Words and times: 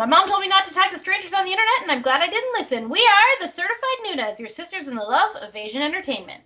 My 0.00 0.06
mom 0.06 0.26
told 0.28 0.40
me 0.40 0.48
not 0.48 0.64
to 0.64 0.72
talk 0.72 0.90
to 0.92 0.98
strangers 0.98 1.34
on 1.34 1.44
the 1.44 1.50
internet, 1.50 1.82
and 1.82 1.90
I'm 1.92 2.00
glad 2.00 2.22
I 2.22 2.26
didn't 2.26 2.54
listen. 2.54 2.88
We 2.88 3.00
are 3.06 3.42
the 3.46 3.52
Certified 3.52 3.98
Nunas, 4.06 4.38
your 4.38 4.48
sisters 4.48 4.88
in 4.88 4.94
the 4.94 5.02
love 5.02 5.36
of 5.36 5.54
Asian 5.54 5.82
entertainment. 5.82 6.42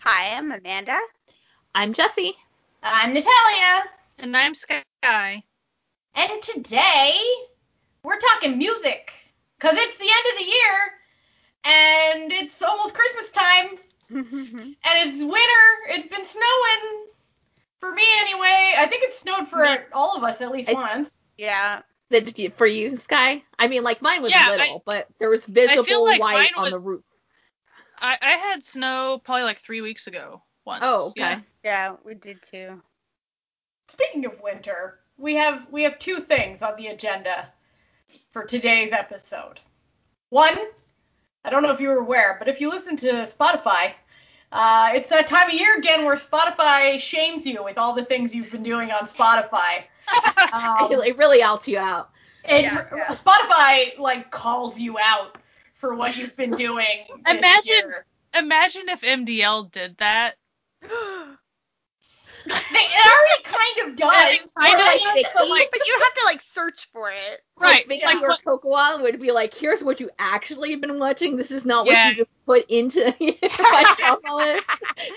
Hi, 0.00 0.34
I'm 0.36 0.52
Amanda. 0.52 0.98
I'm 1.74 1.94
Jessie. 1.94 2.34
I'm 2.82 3.14
Natalia. 3.14 3.84
And 4.18 4.36
I'm 4.36 4.54
Sky. 4.54 5.42
And 6.14 6.42
today, 6.42 7.14
we're 8.04 8.18
talking 8.18 8.58
music. 8.58 9.10
Because 9.58 9.78
it's 9.78 9.96
the 9.96 10.04
end 10.04 10.26
of 10.34 10.38
the 10.38 10.44
year, 10.44 10.78
and 11.64 12.30
it's 12.30 12.60
almost 12.60 12.94
Christmas 12.94 13.30
time, 13.30 13.78
and 14.10 14.76
it's 14.84 15.16
winter. 15.22 15.64
It's 15.88 16.08
been 16.14 16.26
snowing. 16.26 17.06
For 17.80 17.90
me, 17.94 18.02
anyway. 18.18 18.74
I 18.76 18.84
think 18.86 19.02
it 19.04 19.12
snowed 19.12 19.48
for 19.48 19.64
Yeah. 19.64 19.78
all 19.94 20.14
of 20.14 20.24
us 20.24 20.42
at 20.42 20.52
least 20.52 20.68
I- 20.68 20.74
once. 20.74 21.16
yeah. 21.38 21.80
Did 22.20 22.52
for 22.56 22.66
you, 22.66 22.96
Sky? 22.96 23.42
I 23.58 23.68
mean, 23.68 23.82
like 23.82 24.02
mine 24.02 24.22
was 24.22 24.32
Yeah, 24.32 24.50
little, 24.50 24.76
I- 24.76 24.82
but 24.84 25.08
there 25.18 25.30
was 25.30 25.46
visible 25.46 26.04
like 26.04 26.20
white 26.20 26.50
mine 26.56 26.64
on 26.64 26.70
the 26.70 26.78
roof. 26.78 27.02
I, 27.98 28.18
I 28.20 28.32
had 28.32 28.64
snow 28.64 29.20
probably 29.24 29.44
like 29.44 29.62
three 29.62 29.80
weeks 29.80 30.06
ago 30.08 30.42
once. 30.66 30.82
Oh, 30.84 31.08
okay. 31.10 31.20
Yeah. 31.20 31.40
Yeah, 31.64 31.96
we 32.04 32.14
did 32.14 32.42
too. 32.42 32.82
Speaking 33.88 34.26
of 34.26 34.40
winter, 34.42 34.98
we 35.16 35.34
have 35.36 35.66
we 35.70 35.84
have 35.84 35.98
two 35.98 36.20
things 36.20 36.62
on 36.62 36.76
the 36.76 36.88
agenda 36.88 37.48
for 38.32 38.44
today's 38.44 38.92
episode. 38.92 39.60
One, 40.30 40.58
I 41.44 41.50
don't 41.50 41.62
know 41.62 41.70
if 41.70 41.80
you 41.80 41.88
were 41.88 41.98
aware, 41.98 42.36
but 42.38 42.48
if 42.48 42.60
you 42.60 42.68
listen 42.68 42.96
to 42.98 43.12
Spotify, 43.22 43.92
uh, 44.50 44.90
it's 44.94 45.08
that 45.08 45.26
time 45.28 45.48
of 45.48 45.54
year 45.54 45.76
again 45.78 46.04
where 46.04 46.16
Spotify 46.16 46.98
shames 46.98 47.46
you 47.46 47.62
with 47.64 47.78
all 47.78 47.94
the 47.94 48.04
things 48.04 48.34
you've 48.34 48.50
been 48.50 48.62
doing 48.62 48.90
on 48.90 49.06
Spotify. 49.06 49.84
Um, 50.52 50.92
it 51.02 51.16
really 51.16 51.42
outs 51.42 51.66
you 51.68 51.78
out. 51.78 52.10
it- 52.44 52.62
Yeah, 52.62 52.86
yeah. 52.94 53.06
Spotify 53.08 53.98
like 53.98 54.30
calls 54.30 54.78
you 54.78 54.98
out 54.98 55.38
for 55.74 55.94
what 55.94 56.16
you've 56.16 56.36
been 56.36 56.52
doing 56.52 57.04
this 57.26 57.36
Imagine- 57.36 57.64
year. 57.64 58.06
Imagine 58.34 58.88
if 58.88 59.02
MDL 59.02 59.70
did 59.72 59.96
that. 59.98 60.36
They, 62.72 62.78
it 62.78 63.06
already 63.06 63.42
kind 63.44 63.90
of 63.90 63.96
does. 63.96 64.52
I 64.56 64.72
know, 64.72 65.14
they 65.14 65.22
So, 65.36 65.44
like, 65.48 65.68
but 65.70 65.86
you 65.86 65.98
have 66.02 66.14
to 66.14 66.24
like 66.24 66.42
search 66.52 66.88
for 66.92 67.10
it. 67.10 67.40
Right. 67.58 67.88
Like, 67.88 68.00
yeah. 68.00 68.12
Viki 68.12 68.22
or 68.22 68.58
Kocowa 68.58 69.02
would 69.02 69.20
be 69.20 69.30
like, 69.30 69.52
here's 69.54 69.82
what 69.82 70.00
you 70.00 70.10
actually 70.18 70.70
have 70.72 70.80
been 70.80 70.98
watching. 70.98 71.36
This 71.36 71.50
is 71.50 71.64
not 71.64 71.86
Yeah. 71.86 72.06
what 72.06 72.10
you 72.10 72.14
just 72.16 72.32
put 72.46 72.64
into 72.70 73.04
my 73.58 73.94
drama 73.98 74.36
list. 74.36 74.70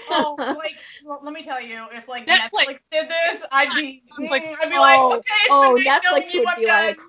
Oh, 0.09 0.35
like, 0.37 0.75
well, 1.03 1.21
let 1.23 1.33
me 1.33 1.43
tell 1.43 1.61
you, 1.61 1.85
if 1.93 2.07
like 2.07 2.27
Netflix. 2.27 2.49
Netflix, 2.51 2.79
did 2.91 3.09
this, 3.09 3.41
I'd 3.51 3.69
be, 3.75 4.03
Netflix. 4.19 4.41
mm, 4.41 4.55
I'd 4.61 4.69
be 4.69 4.77
like, 4.77 4.99
Oh, 4.99 5.13
okay, 5.17 5.45
oh, 5.49 5.77
Netflix 5.79 6.35
would 6.35 6.55
be 6.57 6.67
like, 6.67 6.99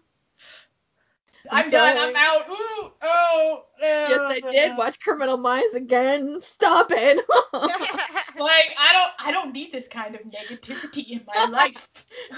I'm, 1.51 1.65
I'm 1.67 1.71
done. 1.71 1.97
I'm 1.99 2.17
out. 2.17 2.49
Ooh, 2.51 2.91
oh. 3.03 3.65
yes, 3.81 4.21
I 4.21 4.41
did 4.51 4.77
watch 4.77 5.01
Criminal 5.01 5.37
Minds 5.37 5.75
again. 5.75 6.41
Stop 6.41 6.89
it. 6.91 7.25
Like, 8.39 8.75
I 8.79 8.93
don't, 8.93 9.29
I 9.29 9.33
don't 9.33 9.53
need 9.53 9.73
this 9.73 9.89
kind 9.89 10.15
of 10.15 10.21
negativity 10.23 11.11
in 11.11 11.23
my 11.27 11.45
life. 11.51 11.89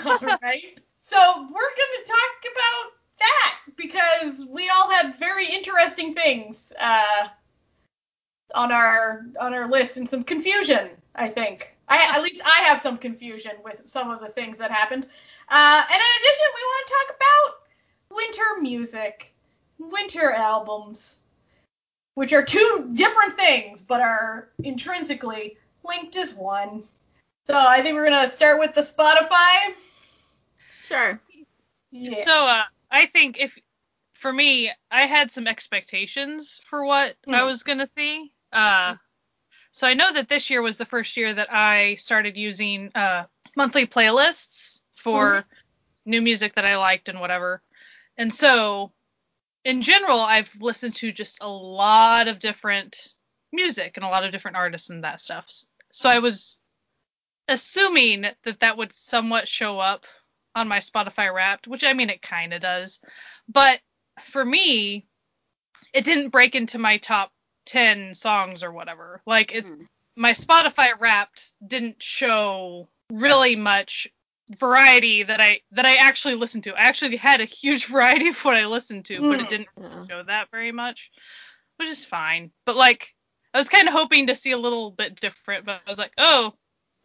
All 0.06 0.18
right. 0.40 0.78
So 1.02 1.48
we're 1.52 1.70
gonna 1.70 2.04
talk 2.06 2.52
about 2.52 2.92
that 3.18 3.58
because 3.76 4.46
we 4.48 4.70
all 4.70 4.90
had 4.90 5.18
very 5.18 5.46
interesting 5.46 6.14
things 6.14 6.72
uh, 6.78 7.28
on 8.54 8.70
our 8.70 9.26
on 9.40 9.54
our 9.54 9.68
list 9.68 9.96
and 9.96 10.08
some 10.08 10.22
confusion. 10.22 10.90
I 11.14 11.28
think. 11.28 11.74
I, 11.88 12.16
at 12.16 12.22
least 12.22 12.42
I 12.44 12.62
have 12.64 12.80
some 12.80 12.98
confusion 12.98 13.52
with 13.64 13.80
some 13.86 14.10
of 14.10 14.20
the 14.20 14.28
things 14.28 14.58
that 14.58 14.70
happened. 14.70 15.06
Uh, 15.48 15.82
and 15.90 16.00
in 16.00 16.20
addition, 16.20 16.46
we 16.54 16.62
want 16.62 16.86
to 16.86 16.94
talk 16.94 17.16
about 17.16 17.57
winter 18.10 18.60
music, 18.60 19.32
winter 19.78 20.32
albums, 20.32 21.16
which 22.14 22.32
are 22.32 22.42
two 22.42 22.90
different 22.94 23.34
things 23.34 23.82
but 23.82 24.00
are 24.00 24.48
intrinsically 24.62 25.56
linked 25.84 26.16
as 26.16 26.34
one. 26.34 26.82
So 27.46 27.56
I 27.56 27.82
think 27.82 27.94
we're 27.94 28.08
gonna 28.08 28.28
start 28.28 28.58
with 28.58 28.74
the 28.74 28.82
Spotify. 28.82 29.74
sure. 30.80 31.20
Yeah. 31.90 32.24
So 32.24 32.32
uh, 32.46 32.64
I 32.90 33.06
think 33.06 33.38
if 33.38 33.56
for 34.14 34.32
me, 34.32 34.70
I 34.90 35.06
had 35.06 35.30
some 35.30 35.46
expectations 35.46 36.60
for 36.68 36.84
what 36.84 37.16
I 37.32 37.42
Hmm. 37.42 37.46
was 37.46 37.62
gonna 37.62 37.86
see. 37.86 38.32
Uh, 38.52 38.96
so 39.72 39.86
I 39.86 39.94
know 39.94 40.12
that 40.12 40.28
this 40.28 40.50
year 40.50 40.62
was 40.62 40.78
the 40.78 40.86
first 40.86 41.16
year 41.16 41.32
that 41.34 41.52
I 41.52 41.96
started 41.96 42.36
using 42.36 42.90
uh, 42.94 43.24
monthly 43.56 43.86
playlists 43.86 44.82
for 44.96 45.44
new 46.04 46.20
music 46.22 46.54
that 46.56 46.64
I 46.64 46.76
liked 46.76 47.08
and 47.08 47.20
whatever. 47.20 47.62
And 48.18 48.34
so, 48.34 48.92
in 49.64 49.82
general, 49.82 50.20
I've 50.20 50.50
listened 50.60 50.96
to 50.96 51.12
just 51.12 51.38
a 51.40 51.48
lot 51.48 52.28
of 52.28 52.38
different 52.40 53.12
music 53.52 53.92
and 53.96 54.04
a 54.04 54.08
lot 54.08 54.24
of 54.24 54.32
different 54.32 54.56
artists 54.56 54.90
and 54.90 55.04
that 55.04 55.20
stuff. 55.20 55.46
So 55.92 56.10
I 56.10 56.18
was 56.18 56.58
assuming 57.48 58.22
that 58.22 58.60
that 58.60 58.76
would 58.76 58.94
somewhat 58.94 59.48
show 59.48 59.78
up 59.78 60.04
on 60.54 60.68
my 60.68 60.80
Spotify 60.80 61.32
Wrapped, 61.32 61.66
which 61.66 61.84
I 61.84 61.92
mean 61.92 62.10
it 62.10 62.20
kind 62.20 62.52
of 62.52 62.60
does, 62.60 63.00
but 63.48 63.80
for 64.32 64.44
me, 64.44 65.06
it 65.94 66.04
didn't 66.04 66.30
break 66.30 66.54
into 66.54 66.78
my 66.78 66.98
top 66.98 67.32
ten 67.64 68.14
songs 68.14 68.62
or 68.62 68.72
whatever. 68.72 69.22
Like 69.26 69.52
it, 69.52 69.64
Hmm. 69.64 69.84
my 70.16 70.32
Spotify 70.32 70.90
Wrapped 70.98 71.54
didn't 71.66 72.02
show 72.02 72.88
really 73.10 73.56
much 73.56 74.08
variety 74.50 75.22
that 75.22 75.40
I 75.40 75.60
that 75.72 75.86
I 75.86 75.96
actually 75.96 76.34
listened 76.36 76.64
to. 76.64 76.74
I 76.74 76.82
actually 76.82 77.16
had 77.16 77.40
a 77.40 77.44
huge 77.44 77.86
variety 77.90 78.28
of 78.28 78.36
what 78.44 78.56
I 78.56 78.66
listened 78.66 79.04
to, 79.06 79.22
but 79.22 79.40
it 79.40 79.46
Mm. 79.46 79.48
didn't 79.48 79.68
Yeah. 79.80 80.06
show 80.08 80.22
that 80.24 80.50
very 80.50 80.72
much, 80.72 81.10
which 81.76 81.88
is 81.88 82.04
fine. 82.04 82.50
But 82.64 82.76
like, 82.76 83.14
I 83.54 83.58
was 83.58 83.68
kind 83.68 83.88
of 83.88 83.94
hoping 83.94 84.26
to 84.28 84.36
see 84.36 84.52
a 84.52 84.58
little 84.58 84.90
bit 84.90 85.20
different, 85.20 85.64
but 85.64 85.80
I 85.86 85.90
was 85.90 85.98
like, 85.98 86.12
oh, 86.18 86.54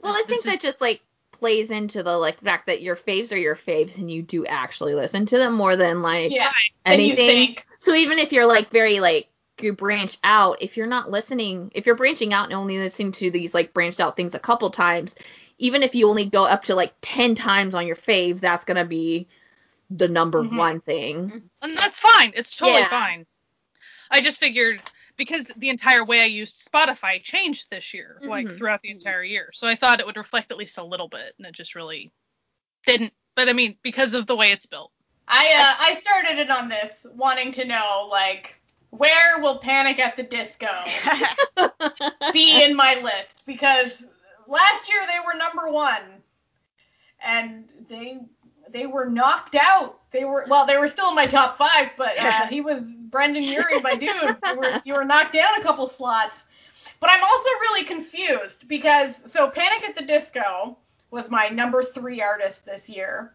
Well, 0.01 0.13
I 0.13 0.23
think 0.27 0.43
that 0.45 0.61
just 0.61 0.81
like 0.81 1.01
plays 1.31 1.71
into 1.71 2.03
the 2.03 2.15
like 2.17 2.39
fact 2.41 2.67
that 2.67 2.81
your 2.81 2.95
faves 2.95 3.31
are 3.31 3.37
your 3.37 3.55
faves 3.55 3.97
and 3.97 4.09
you 4.09 4.21
do 4.21 4.45
actually 4.45 4.93
listen 4.95 5.25
to 5.27 5.37
them 5.37 5.53
more 5.53 5.75
than 5.75 6.01
like 6.01 6.31
yeah. 6.31 6.51
anything. 6.85 7.57
So 7.79 7.93
even 7.93 8.19
if 8.19 8.31
you're 8.31 8.45
like 8.45 8.69
very 8.69 8.99
like 8.99 9.27
you 9.61 9.73
branch 9.73 10.17
out, 10.23 10.61
if 10.61 10.77
you're 10.77 10.87
not 10.87 11.11
listening, 11.11 11.71
if 11.75 11.85
you're 11.85 11.95
branching 11.95 12.33
out 12.33 12.45
and 12.45 12.53
only 12.53 12.77
listening 12.79 13.11
to 13.13 13.31
these 13.31 13.53
like 13.53 13.73
branched 13.73 13.99
out 13.99 14.15
things 14.15 14.35
a 14.35 14.39
couple 14.39 14.69
times, 14.69 15.15
even 15.57 15.83
if 15.83 15.95
you 15.95 16.07
only 16.09 16.25
go 16.25 16.45
up 16.45 16.63
to 16.65 16.75
like 16.75 16.93
10 17.01 17.35
times 17.35 17.73
on 17.75 17.87
your 17.87 17.95
fave, 17.95 18.39
that's 18.39 18.65
going 18.65 18.77
to 18.77 18.85
be 18.85 19.27
the 19.89 20.07
number 20.07 20.43
Mhm. 20.43 20.55
one 20.57 20.81
thing. 20.81 21.49
and 21.61 21.77
that's 21.77 21.99
fine. 21.99 22.33
It's 22.35 22.55
totally 22.55 22.81
Yeah. 22.81 22.89
fine. 22.89 23.25
I 24.11 24.21
just 24.21 24.39
figured 24.39 24.81
because 25.17 25.47
the 25.57 25.69
entire 25.69 26.03
way 26.03 26.21
I 26.21 26.25
used 26.25 26.55
Spotify 26.69 27.21
changed 27.23 27.69
this 27.69 27.93
year, 27.93 28.21
like 28.25 28.47
Mhm. 28.47 28.57
throughout 28.57 28.81
the 28.81 28.89
entire 28.91 29.23
year. 29.23 29.51
So 29.53 29.67
I 29.67 29.75
thought 29.75 29.99
it 29.99 30.05
would 30.05 30.17
reflect 30.17 30.51
at 30.51 30.57
least 30.57 30.77
a 30.77 30.83
little 30.83 31.07
bit, 31.07 31.35
and 31.37 31.45
it 31.47 31.53
just 31.53 31.75
really 31.75 32.11
didn't. 32.85 33.13
But 33.35 33.49
I 33.49 33.53
mean, 33.53 33.77
because 33.83 34.13
of 34.13 34.27
the 34.27 34.35
way 34.35 34.51
it's 34.51 34.65
built. 34.65 34.91
I 35.27 35.45
uh, 35.53 35.75
I 35.79 35.95
started 35.95 36.39
it 36.39 36.49
on 36.49 36.67
this 36.69 37.05
wanting 37.15 37.51
to 37.53 37.65
know 37.65 38.07
like 38.09 38.59
where 38.91 39.39
will 39.39 39.57
Panic 39.59 39.99
at 39.99 40.15
the 40.15 40.23
Disco 40.23 40.67
be 42.33 42.63
in 42.63 42.75
my 42.75 42.95
list 42.95 43.45
because 43.45 44.07
last 44.47 44.89
year 44.89 45.01
they 45.07 45.19
were 45.25 45.37
number 45.37 45.69
one 45.71 46.01
and 47.23 47.65
they 47.89 48.19
they 48.71 48.85
were 48.87 49.05
knocked 49.05 49.55
out. 49.55 49.99
They 50.11 50.25
were 50.25 50.45
well, 50.49 50.65
they 50.65 50.77
were 50.77 50.87
still 50.87 51.09
in 51.09 51.15
my 51.15 51.27
top 51.27 51.57
five, 51.57 51.91
but 51.97 52.17
uh, 52.17 52.45
he 52.49 52.61
was 52.61 52.83
Brendon 53.09 53.43
Urie, 53.43 53.81
my 53.81 53.95
dude. 53.95 54.37
You 54.45 54.57
were 54.57 54.81
you 54.85 54.93
were 54.93 55.05
knocked 55.05 55.33
down 55.33 55.59
a 55.59 55.63
couple 55.63 55.87
slots. 55.87 56.45
But 56.99 57.09
I'm 57.09 57.23
also 57.23 57.49
really 57.61 57.83
confused 57.85 58.67
because 58.67 59.21
so 59.31 59.49
Panic 59.49 59.87
at 59.87 59.95
the 59.95 60.03
Disco 60.03 60.77
was 61.11 61.29
my 61.29 61.47
number 61.49 61.83
three 61.83 62.21
artist 62.21 62.65
this 62.65 62.89
year, 62.89 63.33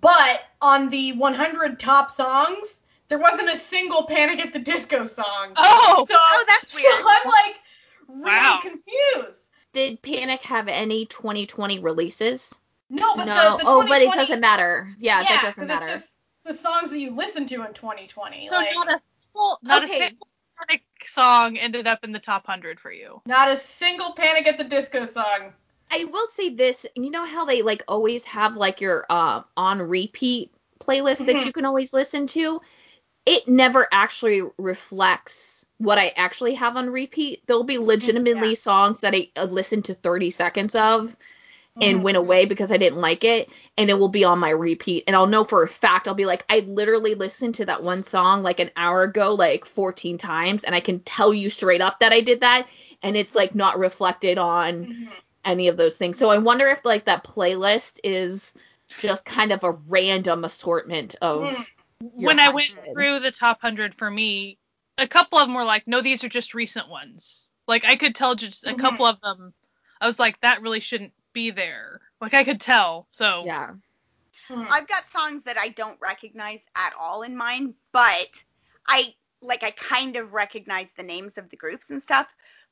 but 0.00 0.42
on 0.60 0.90
the 0.90 1.12
100 1.12 1.78
top 1.78 2.10
songs, 2.10 2.80
there 3.08 3.18
wasn't 3.18 3.48
a 3.48 3.56
single 3.58 4.04
Panic 4.04 4.44
at 4.44 4.52
the 4.52 4.58
Disco 4.58 5.04
song. 5.04 5.52
Oh, 5.56 6.06
So, 6.08 6.16
Oh, 6.18 6.44
that's 6.48 6.74
weird. 6.74 6.92
so. 7.00 7.08
I'm 7.08 7.26
like 7.26 7.54
really 8.08 8.36
Wow. 8.36 8.60
confused. 8.62 9.45
Did 9.76 10.00
Panic 10.00 10.40
have 10.40 10.68
any 10.68 11.04
2020 11.04 11.80
releases? 11.80 12.54
No, 12.88 13.14
but 13.14 13.26
no. 13.26 13.58
the, 13.58 13.64
the 13.64 13.68
oh, 13.68 13.84
but 13.86 14.00
it 14.00 14.10
doesn't 14.14 14.40
matter. 14.40 14.88
Yeah, 14.98 15.22
that 15.22 15.42
doesn't 15.42 15.66
matter. 15.66 15.84
It's 15.84 16.00
just 16.00 16.12
the 16.46 16.54
songs 16.54 16.90
that 16.92 16.98
you 16.98 17.10
listen 17.10 17.44
to 17.48 17.56
in 17.56 17.74
2020. 17.74 18.48
so 18.48 18.54
like, 18.54 18.74
not 18.74 18.88
a 18.88 19.00
single, 19.22 19.58
not 19.62 19.82
Okay. 19.84 19.92
a 19.92 20.08
single 20.08 20.26
Panic 20.56 20.82
song 21.06 21.58
ended 21.58 21.86
up 21.86 22.04
in 22.04 22.12
the 22.12 22.18
top 22.18 22.46
hundred 22.46 22.80
for 22.80 22.90
you. 22.90 23.20
not 23.26 23.50
a 23.50 23.56
single 23.58 24.12
Panic 24.12 24.46
at 24.46 24.56
the 24.56 24.64
Disco 24.64 25.04
song. 25.04 25.52
I 25.90 26.06
will 26.06 26.26
say 26.28 26.54
this, 26.54 26.86
you 26.94 27.10
know 27.10 27.26
how 27.26 27.44
they 27.44 27.60
like 27.60 27.84
always 27.86 28.24
have 28.24 28.56
like 28.56 28.80
your 28.80 29.04
uh, 29.10 29.42
on 29.58 29.82
repeat 29.82 30.52
playlist 30.80 31.26
that 31.26 31.36
Mhm. 31.36 31.44
you 31.44 31.52
can 31.52 31.66
always 31.66 31.92
listen 31.92 32.26
to? 32.28 32.62
It 33.26 33.46
never 33.46 33.86
actually 33.92 34.40
reflects 34.56 35.55
what 35.78 35.98
I 35.98 36.08
actually 36.16 36.54
have 36.54 36.76
on 36.76 36.90
repeat. 36.90 37.42
There'll 37.46 37.64
be 37.64 37.78
legitimately 37.78 38.54
songs 38.54 39.00
that 39.00 39.14
I 39.14 39.28
uh, 39.36 39.44
listen 39.44 39.82
to 39.82 39.94
30 39.94 40.30
seconds 40.30 40.74
of 40.74 41.16
and 41.80 42.02
went 42.02 42.16
away 42.16 42.46
because 42.46 42.72
I 42.72 42.78
didn't 42.78 43.00
like 43.00 43.22
it, 43.22 43.50
and 43.76 43.90
it 43.90 43.98
will 43.98 44.08
be 44.08 44.24
on 44.24 44.38
my 44.38 44.50
repeat, 44.50 45.04
and 45.06 45.14
I'll 45.14 45.26
know 45.26 45.44
for 45.44 45.62
a 45.62 45.68
fact 45.68 46.08
I'll 46.08 46.14
be 46.14 46.24
like, 46.24 46.44
I 46.48 46.60
literally 46.60 47.14
listened 47.14 47.54
to 47.56 47.66
that 47.66 47.82
one 47.82 48.02
song 48.02 48.42
like 48.42 48.60
an 48.60 48.70
hour 48.76 49.02
ago, 49.02 49.34
like 49.34 49.66
14 49.66 50.16
times, 50.16 50.64
and 50.64 50.74
I 50.74 50.80
can 50.80 51.00
tell 51.00 51.34
you 51.34 51.50
straight 51.50 51.82
up 51.82 52.00
that 52.00 52.12
I 52.12 52.20
did 52.20 52.40
that, 52.40 52.66
and 53.02 53.16
it's 53.16 53.34
like 53.34 53.54
not 53.54 53.78
reflected 53.78 54.38
on 54.38 54.86
Mhm. 54.86 55.12
any 55.44 55.68
of 55.68 55.76
those 55.76 55.98
things. 55.98 56.18
So 56.18 56.30
I 56.30 56.38
wonder 56.38 56.66
if 56.66 56.82
like 56.84 57.04
that 57.04 57.24
playlist 57.24 58.00
is 58.02 58.54
just 58.98 59.26
kind 59.26 59.52
of 59.52 59.62
a 59.62 59.72
random 59.72 60.44
assortment 60.44 61.14
of. 61.20 61.42
Mm. 61.42 61.66
your 62.00 62.28
when 62.28 62.40
I 62.40 62.48
went 62.48 62.70
through 62.94 63.20
the 63.20 63.32
top 63.32 63.62
100 63.62 63.94
for 63.94 64.10
me, 64.10 64.58
a 64.98 65.06
couple 65.06 65.38
of 65.38 65.46
them 65.46 65.54
were 65.54 65.64
like, 65.64 65.86
no, 65.86 66.00
these 66.00 66.24
are 66.24 66.28
just 66.28 66.54
recent 66.54 66.88
ones. 66.88 67.48
Like 67.66 67.84
I 67.84 67.96
could 67.96 68.14
tell 68.14 68.34
just 68.34 68.64
a 68.64 68.72
Mhm. 68.72 68.78
couple 68.78 69.06
of 69.06 69.20
them. 69.20 69.52
I 70.00 70.06
was 70.06 70.18
like, 70.18 70.40
that 70.40 70.62
really 70.62 70.80
shouldn't 70.80 71.12
be 71.32 71.50
there. 71.50 72.00
Like 72.20 72.34
I 72.34 72.44
could 72.44 72.60
tell. 72.60 73.08
So 73.10 73.44
Yeah. 73.44 73.74
Mm. 74.48 74.68
I've 74.70 74.86
got 74.86 75.10
songs 75.10 75.42
that 75.44 75.58
I 75.58 75.68
don't 75.70 76.00
recognize 76.00 76.60
at 76.76 76.94
all 76.98 77.22
in 77.22 77.36
mine, 77.36 77.74
but 77.92 78.30
I 78.86 79.14
like 79.40 79.62
I 79.62 79.72
kind 79.72 80.16
of 80.16 80.32
recognize 80.32 80.88
the 80.96 81.02
names 81.02 81.36
of 81.36 81.50
the 81.50 81.56
groups 81.56 81.86
and 81.90 82.02
stuff, 82.02 82.28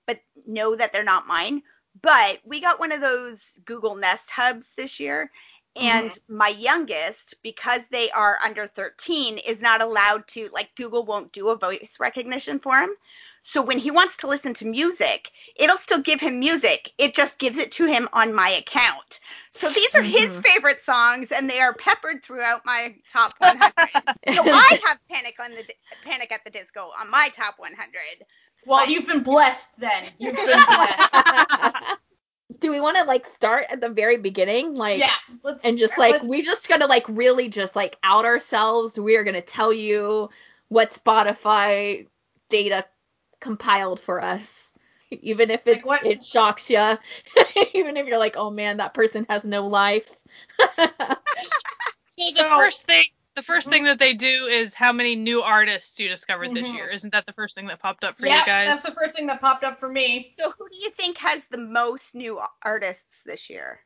but 0.07 0.21
know 0.47 0.77
that 0.77 0.93
they're 0.93 1.03
not 1.03 1.27
mine. 1.27 1.63
But 2.03 2.41
we 2.45 2.61
got 2.61 2.79
one 2.81 2.93
of 2.93 3.01
those 3.01 3.41
Google 3.65 3.95
Nest 3.97 4.31
hubs 4.31 4.67
this 4.77 4.99
year, 5.01 5.31
and 5.77 6.17
my 6.29 6.49
youngest, 6.49 7.35
because 7.43 7.83
they 7.91 8.11
are 8.11 8.39
under 8.45 8.67
13, 8.67 9.39
is 9.39 9.61
not 9.61 9.81
allowed 9.81 10.27
to 10.29 10.49
like 10.53 10.75
Google 10.77 11.05
won't 11.05 11.33
do 11.33 11.49
a 11.51 11.57
voice 11.57 11.97
recognition 12.01 12.59
for 12.61 12.79
him. 12.79 12.91
So 13.43 13.63
when 13.63 13.79
he 13.79 13.91
wants 13.91 14.17
to 14.19 14.27
listen 14.27 14.55
to 14.55 14.67
music, 14.67 15.31
it'll 15.57 15.77
still 15.79 16.01
give 16.01 16.21
him 16.21 16.39
music. 16.39 16.93
It 16.99 17.15
just 17.15 17.39
gives 17.39 17.57
it 17.59 17.73
to 17.73 17.87
him 17.87 18.09
on 18.13 18.33
my 18.35 18.51
account. 18.51 19.21
So 19.51 19.71
these 19.71 19.89
are 20.01 20.05
his 20.05 20.29
Mhm. 20.29 20.45
favorite 20.45 20.83
songs, 20.83 21.31
and 21.33 21.49
they 21.49 21.61
are 21.61 21.75
peppered 21.75 22.23
throughout 22.25 22.65
my 22.65 22.95
top 23.11 23.35
100. 23.39 24.03
so 24.33 24.47
I 24.51 24.79
have 24.87 24.99
Panic 25.11 25.37
on 25.41 25.55
the 25.55 25.65
Panic 26.03 26.33
at 26.33 26.45
the 26.45 26.51
Disco 26.51 26.91
on 26.99 27.11
my 27.11 27.29
top 27.31 27.59
100. 27.59 28.25
Well, 28.67 28.89
you've 28.89 29.07
been 29.07 29.23
blessed 29.23 29.79
then. 29.79 30.13
You've 30.19 30.45
been 30.45 30.65
blessed. 30.67 31.17
Do 32.61 32.71
we 32.71 32.81
want 32.81 32.97
to 32.97 33.05
like 33.05 33.27
start 33.27 33.67
at 33.71 33.81
the 33.81 33.89
very 33.89 34.17
beginning, 34.17 34.75
like, 34.75 34.99
yeah. 35.01 35.15
Let's, 35.43 35.61
and 35.65 35.79
just 35.79 35.99
like 35.99 36.13
let's- 36.15 36.25
we 36.25 36.43
just 36.43 36.69
gonna 36.69 36.87
like 36.87 37.05
really 37.09 37.49
just 37.49 37.75
like 37.77 37.97
out 38.03 38.25
ourselves? 38.25 38.99
We 38.99 39.17
are 39.17 39.25
gonna 39.25 39.41
tell 39.41 39.73
you 39.73 40.31
what 40.69 40.93
Spotify 40.93 42.07
data 42.51 42.87
compiled 43.41 44.01
for 44.01 44.23
us, 44.23 44.73
even 45.11 45.51
if 45.51 45.67
it 45.67 45.77
Like 45.79 45.87
what- 45.87 46.07
it 46.07 46.25
shocks 46.25 46.71
you, 46.71 46.79
even 47.75 47.97
if 47.97 48.07
you're 48.07 48.19
like, 48.19 48.37
oh 48.37 48.51
man, 48.51 48.79
that 48.79 48.95
person 48.95 49.27
has 49.29 49.45
no 49.45 49.67
life. 49.67 50.09
So 52.17 52.31
the 52.31 52.37
So- 52.43 52.59
first 52.59 52.85
thing, 52.87 53.07
the 53.37 53.43
1st 53.43 53.67
Mhm. 53.67 53.71
thing 53.71 53.85
that 53.85 53.99
they 53.99 54.15
do 54.15 54.47
is 54.47 54.75
how 54.75 54.93
many 54.93 55.17
new 55.17 55.43
artists 55.43 55.99
you 55.99 56.09
discovered 56.09 56.55
this 56.55 56.67
Mhm. 56.69 56.75
year. 56.75 56.89
Isn't 56.89 57.11
that 57.13 57.27
the 57.27 57.33
first 57.33 57.55
thing 57.55 57.67
that 57.67 57.81
popped 57.81 58.05
up 58.05 58.17
for 58.19 58.27
yeah, 58.27 58.41
you 58.41 58.47
guys? 58.47 58.69
that's 58.69 58.83
the 58.85 58.93
first 58.95 59.15
thing 59.15 59.27
that 59.27 59.41
popped 59.41 59.65
up 59.65 59.81
for 59.81 59.89
me. 59.89 60.35
So 60.39 60.51
who 60.53 60.69
do 60.69 60.77
you 60.77 60.91
think 60.91 61.19
has 61.19 61.43
the 61.51 61.59
most 61.59 62.15
new 62.15 62.41
artists 62.63 63.21
this 63.25 63.51
year 63.51 63.81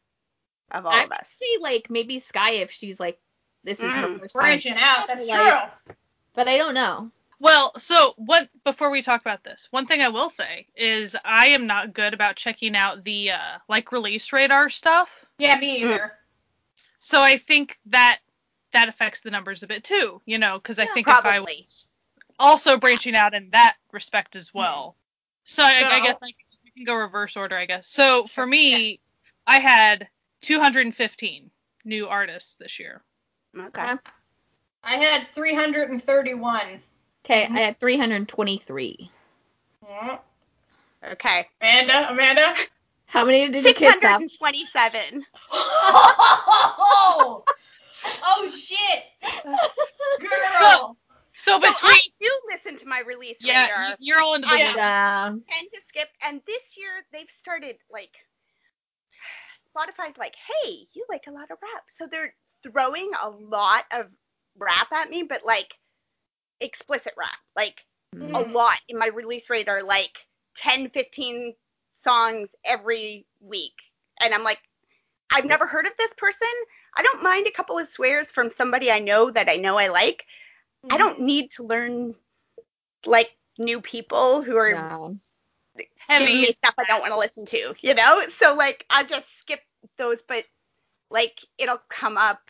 of 0.71 0.85
all 0.87 0.93
I 0.93 1.03
of 1.05 1.09
would 1.11 1.19
us? 1.19 1.31
say 1.31 1.57
like 1.61 1.89
maybe 1.91 2.19
Sky 2.19 2.53
if 2.55 2.71
she's 2.71 3.01
like 3.01 3.21
this 3.65 3.81
is 3.81 3.91
her 3.93 4.09
Mm, 4.09 4.21
first 4.21 4.35
time, 4.35 4.41
Branching 4.41 4.77
out, 4.77 5.07
that's 5.09 5.27
Like- 5.27 5.75
true. 5.87 5.95
but 6.35 6.47
I 6.49 6.57
don't 6.57 6.75
know. 6.75 7.11
Well, 7.41 7.79
so 7.79 8.15
what 8.17 8.49
before 8.65 8.91
we 8.91 9.01
talk 9.03 9.21
about 9.21 9.45
this, 9.45 9.69
one 9.71 9.87
thing 9.87 10.01
I 10.03 10.09
will 10.09 10.29
say 10.31 10.67
is 10.75 11.17
I 11.25 11.49
am 11.49 11.67
not 11.67 11.93
good 11.93 12.13
about 12.15 12.37
checking 12.37 12.75
out 12.77 13.05
the 13.05 13.31
uh 13.33 13.59
like 13.69 13.93
release 13.93 14.33
radar 14.33 14.71
stuff. 14.71 15.09
Yeah, 15.39 15.59
me 15.59 15.83
either. 15.83 16.19
So 16.99 17.21
I 17.23 17.39
think 17.39 17.79
that 17.87 18.19
that 18.73 18.89
affects 18.89 19.23
the 19.23 19.31
numbers 19.31 19.63
a 19.63 19.67
bit 19.67 19.85
too, 19.85 20.21
you 20.27 20.39
know, 20.39 20.59
because 20.59 20.79
I 20.79 20.85
Yeah, 20.85 20.95
think 20.95 21.09
if 21.09 21.25
I 21.25 21.41
was 21.41 21.89
also 22.39 22.77
branching 22.77 23.15
out 23.15 23.35
in 23.35 23.51
that 23.51 23.77
respect 23.93 24.37
as 24.37 24.49
hmm. 24.49 24.59
well. 24.59 24.97
So 25.45 25.63
I, 25.63 25.79
I 25.91 26.01
guess 26.01 26.17
like 26.21 26.37
we 26.65 26.71
can 26.71 26.85
go 26.85 26.95
reverse 26.95 27.37
order, 27.37 27.57
I 27.57 27.67
guess. 27.67 27.89
So 27.89 28.27
for 28.35 28.47
me, 28.47 29.01
I 29.47 29.59
had 29.59 30.09
215 30.43 31.51
new 31.85 32.07
artists 32.07 32.55
this 32.55 32.79
year. 32.79 33.03
Okay. 33.59 33.97
I 34.85 34.97
had 34.97 35.27
331. 35.35 36.83
Okay. 37.25 37.45
I 37.45 37.61
had 37.61 37.81
323. 37.81 39.11
Yeah. 39.89 40.19
Okay. 41.13 41.49
Amanda, 41.61 42.11
Amanda. 42.11 42.55
How 43.07 43.25
many 43.25 43.49
did 43.49 43.65
you 43.65 43.73
kids 43.73 44.03
have? 44.03 44.21
627. 44.21 45.25
oh, 45.51 47.43
oh 48.05 48.49
shit, 48.49 49.05
girl. 50.21 50.97
So 51.35 51.55
So 51.55 51.59
between 51.59 51.75
I 51.93 52.01
do 52.21 52.31
listen 52.53 52.77
to 52.79 52.87
my 52.87 53.01
release 53.07 53.37
yeah, 53.41 53.65
radar. 53.65 53.97
you're 54.01 54.21
all 54.21 54.35
into 54.35 54.49
the 54.49 54.55
I- 54.55 54.59
Yeah. 54.59 55.29
tend 55.51 55.69
to 55.73 55.81
skip. 55.89 56.09
And 56.23 56.41
this 56.47 56.77
year 56.77 56.91
they've 57.13 57.31
started 57.41 57.77
like 57.91 58.11
Spotify's 59.75 60.19
like, 60.19 60.35
hey, 60.65 60.87
you 60.95 61.05
like 61.09 61.25
a 61.29 61.31
lot 61.33 61.51
of 61.51 61.59
rap, 61.63 61.85
so 61.97 62.07
they're 62.11 62.35
throwing 62.63 63.11
a 63.23 63.31
lot 63.31 63.85
of 63.93 64.07
rap 64.57 64.91
at 64.93 65.11
me, 65.11 65.23
but 65.23 65.45
like 65.45 65.73
explicit 66.61 67.13
rap, 67.17 67.39
like 67.55 67.85
a 68.17 68.19
Mhm. 68.19 68.53
lot 68.53 68.81
in 68.89 68.99
my 68.99 69.07
release 69.09 69.49
radar, 69.49 69.83
like 69.83 70.27
10, 70.57 70.91
15 70.91 71.55
songs 71.95 72.49
every 72.65 73.27
week, 73.41 73.75
and 74.21 74.35
I'm 74.35 74.43
like. 74.45 74.61
I've 75.31 75.45
never 75.45 75.67
heard 75.67 75.85
of 75.85 75.93
this 75.99 76.11
person. 76.17 76.49
I 76.99 77.03
don't 77.03 77.23
mind 77.23 77.47
a 77.47 77.53
couple 77.53 77.79
of 77.79 77.89
swears 77.89 78.33
from 78.33 78.51
somebody 78.51 78.91
I 78.91 78.99
know 78.99 79.31
that 79.31 79.49
I 79.49 79.57
know 79.57 79.79
I 79.79 79.87
like. 79.89 80.27
I 80.91 80.99
don't 80.99 81.21
need 81.21 81.53
to 81.53 81.63
learn 81.63 82.15
like 83.07 83.31
new 83.59 83.81
people 83.81 84.43
who 84.43 84.57
are 84.57 84.71
Yeah. 84.71 84.99
giving 86.19 86.41
me 86.41 86.53
stuff 86.53 86.75
I 86.77 86.85
don't 86.85 87.01
want 87.01 87.13
to 87.13 87.19
listen 87.19 87.47
to, 87.47 87.75
you 87.81 87.95
know? 87.95 88.23
So 88.37 88.55
like 88.55 88.85
I 88.91 89.05
just 89.05 89.27
skip 89.39 89.61
those, 89.97 90.23
but 90.27 90.45
like 91.11 91.39
it'll 91.57 91.81
come 91.89 92.17
up, 92.19 92.41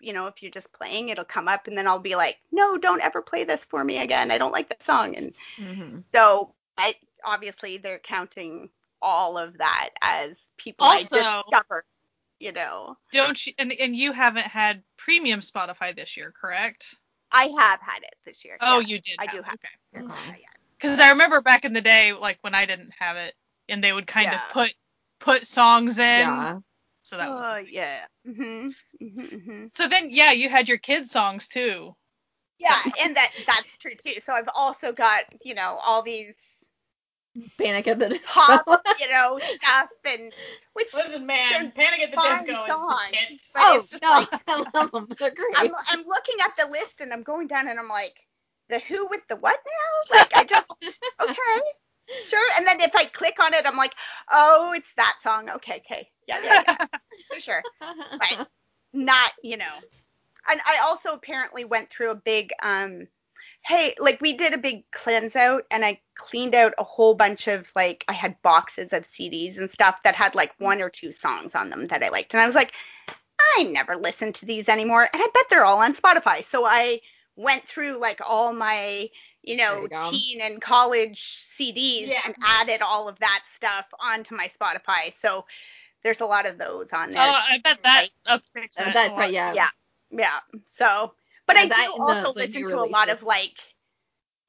you 0.00 0.12
know, 0.12 0.26
if 0.28 0.40
you're 0.40 0.52
just 0.52 0.72
playing, 0.72 1.08
it'll 1.08 1.24
come 1.24 1.48
up 1.48 1.66
and 1.66 1.76
then 1.76 1.88
I'll 1.88 1.98
be 1.98 2.14
like, 2.14 2.36
no, 2.52 2.78
don't 2.78 3.02
ever 3.02 3.22
play 3.22 3.42
this 3.44 3.64
for 3.64 3.82
me 3.82 3.98
again. 3.98 4.30
I 4.30 4.38
don't 4.38 4.52
like 4.52 4.68
that 4.68 4.84
song. 4.84 5.16
And 5.16 5.32
hmm 5.58 5.98
so 6.14 6.54
I 6.78 6.94
obviously 7.24 7.78
they're 7.78 7.98
counting 7.98 8.70
all 9.02 9.36
of 9.36 9.58
that 9.58 9.90
as 10.00 10.36
people 10.58 10.86
Also- 10.86 11.16
I 11.18 11.42
discovered, 11.50 11.84
you 12.38 12.52
know. 12.52 12.96
Don't 13.12 13.46
you? 13.46 13.52
And, 13.58 13.72
and 13.72 13.94
you 13.96 14.12
haven't 14.12 14.46
had 14.46 14.82
premium 14.96 15.40
Spotify 15.40 15.94
this 15.94 16.16
year, 16.16 16.32
correct? 16.38 16.94
I 17.32 17.46
have 17.58 17.80
had 17.80 18.02
it 18.02 18.14
this 18.24 18.44
year. 18.44 18.56
Oh, 18.60 18.78
yeah. 18.80 18.86
you 18.88 19.00
did. 19.00 19.16
I 19.18 19.26
do 19.26 19.42
have 19.42 19.58
Okay. 19.96 20.40
Yeah. 20.40 20.46
Because 20.78 21.00
I 21.00 21.10
remember 21.10 21.40
back 21.40 21.64
in 21.64 21.72
the 21.72 21.80
day, 21.80 22.12
like 22.12 22.38
when 22.42 22.54
I 22.54 22.66
didn't 22.66 22.92
have 22.98 23.16
it, 23.16 23.34
and 23.68 23.82
they 23.82 23.92
would 23.92 24.06
kind 24.06 24.26
Yeah. 24.26 24.46
of 24.48 24.52
put 24.52 24.74
put 25.20 25.46
songs 25.46 25.98
in. 25.98 26.20
Yeah. 26.28 26.58
So 27.02 27.16
that 27.16 27.30
was. 27.30 27.46
Oh, 27.46 27.56
yeah. 27.56 28.04
Mhm. 28.26 28.74
Mhm. 29.00 29.32
Mhm. 29.32 29.76
So 29.76 29.88
then, 29.88 30.10
yeah, 30.10 30.32
you 30.32 30.48
had 30.48 30.68
your 30.68 30.78
kids' 30.78 31.10
songs 31.10 31.48
too. 31.48 31.94
Yeah, 32.58 32.78
and 33.00 33.16
that 33.16 33.32
that's 33.46 33.68
true 33.80 33.94
too. 33.94 34.20
So 34.20 34.32
I've 34.32 34.48
also 34.54 34.92
got, 34.92 35.24
you 35.42 35.54
know, 35.54 35.78
all 35.82 36.02
these 36.02 36.34
Panic 37.58 37.86
at 37.88 37.98
the 37.98 38.08
Disco. 38.08 38.26
pop, 38.26 38.82
you 39.00 39.08
know, 39.08 39.38
stuff 39.40 39.90
and 40.04 40.32
which 40.72 40.94
Listen, 40.94 41.26
man, 41.26 41.72
Panic 41.72 42.00
at 42.00 42.10
the 42.10 42.16
Disco 42.16 42.66
songs. 42.66 43.04
is 43.04 43.10
the 43.10 43.16
tits. 43.16 43.50
oh 43.56 43.80
it's 43.80 43.90
just 43.90 44.02
no, 44.02 44.10
like 44.10 44.28
I 44.48 44.64
love 44.74 44.90
them. 44.92 45.08
They're 45.18 45.30
great. 45.30 45.54
I'm 45.56 45.72
I'm 45.88 46.04
looking 46.06 46.36
at 46.44 46.56
the 46.56 46.70
list 46.70 46.94
and 47.00 47.12
I'm 47.12 47.22
going 47.22 47.46
down 47.46 47.68
and 47.68 47.78
I'm 47.78 47.88
like, 47.88 48.14
the 48.68 48.78
who 48.80 49.06
with 49.08 49.20
the 49.28 49.36
what 49.36 49.58
now? 50.10 50.18
Like 50.18 50.36
I 50.36 50.44
just 50.44 50.66
okay. 51.20 51.62
Sure. 52.26 52.50
And 52.56 52.66
then 52.66 52.80
if 52.80 52.94
I 52.94 53.06
click 53.06 53.42
on 53.42 53.52
it, 53.52 53.66
I'm 53.66 53.76
like, 53.76 53.94
oh, 54.30 54.72
it's 54.76 54.92
that 54.96 55.16
song. 55.24 55.50
Okay, 55.50 55.82
okay. 55.84 56.08
Yeah, 56.28 56.40
yeah, 56.42 56.62
yeah. 56.68 56.86
For 57.32 57.40
sure. 57.40 57.62
But 57.80 58.48
not, 58.92 59.32
you 59.42 59.56
know. 59.56 59.74
And 60.48 60.60
I 60.64 60.78
also 60.84 61.10
apparently 61.14 61.64
went 61.64 61.90
through 61.90 62.12
a 62.12 62.14
big 62.14 62.52
um 62.62 63.08
hey, 63.66 63.96
like 63.98 64.20
we 64.20 64.32
did 64.32 64.52
a 64.52 64.58
big 64.58 64.88
cleanse 64.92 65.34
out 65.34 65.64
and 65.72 65.84
I 65.84 66.00
cleaned 66.14 66.54
out 66.54 66.72
a 66.78 66.84
whole 66.84 67.14
bunch 67.14 67.48
of 67.48 67.68
like 67.74 68.04
I 68.06 68.12
had 68.12 68.40
boxes 68.42 68.92
of 68.92 69.02
CDs 69.02 69.58
and 69.58 69.68
stuff 69.68 69.96
that 70.04 70.14
had 70.14 70.36
like 70.36 70.52
one 70.58 70.80
or 70.80 70.88
two 70.88 71.10
songs 71.10 71.54
on 71.56 71.68
them 71.68 71.88
that 71.88 72.02
I 72.04 72.08
liked. 72.10 72.32
And 72.32 72.40
I 72.40 72.46
was 72.46 72.54
like, 72.54 72.72
I 73.56 73.64
never 73.64 73.96
listen 73.96 74.32
to 74.34 74.46
these 74.46 74.68
anymore. 74.68 75.08
And 75.12 75.20
I 75.20 75.26
bet 75.34 75.46
they're 75.50 75.64
all 75.64 75.82
on 75.82 75.96
Spotify. 75.96 76.44
So 76.44 76.64
I 76.64 77.00
went 77.34 77.64
through 77.64 77.98
like 77.98 78.20
all 78.24 78.52
my, 78.52 79.10
you 79.42 79.56
know, 79.56 79.88
you 79.90 80.10
teen 80.10 80.40
and 80.40 80.62
college 80.62 81.48
CDs 81.58 82.06
Yeah. 82.06 82.20
and 82.24 82.36
added 82.44 82.82
all 82.82 83.08
of 83.08 83.18
that 83.18 83.44
stuff 83.52 83.86
onto 83.98 84.36
my 84.36 84.48
Spotify. 84.60 85.12
So 85.20 85.44
there's 86.04 86.20
a 86.20 86.26
lot 86.26 86.46
of 86.46 86.56
those 86.56 86.92
on 86.92 87.10
there. 87.10 87.20
Oh. 87.20 87.34
I 87.34 87.58
bet 87.64 87.78
that 87.82 88.10
Right. 88.26 88.40
Uh, 88.78 88.92
that, 88.92 89.10
a 89.10 89.16
right, 89.16 89.32
yeah. 89.32 89.54
Yeah. 89.54 89.68
Yeah. 90.12 90.38
So, 90.78 91.14
but 91.46 91.56
I 91.56 91.66
do 91.68 91.96
also 92.00 92.32
the 92.34 92.40
listen 92.40 92.64
to 92.66 92.78
a 92.80 92.86
lot 92.86 93.08
of 93.08 93.22
like 93.22 93.58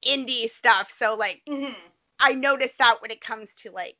indie 0.06 0.50
stuff. 0.50 0.92
So 0.96 1.14
like 1.14 1.42
Mhm. 1.48 1.74
I 2.18 2.32
noticed 2.32 2.78
that 2.78 3.00
when 3.00 3.10
it 3.10 3.20
comes 3.20 3.54
to 3.62 3.70
like 3.70 3.96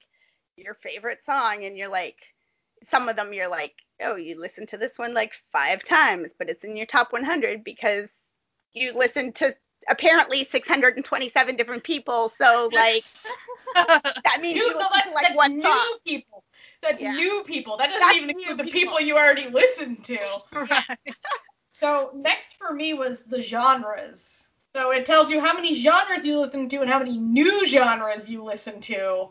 your 0.56 0.74
favorite 0.74 1.24
song 1.24 1.64
and 1.64 1.76
you're 1.76 1.88
like 1.88 2.16
some 2.84 3.08
of 3.08 3.16
them 3.16 3.32
you're 3.32 3.48
like, 3.48 3.74
oh, 4.02 4.16
you 4.16 4.38
listen 4.38 4.66
to 4.68 4.76
this 4.78 4.98
one 4.98 5.14
like 5.14 5.32
five 5.52 5.84
times, 5.84 6.32
but 6.38 6.48
it's 6.48 6.64
in 6.64 6.76
your 6.76 6.86
top 6.86 7.12
100 7.12 7.64
because 7.64 8.10
you 8.72 8.92
listen 8.92 9.32
to 9.34 9.54
apparently 9.88 10.44
627 10.44 11.56
different 11.56 11.82
people. 11.84 12.28
So 12.28 12.70
like 12.72 13.04
that 13.74 14.40
means 14.40 14.56
you 14.56 14.66
listened 14.76 14.92
that's, 14.92 15.08
to 15.08 15.14
like 15.14 15.36
one 15.36 15.56
new 15.56 15.62
song. 15.62 15.98
people. 16.06 16.44
That's 16.82 17.02
Yeah. 17.02 17.12
new 17.12 17.42
people. 17.46 17.76
That 17.76 17.88
doesn't 17.88 18.00
That's 18.00 18.16
even 18.16 18.30
include 18.30 18.58
the 18.58 18.64
people. 18.64 18.80
people 18.80 19.00
you 19.00 19.16
already 19.16 19.48
listened 19.50 20.04
to. 20.04 20.18
right. 20.54 20.84
So 21.80 22.10
next 22.14 22.54
for 22.54 22.72
me 22.72 22.94
was 22.94 23.22
the 23.24 23.40
genres. 23.40 24.48
So 24.74 24.90
it 24.90 25.06
tells 25.06 25.30
you 25.30 25.40
how 25.40 25.54
many 25.54 25.74
genres 25.74 26.24
you 26.26 26.38
listen 26.40 26.68
to 26.68 26.80
and 26.82 26.90
how 26.90 26.98
many 26.98 27.18
new 27.18 27.66
genres 27.66 28.28
you 28.28 28.44
listen 28.44 28.80
to 28.82 29.30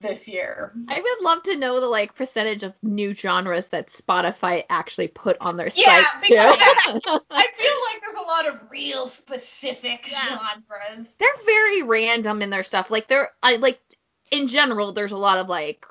this 0.00 0.28
year. 0.28 0.72
I 0.88 1.00
would 1.00 1.24
love 1.24 1.42
to 1.44 1.56
know 1.56 1.80
the 1.80 1.86
like 1.86 2.14
percentage 2.14 2.62
of 2.62 2.72
new 2.82 3.14
genres 3.14 3.66
that 3.68 3.88
Spotify 3.88 4.64
actually 4.70 5.08
put 5.08 5.36
on 5.40 5.56
their 5.56 5.70
Yeah, 5.74 6.04
site 6.04 6.22
because- 6.22 7.02
too. 7.02 7.20
I 7.30 7.46
feel 7.58 7.74
like 7.90 8.00
there's 8.00 8.16
a 8.16 8.26
lot 8.28 8.46
of 8.46 8.70
real 8.70 9.08
specific 9.08 10.08
Yeah. 10.10 10.38
genres. 10.38 11.08
they're 11.18 11.28
very 11.44 11.82
random 11.82 12.42
in 12.42 12.50
their 12.50 12.62
stuff. 12.62 12.90
Like 12.90 13.08
they're 13.08 13.30
I 13.42 13.56
like 13.56 13.80
in 14.30 14.46
general 14.46 14.92
there's 14.92 15.12
a 15.12 15.16
lot 15.16 15.38
of 15.38 15.48
like 15.48 15.84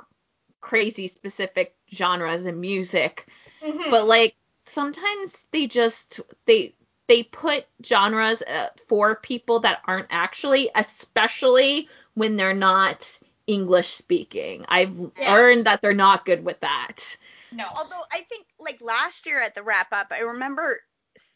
crazy 0.62 1.08
specific 1.08 1.76
genres 1.94 2.46
in 2.46 2.60
music, 2.62 3.28
Mhm. 3.64 3.92
but 3.92 4.08
like 4.08 4.36
sometimes 4.78 5.46
they 5.52 5.68
just 5.68 6.22
they 6.46 6.76
they 7.08 7.24
put 7.24 7.66
genres 7.84 8.44
uh, 8.44 8.70
for 8.88 9.16
people 9.16 9.60
that 9.62 9.82
aren't 9.86 10.08
actually 10.12 10.70
especially 10.76 11.90
when 12.14 12.38
they're 12.38 12.54
not 12.54 13.20
English 13.48 13.88
speaking. 13.90 14.66
I've 14.70 14.96
Yeah. 15.18 15.34
learned 15.34 15.66
that 15.66 15.82
they're 15.82 15.94
not 15.94 16.26
good 16.26 16.46
with 16.46 16.60
that. 16.62 17.18
no. 17.52 17.66
Although 17.76 18.04
I 18.12 18.22
think 18.30 18.48
like 18.60 18.82
last 18.82 19.26
year 19.26 19.42
at 19.42 19.56
the 19.56 19.64
wrap 19.64 19.88
up, 19.92 20.08
I 20.12 20.20
remember 20.20 20.80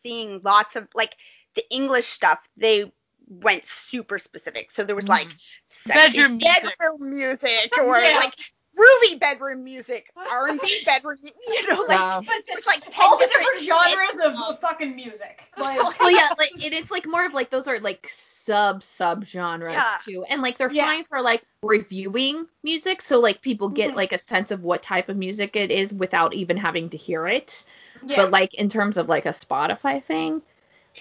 seeing 0.04 0.42
lots 0.44 0.76
of 0.76 0.88
like 0.96 1.16
the 1.56 1.64
English 1.72 2.08
stuff. 2.08 2.40
They 2.58 2.92
went 3.28 3.64
super 3.68 4.20
specific. 4.20 4.72
So 4.72 4.84
there 4.86 4.96
was 4.96 5.10
like 5.10 5.36
sexy 5.68 6.28
Bedroom 6.28 6.38
music. 6.38 6.78
bedroom 6.80 7.10
music 7.12 7.78
or 7.78 8.10
Yeah. 8.14 8.14
like 8.14 8.36
groovy 8.78 9.20
bedroom 9.20 9.64
music, 9.64 10.08
R&B 10.32 10.82
bedroom, 10.86 11.18
you 11.48 11.68
know, 11.68 11.82
like 11.88 12.00
Wow. 12.00 12.22
it 12.22 12.56
was 12.56 12.66
like 12.66 12.82
10 12.82 12.94
all 13.00 13.18
the 13.18 13.26
different 13.26 13.60
different 13.60 13.68
genres 13.68 14.26
of, 14.26 14.40
of 14.40 14.60
fucking 14.60 14.96
music. 14.96 15.44
Like, 15.58 15.78
well 16.00 16.12
yeah 16.12 16.30
like 16.38 16.52
and 16.52 16.74
it's 16.74 16.92
like 16.92 17.06
more 17.06 17.26
of 17.26 17.34
like 17.34 17.50
those 17.50 17.68
are 17.68 17.80
like 17.80 18.08
sub 18.10 18.84
sub 18.84 19.26
genres 19.26 19.76
Yeah. 19.76 19.98
too 20.04 20.26
and 20.30 20.42
like 20.42 20.58
they're 20.58 20.72
Yeah. 20.72 20.88
fine 20.88 21.04
for 21.04 21.22
like 21.22 21.44
reviewing 21.62 22.48
music 22.64 23.02
so 23.02 23.20
like 23.20 23.42
people 23.42 23.70
get 23.70 23.92
Mhm. 23.92 23.96
like 23.96 24.14
a 24.14 24.18
sense 24.18 24.52
of 24.52 24.64
what 24.64 24.82
type 24.82 25.10
of 25.10 25.18
music 25.18 25.56
it 25.56 25.70
is 25.70 25.94
without 25.94 26.34
even 26.34 26.58
having 26.58 26.90
to 26.90 26.98
hear 26.98 27.28
it 27.28 27.66
yeah. 28.04 28.16
but 28.16 28.32
like 28.32 28.54
in 28.56 28.70
terms 28.70 28.98
of 28.98 29.08
like 29.10 29.26
a 29.26 29.30
spotify 29.30 30.02
thing 30.04 30.42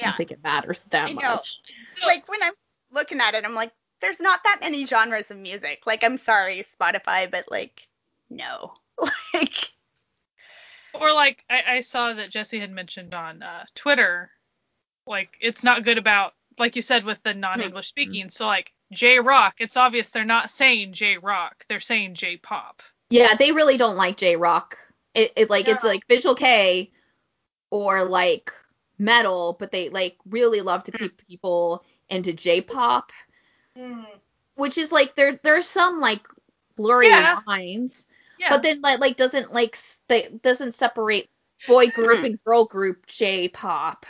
i 0.00 0.04
don't 0.04 0.16
think 0.16 0.30
it 0.32 0.42
matters 0.42 0.82
that 0.90 1.08
I 1.08 1.12
know. 1.12 1.20
much 1.36 1.62
like 2.04 2.28
when 2.28 2.42
I'm 2.42 2.52
looking 2.92 3.20
at 3.20 3.34
it, 3.34 3.44
I'm 3.44 3.54
like, 3.54 3.72
there's 4.00 4.20
not 4.20 4.40
that 4.44 4.58
many 4.60 4.86
genres 4.86 5.30
of 5.30 5.38
music. 5.38 5.82
Like, 5.86 6.02
I'm 6.04 6.18
sorry, 6.18 6.64
Spotify, 6.80 7.30
but 7.30 7.50
like, 7.50 7.86
no. 8.28 8.72
like, 9.34 9.54
Or 10.94 11.12
like 11.12 11.44
I, 11.48 11.62
I 11.68 11.80
saw 11.82 12.12
that 12.12 12.30
Jessie 12.30 12.60
had 12.60 12.70
mentioned 12.70 13.14
on 13.14 13.42
uh, 13.42 13.64
Twitter, 13.74 14.30
like 15.06 15.30
it's 15.40 15.62
not 15.64 15.84
good 15.84 15.98
about 15.98 16.32
like 16.58 16.76
you 16.76 16.82
said 16.82 17.04
with 17.04 17.18
the 17.22 17.32
non-English 17.34 17.88
speaking. 17.88 18.30
So 18.30 18.46
like 18.46 18.72
J 18.92 19.18
rock, 19.20 19.54
it's 19.58 19.76
obvious 19.76 20.10
they're 20.10 20.24
not 20.24 20.50
saying 20.50 20.92
J 20.94 21.16
rock, 21.18 21.64
they're 21.68 21.80
saying 21.80 22.14
J 22.16 22.36
pop. 22.36 22.82
yeah 23.10 23.34
they 23.38 23.52
really 23.52 23.76
don't 23.76 23.96
like 23.96 24.16
j-rock 24.16 24.76
it, 25.14 25.32
it 25.36 25.50
like 25.50 25.68
it's 25.68 25.84
like 25.84 26.06
visual 26.08 26.34
kei 26.34 26.90
or 27.70 28.04
like 28.04 28.52
metal 28.98 29.56
but 29.58 29.72
they 29.72 29.88
like 29.88 30.16
really 30.28 30.60
love 30.60 30.84
to 30.84 30.92
keep 30.92 31.26
people 31.26 31.84
into 32.08 32.32
j-pop 32.32 33.10
Mm. 33.78 34.04
which 34.56 34.76
is 34.78 34.90
like 34.92 35.14
there 35.14 35.38
there's 35.42 35.66
some 35.66 36.00
like 36.00 36.20
blurry 36.76 37.08
Yeah. 37.08 37.40
lines 37.46 38.06
Yeah. 38.38 38.50
but 38.50 38.62
then 38.62 38.80
like 38.80 38.98
like 39.00 39.16
doesn't 39.16 39.52
like 39.52 39.76
st- 39.76 40.42
doesn't 40.42 40.74
separate 40.74 41.28
boy 41.66 41.88
group 41.88 42.24
and 42.24 42.42
girl 42.44 42.64
group 42.64 43.06
J-pop 43.06 44.06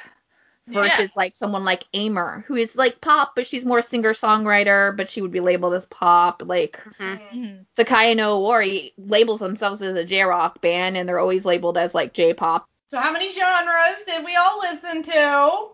versus 0.66 1.16
like 1.16 1.34
someone 1.34 1.64
like 1.64 1.84
Aimer 1.94 2.44
who 2.46 2.54
is 2.54 2.76
like 2.76 3.00
pop 3.00 3.32
but 3.34 3.44
she's 3.46 3.64
more 3.64 3.82
singer 3.82 4.12
songwriter 4.14 4.96
but 4.96 5.10
she 5.10 5.20
would 5.20 5.32
be 5.32 5.40
labeled 5.40 5.74
as 5.74 5.84
pop 5.86 6.42
like 6.46 6.80
Mm. 7.00 7.20
Mhm. 7.34 7.66
Sekai 7.76 8.14
no 8.16 8.40
Owari 8.40 8.92
labels 8.96 9.40
themselves 9.40 9.82
as 9.82 9.96
a 9.96 10.04
J-rock 10.04 10.60
band 10.60 10.96
and 10.96 11.08
they're 11.08 11.18
always 11.18 11.44
labeled 11.44 11.76
as 11.76 11.92
like 11.94 12.12
J-pop 12.14 12.68
So 12.86 12.98
how 12.98 13.12
many 13.12 13.30
genres 13.30 13.96
did 14.06 14.24
we 14.24 14.36
all 14.36 14.58
listen 14.60 15.02
to? 15.02 15.68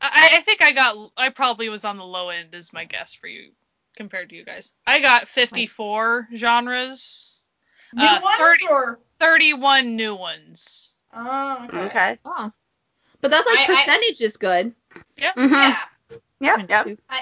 I, 0.00 0.30
I 0.34 0.40
think 0.42 0.62
I 0.62 0.72
got 0.72 1.10
I 1.16 1.28
probably 1.30 1.68
was 1.68 1.84
on 1.84 1.96
the 1.96 2.04
low 2.04 2.28
end 2.28 2.54
is 2.54 2.72
my 2.72 2.84
guess 2.84 3.14
for 3.14 3.26
you 3.28 3.50
compared 3.96 4.28
to 4.30 4.36
you 4.36 4.44
guys. 4.44 4.72
I 4.86 5.00
got 5.00 5.28
54 5.28 6.28
genres, 6.36 7.38
New 7.94 8.04
Uh, 8.04 8.20
ones 8.22 8.36
30 8.38 8.66
or? 8.68 8.98
31 9.20 9.96
new 9.96 10.14
ones. 10.14 10.90
Oh, 11.14 11.64
okay. 11.64 11.78
okay. 11.86 12.18
oh 12.26 12.52
but 13.22 13.30
that's 13.30 13.46
like 13.48 13.58
I- 13.68 13.72
I- 13.72 13.76
percentage 13.76 14.20
is 14.20 14.36
good. 14.36 14.74
Yeah. 15.18 15.32
Yep, 16.40 16.68
yep. 16.68 16.86
Uh, 17.08 17.16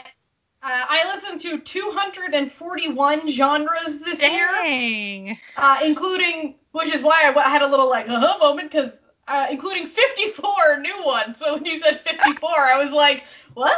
I 0.62 1.14
listened 1.14 1.40
to 1.42 1.58
241 1.58 3.28
genres 3.28 4.00
this 4.00 4.20
year, 4.20 4.48
uh, 5.56 5.78
including, 5.84 6.56
which 6.72 6.92
is 6.92 7.02
why 7.02 7.32
I 7.36 7.48
had 7.48 7.62
a 7.62 7.66
little 7.66 7.88
like 7.88 8.08
uh 8.08 8.36
moment 8.38 8.70
because 8.72 8.98
uh, 9.28 9.46
including 9.50 9.86
54 9.86 10.78
new 10.80 11.04
ones. 11.04 11.36
So 11.36 11.54
when 11.54 11.64
you 11.64 11.78
said 11.78 12.00
54, 12.00 12.48
I 12.50 12.82
was 12.82 12.92
like, 12.92 13.24
what? 13.54 13.76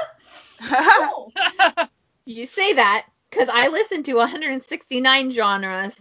Oh. 0.62 1.30
you 2.24 2.46
say 2.46 2.72
that 2.74 3.06
because 3.30 3.48
I 3.52 3.68
listened 3.68 4.04
to 4.06 4.14
169 4.14 5.32
genres 5.32 5.94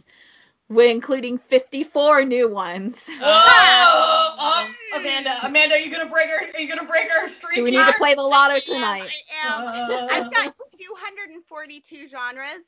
with 0.69 0.89
including 0.89 1.37
54 1.37 2.25
new 2.25 2.49
ones 2.49 3.07
Whoa! 3.19 3.21
Oh, 3.23 4.67
Amanda, 4.95 5.37
Amanda, 5.45 5.75
are 5.75 5.77
you 5.77 5.91
gonna 5.91 6.09
break 6.09 6.29
our? 6.29 6.47
Are 6.53 6.59
you 6.59 6.67
gonna 6.67 6.87
break 6.87 7.07
our 7.15 7.27
streak? 7.27 7.55
do 7.55 7.63
we 7.63 7.71
need 7.71 7.85
to 7.85 7.93
play 7.97 8.15
the 8.15 8.21
lotto 8.21 8.59
tonight 8.59 9.11
am. 9.45 9.67
I 9.67 9.77
am. 9.77 9.91
Uh, 9.91 10.07
I've 10.09 10.33
got 10.33 10.55
242 10.77 12.07
genres, 12.09 12.63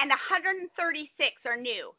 and 0.00 0.10
136 0.10 1.46
are 1.46 1.56
new. 1.56 1.92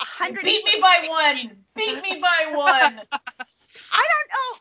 A 0.00 0.04
hundred. 0.04 0.44
Beat 0.44 0.64
me 0.64 0.80
by 0.80 1.04
one. 1.08 1.64
Beat 1.76 2.02
me 2.02 2.20
by 2.20 2.52
one. 2.54 3.00
I 3.92 4.04
don't 4.06 4.28
know. 4.30 4.58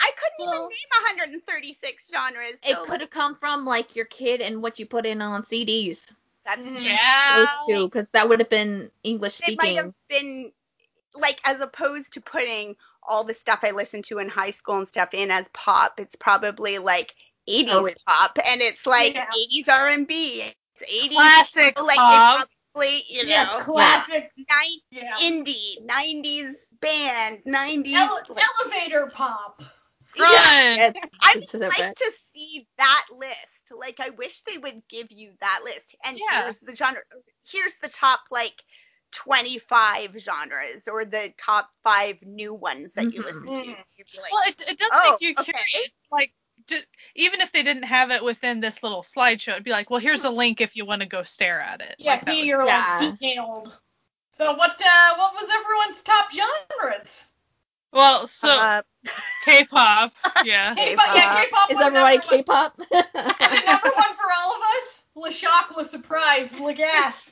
I 0.00 0.10
couldn't 0.12 0.46
Well- 0.50 0.54
even 0.54 0.68
name 0.68 1.38
136 1.40 2.04
genres. 2.12 2.54
it 2.62 2.76
could 2.88 3.00
have 3.00 3.10
come 3.10 3.34
from 3.36 3.64
like 3.64 3.96
your 3.96 4.04
kid 4.06 4.40
and 4.40 4.62
what 4.62 4.78
you 4.78 4.86
put 4.86 5.06
in 5.06 5.20
on 5.22 5.42
CDs 5.44 6.12
That's 6.44 6.64
Mhm. 6.66 6.76
true. 6.76 6.84
Yeah. 6.84 7.36
those 7.66 7.66
two 7.76 7.86
because 7.88 8.10
that 8.10 8.28
would 8.28 8.38
have 8.40 8.50
been 8.50 8.90
English 9.02 9.34
speaking. 9.34 9.54
It 9.54 9.56
might 9.58 9.64
speaking 9.64 9.76
have 9.78 9.94
been 10.08 10.52
like 11.14 11.40
as 11.44 11.60
opposed 11.60 12.12
to 12.12 12.20
putting 12.20 12.76
all 13.02 13.24
the 13.24 13.34
stuff 13.34 13.60
I 13.62 13.70
listened 13.70 14.04
to 14.06 14.18
in 14.18 14.28
high 14.28 14.50
school 14.52 14.78
and 14.78 14.88
stuff 14.88 15.08
in 15.14 15.30
as 15.30 15.46
pop. 15.54 15.98
It's 15.98 16.14
probably 16.16 16.78
like 16.78 17.14
80s 17.48 17.68
Oh, 17.72 17.90
pop, 18.06 18.38
and 18.44 18.60
it's 18.60 18.86
like 18.86 19.14
Yeah. 19.14 19.26
80s 19.32 19.68
R&B. 19.68 20.52
It's 20.78 20.92
80s 21.08 21.12
Classic 21.14 21.80
like 21.82 21.96
pop. 21.96 22.48
It's 22.76 23.02
probably 23.04 23.04
you 23.08 23.22
yeah, 23.26 23.44
know 23.44 23.58
classic. 23.60 24.30
90s 24.38 24.82
Yeah. 24.90 25.16
indie, 25.20 25.84
90s 25.86 26.54
band, 26.80 27.42
90s. 27.46 27.94
Ele- 27.96 28.22
like- 28.28 28.44
elevator 28.60 29.06
pop. 29.12 29.62
Grunge. 30.16 30.76
Yeah, 30.76 30.92
I 31.20 31.34
would 31.34 31.48
so 31.48 31.58
like 31.58 31.78
bad. 31.78 31.96
to 31.96 32.12
see 32.32 32.66
that 32.78 33.04
list. 33.10 33.36
Like, 33.76 33.98
I 34.00 34.10
wish 34.10 34.42
they 34.42 34.58
would 34.58 34.82
give 34.88 35.10
you 35.10 35.32
that 35.40 35.60
list. 35.64 35.94
And 36.04 36.18
Yeah. 36.18 36.42
here's 36.42 36.58
the 36.58 36.74
genre. 36.76 37.02
Here's 37.50 37.74
the 37.82 37.88
top 37.88 38.20
like 38.30 38.54
25 39.12 40.16
genres 40.18 40.82
or 40.86 41.04
the 41.04 41.32
top 41.38 41.70
five 41.82 42.16
new 42.22 42.54
ones 42.54 42.92
that 42.94 43.12
you 43.12 43.22
Mhm. 43.22 43.24
listen 43.24 43.46
to. 43.46 43.64
So 43.64 43.84
you'd 43.96 44.10
be 44.12 44.18
like, 44.20 44.32
Well, 44.32 44.42
it, 44.46 44.60
it 44.68 44.78
does 44.78 44.90
Oh, 44.92 45.10
make 45.12 45.20
you 45.20 45.34
okay. 45.38 45.52
curious. 45.52 45.90
Like, 46.10 46.32
ju- 46.66 46.80
even 47.14 47.40
if 47.40 47.52
they 47.52 47.62
didn't 47.62 47.84
have 47.84 48.10
it 48.10 48.22
within 48.22 48.60
this 48.60 48.82
little 48.82 49.02
slideshow, 49.02 49.52
it'd 49.52 49.64
be 49.64 49.70
like, 49.70 49.90
well, 49.90 50.00
here's 50.00 50.24
a 50.24 50.30
link 50.30 50.60
if 50.60 50.76
you 50.76 50.84
want 50.84 51.00
to 51.02 51.06
go 51.08 51.22
stare 51.22 51.60
at 51.60 51.80
it. 51.80 51.96
Yeah, 51.98 52.12
Like, 52.12 52.24
see, 52.24 52.40
would- 52.40 52.46
you're 52.46 52.64
yeah. 52.64 52.98
like 53.00 53.18
detailed. 53.18 53.78
So 54.32 54.52
what? 54.54 54.72
Uh, 54.72 55.14
what 55.16 55.32
was 55.34 55.48
everyone's 55.50 56.02
top 56.02 56.26
genres? 56.30 57.32
Well, 57.92 58.26
so 58.26 58.48
uh, 58.48 58.82
K-pop, 59.44 60.12
yeah. 60.44 60.74
K-pop. 60.74 61.16
Yeah, 61.16 61.44
K-pop 61.44 61.70
is 61.72 61.80
everybody 61.80 62.16
number. 62.18 62.28
K-pop 62.36 62.78
And 62.92 63.04
then 63.40 63.64
number 63.64 63.88
one 63.94 64.14
for 64.16 64.28
all 64.36 64.54
of 64.54 64.60
us, 64.82 65.04
Le 65.14 65.30
Shock, 65.30 65.74
Le 65.76 65.84
Surprise, 65.84 66.58
Le 66.60 66.74
Gasp. 66.74 67.24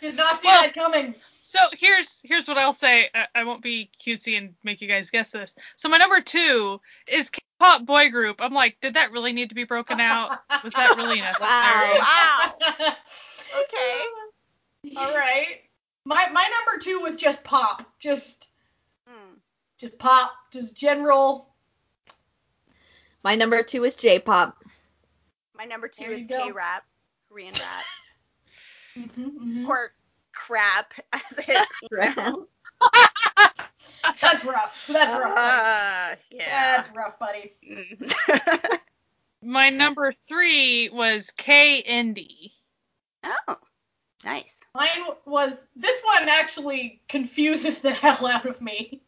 Did 0.00 0.16
not 0.16 0.40
see 0.40 0.48
Well- 0.48 0.62
that 0.62 0.74
coming. 0.74 1.14
So 1.44 1.58
here's 1.72 2.18
here's 2.24 2.48
what 2.48 2.56
I'll 2.56 2.72
say. 2.72 3.10
I, 3.14 3.26
I 3.34 3.44
won't 3.44 3.62
be 3.62 3.90
cutesy 4.04 4.38
and 4.38 4.54
make 4.64 4.80
you 4.80 4.88
guys 4.88 5.10
guess 5.10 5.30
this. 5.32 5.54
So 5.76 5.88
my 5.88 5.98
number 5.98 6.20
two 6.22 6.80
is 7.06 7.30
K-pop 7.62 7.86
boy 7.86 8.10
group. 8.10 8.36
I'm 8.40 8.52
like, 8.52 8.76
did 8.80 8.94
that 8.94 9.12
really 9.12 9.32
need 9.32 9.48
to 9.50 9.54
be 9.54 9.64
broken 9.64 10.00
out? 10.00 10.40
Was 10.64 10.72
that 10.74 10.96
really 10.96 11.20
necessary? 11.20 11.98
Wow. 11.98 12.54
wow. 12.78 12.92
Okay. 13.64 14.96
All 14.96 15.14
right. 15.14 15.60
My 16.06 16.26
my 16.32 16.48
number 16.48 16.82
two 16.82 17.00
was 17.00 17.16
just 17.16 17.44
pop, 17.44 17.84
just 18.00 18.48
Mm. 19.06 19.36
just 19.78 19.98
pop, 19.98 20.32
just 20.52 20.74
general. 20.74 21.54
My 23.22 23.34
number 23.34 23.62
two 23.62 23.84
is 23.84 23.94
J-pop. 23.94 24.56
My 25.54 25.64
number 25.66 25.86
two 25.86 26.04
is 26.04 26.20
you 26.20 26.26
go. 26.28 26.44
K-rap, 26.44 26.84
Korean 27.28 27.52
rap, 27.52 27.84
Mhm, 28.96 29.36
mhm. 29.38 29.68
or 29.68 29.92
crap. 30.32 30.94
as 31.12 31.20
it- 31.36 31.68
That's 34.20 34.44
rough. 34.44 34.86
That's 34.88 35.12
rough. 35.12 35.36
Uh, 35.36 36.16
yeah. 36.30 36.76
That's 36.76 36.90
rough, 36.94 37.18
buddy. 37.18 37.52
Mm. 37.68 38.78
My 39.42 39.70
number 39.70 40.14
three 40.28 40.88
was 40.90 41.30
K 41.36 41.82
Indie. 41.88 42.52
oh, 43.48 43.56
nice. 44.24 44.54
Mine 44.74 45.04
was 45.26 45.52
this 45.76 46.00
one 46.04 46.28
actually 46.28 47.02
confuses 47.08 47.80
the 47.80 47.90
hell 47.92 48.26
out 48.26 48.46
of 48.46 48.60
me 48.60 49.02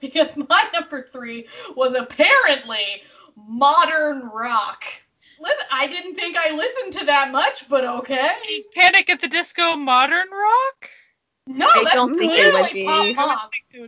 because 0.00 0.36
my 0.36 0.68
number 0.72 1.08
three 1.12 1.48
was 1.74 1.94
apparently 1.94 3.02
modern 3.36 4.28
rock. 4.28 4.84
Listen, 5.40 5.66
I 5.70 5.86
didn't 5.86 6.14
think 6.14 6.36
I 6.36 6.52
listened 6.52 6.92
to 6.94 7.06
that 7.06 7.30
much, 7.30 7.68
but 7.68 7.84
okay. 7.84 8.30
Is 8.50 8.68
Panic 8.68 9.10
at 9.10 9.20
the 9.20 9.28
Disco 9.28 9.76
modern 9.76 10.30
rock? 10.30 10.90
No, 11.46 11.66
I 11.66 11.84
that's 11.84 11.94
don't 11.94 12.18
think 12.18 12.32
it 12.34 12.52
would 12.52 12.72
be. 12.72 12.84
pop 13.14 13.50
I 13.72 13.86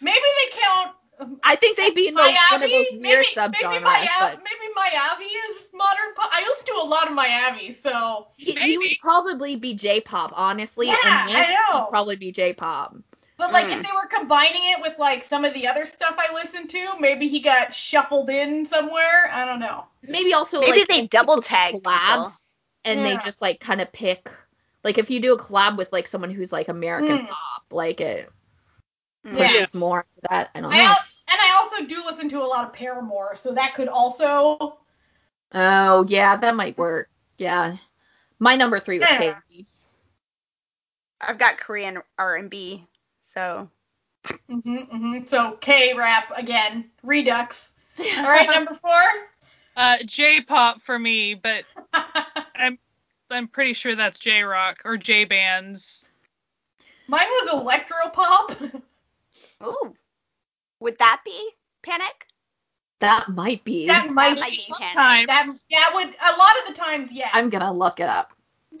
punk. 0.00 0.14
would 0.16 0.24
think 0.34 0.50
it 0.50 0.50
would 0.50 0.54
be. 0.54 0.54
Maybe 0.54 0.54
they 0.54 0.60
count. 0.62 0.90
um, 1.20 1.40
I 1.44 1.56
think 1.56 1.76
they'd 1.76 1.94
be 1.94 2.08
in 2.08 2.14
those, 2.14 2.34
one 2.50 2.62
of 2.62 2.70
those 2.70 2.86
weird 2.92 3.00
maybe, 3.00 3.26
subgenres, 3.36 3.70
maybe, 3.70 3.84
Maya- 3.84 4.08
but 4.20 4.38
maybe 4.38 4.72
Miyavi 4.76 5.50
is 5.50 5.68
modern 5.72 6.14
pop. 6.16 6.30
I 6.32 6.40
listen 6.42 6.66
to 6.66 6.80
a 6.82 6.84
lot 6.84 7.06
of 7.08 7.16
Miyavi, 7.16 7.72
so 7.72 8.28
he, 8.36 8.52
he 8.52 8.78
would 8.78 8.90
probably 9.00 9.56
be 9.56 9.74
J-pop, 9.74 10.32
honestly, 10.34 10.88
Yeah, 10.88 10.96
and 11.04 11.30
Lance 11.32 11.48
I 11.48 11.52
know. 11.72 11.80
would 11.80 11.90
probably 11.90 12.16
be 12.16 12.32
J-pop. 12.32 12.96
But 13.36 13.52
like 13.52 13.66
Mm. 13.66 13.76
if 13.78 13.82
they 13.82 13.90
were 13.94 14.06
combining 14.08 14.62
it 14.70 14.80
with 14.80 14.96
like 14.98 15.22
some 15.22 15.44
of 15.44 15.52
the 15.54 15.66
other 15.66 15.84
stuff 15.86 16.14
I 16.18 16.32
listened 16.32 16.70
to, 16.70 16.98
maybe 17.00 17.26
he 17.28 17.40
got 17.40 17.74
shuffled 17.74 18.30
in 18.30 18.64
somewhere. 18.64 19.28
I 19.32 19.44
don't 19.44 19.58
know. 19.58 19.86
Maybe 20.02 20.32
also 20.34 20.60
Maybe 20.60 20.80
like 20.80 20.88
they 20.88 21.06
double 21.08 21.42
tag 21.42 21.74
collabs 21.74 21.82
people. 22.26 22.32
and 22.84 23.04
they 23.04 23.16
just 23.24 23.42
like 23.42 23.58
kind 23.58 23.80
of 23.80 23.92
pick 23.92 24.30
like 24.84 24.98
if 24.98 25.10
you 25.10 25.18
do 25.20 25.32
a 25.34 25.38
collab 25.38 25.76
with 25.76 25.92
like 25.92 26.06
someone 26.06 26.30
who's 26.30 26.52
like 26.52 26.68
American 26.68 27.18
Mm. 27.18 27.28
pop, 27.28 27.62
like 27.72 28.00
it 28.00 28.30
Mm. 29.26 29.38
Yeah. 29.38 29.66
more 29.74 30.00
into 30.16 30.28
that. 30.30 30.50
I 30.54 30.60
don't 30.60 30.72
I 30.72 30.78
know. 30.78 30.84
al- 30.84 31.04
and 31.28 31.40
I 31.40 31.56
also 31.56 31.84
do 31.84 32.04
listen 32.04 32.28
to 32.30 32.42
a 32.42 32.44
lot 32.44 32.64
of 32.64 32.72
Paramore, 32.72 33.36
so 33.36 33.52
that 33.54 33.74
could 33.74 33.88
also. 33.88 34.78
Oh 35.52 36.04
yeah, 36.08 36.36
that 36.36 36.56
might 36.56 36.76
work. 36.76 37.08
Yeah. 37.38 37.76
My 38.38 38.56
number 38.56 38.78
three 38.80 38.98
was 38.98 39.08
Yeah. 39.10 39.40
Katie. 39.48 39.66
I've 41.20 41.38
got 41.38 41.58
Korean 41.58 42.02
R&B, 42.18 42.86
so 43.34 43.68
hmm 44.48 44.76
hmm 44.76 45.18
So 45.26 45.52
K 45.60 45.94
rap 45.94 46.30
again, 46.36 46.90
Redux. 47.02 47.72
All 48.18 48.24
right, 48.24 48.48
number 48.50 48.74
four. 48.74 49.00
Uh, 49.76 49.96
J-pop 50.04 50.82
for 50.82 50.98
me, 50.98 51.34
but 51.34 51.64
I'm 52.54 52.78
I'm 53.30 53.48
pretty 53.48 53.72
sure 53.72 53.94
that's 53.94 54.18
J-rock 54.18 54.82
or 54.84 54.96
J-bands. 54.96 56.08
Mine 57.06 57.26
was 57.28 57.50
electropop. 57.50 58.82
ooh, 59.64 59.94
would 60.80 60.98
that 60.98 61.22
be 61.24 61.50
Panic? 61.82 62.26
That 63.00 63.28
might 63.28 63.64
be. 63.64 63.86
that 63.86 64.10
might 64.10 64.38
might 64.38 64.50
be. 64.52 64.58
be 64.58 64.74
Panic. 64.78 65.26
Sometimes. 65.26 65.26
That 65.26 65.46
that 65.70 65.90
would 65.94 66.08
a 66.08 66.36
lot 66.38 66.58
of 66.60 66.66
the 66.68 66.80
times 66.80 67.12
yes. 67.12 67.30
I'm 67.34 67.50
gonna 67.50 67.72
look 67.72 68.00
it 68.00 68.08
up. 68.08 68.32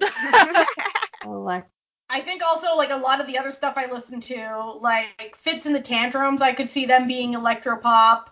I 2.10 2.20
think 2.20 2.42
also 2.42 2.76
like 2.76 2.90
a 2.90 2.96
lot 2.96 3.20
of 3.20 3.26
the 3.26 3.38
other 3.38 3.50
stuff 3.52 3.74
I 3.76 3.90
listen 3.90 4.20
to, 4.20 4.78
like 4.80 5.36
Fitz 5.36 5.66
and 5.66 5.74
the 5.74 5.80
Tantrums, 5.80 6.42
I 6.42 6.52
could 6.52 6.68
see 6.68 6.86
them 6.86 7.06
being 7.08 7.34
electropop. 7.34 8.26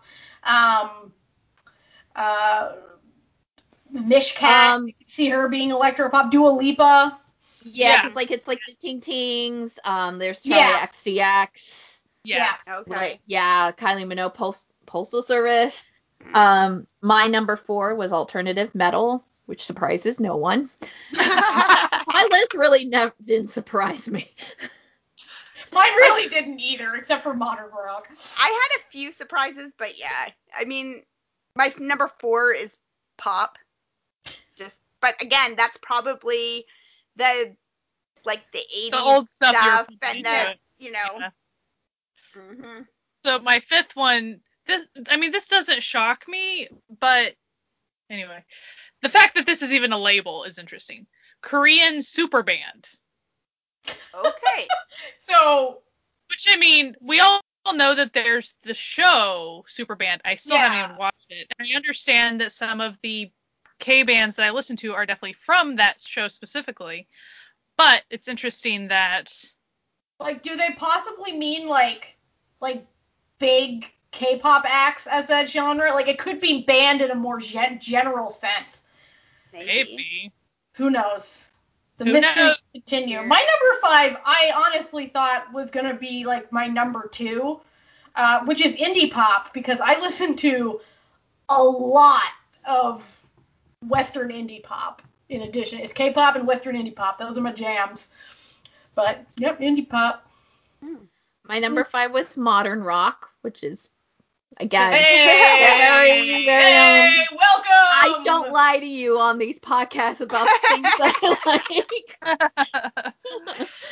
Um, 0.44 1.12
uh, 2.14 2.72
Mishkat, 3.92 4.74
Um, 4.74 4.88
see 5.06 5.28
her 5.30 5.48
being 5.48 5.70
electropop. 5.70 6.30
Dua 6.30 6.50
Lipa. 6.50 7.18
yeah, 7.64 7.88
Yeah. 7.88 8.02
'cause, 8.02 8.14
like 8.14 8.30
it's 8.30 8.46
like 8.48 8.60
the 8.66 8.74
Ting 8.74 9.00
Tings. 9.00 9.78
Um, 9.84 10.18
there's 10.18 10.42
Charli 10.42 10.50
Yeah. 10.50 10.78
XCX. 10.82 11.91
Yeah. 12.24 12.54
okay. 12.68 12.90
Like 12.90 13.20
yeah, 13.26 13.72
Kylie 13.72 14.06
Minogue 14.06 14.34
post 14.34 14.66
postal 14.86 15.22
service. 15.22 15.84
Um, 16.34 16.86
my 17.00 17.26
number 17.26 17.56
four 17.56 17.94
was 17.94 18.12
alternative 18.12 18.74
metal, 18.74 19.24
which 19.46 19.64
surprises 19.64 20.20
no 20.20 20.36
one. 20.36 20.70
My 21.12 22.28
list 22.30 22.54
really 22.54 22.84
never 22.84 23.12
didn't 23.24 23.50
surprise 23.50 24.08
me. 24.08 24.30
Mine 25.72 25.92
really 25.94 26.28
didn't 26.28 26.60
either, 26.60 26.94
except 26.96 27.22
for 27.22 27.32
modern 27.32 27.70
rock. 27.70 28.06
I 28.38 28.68
had 28.70 28.78
a 28.78 28.90
few 28.90 29.12
surprises, 29.12 29.72
but 29.78 29.98
yeah, 29.98 30.28
I 30.56 30.64
mean, 30.64 31.02
my 31.56 31.72
number 31.78 32.10
four 32.20 32.52
is 32.52 32.70
pop. 33.16 33.56
Just, 34.56 34.76
but 35.00 35.20
again, 35.22 35.54
that's 35.56 35.78
probably 35.80 36.66
the 37.16 37.56
like 38.24 38.42
the 38.52 38.60
80s 38.90 39.00
old 39.00 39.28
stuff 39.28 39.56
stuff 39.56 39.86
and 40.02 40.24
the 40.24 40.40
into 40.40 40.58
you 40.78 40.92
know. 40.92 40.98
Yeah. 41.18 41.30
Mhm. 42.36 42.86
So 43.24 43.38
my 43.40 43.60
fifth 43.60 43.94
one, 43.94 44.40
this 44.66 44.86
I 45.08 45.16
mean 45.16 45.32
this 45.32 45.48
doesn't 45.48 45.82
shock 45.82 46.26
me, 46.28 46.68
but 47.00 47.34
anyway, 48.10 48.44
the 49.02 49.08
fact 49.08 49.34
that 49.36 49.46
this 49.46 49.62
is 49.62 49.72
even 49.72 49.92
a 49.92 49.98
label 49.98 50.44
is 50.44 50.58
interesting. 50.58 51.06
Korean 51.40 52.02
super 52.02 52.42
band, 52.42 52.88
Okay. 54.14 54.68
So 55.18 55.82
which 56.28 56.46
I 56.48 56.56
mean 56.56 56.94
we 57.00 57.20
all 57.20 57.40
know 57.74 57.94
that 57.94 58.12
there's 58.12 58.54
the 58.64 58.74
show 58.74 59.64
super 59.68 59.94
band. 59.96 60.20
I 60.24 60.36
still 60.36 60.56
Yeah. 60.56 60.64
haven't 60.64 60.78
even 60.78 60.96
watched 60.96 61.26
it, 61.30 61.52
and 61.58 61.68
I 61.68 61.76
understand 61.76 62.40
that 62.40 62.52
some 62.52 62.80
of 62.80 62.96
the 63.02 63.30
K 63.78 64.02
bands 64.02 64.36
that 64.36 64.46
I 64.46 64.50
listen 64.50 64.76
to 64.78 64.94
are 64.94 65.06
definitely 65.06 65.34
from 65.34 65.76
that 65.76 66.00
show 66.00 66.28
specifically. 66.28 67.08
But 67.76 68.04
it's 68.10 68.28
interesting 68.28 68.88
that 68.88 69.32
like, 70.20 70.42
do 70.42 70.56
they 70.56 70.70
possibly 70.76 71.36
mean 71.36 71.66
like 71.66 72.16
like 72.62 72.86
big 73.38 73.90
K-pop 74.12 74.64
acts 74.66 75.06
as 75.06 75.26
that 75.26 75.50
genre? 75.50 75.92
Like, 75.92 76.08
it 76.08 76.18
could 76.18 76.40
be 76.40 76.62
banned 76.62 77.02
in 77.02 77.10
a 77.10 77.14
more 77.14 77.38
gen- 77.38 77.80
general 77.80 78.30
sense. 78.30 78.82
Maybe. 79.52 79.96
maybe 79.96 80.32
Who 80.74 80.90
knows? 80.90 81.50
The 81.98 82.04
Who 82.04 82.12
mysteries 82.12 82.36
knows? 82.36 82.62
continue. 82.72 83.22
My 83.22 83.38
number 83.38 83.80
five, 83.82 84.16
I 84.24 84.52
honestly 84.56 85.06
thought 85.08 85.52
was 85.52 85.70
gonna 85.70 85.94
be 85.94 86.24
like 86.24 86.50
my 86.52 86.66
number 86.66 87.08
two, 87.08 87.60
uh, 88.16 88.44
which 88.46 88.60
is 88.60 88.76
indie 88.76 89.10
pop 89.10 89.52
because 89.52 89.80
I 89.80 89.98
listen 90.00 90.36
to 90.36 90.80
a 91.48 91.62
lot 91.62 92.32
of 92.64 93.26
Western 93.86 94.30
indie 94.30 94.62
pop. 94.62 95.02
In 95.28 95.42
addition, 95.42 95.80
it's 95.80 95.92
K-pop 95.92 96.36
and 96.36 96.46
Western 96.46 96.76
indie 96.76 96.94
pop. 96.94 97.18
Those 97.18 97.36
are 97.36 97.40
my 97.40 97.52
jams. 97.52 98.08
But 98.94 99.24
yep, 99.36 99.60
indie 99.60 99.88
pop. 99.88 100.26
My 101.44 101.58
number 101.58 101.84
five 101.84 102.12
was 102.12 102.36
modern 102.36 102.82
rock, 102.82 103.30
which 103.42 103.64
is 103.64 103.88
again 104.58 104.92
Hey, 104.92 105.26
very, 105.58 106.44
very, 106.44 107.18
um, 107.18 107.36
welcome. 107.36 107.66
I 107.68 108.20
don't 108.24 108.52
lie 108.52 108.78
to 108.78 108.86
you 108.86 109.18
on 109.18 109.38
these 109.38 109.58
podcasts 109.58 110.20
about 110.20 110.48
things 110.68 110.88
that 110.98 111.14
I 111.22 111.84
like. 113.16 113.18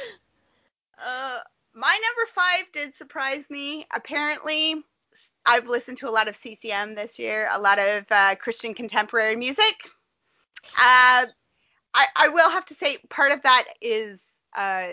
Uh, 1.03 1.39
my 1.75 1.99
number 2.03 2.31
five 2.35 2.67
did 2.73 2.93
surprise 2.99 3.45
me. 3.49 3.87
Apparently, 3.95 4.83
I've 5.47 5.67
listened 5.67 5.99
to 5.99 6.09
a 6.09 6.11
lot 6.11 6.29
of 6.29 6.37
CCM 6.37 6.95
this 6.95 7.19
year, 7.19 7.49
a 7.51 7.59
lot 7.59 7.79
of 7.79 8.05
uh, 8.11 8.35
Christian 8.37 8.75
contemporary 8.75 9.37
music. 9.37 9.77
Uh, 10.79 11.25
I, 11.95 12.07
I 12.17 12.29
will 12.29 12.51
have 12.51 12.67
to 12.67 12.75
say, 12.75 12.99
part 13.09 13.33
of 13.33 13.43
that 13.43 13.65
is 13.81 14.21
uh, 14.57 14.89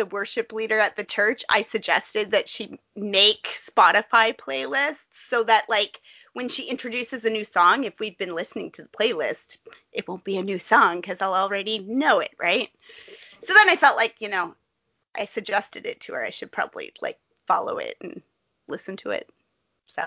the 0.00 0.06
worship 0.06 0.50
leader 0.54 0.78
at 0.78 0.96
the 0.96 1.04
church. 1.04 1.44
I 1.50 1.64
suggested 1.64 2.30
that 2.30 2.48
she 2.48 2.80
make 2.96 3.48
Spotify 3.68 4.34
playlists 4.34 4.96
so 5.28 5.44
that, 5.44 5.68
like, 5.68 6.00
when 6.32 6.48
she 6.48 6.62
introduces 6.62 7.26
a 7.26 7.30
new 7.30 7.44
song, 7.44 7.84
if 7.84 8.00
we've 8.00 8.16
been 8.16 8.34
listening 8.34 8.70
to 8.72 8.82
the 8.82 8.88
playlist, 8.88 9.58
it 9.92 10.08
won't 10.08 10.24
be 10.24 10.38
a 10.38 10.42
new 10.42 10.58
song 10.58 11.02
because 11.02 11.20
I'll 11.20 11.34
already 11.34 11.80
know 11.80 12.20
it, 12.20 12.30
right? 12.40 12.70
So 13.44 13.52
then 13.52 13.68
I 13.68 13.76
felt 13.76 13.98
like, 13.98 14.14
you 14.20 14.30
know, 14.30 14.54
I 15.14 15.26
suggested 15.26 15.84
it 15.84 16.00
to 16.02 16.14
her. 16.14 16.24
I 16.24 16.30
should 16.30 16.50
probably 16.50 16.92
like 17.02 17.18
follow 17.46 17.76
it 17.76 17.98
and 18.00 18.22
listen 18.68 18.96
to 18.98 19.10
it. 19.10 19.28
So 19.86 20.02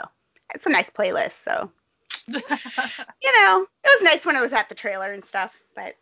it's 0.55 0.65
a 0.65 0.69
nice 0.69 0.89
playlist. 0.89 1.35
So 1.45 1.69
you 2.27 2.39
know, 2.39 3.67
it 3.83 4.01
was 4.01 4.01
nice 4.01 4.25
when 4.25 4.37
I 4.37 4.41
was 4.41 4.53
at 4.53 4.69
the 4.69 4.75
trailer 4.75 5.11
and 5.11 5.23
stuff. 5.23 5.53
But 5.75 5.93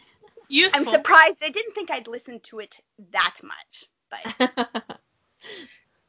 useful. 0.51 0.79
I'm 0.79 0.85
surprised. 0.85 1.43
I 1.43 1.49
didn't 1.49 1.73
think 1.73 1.89
I'd 1.91 2.07
listen 2.07 2.39
to 2.41 2.59
it 2.59 2.77
that 3.11 3.35
much. 3.43 3.85
But 4.37 4.99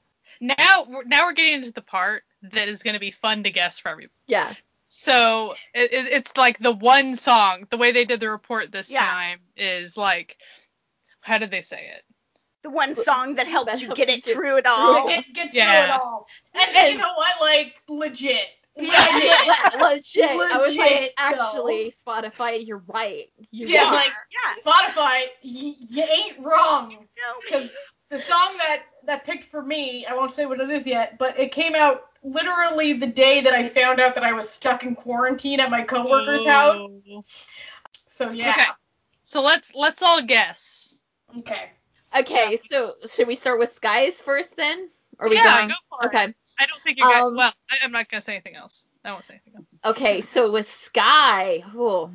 now 0.40 0.86
we're, 0.88 1.04
now 1.04 1.26
we're 1.26 1.32
getting 1.32 1.54
into 1.54 1.72
the 1.72 1.82
part 1.82 2.24
that 2.52 2.68
is 2.68 2.82
going 2.82 2.94
to 2.94 3.00
be 3.00 3.10
fun 3.12 3.44
to 3.44 3.50
guess 3.50 3.78
for 3.78 3.88
everybody. 3.90 4.12
yeah. 4.26 4.52
So 4.88 5.54
it, 5.72 5.90
it, 5.92 6.06
it's 6.08 6.36
like 6.36 6.58
the 6.58 6.72
one 6.72 7.16
song. 7.16 7.66
The 7.70 7.78
way 7.78 7.92
they 7.92 8.04
did 8.04 8.20
the 8.20 8.30
report 8.30 8.70
this 8.72 8.90
Yeah. 8.90 9.06
time 9.06 9.38
is 9.56 9.96
like, 9.96 10.36
how 11.20 11.38
did 11.38 11.50
they 11.50 11.62
say 11.62 11.86
it? 11.96 12.02
The 12.62 12.68
one 12.70 12.94
song 12.96 13.36
that 13.36 13.46
helped 13.46 13.70
That 13.70 13.80
you 13.80 13.86
helped 13.86 13.96
get 13.96 14.10
it 14.10 14.24
through 14.24 14.58
it 14.58 14.66
all. 14.66 15.08
Get, 15.08 15.24
get 15.32 15.50
through 15.50 15.58
Yeah. 15.60 15.84
it 15.84 15.90
all. 16.00 16.26
And, 16.54 16.92
you 16.92 16.98
know 16.98 17.14
what? 17.16 17.40
Like 17.40 17.74
legit. 17.88 18.46
Yeah. 18.76 19.06
Legit. 19.80 19.80
legit. 19.80 20.30
I 20.30 20.58
was 20.58 20.76
like, 20.76 20.90
Legit, 20.90 21.12
though. 21.16 21.22
actually, 21.24 21.92
Spotify, 22.06 22.66
you're 22.66 22.82
right. 22.86 23.26
You 23.50 23.66
Yeah, 23.66 23.84
are. 23.84 23.92
like 23.92 24.12
Yeah. 24.30 24.62
Spotify, 24.72 25.26
y- 25.44 25.76
you 25.78 26.02
ain't 26.02 26.38
wrong. 26.40 27.06
Because 27.44 27.70
the 28.10 28.18
song 28.18 28.56
that 28.58 28.82
that 29.06 29.24
picked 29.24 29.44
for 29.44 29.62
me, 29.62 30.06
I 30.06 30.14
won't 30.14 30.32
say 30.32 30.46
what 30.46 30.60
it 30.60 30.70
is 30.70 30.86
yet, 30.86 31.18
but 31.18 31.38
it 31.38 31.52
came 31.52 31.74
out 31.74 32.02
literally 32.22 32.92
the 32.94 33.06
day 33.06 33.40
that 33.40 33.52
I 33.52 33.68
found 33.68 34.00
out 34.00 34.14
that 34.14 34.24
I 34.24 34.32
was 34.32 34.48
stuck 34.48 34.84
in 34.84 34.94
quarantine 34.94 35.60
at 35.60 35.70
my 35.70 35.82
coworker's 35.82 36.44
house. 36.44 36.90
So 38.08 38.30
yeah. 38.30 38.50
Okay. 38.50 38.64
So 39.24 39.42
let's 39.42 39.74
let's 39.74 40.02
all 40.02 40.22
guess. 40.22 41.00
Okay. 41.38 41.70
Okay, 42.18 42.60
so 42.70 42.94
should 43.10 43.26
we 43.26 43.34
start 43.36 43.58
with 43.58 43.72
Sky's 43.72 44.20
first 44.20 44.54
then? 44.56 44.88
Or 45.18 45.26
are 45.26 45.30
we 45.30 45.36
yeah, 45.36 45.42
going? 45.44 45.68
go 45.68 45.74
for 45.88 46.10
it. 46.12 46.34
Okay. 46.62 46.64
I 46.64 46.66
don't 46.66 46.82
think 46.82 46.98
you 46.98 47.04
guys. 47.04 47.22
Um, 47.22 47.36
well, 47.36 47.52
I, 47.70 47.78
I'm 47.82 47.92
not 47.92 48.08
gonna 48.08 48.22
say 48.22 48.34
anything 48.34 48.56
else. 48.56 48.84
I 49.04 49.12
won't 49.12 49.24
say 49.24 49.34
anything 49.34 49.54
else. 49.56 49.80
Okay, 49.84 50.20
so 50.20 50.50
with 50.50 50.70
sky, 50.70 51.62
oh, 51.74 52.10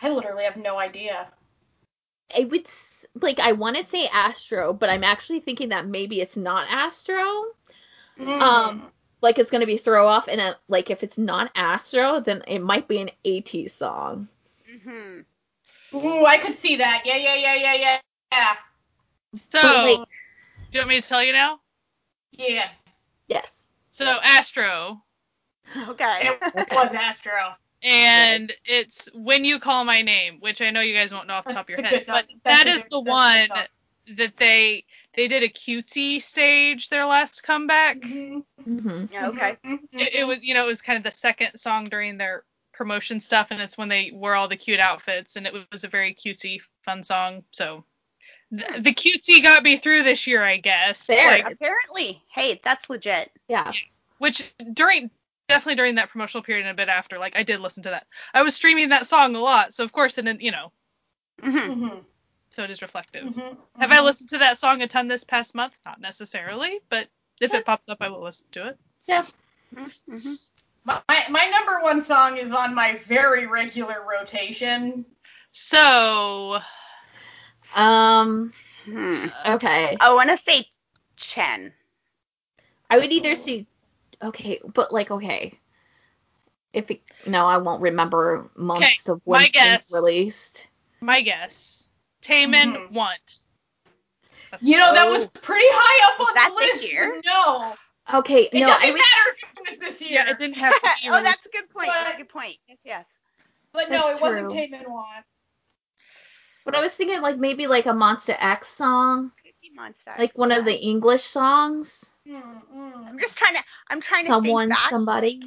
I 0.00 0.10
literally 0.10 0.44
have 0.44 0.56
no 0.56 0.78
idea. 0.78 1.28
I 2.36 2.44
would 2.44 2.66
like 3.20 3.40
I 3.40 3.52
want 3.52 3.76
to 3.76 3.84
say 3.84 4.06
Astro, 4.12 4.72
but 4.72 4.90
I'm 4.90 5.04
actually 5.04 5.40
thinking 5.40 5.70
that 5.70 5.86
maybe 5.86 6.20
it's 6.20 6.36
not 6.36 6.70
Astro. 6.70 7.44
Mm. 8.18 8.40
Um, 8.40 8.92
Like 9.20 9.38
it's 9.38 9.50
gonna 9.50 9.66
be 9.66 9.78
throw 9.78 10.06
off, 10.06 10.28
and 10.28 10.40
a, 10.40 10.56
like 10.68 10.90
if 10.90 11.02
it's 11.02 11.18
not 11.18 11.50
Astro, 11.54 12.20
then 12.20 12.42
it 12.46 12.60
might 12.60 12.88
be 12.88 13.00
an 13.00 13.10
AT 13.26 13.70
song. 13.70 14.28
hmm 14.84 15.20
Ooh, 15.94 16.26
I 16.26 16.36
could 16.38 16.54
see 16.54 16.76
that. 16.76 17.02
Yeah, 17.06 17.16
yeah, 17.16 17.34
yeah, 17.34 17.54
yeah, 17.54 17.74
yeah. 17.74 17.98
Yeah. 18.30 18.56
So, 19.50 19.58
like, 19.58 19.96
do 19.96 20.04
you 20.72 20.80
want 20.80 20.88
me 20.88 21.00
to 21.00 21.08
tell 21.08 21.24
you 21.24 21.32
now? 21.32 21.60
Yeah. 22.32 22.68
yes. 23.26 23.46
So 23.98 24.18
Astro, 24.22 25.02
Okay. 25.88 26.30
It 26.54 26.70
was 26.70 26.94
Astro. 26.94 27.54
and 27.82 28.52
it's 28.64 29.08
when 29.12 29.44
you 29.44 29.58
call 29.58 29.84
my 29.84 30.02
name, 30.02 30.38
which 30.40 30.62
I 30.62 30.70
know 30.70 30.80
you 30.80 30.94
guys 30.94 31.12
won't 31.12 31.26
know 31.26 31.34
off 31.34 31.46
the 31.46 31.52
top 31.54 31.66
of 31.66 31.70
your 31.70 31.82
head, 31.82 32.04
but 32.06 32.26
song. 32.28 32.40
That's 32.44 32.64
that 32.64 32.70
a 32.70 32.76
is 32.76 32.82
good- 32.82 32.90
the 32.92 33.00
one 33.00 33.48
that 34.16 34.36
they 34.38 34.84
they 35.14 35.26
did 35.28 35.42
a 35.42 35.48
cutesy 35.48 36.22
stage 36.22 36.88
their 36.88 37.06
last 37.06 37.42
comeback. 37.42 37.98
Mhm. 38.00 38.44
hmm 38.64 39.04
Yeah, 39.10 39.28
okay. 39.28 39.56
Mhm. 39.64 39.80
It, 39.92 40.14
it 40.14 40.24
was 40.24 40.38
you 40.42 40.54
know 40.54 40.64
it 40.64 40.68
was 40.68 40.80
kind 40.80 40.96
of 40.96 41.02
the 41.02 41.16
second 41.18 41.58
song 41.58 41.88
during 41.88 42.16
their 42.18 42.44
promotion 42.72 43.20
stuff, 43.20 43.48
and 43.50 43.60
it's 43.60 43.76
when 43.76 43.88
they 43.88 44.12
wore 44.12 44.34
all 44.36 44.46
the 44.48 44.56
cute 44.56 44.78
outfits, 44.80 45.34
and 45.34 45.44
it 45.46 45.52
was 45.72 45.82
a 45.84 45.88
very 45.88 46.14
cutesy 46.14 46.60
fun 46.84 47.02
song. 47.02 47.42
So 47.50 47.84
the, 48.50 48.80
the 48.80 48.94
cutesy 48.94 49.42
got 49.42 49.62
me 49.62 49.76
through 49.76 50.02
this 50.04 50.26
year, 50.26 50.42
I 50.42 50.56
guess. 50.56 51.04
Fair. 51.04 51.42
Like, 51.42 51.52
Apparently, 51.52 52.22
hey, 52.32 52.60
that's 52.64 52.88
legit. 52.88 53.30
Yeah. 53.48 53.72
which 54.18 54.54
during 54.72 55.10
definitely 55.48 55.76
during 55.76 55.94
that 55.94 56.10
promotional 56.10 56.42
period 56.42 56.66
and 56.66 56.70
a 56.72 56.74
bit 56.82 56.88
after, 56.88 57.18
like 57.18 57.36
I 57.36 57.42
did 57.42 57.60
listen 57.60 57.82
to 57.84 57.90
that. 57.90 58.06
I 58.34 58.42
was 58.42 58.54
streaming 58.54 58.90
that 58.90 59.06
song 59.06 59.34
a 59.36 59.40
lot, 59.40 59.72
so 59.74 59.84
of 59.84 59.92
course, 59.92 60.18
and 60.18 60.26
then 60.26 60.38
you 60.40 60.50
know, 60.50 60.72
hmm 61.42 61.56
Mhm. 61.56 62.04
so 62.50 62.64
it 62.64 62.70
is 62.70 62.82
reflective. 62.82 63.24
Mhm. 63.24 63.56
Have 63.78 63.92
I 63.92 64.00
listened 64.00 64.30
to 64.30 64.38
that 64.38 64.58
song 64.58 64.82
a 64.82 64.86
ton 64.88 65.08
this 65.08 65.24
past 65.24 65.54
month? 65.54 65.74
Not 65.86 66.00
necessarily, 66.00 66.80
but 66.90 67.08
if 67.40 67.54
it 67.54 67.64
pops 67.64 67.88
up, 67.88 67.98
I 68.00 68.08
will 68.08 68.22
listen 68.22 68.46
to 68.52 68.68
it. 68.68 68.78
Yeah. 69.06 69.24
hmm 69.74 70.34
My, 70.84 71.02
my 71.28 71.46
number 71.46 71.80
one 71.82 72.02
song 72.04 72.36
is 72.38 72.52
on 72.52 72.74
my 72.74 72.96
very 73.06 73.46
regular 73.46 74.04
rotation. 74.08 75.04
So, 75.52 76.58
Um. 77.74 78.52
Hmm. 78.84 79.26
Okay. 79.46 79.96
I 80.00 80.14
want 80.14 80.30
to 80.30 80.38
say 80.38 80.66
Chen. 81.16 81.72
I 82.90 82.98
would 82.98 83.12
either 83.12 83.34
see. 83.36 83.66
Okay, 84.22 84.60
but 84.74 84.92
like 84.92 85.10
okay. 85.10 85.58
If 86.72 86.90
it, 86.90 87.00
no, 87.26 87.46
I 87.46 87.58
won't 87.58 87.82
remember 87.82 88.50
months 88.56 89.08
of 89.08 89.20
when 89.24 89.42
my 89.42 89.48
things 89.48 89.90
released. 89.92 90.66
my 91.00 91.20
guess, 91.22 91.88
Taman 92.22 92.74
Mhm. 92.74 92.90
Want. 92.92 93.38
You 94.60 94.76
know, 94.78 94.92
that 94.94 95.06
Oh. 95.06 95.10
was 95.12 95.26
pretty 95.28 95.66
high 95.68 96.12
up 96.12 96.18
Was 96.20 96.28
on 96.28 96.34
that 96.34 96.50
the 96.54 96.60
this 96.60 96.82
list. 96.82 96.92
year? 96.92 97.20
No. 97.24 97.74
Okay, 98.14 98.44
It 98.44 98.54
no, 98.54 98.66
doesn't 98.68 98.88
I 98.88 98.90
would. 98.90 98.98
matter 98.98 99.30
if 99.30 99.38
it 99.42 99.70
was 99.70 99.78
this 99.78 100.00
year. 100.00 100.12
Yeah, 100.24 100.30
it 100.30 100.38
didn't 100.38 100.56
have 100.56 100.74
to 100.74 100.80
be. 101.02 101.08
oh, 101.10 101.22
that's 101.22 101.46
a 101.46 101.50
good 101.50 101.68
point. 101.70 101.88
That's 101.92 102.14
a 102.14 102.16
good 102.16 102.28
point. 102.30 102.56
Yes, 102.66 102.78
yes. 102.84 103.04
But 103.72 103.90
no, 103.90 104.06
That's 104.06 104.18
it 104.18 104.22
wasn't 104.22 104.50
true. 104.50 104.58
Tame 104.58 104.82
Want. 104.86 105.24
But 106.64 106.74
I 106.76 106.80
was 106.80 106.92
thinking 106.92 107.20
like 107.22 107.38
maybe 107.38 107.66
like 107.66 107.86
a 107.86 107.90
Monsta 107.92 108.36
X 108.38 108.68
song, 108.68 109.32
Cookie 109.42 109.72
Monster. 109.74 110.12
like 110.18 110.36
one 110.36 110.52
of 110.52 110.64
the 110.64 110.74
English 110.76 111.22
songs. 111.22 112.10
Mm-mm. 112.28 113.08
I'm 113.08 113.18
just 113.18 113.36
trying 113.38 113.54
to. 113.54 113.62
I'm 113.88 114.00
trying 114.00 114.24
to 114.26 114.32
Someone, 114.32 114.72
somebody. 114.90 115.40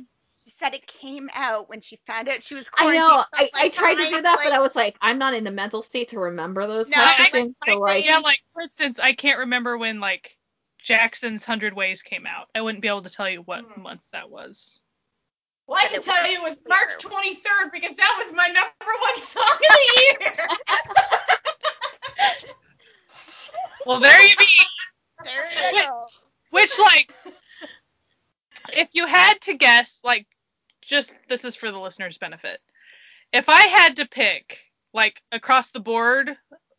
She 0.43 0.51
said 0.57 0.73
it 0.73 0.87
came 0.87 1.29
out 1.35 1.69
when 1.69 1.81
she 1.81 1.99
found 2.07 2.27
out 2.27 2.41
she 2.41 2.55
was 2.55 2.65
I 2.75 2.95
know. 2.95 3.23
for, 3.29 3.37
I, 3.43 3.49
I 3.53 3.69
tried 3.69 3.95
to 3.95 4.07
do 4.09 4.21
that, 4.23 4.37
of, 4.39 4.43
but 4.43 4.53
I 4.53 4.59
was 4.59 4.75
like, 4.75 4.95
I'm 4.99 5.19
not 5.19 5.35
in 5.35 5.43
the 5.43 5.51
mental 5.51 5.83
state 5.83 6.09
to 6.09 6.19
remember 6.19 6.65
those 6.65 6.89
No, 6.89 6.95
types 6.97 7.19
I- 7.19 7.23
of 7.25 7.31
things. 7.31 7.55
So 7.67 7.73
I- 7.73 7.75
like, 7.77 8.05
yeah, 8.05 8.17
like 8.17 8.41
for 8.53 8.63
instance, 8.63 8.97
I 8.97 9.13
can't 9.13 9.37
remember 9.39 9.77
when 9.77 9.99
like 9.99 10.35
Jackson's 10.81 11.43
Hundred 11.45 11.75
Ways 11.75 12.01
came 12.01 12.25
out. 12.25 12.47
I 12.55 12.61
wouldn't 12.61 12.81
be 12.81 12.87
able 12.87 13.03
to 13.03 13.09
tell 13.11 13.29
you 13.29 13.41
what 13.43 13.63
Mhm. 13.69 13.77
month 13.77 14.01
that 14.13 14.31
was. 14.31 14.79
Well, 15.71 15.79
I 15.81 15.87
can 15.87 16.01
tell 16.01 16.29
you 16.29 16.37
it 16.37 16.43
was. 16.43 16.57
March 16.67 16.97
23rd 16.99 17.71
because 17.71 17.95
that 17.95 18.21
was 18.21 18.33
my 18.33 18.47
number 18.47 18.93
one 19.01 19.17
song 19.21 19.43
of 19.43 19.59
the 19.59 20.17
year. 20.19 20.47
Well, 23.85 23.99
there 23.99 24.21
you 24.21 24.35
be. 24.35 24.45
There 25.23 25.71
you 25.71 25.81
go. 25.81 26.05
Which 26.49 26.77
like, 26.77 27.13
if 28.73 28.89
you 28.91 29.07
had 29.07 29.39
to 29.41 29.53
guess, 29.53 30.01
like, 30.03 30.27
just 30.81 31.15
this 31.29 31.45
is 31.45 31.55
for 31.55 31.71
the 31.71 31.79
listeners' 31.79 32.17
benefit. 32.17 32.59
If 33.31 33.47
I 33.47 33.61
had 33.61 33.95
to 33.97 34.07
pick, 34.07 34.59
like, 34.93 35.21
across 35.31 35.71
the 35.71 35.79
board, 35.79 36.35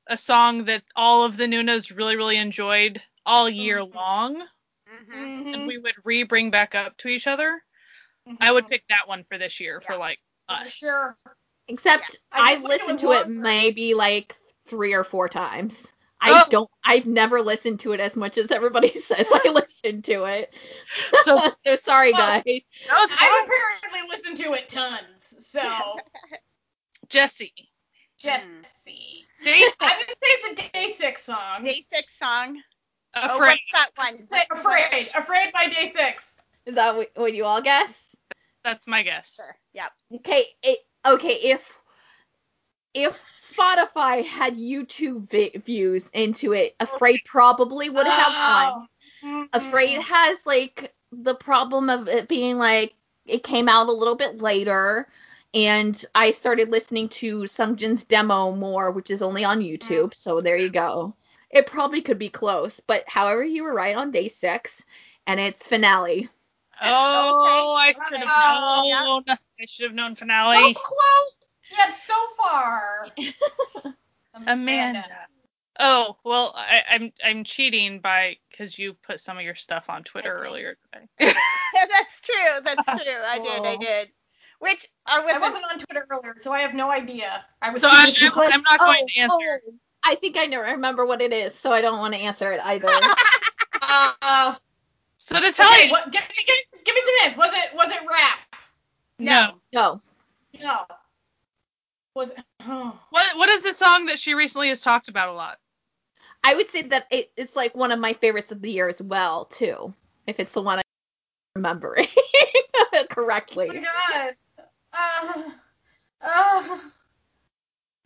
a 0.06 0.18
song 0.18 0.66
that 0.66 0.82
all 0.94 1.24
of 1.24 1.38
the 1.38 1.46
Nunas 1.46 1.96
really, 1.96 2.16
really 2.16 2.36
enjoyed 2.36 3.00
all 3.24 3.48
year 3.48 3.78
Mhm. 3.78 3.94
long, 3.94 4.48
hmm 4.86 5.54
and 5.54 5.66
we 5.66 5.78
would 5.78 5.94
re 6.04 6.24
bring 6.24 6.50
back 6.50 6.74
up 6.74 6.96
to 6.98 7.08
each 7.08 7.26
other, 7.26 7.64
I 8.40 8.52
would 8.52 8.64
mm-hmm. 8.64 8.70
pick 8.70 8.84
that 8.88 9.08
one 9.08 9.24
for 9.28 9.38
this 9.38 9.60
year 9.60 9.80
for 9.80 9.92
Yeah. 9.94 9.98
like 9.98 10.18
For 10.48 10.54
us. 10.56 10.72
sure. 10.72 11.16
except 11.68 12.18
I 12.32 12.52
I've 12.52 12.58
just 12.58 12.68
wish 12.68 12.72
it 12.80 12.82
listened 12.82 12.98
to 13.00 13.12
it 13.12 13.28
maybe 13.28 13.94
like 13.94 14.36
three 14.66 14.92
or 14.94 15.04
four 15.04 15.28
times. 15.28 15.92
I 16.20 16.42
Oh. 16.44 16.50
don't. 16.50 16.70
I've 16.84 17.06
never 17.06 17.42
listened 17.42 17.80
to 17.80 17.92
it 17.92 18.00
as 18.00 18.14
much 18.16 18.38
as 18.38 18.50
everybody 18.52 18.88
says 19.00 19.26
I 19.32 19.48
listen 19.52 20.02
to 20.02 20.24
it. 20.24 20.54
So- 21.24 21.40
so 21.66 21.76
sorry, 21.76 22.12
Well, 22.12 22.42
guys. 22.46 22.62
No, 22.88 22.94
I've 22.96 23.10
fine. 23.10 23.44
apparently 23.44 24.08
listened 24.08 24.36
to 24.38 24.52
it 24.52 24.68
tons. 24.68 25.34
So, 25.38 25.60
Jessie. 27.08 27.52
Jessie. 28.18 29.24
Hmm. 29.40 29.44
Day 29.44 29.64
I 29.80 29.96
would 29.98 30.06
say 30.06 30.14
it's 30.20 30.60
a 30.60 31.04
DAY6 31.04 31.18
song. 31.18 31.64
Day 31.64 31.82
six 31.92 32.06
song. 32.20 32.60
Oh, 33.16 33.36
afraid. 33.36 33.58
what's 33.58 33.62
that 33.74 33.90
one? 33.96 34.28
Say 34.30 34.42
Afraid. 34.50 35.10
Afraid 35.14 35.52
by 35.52 35.66
DAY6. 35.66 36.14
Is 36.66 36.74
that 36.76 36.94
what, 36.96 37.10
what 37.16 37.34
you 37.34 37.44
all 37.44 37.60
guess? 37.60 38.11
That's 38.64 38.86
my 38.86 39.02
guess. 39.02 39.34
Sure. 39.34 39.56
Yeah. 39.72 39.88
Okay. 40.16 40.46
It, 40.62 40.78
okay. 41.06 41.34
If 41.34 41.78
if 42.94 43.22
Spotify 43.42 44.24
had 44.24 44.56
YouTube 44.56 45.30
vi- 45.30 45.58
views 45.64 46.08
into 46.12 46.52
it, 46.52 46.74
Afraid 46.78 47.22
probably 47.24 47.88
would 47.88 48.06
have 48.06 48.32
oh. 48.34 48.74
won. 48.74 48.88
Oh. 49.24 49.58
Afraid 49.58 50.00
has 50.00 50.44
like 50.46 50.94
the 51.10 51.34
problem 51.34 51.90
of 51.90 52.08
it 52.08 52.28
being 52.28 52.58
like 52.58 52.94
it 53.26 53.42
came 53.42 53.68
out 53.68 53.88
a 53.88 53.92
little 53.92 54.16
bit 54.16 54.42
later 54.42 55.08
and 55.54 56.02
I 56.14 56.30
started 56.30 56.70
listening 56.70 57.08
to 57.10 57.42
Sungjin's 57.42 58.04
demo 58.04 58.52
more, 58.52 58.90
which 58.90 59.10
is 59.10 59.20
only 59.20 59.44
on 59.44 59.60
YouTube, 59.60 60.10
mm. 60.10 60.14
so 60.14 60.40
there 60.40 60.56
you 60.56 60.70
go. 60.70 61.14
It 61.50 61.66
probably 61.66 62.00
could 62.00 62.18
be 62.18 62.30
close, 62.30 62.80
but 62.80 63.04
however 63.06 63.44
you 63.44 63.64
were 63.64 63.74
right 63.74 63.94
on 63.94 64.12
DAY6 64.12 64.82
and 65.26 65.38
it's 65.38 65.66
finale. 65.66 66.30
Oh, 66.84 67.74
I 67.78 67.92
should 67.92 68.20
it. 68.20 68.26
have 68.26 68.84
Yeah. 68.84 69.04
known. 69.04 69.24
I 69.28 69.36
should 69.66 69.84
have 69.84 69.94
known 69.94 70.16
finale. 70.16 70.56
So 70.56 70.60
finale. 70.60 70.74
close, 70.74 71.78
yet 71.78 71.96
so 71.96 72.14
far. 72.36 73.06
Amanda. 74.46 75.04
Oh 75.78 76.16
well, 76.24 76.52
I, 76.56 76.82
I'm 76.90 77.12
I'm 77.24 77.44
cheating 77.44 77.98
by 78.00 78.36
because 78.50 78.78
you 78.78 78.94
put 78.94 79.20
some 79.20 79.38
of 79.38 79.44
your 79.44 79.54
stuff 79.54 79.84
on 79.88 80.04
Twitter 80.04 80.36
Okay. 80.38 80.48
earlier 80.48 80.76
today. 80.92 81.06
Yeah, 81.18 81.84
that's 81.90 82.20
true. 82.20 82.60
That's 82.64 82.86
true. 83.04 83.14
I 83.26 83.38
did. 83.38 83.62
I 83.64 83.74
Oh. 83.74 83.80
did. 83.80 84.10
Which 84.58 84.86
are 85.06 85.24
with 85.24 85.34
I 85.34 85.38
wasn't 85.38 85.64
on 85.64 85.78
Twitter 85.80 86.06
earlier, 86.10 86.36
so 86.42 86.52
I 86.52 86.60
have 86.60 86.74
no 86.74 86.90
idea. 86.90 87.44
I 87.62 87.70
was. 87.70 87.82
So 87.82 87.88
I, 87.90 88.02
am 88.04 88.06
busy 88.10 88.24
I'm- 88.26 88.32
playing- 88.32 88.62
not 88.62 88.78
going 88.78 89.06
to 89.08 89.20
answer. 89.20 89.60
oh, 89.66 89.74
I 90.04 90.14
think 90.16 90.36
I 90.36 90.46
know 90.46 90.60
remember 90.60 91.04
what 91.06 91.20
it 91.22 91.32
is, 91.32 91.54
so 91.54 91.72
I 91.72 91.80
don't 91.80 91.98
want 91.98 92.14
to 92.14 92.20
answer 92.20 92.52
it 92.52 92.60
either. 92.62 92.88
Uh, 93.80 94.54
So 95.18 95.40
to 95.40 95.52
tell 95.52 95.70
okay, 95.72 95.86
you, 95.86 95.90
what, 95.92 96.10
give, 96.12 96.22
me, 96.22 96.36
give, 96.84 96.84
give 96.84 96.94
me 96.94 97.00
some 97.04 97.24
hints. 97.24 97.38
Was 97.38 97.50
it 97.52 97.74
was 97.76 97.90
it 97.90 98.00
rap? 98.08 98.38
no. 99.18 99.52
no. 99.72 100.00
No. 100.60 100.80
Was 102.14 102.30
it? 102.30 102.38
Oh. 102.60 102.98
What 103.10 103.36
what 103.36 103.48
is 103.48 103.62
the 103.62 103.72
song 103.72 104.06
that 104.06 104.18
she 104.18 104.34
recently 104.34 104.68
has 104.68 104.80
talked 104.80 105.08
about 105.08 105.28
a 105.28 105.32
lot? 105.32 105.58
I 106.44 106.54
would 106.54 106.68
say 106.68 106.82
that 106.82 107.06
it, 107.10 107.30
it's 107.36 107.54
like 107.56 107.74
one 107.74 107.92
of 107.92 108.00
my 108.00 108.12
favorites 108.14 108.50
of 108.52 108.60
the 108.60 108.70
year 108.70 108.88
as 108.88 109.00
well, 109.00 109.44
too. 109.46 109.94
If 110.26 110.40
it's 110.40 110.52
the 110.52 110.62
one 110.62 110.78
I 110.78 110.82
remember 111.54 111.96
correctly. 113.10 113.68
Oh 113.70 113.74
my 113.74 113.84
god. 114.10 114.34
Uh, 114.92 115.42
uh, 116.22 116.78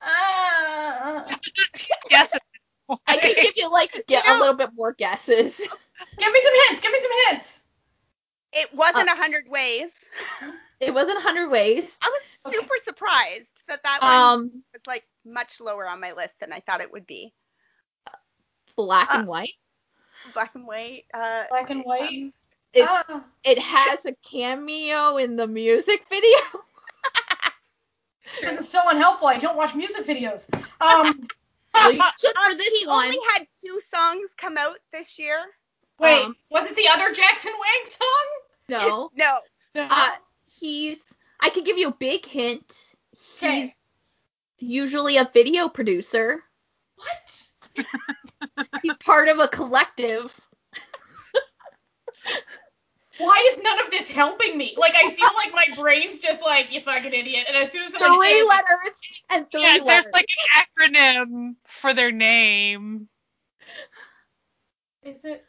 uh, 0.02 1.36
Yes. 2.10 2.30
I 3.06 3.16
can 3.16 3.34
give 3.34 3.54
you 3.56 3.70
like 3.70 4.04
get 4.06 4.24
You 4.26 4.38
a 4.38 4.38
little 4.38 4.54
bit 4.54 4.70
more 4.74 4.92
guesses. 4.92 5.56
give 5.58 6.32
me 6.32 6.40
some 6.42 6.52
hints. 6.68 6.80
Give 6.80 6.92
me 6.92 6.98
some 7.00 7.10
hints. 7.34 7.55
It 8.56 8.72
wasn't 8.74 9.08
a 9.10 9.14
hundred 9.14 9.48
ways. 9.48 9.90
It 10.80 10.92
wasn't 10.92 11.18
a 11.18 11.24
100 11.24 11.48
Ways. 11.50 11.98
I 12.02 12.08
was 12.08 12.22
Okay. 12.46 12.56
super 12.60 12.74
surprised 12.84 13.46
that 13.68 13.82
that 13.82 14.02
one 14.02 14.12
Um, 14.12 14.62
was 14.72 14.82
like 14.86 15.04
much 15.24 15.60
lower 15.60 15.88
on 15.88 16.00
my 16.00 16.12
list 16.12 16.34
than 16.40 16.52
I 16.52 16.60
thought 16.60 16.80
it 16.80 16.90
would 16.92 17.06
be. 17.06 17.32
black 18.76 19.08
Uh, 19.10 19.18
and 19.18 19.26
white. 19.28 19.54
Black 20.34 20.54
and 20.54 20.66
white. 20.66 21.04
Uh, 21.14 21.44
Black 21.48 21.70
and 21.70 21.82
white. 21.84 22.08
um, 22.24 22.32
It's 22.74 22.86
Ah. 22.90 23.24
it 23.44 23.58
has 23.58 24.04
a 24.04 24.12
cameo 24.16 25.16
in 25.16 25.36
the 25.36 25.46
music 25.46 26.04
video. 26.10 26.40
This 28.40 28.58
is 28.60 28.68
so 28.68 28.86
unhelpful. 28.88 29.28
I 29.28 29.38
don't 29.38 29.56
watch 29.56 29.74
music 29.74 30.04
videos. 30.04 30.52
Um, 30.80 31.26
well, 31.74 31.92
you 31.92 32.02
should 32.18 32.36
for 32.36 32.54
this 32.54 32.68
he 32.80 32.86
one. 32.86 33.06
only 33.06 33.18
had 33.32 33.46
two 33.62 33.80
songs 33.90 34.28
come 34.36 34.58
out 34.58 34.78
this 34.92 35.18
year. 35.18 35.38
wait, 35.98 36.22
Um, 36.24 36.36
was 36.50 36.68
it 36.70 36.76
the 36.76 36.88
other 36.88 37.12
Jackson 37.14 37.52
Wang 37.58 37.84
song? 37.90 38.26
No. 38.68 39.10
No. 39.16 39.38
No. 39.74 39.86
Uh, 39.90 40.10
he's. 40.46 41.02
I 41.40 41.50
could 41.50 41.64
give 41.66 41.76
you 41.78 41.88
a 41.88 41.92
big 41.92 42.24
hint. 42.24 42.94
Okay. 43.36 43.60
He's 43.60 43.76
usually 44.58 45.18
a 45.18 45.28
video 45.32 45.68
producer. 45.68 46.42
what? 46.96 47.42
He's 48.82 48.96
part 48.98 49.28
of 49.28 49.38
a 49.38 49.48
collective. 49.48 50.34
Why 53.18 53.46
is 53.50 53.60
none 53.62 53.78
of 53.84 53.90
this 53.90 54.08
helping 54.08 54.56
me? 54.58 54.74
Like 54.78 54.94
I 54.94 55.10
feel 55.10 55.30
like 55.36 55.52
my 55.52 55.66
brain's 55.76 56.20
just 56.20 56.40
like 56.42 56.72
you 56.72 56.80
fucking 56.80 57.12
idiot. 57.12 57.44
And 57.48 57.56
as 57.56 57.70
soon 57.72 57.82
as 57.82 57.92
somebody 57.92 58.14
Three 58.16 58.38
says, 58.38 58.48
letters 58.48 58.96
and 59.30 59.50
three 59.50 59.62
Yeah, 59.62 59.78
there's 59.86 60.06
like 60.12 60.26
an 60.28 60.64
acronym 60.92 61.54
for 61.80 61.94
their 61.94 62.12
name. 62.12 63.08
is 65.02 65.16
it 65.24 65.44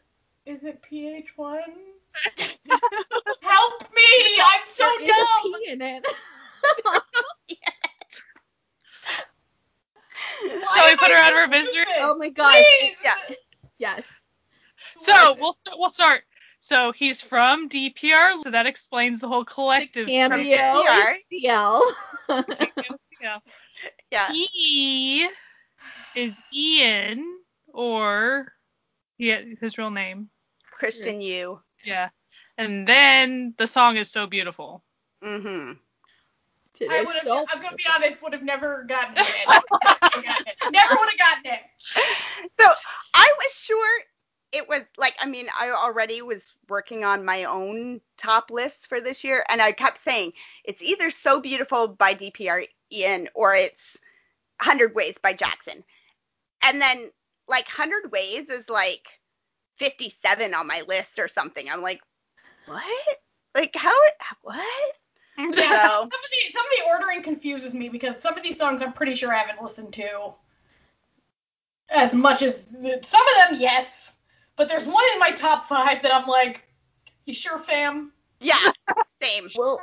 is 0.45 0.63
it 0.63 0.81
PH1? 0.89 1.59
Help 3.41 3.81
me! 3.95 4.41
I'm 4.43 4.61
so 4.73 4.83
There 4.83 5.01
is 5.01 5.09
a 5.09 5.11
dumb. 5.11 5.41
P 5.43 5.71
in 5.71 5.81
it. 5.81 6.05
Why 10.41 10.75
Shall 10.75 10.87
we 10.87 10.95
put 10.97 11.09
her 11.09 11.15
out 11.15 11.33
of 11.33 11.39
her 11.39 11.47
misery? 11.47 11.85
oh 11.99 12.15
my 12.17 12.29
gosh. 12.29 12.63
Please. 12.79 12.95
Yeah. 13.03 13.15
Yes. 13.79 14.03
So 14.99 15.35
we'll 15.39 15.57
we'll 15.77 15.89
start. 15.89 16.23
So 16.59 16.91
he's 16.91 17.21
from 17.21 17.69
DPR, 17.69 18.43
so 18.43 18.51
that 18.51 18.65
explains 18.65 19.19
the 19.19 19.27
whole 19.27 19.45
collective. 19.45 20.07
Cameo 20.07 20.83
PR. 20.83 21.15
is 21.31 21.41
CL. 21.41 21.93
Yeah. 23.21 23.39
Yeah. 24.11 24.31
He 24.31 25.27
is 26.15 26.37
Ian, 26.53 27.39
or 27.73 28.53
yeah, 29.17 29.41
his 29.59 29.77
real 29.77 29.89
name. 29.89 30.29
Christian 30.71 31.21
Yu. 31.21 31.59
Yeah. 31.85 32.09
And 32.57 32.87
then 32.87 33.53
the 33.57 33.67
song 33.67 33.97
is 33.97 34.09
so 34.09 34.27
beautiful. 34.27 34.83
Mm-hmm. 35.23 35.73
I 36.89 37.03
would 37.03 37.15
have. 37.15 37.25
so- 37.25 37.45
I'm 37.51 37.61
gonna 37.61 37.75
be 37.75 37.85
honest. 37.93 38.21
Would 38.21 38.33
have 38.33 38.43
never 38.43 38.83
gotten 38.83 39.15
it. 39.17 40.57
never 40.71 40.95
would 40.99 41.09
have 41.09 41.17
gotten 41.17 41.51
it. 41.51 41.59
So 42.59 42.67
I 43.13 43.31
was 43.37 43.53
sure 43.53 44.01
it 44.51 44.67
was 44.67 44.81
like 44.97 45.15
I 45.19 45.25
mean 45.25 45.47
I 45.59 45.69
already 45.71 46.21
was 46.21 46.41
working 46.69 47.03
on 47.03 47.25
my 47.25 47.45
own 47.45 47.99
top 48.17 48.51
lists 48.51 48.87
for 48.87 49.01
this 49.01 49.23
year 49.23 49.43
and 49.49 49.61
I 49.61 49.71
kept 49.71 50.03
saying 50.03 50.33
it's 50.63 50.81
either 50.81 51.09
So 51.11 51.39
Beautiful 51.41 51.87
by 51.87 52.13
DPR 52.13 52.67
Ian 52.91 53.29
or 53.33 53.55
it's 53.55 53.97
Hundred 54.59 54.95
Ways 54.95 55.15
by 55.21 55.33
Jackson. 55.33 55.83
And 56.61 56.81
then 56.81 57.11
like 57.47 57.67
Hundred 57.67 58.11
Ways 58.11 58.49
is 58.49 58.69
like 58.69 59.07
57 59.77 60.53
on 60.53 60.67
my 60.67 60.83
list 60.87 61.19
or 61.19 61.27
something. 61.27 61.69
I'm 61.69 61.81
like, 61.81 62.01
what? 62.65 63.17
Like 63.55 63.75
how? 63.75 63.93
What? 64.41 64.65
Yeah, 65.39 65.51
So- 65.53 65.87
some 65.87 66.03
of 66.03 66.09
the 66.09 66.51
some 66.53 66.65
of 66.65 66.71
the 66.77 66.83
ordering 66.89 67.21
confuses 67.23 67.73
me 67.73 67.89
because 67.89 68.19
some 68.19 68.35
of 68.37 68.43
these 68.43 68.57
songs 68.57 68.81
I'm 68.81 68.93
pretty 68.93 69.13
sure 69.15 69.33
I 69.33 69.37
haven't 69.37 69.61
listened 69.63 69.93
to 69.93 70.33
as 71.89 72.13
much 72.13 72.41
as 72.41 72.67
some 72.69 72.81
of 72.81 73.01
them, 73.49 73.57
yes. 73.59 74.13
But 74.55 74.67
there's 74.67 74.85
one 74.87 75.03
in 75.13 75.19
my 75.19 75.31
top 75.31 75.69
five 75.69 76.01
that 76.01 76.13
I'm 76.13 76.27
like, 76.27 76.63
you 77.25 77.33
sure, 77.33 77.59
fam? 77.59 78.11
Yeah, 78.39 78.57
same. 79.21 79.49
Well, 79.55 79.79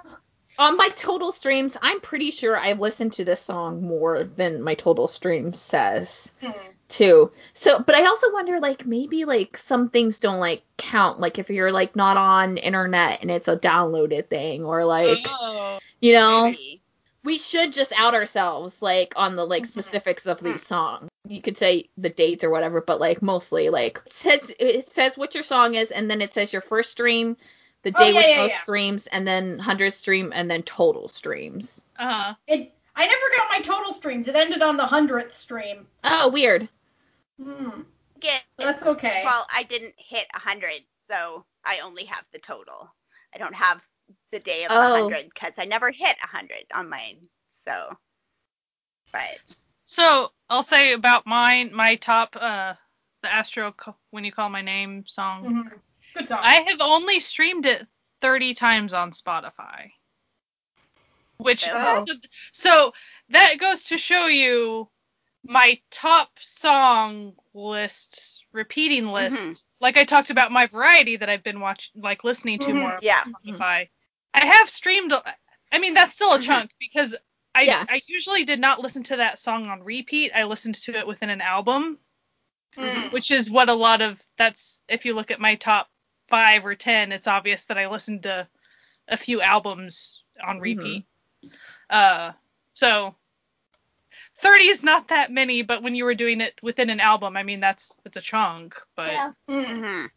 on 0.58 0.76
my 0.76 0.88
total 0.96 1.30
streams, 1.32 1.76
I'm 1.80 2.00
pretty 2.00 2.30
sure 2.32 2.58
I've 2.58 2.80
listened 2.80 3.12
to 3.14 3.24
this 3.24 3.40
song 3.40 3.82
more 3.82 4.24
than 4.24 4.60
my 4.62 4.74
total 4.74 5.06
stream 5.08 5.52
says 5.54 6.32
Hmm. 6.42 6.50
Too. 6.94 7.30
So, 7.52 7.80
but 7.80 7.94
I 7.94 8.04
also 8.06 8.32
wonder 8.32 8.60
like 8.60 8.86
maybe 8.86 9.24
like 9.24 9.56
some 9.56 9.88
things 9.88 10.18
don't 10.20 10.38
like 10.38 10.62
count. 10.76 11.20
Like 11.20 11.38
if 11.38 11.50
you're 11.50 11.72
like 11.72 11.96
not 11.96 12.16
on 12.16 12.56
internet 12.58 13.20
and 13.20 13.30
it's 13.30 13.48
a 13.48 13.56
downloaded 13.58 14.28
thing, 14.28 14.64
or 14.64 14.84
like 14.84 15.18
oh. 15.26 15.78
you 16.00 16.12
know, 16.12 16.44
Maybe. 16.44 16.80
we 17.24 17.38
should 17.38 17.72
just 17.72 17.92
out 17.98 18.14
ourselves 18.14 18.80
like 18.80 19.12
on 19.16 19.34
the 19.36 19.44
like 19.44 19.64
Mhm. 19.64 19.68
specifics 19.68 20.26
of 20.26 20.40
these 20.40 20.64
songs. 20.66 21.08
You 21.26 21.42
could 21.42 21.58
say 21.58 21.88
the 21.98 22.10
dates 22.10 22.44
or 22.44 22.50
whatever, 22.50 22.80
but 22.80 23.00
like 23.00 23.22
mostly 23.22 23.70
like 23.70 24.00
it 24.06 24.12
says 24.12 24.52
it 24.58 24.92
says 24.92 25.16
what 25.16 25.34
your 25.34 25.42
song 25.42 25.74
is, 25.74 25.90
and 25.90 26.10
then 26.10 26.20
it 26.20 26.32
says 26.34 26.52
your 26.52 26.62
first 26.62 26.90
stream, 26.90 27.36
the 27.82 27.92
Oh, 27.94 27.98
day 27.98 28.10
yeah, 28.10 28.16
with 28.16 28.26
yeah, 28.28 28.36
most 28.36 28.50
yeah. 28.50 28.62
streams, 28.62 29.06
and 29.08 29.26
then 29.26 29.58
hundred 29.58 29.92
stream, 29.94 30.32
and 30.34 30.50
then 30.50 30.62
total 30.62 31.08
streams. 31.08 31.82
Uh-huh. 31.98 32.34
It. 32.46 32.70
I 32.96 33.06
never 33.06 33.26
got 33.36 33.48
my 33.50 33.60
total 33.60 33.92
streams. 33.92 34.28
It 34.28 34.36
ended 34.36 34.62
on 34.62 34.76
the 34.76 34.86
hundredth 34.86 35.34
stream. 35.34 35.84
Oh, 36.04 36.28
weird. 36.28 36.68
Hmm. 37.42 37.82
Yeah, 38.22 38.38
That's 38.58 38.82
okay. 38.82 39.22
Well, 39.24 39.46
I 39.52 39.64
didn't 39.64 39.94
hit 39.98 40.26
100, 40.32 40.82
so 41.10 41.44
I 41.64 41.80
only 41.80 42.04
have 42.04 42.24
the 42.32 42.38
total. 42.38 42.88
I 43.34 43.38
don't 43.38 43.54
have 43.54 43.80
the 44.30 44.38
day 44.38 44.64
of 44.64 44.70
the 44.70 44.76
Oh. 44.76 45.08
100 45.08 45.30
because 45.34 45.52
I 45.58 45.64
never 45.64 45.90
hit 45.90 46.16
100 46.20 46.64
on 46.72 46.88
mine. 46.88 47.28
So, 47.66 47.98
but 49.12 49.38
So 49.86 50.32
I'll 50.48 50.62
say 50.62 50.92
about 50.92 51.26
mine, 51.26 51.72
my 51.72 51.96
top, 51.96 52.36
uh, 52.36 52.74
the 53.22 53.32
Astro 53.32 53.74
When 54.10 54.24
You 54.24 54.32
Call 54.32 54.48
My 54.48 54.62
Name 54.62 55.04
song. 55.06 55.44
Mhm. 55.44 55.80
Good 56.14 56.28
song. 56.28 56.40
I 56.42 56.62
have 56.68 56.80
only 56.80 57.20
streamed 57.20 57.66
it 57.66 57.86
30 58.20 58.54
times 58.54 58.94
on 58.94 59.12
Spotify. 59.12 59.90
Which 61.38 61.68
Oh. 61.68 62.06
so 62.52 62.92
that 63.30 63.58
goes 63.58 63.84
to 63.84 63.98
show 63.98 64.26
you 64.26 64.88
my 65.44 65.78
top 65.90 66.30
song 66.40 67.34
list, 67.52 68.44
repeating 68.52 69.08
list. 69.08 69.36
Mhm. 69.36 69.62
Like 69.80 69.96
I 69.96 70.04
talked 70.04 70.30
about 70.30 70.52
my 70.52 70.66
variety 70.66 71.16
that 71.16 71.28
I've 71.28 71.42
been 71.44 71.60
watching, 71.60 72.00
like 72.02 72.24
listening 72.24 72.58
to 72.60 72.66
Mhm. 72.66 72.78
more 72.80 72.98
yeah, 73.02 73.22
on 73.26 73.34
Spotify. 73.34 73.88
I 74.32 74.46
have 74.46 74.70
streamed. 74.70 75.12
I 75.70 75.78
mean, 75.78 75.94
that's 75.94 76.14
still 76.14 76.32
a 76.32 76.38
Mhm. 76.38 76.44
chunk 76.44 76.70
because 76.80 77.14
I 77.54 77.62
Yeah. 77.62 77.84
I 77.88 78.02
usually 78.06 78.44
did 78.44 78.58
not 78.58 78.80
listen 78.80 79.02
to 79.04 79.16
that 79.16 79.38
song 79.38 79.68
on 79.68 79.82
repeat. 79.82 80.32
I 80.34 80.44
listened 80.44 80.74
to 80.76 80.96
it 80.98 81.06
within 81.06 81.30
an 81.30 81.40
album 81.40 81.98
Mm. 82.76 83.12
which 83.12 83.30
is 83.30 83.52
what 83.52 83.68
a 83.68 83.74
lot 83.74 84.02
of 84.02 84.20
that's 84.36 84.82
if 84.88 85.04
you 85.04 85.14
look 85.14 85.30
at 85.30 85.38
my 85.38 85.54
top 85.54 85.88
five 86.26 86.66
or 86.66 86.74
ten, 86.74 87.12
it's 87.12 87.28
obvious 87.28 87.66
that 87.66 87.78
I 87.78 87.86
listened 87.86 88.24
to 88.24 88.48
a 89.06 89.16
few 89.16 89.40
albums 89.40 90.22
on 90.42 90.58
repeat. 90.58 91.04
Uh, 91.88 92.32
so 92.72 93.14
thirty 94.44 94.68
is 94.68 94.84
not 94.84 95.08
that 95.08 95.32
many, 95.32 95.62
but 95.62 95.82
when 95.82 95.96
you 95.96 96.04
were 96.04 96.14
doing 96.14 96.40
it 96.40 96.54
within 96.62 96.90
an 96.90 97.00
album, 97.00 97.36
I 97.36 97.42
mean 97.42 97.60
that's 97.60 97.98
it's 98.04 98.16
a 98.16 98.20
chunk, 98.20 98.80
but 98.94 99.10
Yeah. 99.10 99.32
Mm. 99.48 99.66
mhm, 99.66 100.10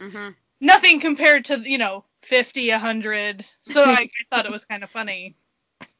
mhm. 0.00 0.34
nothing 0.60 1.00
compared 1.00 1.44
to 1.46 1.58
you 1.58 1.78
know 1.78 2.04
fifty, 2.22 2.70
a 2.70 2.78
hundred. 2.78 3.44
So 3.64 3.82
I, 3.82 4.02
I 4.02 4.08
thought 4.30 4.46
it 4.46 4.52
was 4.52 4.64
kind 4.64 4.82
of 4.84 4.90
funny. 4.90 5.36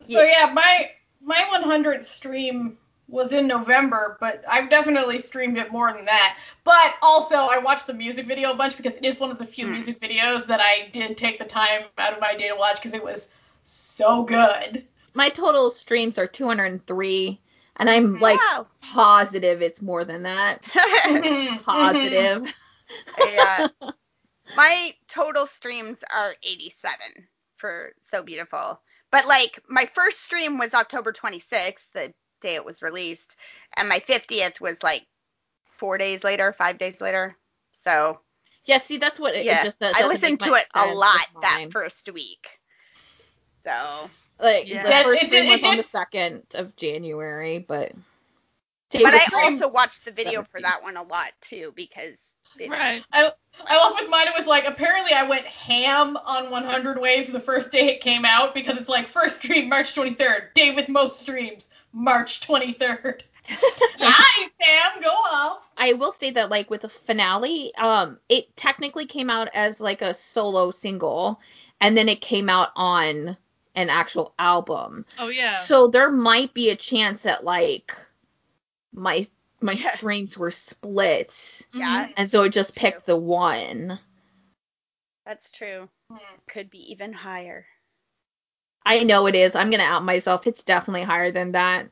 So 0.05 0.23
yeah, 0.23 0.51
my 0.55 0.91
my 1.23 1.43
100th 1.51 2.05
stream 2.05 2.79
was 3.09 3.33
in 3.33 3.47
November, 3.47 4.17
but 4.21 4.43
I've 4.49 4.71
definitely 4.71 5.19
streamed 5.19 5.59
it 5.59 5.71
more 5.73 5.93
than 5.93 6.07
that. 6.07 6.37
But 6.65 6.95
also, 7.03 7.37
I 7.37 7.59
watched 7.59 7.87
the 7.87 7.95
music 7.95 8.27
video 8.27 8.53
a 8.53 8.57
bunch 8.57 8.77
because 8.77 8.97
it 8.97 9.05
is 9.05 9.21
one 9.21 9.31
of 9.31 9.39
the 9.39 9.47
few 9.47 9.67
Hmm. 9.67 9.73
music 9.73 10.01
videos 10.01 10.47
that 10.47 10.61
I 10.61 10.89
did 10.91 11.17
take 11.19 11.39
the 11.39 11.45
time 11.45 11.83
out 11.99 12.15
of 12.15 12.21
my 12.21 12.35
day 12.35 12.49
to 12.49 12.57
watch 12.57 12.77
because 12.77 12.95
it 12.95 13.05
was 13.05 13.29
so 13.65 14.23
good. 14.23 14.85
My 15.15 15.29
total 15.29 15.71
streams 15.71 16.19
are 16.19 16.27
203, 16.27 17.39
and 17.77 17.91
I'm 17.91 18.19
like 18.19 18.39
wow. 18.39 18.67
positive 18.81 19.63
it's 19.63 19.83
more 19.83 20.05
than 20.05 20.23
that. 20.25 20.63
Positive. 21.65 22.43
Mm-hmm. 22.43 23.29
yeah. 23.29 23.69
My 24.57 24.95
total 25.09 25.47
streams 25.47 25.99
are 26.15 26.35
87 26.43 26.95
for 27.57 27.93
So 28.11 28.23
Beautiful. 28.23 28.81
But 29.11 29.27
like 29.27 29.63
my 29.69 29.89
first 29.95 30.23
stream 30.23 30.59
was 30.59 30.75
October 30.75 31.13
26th, 31.13 31.79
the 31.93 32.13
day 32.41 32.57
it 32.57 32.65
was 32.65 32.83
released, 32.83 33.37
and 33.77 33.89
my 33.89 34.01
50th 34.01 34.61
was 34.61 34.77
like 34.83 35.07
four 35.77 35.99
days 35.99 36.25
later, 36.25 36.53
five 36.57 36.79
days 36.79 37.01
later. 37.01 37.37
So 37.85 38.19
Yeah, 38.65 38.79
see, 38.79 38.97
that's 38.97 39.21
what 39.21 39.35
it, 39.37 39.47
yeah, 39.47 39.61
it 39.61 39.65
just 39.65 39.81
does. 39.81 39.95
I 39.97 40.07
listened 40.07 40.41
to 40.41 40.55
it 40.55 40.67
a 40.75 40.87
lot 40.87 41.27
that 41.43 41.67
first 41.73 42.11
week. 42.13 42.47
So, 43.65 44.11
Like 44.41 44.67
Yeah. 44.67 44.83
the 44.83 44.89
Yeah, 44.91 45.03
first 45.05 45.23
it- 45.23 45.27
stream 45.27 45.45
it- 45.47 45.49
was 45.63 45.65
on 45.65 45.77
the 45.77 45.83
second 45.83 46.43
of 46.55 46.75
January, 46.77 47.59
but. 47.61 47.93
but 48.91 49.15
I 49.15 49.27
also 49.35 49.69
watched 49.69 50.05
the 50.05 50.11
video 50.13 50.45
for 50.45 50.61
that 50.61 50.83
one 50.83 50.97
a 50.97 51.03
lot 51.03 51.33
too 51.41 51.73
because 51.77 52.13
it, 52.59 52.71
Right. 52.71 53.03
I, 53.13 53.33
I 53.67 53.77
love 53.79 53.95
with 53.99 54.11
mine. 54.11 54.29
It 54.29 54.35
was 54.37 54.47
like 54.47 54.65
apparently 54.67 55.13
I 55.13 55.23
went 55.27 55.47
ham 55.47 56.17
on 56.17 56.51
100 56.51 57.01
Ways 57.01 57.33
the 57.33 57.41
first 57.41 57.73
day 57.73 57.89
it 57.89 58.01
came 58.01 58.25
out 58.25 58.55
because 58.55 58.77
it's 58.79 58.89
like 58.89 59.09
first 59.09 59.37
stream 59.37 59.69
March 59.69 59.95
23rd, 59.95 60.53
day 60.55 60.73
with 60.75 60.89
most 60.89 61.21
streams 61.21 61.69
March 61.93 62.41
23rd. 62.41 63.23
Hi 63.49 64.49
Sam, 64.61 65.03
go 65.03 65.11
off. 65.11 65.59
I 65.77 65.93
will 65.95 66.13
say 66.13 66.31
that 66.33 66.51
like 66.51 66.71
with 66.71 66.83
the 66.83 66.89
finale, 66.89 67.75
um, 67.77 68.19
it 68.29 68.55
technically 68.57 69.07
came 69.07 69.31
out 69.31 69.49
as 69.55 69.81
like 69.81 70.03
a 70.03 70.15
solo 70.15 70.71
single, 70.71 71.41
and 71.81 71.97
then 71.97 72.09
it 72.09 72.21
came 72.21 72.49
out 72.49 72.71
on 72.77 73.37
an 73.75 73.91
actual 73.91 74.35
album. 74.39 75.05
Oh 75.19 75.29
yeah. 75.29 75.53
So 75.53 75.89
there 75.89 76.11
might 76.11 76.55
be 76.55 76.71
a 76.71 76.77
chance 76.77 77.23
that 77.25 77.45
like 77.45 77.95
my 78.93 79.27
my 79.61 79.73
Yeah. 79.73 79.97
streams 79.97 80.37
were 80.39 80.51
split, 80.51 81.29
mm-hmm. 81.75 81.81
yeah, 81.81 82.09
and 82.17 82.31
so 82.31 82.43
it 82.43 82.51
just 82.51 82.75
True. 82.79 82.81
picked 82.81 83.07
the 83.07 83.17
one. 83.17 83.99
that's 85.25 85.51
true. 85.51 85.89
Could 86.49 86.71
be 86.71 86.91
even 86.93 87.13
higher. 87.13 87.67
I 88.85 89.03
know 89.05 89.27
it 89.27 89.35
is. 89.35 89.55
I'm 89.55 89.71
gonna 89.71 89.83
out 89.85 90.05
myself. 90.05 90.47
It's 90.47 90.63
definitely 90.65 91.03
higher 91.03 91.31
than 91.31 91.53
that. 91.53 91.89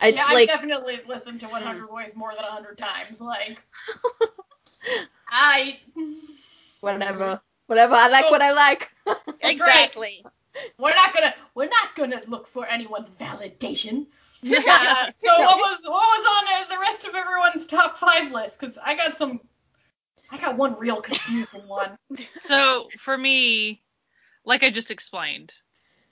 It's 0.00 0.16
yeah, 0.16 0.26
I've 0.26 0.32
like 0.32 0.48
definitely 0.48 1.00
listened 1.06 1.40
to 1.40 1.48
100 1.48 1.90
Ways 1.90 2.14
more 2.16 2.32
than 2.34 2.42
100 2.44 2.78
times. 2.78 3.20
Like, 3.20 3.58
I. 5.30 5.80
whatever, 6.80 7.40
whatever. 7.66 7.94
I 7.94 8.08
like 8.08 8.26
oh, 8.26 8.30
what 8.30 8.42
I 8.42 8.52
like. 8.52 8.90
Exactly. 9.40 10.24
We're 10.78 10.94
not 10.94 11.14
gonna 11.14 11.34
we're 11.54 11.68
not 11.68 11.94
gonna 11.96 12.20
look 12.26 12.46
for 12.46 12.66
anyone's 12.66 13.08
validation. 13.20 14.06
Uh, 14.46 15.06
so 15.24 15.40
what 15.40 15.56
was 15.56 15.80
what 15.84 15.92
was 15.92 16.26
on 16.36 16.62
uh, 16.62 16.68
the 16.68 16.78
rest 16.78 17.04
of 17.04 17.14
everyone's 17.14 17.66
top 17.66 17.98
five 17.98 18.30
list? 18.30 18.60
Because 18.60 18.76
I 18.76 18.94
got 18.94 19.16
some, 19.16 19.40
I 20.30 20.36
got 20.38 20.58
one 20.58 20.78
real 20.78 21.00
confusing 21.00 21.66
one. 21.66 21.96
So 22.40 22.88
for 23.00 23.16
me, 23.16 23.82
like 24.44 24.62
I 24.62 24.70
just 24.70 24.90
explained, 24.90 25.52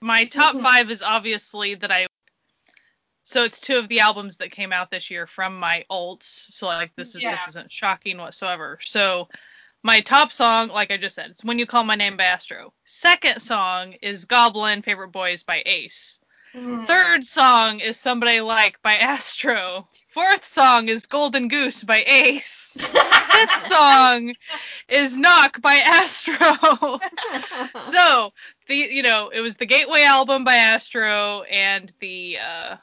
my 0.00 0.24
top 0.24 0.56
Mhm. 0.56 0.62
five 0.62 0.90
is 0.90 1.02
obviously 1.02 1.74
that 1.74 1.92
I. 1.92 2.06
So 3.22 3.44
it's 3.44 3.60
two 3.60 3.76
of 3.76 3.88
the 3.88 4.00
albums 4.00 4.38
that 4.38 4.50
came 4.50 4.72
out 4.72 4.90
this 4.90 5.10
year 5.10 5.26
from 5.26 5.58
my 5.60 5.84
alts. 5.90 6.24
So 6.54 6.66
like 6.66 6.92
this 6.96 7.14
is 7.14 7.22
Yeah. 7.22 7.32
this 7.32 7.48
isn't 7.48 7.70
shocking 7.70 8.16
whatsoever. 8.16 8.78
So 8.82 9.28
my 9.82 10.00
top 10.00 10.32
song, 10.32 10.68
like 10.68 10.90
I 10.90 10.96
just 10.96 11.16
said, 11.16 11.30
it's 11.30 11.44
"When 11.44 11.58
You 11.58 11.66
Call 11.66 11.84
My 11.84 11.96
Name" 11.96 12.16
by 12.16 12.24
Astro. 12.24 12.72
Second 13.02 13.40
song 13.42 13.94
is 14.00 14.26
"Goblin 14.26 14.82
Favorite 14.82 15.08
Boys" 15.08 15.42
by 15.42 15.60
Ace. 15.66 16.20
Mm. 16.54 16.86
Third 16.86 17.26
song 17.26 17.80
is 17.80 17.98
"Somebody 17.98 18.40
Like" 18.40 18.80
by 18.80 18.94
Astro. 18.94 19.88
Fourth 20.14 20.46
song 20.46 20.88
is 20.88 21.06
"Golden 21.06 21.48
Goose" 21.48 21.82
by 21.82 22.04
Ace. 22.06 22.76
Fifth 22.78 23.66
song 23.66 24.36
is 24.88 25.18
"Knock" 25.18 25.60
by 25.60 25.78
Astro. 25.78 27.00
so 27.90 28.32
the 28.68 28.76
you 28.76 29.02
know 29.02 29.30
it 29.30 29.40
was 29.40 29.56
the 29.56 29.66
Gateway 29.66 30.02
album 30.04 30.44
by 30.44 30.54
Astro 30.54 31.42
and 31.42 31.92
the 31.98 32.38
uh, 32.38 32.76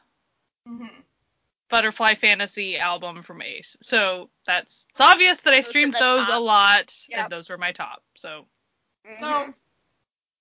Mhm. 0.67 1.01
Butterfly 1.69 2.15
Fantasy 2.15 2.77
album 2.77 3.23
from 3.23 3.41
Ace. 3.41 3.77
So 3.81 4.29
that's 4.45 4.85
it's 4.91 4.99
obvious 4.99 5.39
that 5.43 5.53
I 5.53 5.61
streamed 5.61 5.93
those 5.93 6.27
a 6.27 6.39
lot, 6.39 6.93
Yep. 7.07 7.19
and 7.19 7.31
those 7.31 7.47
were 7.49 7.57
my 7.57 7.71
top. 7.71 8.03
So 8.17 8.47
So 9.21 9.25
Mhm. 9.25 9.53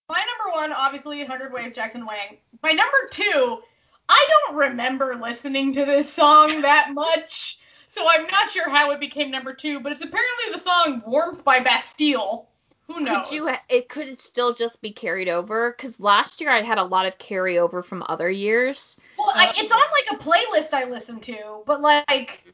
My 0.09 0.25
number 0.25 0.57
one, 0.57 0.73
obviously, 0.73 1.19
100 1.19 1.53
Ways, 1.53 1.75
Jackson 1.75 2.07
Wang. 2.07 2.39
My 2.63 2.73
number 2.73 3.09
two, 3.11 3.63
I 4.09 4.27
don't 4.29 4.57
remember 4.57 5.17
listening 5.17 5.75
to 5.75 5.85
this 5.85 6.11
song 6.11 6.63
that 6.63 6.93
much, 6.95 7.59
so 7.89 8.07
I'm 8.09 8.27
not 8.27 8.51
sure 8.51 8.71
how 8.71 8.91
it 8.93 9.01
became 9.01 9.31
number 9.31 9.53
two. 9.53 9.81
But 9.81 9.93
it's 9.93 10.03
apparently 10.03 10.53
the 10.53 10.59
song 10.59 11.03
"Warmth" 11.07 11.45
by 11.45 11.61
Bastille. 11.61 12.49
Who 12.87 13.01
knows? 13.01 13.29
Could 13.29 13.37
you? 13.37 13.51
It 13.69 13.91
could 13.91 14.19
still 14.19 14.55
just 14.55 14.81
be 14.81 14.93
carried 14.93 15.29
over 15.29 15.75
because 15.77 16.01
last 16.01 16.41
year 16.41 16.51
I 16.51 16.63
had 16.63 16.79
a 16.79 16.85
lot 16.85 17.05
of 17.05 17.19
carryover 17.19 17.85
from 17.85 18.03
other 18.09 18.31
years. 18.31 18.97
Well, 19.19 19.31
I, 19.35 19.53
it's 19.57 19.71
um, 19.71 19.79
on 19.79 19.85
like 19.93 20.19
a 20.19 20.25
playlist 20.25 20.73
I 20.73 20.89
listen 20.89 21.21
to, 21.21 21.63
but 21.67 21.83
like 21.83 22.45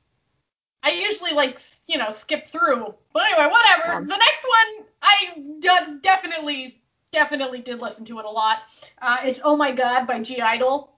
I 0.83 0.91
usually 0.91 1.31
like 1.31 1.61
you 1.87 1.99
know 1.99 2.11
skip 2.11 2.49
through. 2.49 2.95
But 3.13 3.27
anyway, 3.27 3.49
whatever. 3.49 4.05
The 4.05 4.17
next 4.17 4.43
one 4.43 4.87
I 5.01 6.01
definitely 6.01 6.81
definitely 7.19 7.61
did 7.61 7.81
listen 7.81 8.05
to 8.07 8.19
it 8.19 8.25
a 8.27 8.31
lot. 8.31 8.59
Uh, 9.01 9.19
it's 9.23 9.41
Oh 9.43 9.57
My 9.57 9.71
God 9.73 10.07
by 10.07 10.19
(G)I-DLE. 10.21 10.89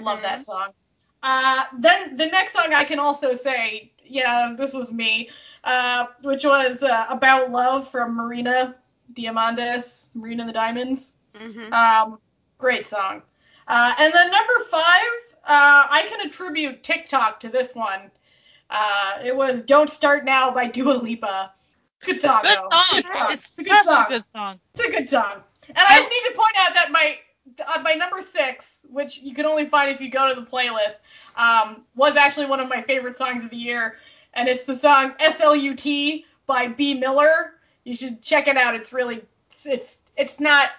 Love 0.00 0.22
that 0.22 0.38
Mhm. 0.38 0.44
song. 0.44 0.68
Uh, 1.22 1.64
then 1.78 2.16
the 2.16 2.26
next 2.26 2.52
song 2.54 2.72
I 2.72 2.84
can 2.84 2.98
also 2.98 3.34
say, 3.34 3.92
yeah, 4.02 4.54
this 4.56 4.72
was 4.72 4.90
me, 4.92 5.28
uh, 5.64 6.06
which 6.22 6.44
was 6.44 6.82
uh, 6.82 7.06
About 7.10 7.50
Love 7.50 7.88
from 7.88 8.14
Marina 8.14 8.76
Diamandis, 9.14 10.06
Marina 10.14 10.42
and 10.42 10.48
the 10.48 10.52
Diamonds. 10.54 11.12
Mhm. 11.34 11.72
Um, 11.72 12.18
great 12.58 12.86
song. 12.86 13.22
Uh, 13.68 13.94
and 13.98 14.12
then 14.12 14.30
number 14.30 14.60
five, 14.70 15.10
uh, 15.44 15.86
I 15.90 16.06
can 16.08 16.20
attribute 16.26 16.82
TikTok 16.82 17.40
to 17.40 17.48
this 17.48 17.74
one. 17.74 18.10
Uh, 18.70 19.18
it 19.24 19.34
was 19.36 19.60
"Don't 19.62 19.90
Start 19.90 20.24
Now" 20.24 20.50
by 20.50 20.66
Dua 20.66 20.92
Lipa. 20.94 21.52
Good 22.00 22.20
song, 22.20 22.42
good 22.42 22.58
though. 22.58 22.68
song. 22.70 22.86
Good 23.02 23.06
song. 23.12 23.32
It's 23.32 23.58
It's 23.58 23.68
a 23.68 23.70
such 23.70 23.84
good 23.84 23.92
song. 23.92 24.04
a 24.04 24.08
good 24.08 24.26
song. 24.26 24.60
It's 24.74 24.84
a 24.84 24.90
good 24.90 25.08
song. 25.08 25.42
And 25.68 25.78
I 25.78 25.96
just 25.96 26.10
need 26.10 26.22
to 26.30 26.36
point 26.36 26.54
out 26.58 26.74
that 26.74 26.90
my 26.90 27.18
uh, 27.66 27.80
my 27.82 27.94
number 27.94 28.20
six, 28.20 28.80
which 28.88 29.18
you 29.18 29.34
can 29.34 29.46
only 29.46 29.66
find 29.66 29.90
if 29.90 30.00
you 30.00 30.10
go 30.10 30.32
to 30.32 30.40
the 30.40 30.46
playlist, 30.46 30.96
um, 31.36 31.82
was 31.94 32.16
actually 32.16 32.46
one 32.46 32.60
of 32.60 32.68
my 32.68 32.82
favorite 32.82 33.16
songs 33.16 33.44
of 33.44 33.50
the 33.50 33.56
year, 33.56 33.96
and 34.34 34.48
it's 34.48 34.64
the 34.64 34.74
song 34.74 35.14
"SLUT" 35.20 36.24
by 36.46 36.68
Bea 36.68 36.94
Miller. 36.94 37.54
You 37.84 37.94
should 37.94 38.22
check 38.22 38.48
it 38.48 38.56
out. 38.56 38.74
It's 38.74 38.92
really 38.92 39.22
it's 39.50 39.66
it's, 39.66 39.98
it's 40.16 40.40
not 40.40 40.70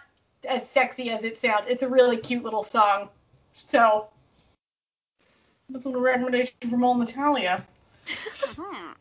as 0.48 0.68
sexy 0.70 1.10
as 1.10 1.24
it 1.24 1.38
sounds. 1.38 1.66
It's 1.68 1.84
a 1.84 1.90
really 1.90 2.18
cute 2.18 2.44
little 2.44 2.64
song. 2.64 3.10
So 3.54 4.08
that's 5.70 5.86
a 5.86 5.90
little 5.90 6.04
recommendation 6.04 6.54
from 6.70 6.84
old 6.84 7.00
Natalia. 7.00 7.66
Hmm. 8.58 8.92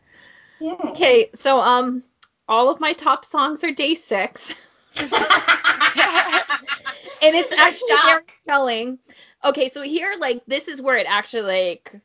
Yeah. 0.61 0.77
Okay, 0.87 1.31
so 1.35 1.61
um, 1.61 2.03
all 2.49 2.71
of 2.71 2.81
my 2.81 2.93
top 2.93 3.25
songs 3.25 3.63
are 3.65 3.73
DAY6, 3.73 4.55
and 5.01 5.11
it's 7.35 7.53
actually 7.53 7.97
very 8.05 8.23
telling. 8.45 8.99
Okay, 9.45 9.69
so 9.69 9.83
here, 9.83 10.15
like, 10.19 10.43
this 10.47 10.69
is 10.69 10.81
where 10.81 10.97
it 10.97 11.07
actually 11.09 11.43
like 11.43 12.01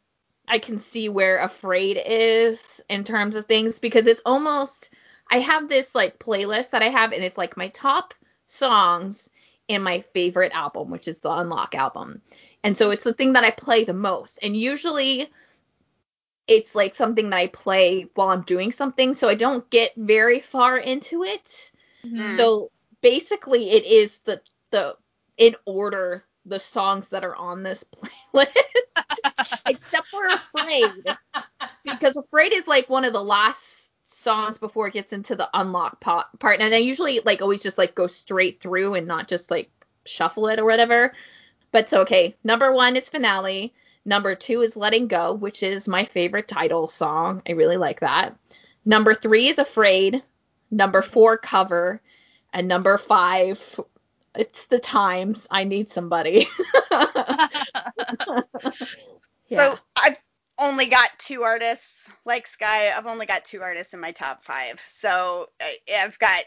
I 0.47 0.59
can 0.59 0.79
see 0.79 1.09
where 1.09 1.39
afraid 1.39 2.01
is 2.03 2.81
in 2.89 3.03
terms 3.03 3.35
of 3.35 3.45
things 3.45 3.79
because 3.79 4.07
it's 4.07 4.21
almost 4.25 4.89
I 5.29 5.39
have 5.39 5.69
this 5.69 5.93
like 5.93 6.19
playlist 6.19 6.71
that 6.71 6.81
I 6.81 6.89
have, 6.89 7.11
and 7.11 7.23
it's 7.23 7.37
like 7.37 7.55
my 7.55 7.67
top 7.69 8.13
songs 8.47 9.29
and 9.69 9.83
my 9.83 10.01
favorite 10.13 10.51
album, 10.53 10.89
which 10.89 11.07
is 11.07 11.19
the 11.19 11.31
Unlock 11.31 11.75
album. 11.75 12.21
And 12.63 12.75
so 12.75 12.89
it's 12.89 13.03
the 13.03 13.13
thing 13.13 13.33
that 13.33 13.43
I 13.43 13.51
play 13.51 13.83
the 13.83 13.93
most. 13.93 14.39
And 14.41 14.57
usually 14.57 15.29
it's 16.47 16.73
like 16.73 16.95
something 16.95 17.29
that 17.29 17.37
I 17.37 17.47
play 17.47 18.07
while 18.15 18.29
I'm 18.29 18.41
doing 18.41 18.71
something, 18.71 19.13
so 19.13 19.29
I 19.29 19.35
don't 19.35 19.69
get 19.69 19.91
very 19.95 20.39
far 20.39 20.79
into 20.79 21.23
it. 21.23 21.71
Mm. 22.03 22.35
So 22.35 22.71
basically 23.01 23.71
it 23.71 23.85
is 23.85 24.19
the 24.19 24.41
the 24.71 24.95
in 25.37 25.55
order 25.65 26.23
the 26.45 26.59
songs 26.59 27.09
that 27.09 27.23
are 27.23 27.35
on 27.35 27.63
this 27.63 27.83
playlist 28.33 28.55
except 29.67 30.07
for 30.07 30.25
Afraid 30.25 31.05
because 31.83 32.17
Afraid 32.17 32.53
is 32.53 32.67
like 32.67 32.89
one 32.89 33.05
of 33.05 33.13
the 33.13 33.23
last 33.23 33.91
songs 34.03 34.57
before 34.57 34.87
it 34.87 34.93
gets 34.93 35.13
into 35.13 35.35
the 35.35 35.49
unlock 35.53 35.99
part 35.99 36.27
and 36.59 36.73
I 36.73 36.77
usually 36.77 37.19
like 37.25 37.41
always 37.41 37.61
just 37.61 37.77
like 37.77 37.95
go 37.95 38.07
straight 38.07 38.59
through 38.59 38.95
and 38.95 39.07
not 39.07 39.27
just 39.27 39.51
like 39.51 39.69
shuffle 40.05 40.47
it 40.47 40.59
or 40.59 40.65
whatever. 40.65 41.13
But 41.71 41.89
so 41.89 42.01
okay, 42.01 42.35
number 42.43 42.71
1 42.71 42.95
is 42.95 43.09
Finale, 43.09 43.73
number 44.05 44.35
2 44.35 44.61
is 44.61 44.75
Letting 44.75 45.07
Go, 45.07 45.33
which 45.33 45.61
is 45.61 45.87
my 45.87 46.03
favorite 46.03 46.47
title 46.47 46.87
song. 46.87 47.41
I 47.47 47.51
really 47.51 47.77
like 47.77 47.99
that. 47.99 48.35
Number 48.85 49.13
3 49.13 49.49
is 49.49 49.59
Afraid, 49.59 50.23
number 50.71 51.01
4 51.01 51.37
Cover, 51.37 52.01
and 52.53 52.67
number 52.67 52.97
5 52.97 53.79
it's 54.35 54.65
the 54.67 54.79
times 54.79 55.47
I 55.51 55.63
need 55.63 55.89
somebody. 55.89 56.47
yeah. 59.47 59.57
So 59.57 59.77
I've 59.95 60.17
only 60.57 60.85
got 60.85 61.09
two 61.17 61.43
artists, 61.43 61.85
like 62.25 62.47
Sky. 62.47 62.91
I've 62.91 63.05
only 63.05 63.25
got 63.25 63.45
two 63.45 63.61
artists 63.61 63.93
in 63.93 63.99
my 63.99 64.11
top 64.11 64.43
five. 64.43 64.79
So 64.99 65.49
I've 65.93 66.17
got 66.19 66.43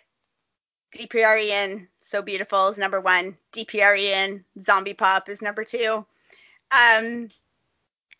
DPR 0.94 1.42
Ian, 1.42 1.88
So 2.02 2.22
Beautiful 2.22 2.68
is 2.68 2.78
number 2.78 3.00
one. 3.00 3.36
DPR 3.52 3.98
Ian, 3.98 4.44
Zombie 4.66 4.94
Pop 4.94 5.28
is 5.28 5.42
number 5.42 5.64
two. 5.64 6.04
Um, 6.70 7.28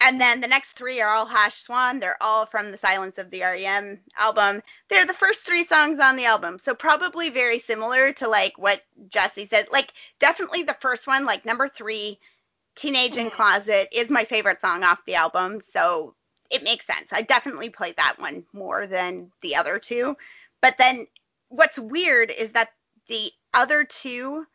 And 0.03 0.21
then 0.21 0.41
the 0.43 0.49
next 0.49 0.73
three 0.73 1.01
are 1.01 1.15
all 1.15 1.27
Hash 1.27 1.63
Swan. 1.65 2.01
They're 2.01 2.23
all 2.23 2.47
from 2.47 2.73
the 2.73 2.79
Silence 2.79 3.19
of 3.19 3.31
the 3.31 3.43
REM 3.43 4.01
album. 4.19 4.63
They're 4.91 5.07
the 5.07 5.15
first 5.15 5.43
three 5.43 5.65
songs 5.67 6.01
on 6.03 6.17
the 6.17 6.27
album. 6.27 6.61
So 6.65 6.75
probably 6.75 7.31
very 7.31 7.61
similar 7.61 8.13
to 8.15 8.29
like 8.29 8.59
what 8.59 8.83
Jessie 9.11 9.49
said. 9.51 9.69
Like 9.73 9.93
definitely 10.21 10.65
the 10.65 10.79
first 10.83 11.07
one, 11.09 11.25
like 11.27 11.47
number 11.47 11.69
three, 11.69 12.21
Teenage 12.77 13.19
in 13.19 13.31
Mhm. 13.31 13.33
Closet, 13.33 13.89
is 13.93 14.11
my 14.11 14.25
favorite 14.25 14.61
song 14.61 14.85
off 14.85 15.05
the 15.07 15.17
album. 15.17 15.63
So 15.73 16.17
it 16.51 16.65
makes 16.65 16.87
sense. 16.87 17.13
I 17.13 17.23
definitely 17.23 17.71
played 17.71 17.97
that 17.97 18.19
one 18.19 18.47
more 18.53 18.87
than 18.87 19.33
the 19.43 19.57
other 19.57 19.79
two. 19.79 20.17
But 20.63 20.77
then 20.79 21.07
what's 21.51 21.79
weird 21.79 22.31
is 22.31 22.51
that 22.53 22.71
the 23.09 23.33
other 23.55 23.85
two 23.85 24.47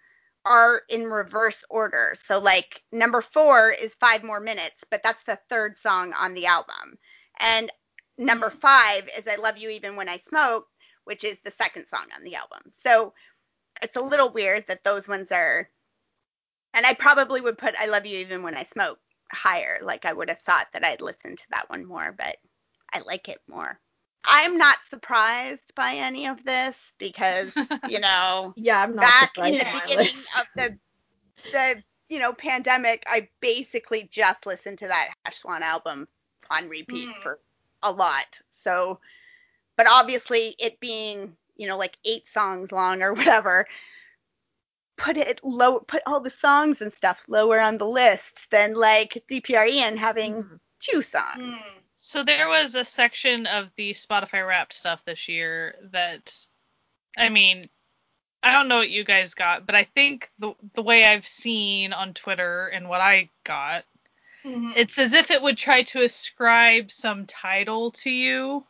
are 0.48 0.82
in 0.90 1.06
reverse 1.06 1.64
order. 1.70 2.16
So 2.26 2.40
like 2.40 2.82
number 2.92 3.22
four 3.22 3.72
is 3.72 3.94
five 3.96 4.24
more 4.24 4.40
minutes, 4.40 4.84
but 4.90 5.02
that's 5.04 5.24
the 5.24 5.40
third 5.50 5.76
song 5.82 6.14
on 6.14 6.34
the 6.34 6.46
album. 6.46 6.98
And 7.40 7.72
number 8.18 8.50
five 8.62 9.10
is 9.18 9.28
I 9.28 9.36
Love 9.36 9.58
You 9.58 9.70
Even 9.70 9.96
When 9.96 10.10
I 10.10 10.22
Smoke, 10.30 10.68
which 11.06 11.24
is 11.24 11.38
the 11.44 11.52
second 11.52 11.86
song 11.88 12.06
on 12.16 12.24
the 12.24 12.36
album. 12.36 12.62
So 12.86 13.14
it's 13.82 13.98
a 13.98 14.02
little 14.02 14.32
weird 14.32 14.66
that 14.68 14.84
those 14.84 15.08
ones 15.08 15.28
are 15.32 15.70
and 16.74 16.86
I 16.86 16.94
probably 16.94 17.42
would 17.42 17.58
put 17.58 17.76
I 17.80 17.88
Love 17.88 18.06
You 18.06 18.18
Even 18.20 18.44
When 18.44 18.56
I 18.56 18.68
Smoke 18.74 19.00
higher. 19.32 19.80
Like 19.84 20.06
I 20.06 20.14
would 20.14 20.30
have 20.30 20.42
thought 20.46 20.68
that 20.74 20.86
I'd 20.86 21.02
listen 21.02 21.36
to 21.36 21.46
that 21.52 21.70
one 21.70 21.86
more, 21.86 22.14
but 22.18 22.38
I 22.94 23.00
like 23.00 23.30
it 23.30 23.40
more. 23.50 23.80
I'm 24.26 24.58
not 24.58 24.78
surprised 24.90 25.74
by 25.76 25.96
any 25.96 26.28
of 26.28 26.44
this 26.44 26.76
because, 26.98 27.54
you 27.86 28.00
know, 28.00 28.56
Yeah, 28.56 28.82
I'm 28.82 28.96
not 28.96 29.14
back 29.14 29.38
in 29.40 29.58
the 29.58 29.66
beginning 29.72 30.24
list. 30.24 30.30
of 30.38 30.46
the 30.58 30.78
the 31.52 31.84
you 32.10 32.20
know 32.20 32.34
pandemic, 32.34 33.04
I 33.08 33.30
basically 33.42 34.08
just 34.12 34.46
listened 34.46 34.80
to 34.80 34.88
that 34.88 35.10
Hash 35.26 35.40
Swan 35.40 35.64
album 35.64 36.08
on 36.50 36.70
repeat 36.70 37.10
Mm. 37.10 37.22
for 37.22 37.40
a 37.84 37.92
lot. 37.92 38.42
So, 38.64 39.00
but 39.78 39.88
obviously 39.90 40.56
it 40.60 40.80
being 40.80 41.36
you 41.56 41.68
know 41.68 41.78
like 41.78 41.98
eight 42.06 42.28
songs 42.30 42.72
long 42.72 43.02
or 43.02 43.14
whatever, 43.14 43.66
put 44.98 45.18
it 45.18 45.40
low, 45.44 45.80
put 45.80 46.02
all 46.06 46.20
the 46.22 46.30
songs 46.30 46.82
and 46.82 46.94
stuff 46.94 47.24
lower 47.28 47.60
on 47.60 47.78
the 47.78 47.86
list 47.86 48.50
than 48.52 48.74
like 48.74 49.24
DPR 49.28 49.66
Ian 49.66 49.98
having 49.98 50.46
Mhm. 50.46 50.60
two 50.80 51.02
songs. 51.02 51.56
Mm. 51.56 51.87
So 52.08 52.24
there 52.24 52.48
was 52.48 52.74
a 52.76 52.86
section 52.86 53.48
of 53.48 53.68
the 53.76 53.94
Spotify 53.94 54.48
Wrapped 54.48 54.72
stuff 54.72 55.04
this 55.04 55.28
year 55.28 55.76
that, 55.92 56.34
I 57.18 57.28
mean, 57.28 57.68
I 58.42 58.54
don't 58.54 58.70
know 58.70 58.78
what 58.78 58.90
you 58.90 59.04
guys 59.04 59.34
got, 59.34 59.66
but 59.66 59.76
I 59.76 59.84
think 59.94 60.32
the 60.40 60.54
the 60.74 60.82
way 60.82 61.04
I've 61.04 61.28
seen 61.28 61.92
on 61.92 62.14
Twitter 62.14 62.68
and 62.70 62.88
what 62.88 63.02
I 63.02 63.30
got, 63.44 63.84
Mhm. 64.46 64.72
it's 64.78 64.98
as 64.98 65.12
if 65.12 65.32
it 65.32 65.42
would 65.42 65.58
try 65.58 65.84
to 65.84 66.02
ascribe 66.02 66.94
some 66.94 67.26
title 67.26 67.92
to 67.92 68.10
you, 68.10 68.66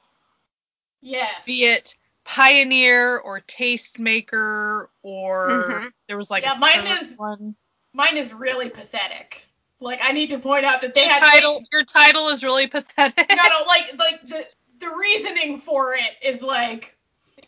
yes. 1.02 1.46
be 1.46 1.66
it 1.66 1.96
pioneer 2.24 3.20
or 3.20 3.42
tastemaker 3.42 4.88
or 5.04 5.48
Mhm. 5.48 5.94
there 6.08 6.18
was 6.18 6.32
like 6.32 6.42
Yeah, 6.42 6.54
a 6.54 6.58
mine 6.58 6.88
is- 6.88 7.14
one. 7.18 7.56
Mine 7.94 8.18
is 8.18 8.34
really 8.34 8.72
pathetic. 8.72 9.47
Like 9.80 10.00
I 10.02 10.12
need 10.12 10.30
to 10.32 10.40
point 10.40 10.66
out 10.66 10.82
that 10.82 10.96
they 10.96 11.02
Your 11.06 11.12
had 11.14 11.20
title 11.20 11.64
your 11.72 11.84
title 11.84 12.30
is 12.30 12.44
really 12.44 12.68
pathetic. 12.68 13.28
no, 13.30 13.36
no, 13.36 13.66
like 13.68 13.94
like 13.98 14.28
the 14.28 14.46
the 14.80 14.90
reasoning 14.96 15.60
for 15.60 15.94
it 15.94 16.12
is 16.24 16.42
like 16.42 16.96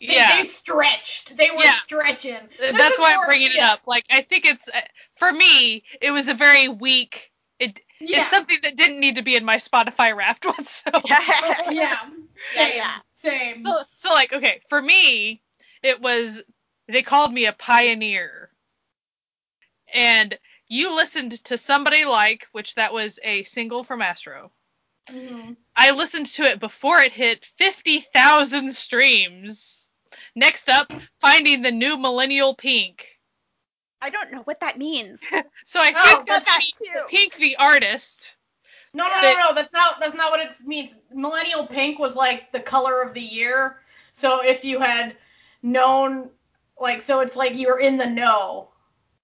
they, 0.00 0.14
yeah. 0.14 0.40
they 0.40 0.46
stretched. 0.48 1.36
They 1.36 1.50
were 1.50 1.62
Yeah. 1.62 1.74
stretching. 1.74 2.38
This 2.58 2.76
That's 2.76 2.94
is 2.94 3.00
why 3.00 3.10
I'm 3.10 3.16
more- 3.16 3.26
bringing 3.26 3.50
it 3.52 3.58
up. 3.58 3.80
Like 3.86 4.04
I 4.10 4.22
think 4.22 4.46
it's 4.46 4.68
uh, 4.68 4.80
for 5.18 5.32
me, 5.32 5.82
it 6.00 6.10
was 6.12 6.28
a 6.28 6.34
very 6.34 6.68
weak. 6.68 7.30
It 7.58 7.80
Yeah. 8.00 8.22
it's 8.22 8.30
something 8.30 8.58
that 8.62 8.76
didn't 8.76 9.00
need 9.00 9.16
to 9.16 9.22
be 9.22 9.34
in 9.36 9.44
my 9.44 9.56
Spotify 9.56 10.14
Wrapped 10.16 10.44
one. 10.46 10.64
So 10.66 10.90
yeah. 11.06 11.70
Yeah, 11.70 11.98
Same. 12.54 12.72
yeah. 12.76 12.94
Same. 13.16 13.60
so 13.60 13.82
so 13.94 14.10
like 14.10 14.32
okay, 14.32 14.60
for 14.68 14.80
me, 14.80 15.42
it 15.82 16.00
was 16.00 16.42
they 16.88 17.02
called 17.02 17.32
me 17.32 17.44
a 17.46 17.52
pioneer, 17.52 18.50
and 19.92 20.38
you 20.70 20.94
listened 20.94 21.32
to 21.44 21.58
somebody 21.58 22.06
like 22.06 22.46
which 22.52 22.76
that 22.76 22.94
was 22.94 23.18
a 23.22 23.44
single 23.44 23.84
from 23.84 24.00
Astro. 24.00 24.50
Mhm. 25.10 25.56
I 25.76 25.90
listened 25.90 26.26
to 26.34 26.44
it 26.44 26.60
before 26.60 27.02
it 27.02 27.12
hit 27.12 27.44
50,000 27.58 28.72
streams. 28.74 29.90
Next 30.34 30.68
up, 30.68 30.92
finding 31.20 31.62
the 31.62 31.72
new 31.72 31.96
Millennial 31.98 32.54
Pink. 32.54 33.06
I 34.00 34.10
don't 34.10 34.30
know 34.32 34.42
what 34.42 34.60
that 34.60 34.78
means. 34.78 35.18
So 35.66 35.80
I 35.80 35.92
Oh, 35.94 36.04
think 36.06 36.18
but 36.20 36.26
that's 36.26 36.44
that 36.46 36.60
Pink, 37.10 37.36
the 37.36 37.56
artist. 37.56 38.36
No, 38.94 39.04
no, 39.06 39.14
But- 39.20 39.22
no, 39.34 39.48
no. 39.48 39.54
That's 39.54 39.72
not 39.72 40.00
that's 40.00 40.14
not 40.14 40.30
what 40.30 40.40
it 40.40 40.52
means. 40.64 40.90
Millennial 41.12 41.66
pink 41.66 41.98
was 41.98 42.16
like 42.16 42.50
the 42.52 42.60
color 42.60 43.02
of 43.02 43.12
the 43.14 43.20
year. 43.20 43.80
So 44.12 44.40
if 44.44 44.64
you 44.64 44.80
had 44.80 45.16
known, 45.62 46.30
like, 46.80 47.00
so 47.00 47.20
it's 47.20 47.36
like 47.36 47.54
you're 47.56 47.78
in 47.78 47.98
the 47.98 48.06
know. 48.06 48.69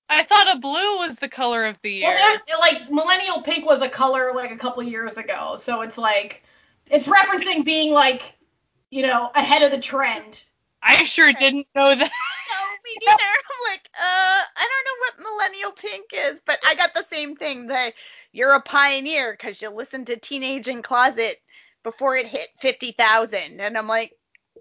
I 0.08 0.22
thought 0.22 0.56
a 0.56 0.58
blue 0.60 0.98
was 0.98 1.18
the 1.18 1.28
color 1.28 1.66
of 1.66 1.76
the 1.82 1.90
year. 1.90 2.08
Well, 2.14 2.38
there- 2.46 2.58
like 2.58 2.90
millennial 2.90 3.42
pink 3.42 3.66
was 3.66 3.82
a 3.82 3.88
color 3.88 4.32
like 4.34 4.50
a 4.50 4.56
couple 4.56 4.82
years 4.82 5.16
ago. 5.16 5.56
So 5.58 5.82
it's 5.82 5.98
like 5.98 6.42
it's 6.90 7.06
referencing 7.06 7.64
being 7.64 7.92
like, 7.92 8.34
you 8.90 9.02
know, 9.02 9.30
ahead 9.34 9.62
of 9.62 9.70
the 9.72 9.78
trend. 9.78 10.44
I 10.82 11.04
sure 11.04 11.32
didn't 11.32 11.66
know 11.74 11.94
that. 11.94 12.10
No, 12.48 12.62
me 12.84 12.96
neither. 13.04 13.22
I'm 13.22 13.72
like, 13.72 13.88
uh, 14.00 14.42
I 14.56 14.68
don't 14.68 14.84
know 14.84 15.24
what 15.24 15.32
millennial 15.32 15.72
pink 15.72 16.04
is, 16.12 16.40
but 16.46 16.60
I 16.64 16.76
got 16.76 16.94
the 16.94 17.04
same 17.12 17.34
thing. 17.34 17.66
That 17.66 17.92
you're 18.30 18.52
a 18.52 18.60
pioneer 18.60 19.32
because 19.32 19.60
you 19.60 19.68
listened 19.70 20.06
to 20.06 20.16
Teenage 20.16 20.68
in 20.68 20.80
Closet 20.82 21.38
before 21.82 22.14
it 22.14 22.26
hit 22.26 22.46
fifty 22.60 22.92
thousand, 22.92 23.60
and 23.60 23.76
I'm 23.76 23.88
like, 23.88 24.12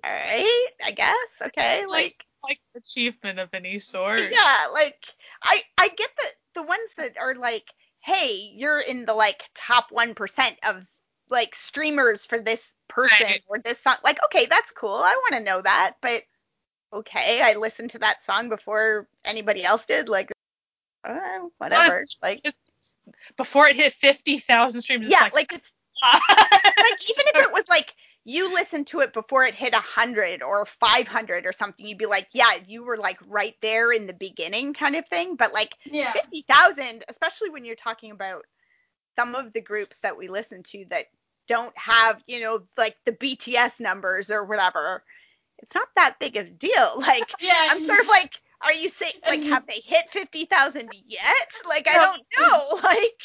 all 0.03 0.11
right, 0.11 0.67
I 0.83 0.91
guess, 0.91 1.15
okay, 1.43 1.85
like, 1.85 2.15
like 2.43 2.59
achievement 2.75 3.37
of 3.39 3.49
any 3.53 3.79
sort. 3.79 4.31
yeah, 4.31 4.67
like 4.73 4.97
I 5.45 5.63
I 5.77 5.89
get 5.89 6.09
the 6.17 6.61
the 6.61 6.63
ones 6.63 6.91
that 6.97 7.17
are 7.19 7.35
like, 7.35 7.73
hey, 8.01 8.51
you're 8.55 8.79
in 8.81 9.05
the 9.05 9.13
like 9.13 9.43
top 9.55 9.87
one 9.91 10.15
percent 10.15 10.57
of 10.63 10.85
like 11.29 11.55
streamers 11.55 12.25
for 12.25 12.39
this 12.41 12.61
person 12.89 13.27
Right. 13.27 13.43
or 13.47 13.59
this 13.59 13.79
song. 13.83 13.95
Like, 14.03 14.19
okay, 14.25 14.45
that's 14.47 14.71
cool. 14.71 14.93
I 14.93 15.13
want 15.15 15.35
to 15.35 15.39
know 15.41 15.61
that, 15.61 15.95
but 16.01 16.23
okay, 16.93 17.41
I 17.41 17.53
listened 17.55 17.91
to 17.91 17.99
that 17.99 18.25
song 18.25 18.49
before 18.49 19.07
anybody 19.25 19.63
else 19.63 19.83
did. 19.85 20.09
Like, 20.09 20.31
uh, 21.07 21.39
whatever. 21.57 21.99
Honestly, 21.99 22.43
Like, 22.43 22.55
before 23.37 23.67
it 23.67 23.75
hit 23.75 23.93
50,000 23.93 24.81
streams, 24.81 25.07
it's 25.07 25.11
yeah, 25.11 25.21
like, 25.21 25.33
like 25.33 25.53
it's 25.53 25.71
like 26.03 27.09
even 27.09 27.25
if 27.27 27.39
it 27.41 27.51
was 27.51 27.67
like 27.69 27.93
you 28.25 28.51
listened 28.51 28.87
to 28.87 28.99
it 29.01 29.13
before 29.13 29.43
it 29.45 29.53
hit 29.53 29.73
100 29.73 30.41
or 30.41 30.65
500 30.65 31.45
or 31.45 31.53
something, 31.53 31.85
you'd 31.85 31.99
be 31.99 32.07
like, 32.07 32.27
yeah, 32.33 32.57
you 32.67 32.83
were 32.83 32.97
like 32.97 33.19
right 33.27 33.55
there 33.61 33.91
in 33.91 34.07
the 34.07 34.13
beginning 34.13 34.73
kind 34.73 34.95
of 34.95 35.07
thing. 35.07 35.35
But 35.35 35.53
like 35.53 35.73
Yeah. 35.85 36.11
50,000, 36.11 37.05
especially 37.07 37.51
when 37.51 37.65
you're 37.65 37.75
talking 37.75 38.11
about 38.11 38.45
some 39.15 39.35
of 39.35 39.53
the 39.53 39.61
groups 39.61 39.97
that 40.01 40.17
we 40.17 40.27
listen 40.27 40.63
to 40.63 40.85
that 40.89 41.05
don't 41.47 41.77
have, 41.77 42.21
you 42.27 42.41
know, 42.41 42.63
like 42.77 42.95
the 43.05 43.11
BTS 43.11 43.79
numbers 43.79 44.31
or 44.31 44.43
whatever. 44.43 45.03
It's 45.59 45.75
not 45.75 45.87
that 45.95 46.19
big 46.19 46.35
of 46.35 46.47
a 46.47 46.49
deal. 46.49 46.93
Like, 46.97 47.31
Yeah. 47.39 47.67
I'm 47.69 47.79
sort 47.79 47.99
of 47.99 48.07
like, 48.07 48.31
are 48.61 48.73
you 48.73 48.89
saying, 48.89 49.13
like, 49.27 49.41
have 49.43 49.67
they 49.67 49.81
hit 49.85 50.09
50,000 50.11 50.89
yet? 51.05 51.51
Like, 51.67 51.87
I 51.87 51.93
don't 51.93 52.23
know. 52.39 52.79
Like, 52.83 53.21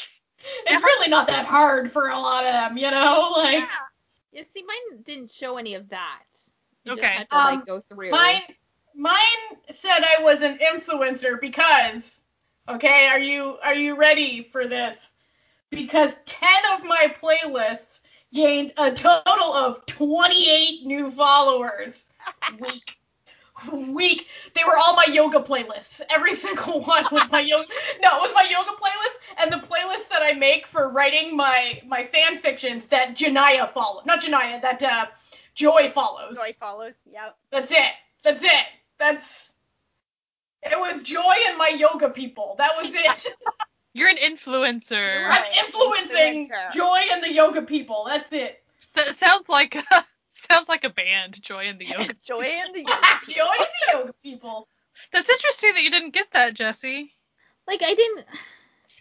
it's 0.66 0.82
really 0.82 1.08
not 1.08 1.26
that 1.28 1.46
hard 1.46 1.92
for 1.92 2.08
a 2.08 2.18
lot 2.18 2.44
of 2.44 2.52
them, 2.52 2.76
you 2.78 2.90
know? 2.90 3.32
Like 3.36 3.58
Yeah, 3.58 3.66
see, 4.32 4.54
mine 4.54 5.02
didn't 5.02 5.30
show 5.30 5.56
any 5.56 5.74
of 5.74 5.88
that. 5.90 6.24
You 6.84 6.92
Okay. 6.92 7.02
just 7.02 7.12
had 7.16 7.28
to 7.30 7.36
Um, 7.36 7.44
like 7.44 7.66
go 7.66 7.80
through. 7.80 8.10
Mine, 8.10 8.42
mine 8.94 9.58
said 9.70 10.00
I 10.04 10.22
was 10.22 10.40
an 10.42 10.58
influencer 10.58 11.40
because, 11.40 12.20
okay, 12.68 13.08
are 13.08 13.18
you 13.18 13.58
are 13.62 13.74
you 13.74 13.96
ready 13.96 14.42
for 14.42 14.66
this? 14.66 15.10
Because 15.70 16.16
ten 16.26 16.62
of 16.74 16.84
my 16.84 17.14
playlists 17.20 18.00
gained 18.32 18.72
a 18.76 18.90
total 18.92 19.52
of 19.52 19.84
28 19.86 20.86
new 20.86 21.10
followers. 21.10 22.06
Week, 22.60 22.99
week. 23.72 24.26
They 24.54 24.64
were 24.64 24.76
all 24.76 24.94
my 24.94 25.06
yoga 25.10 25.40
playlists. 25.40 26.00
Every 26.10 26.34
single 26.44 26.80
one 26.80 27.04
was 27.10 27.30
my 27.30 27.40
yoga. 27.40 27.68
No, 28.02 28.16
it 28.16 28.20
was 28.20 28.32
my 28.34 28.46
yoga 28.50 28.70
playlist 28.70 29.42
and 29.42 29.52
the 29.52 29.66
playlist 29.66 30.08
that 30.10 30.22
I 30.22 30.32
make 30.32 30.66
for 30.66 30.88
writing 30.88 31.36
my 31.36 31.80
my 31.86 32.04
fan 32.04 32.38
fictions 32.38 32.86
that 32.86 33.16
Janaya 33.16 33.68
follow. 33.72 34.02
Not 34.04 34.22
Janaya, 34.22 34.60
that 34.62 34.82
uh, 34.82 35.06
Joy 35.54 35.90
follows. 35.90 36.36
Joy 36.36 36.54
follows. 36.58 36.94
Yep. 37.10 37.36
That's 37.50 37.70
it. 37.70 37.90
That's 38.22 38.42
it. 38.42 38.66
That's. 38.98 39.50
It 40.62 40.78
was 40.78 41.02
Joy 41.02 41.34
and 41.48 41.56
my 41.56 41.68
yoga 41.68 42.10
people. 42.10 42.54
That 42.58 42.72
was 42.76 42.92
it. 42.94 43.34
you're 43.94 44.08
an 44.08 44.16
influencer. 44.16 45.28
I'm 45.30 45.44
influencing 45.66 46.48
Influencer. 46.48 46.72
Joy 46.72 46.98
and 47.12 47.22
the 47.22 47.32
yoga 47.32 47.62
people. 47.62 48.04
That's 48.08 48.30
it. 48.32 48.62
That 48.94 49.16
sounds 49.16 49.48
like 49.48 49.76
a, 49.76 50.04
sounds 50.50 50.68
like 50.68 50.84
a 50.84 50.90
band, 50.90 51.40
Joy 51.42 51.64
and 51.64 51.78
the 51.78 51.84
Yoga. 51.98 52.14
Joy 52.24 52.42
and 52.42 52.74
the 52.74 52.80
Yoga. 52.80 53.06
Joy 53.28 53.42
yoga. 53.42 53.58
and 53.58 53.68
the 53.68 53.98
yoga 53.98 54.14
people. 54.22 54.68
That's 55.12 55.28
interesting 55.30 55.74
that 55.74 55.82
you 55.82 55.90
didn't 55.90 56.12
get 56.14 56.26
that, 56.32 56.54
Jessie. 56.54 57.12
like 57.66 57.80
I 57.82 57.94
didn't. 57.94 58.26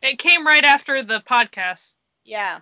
It 0.02 0.18
came 0.20 0.46
right 0.48 0.64
after 0.64 1.04
the 1.04 1.20
podcast. 1.22 1.96
Yeah. 2.24 2.60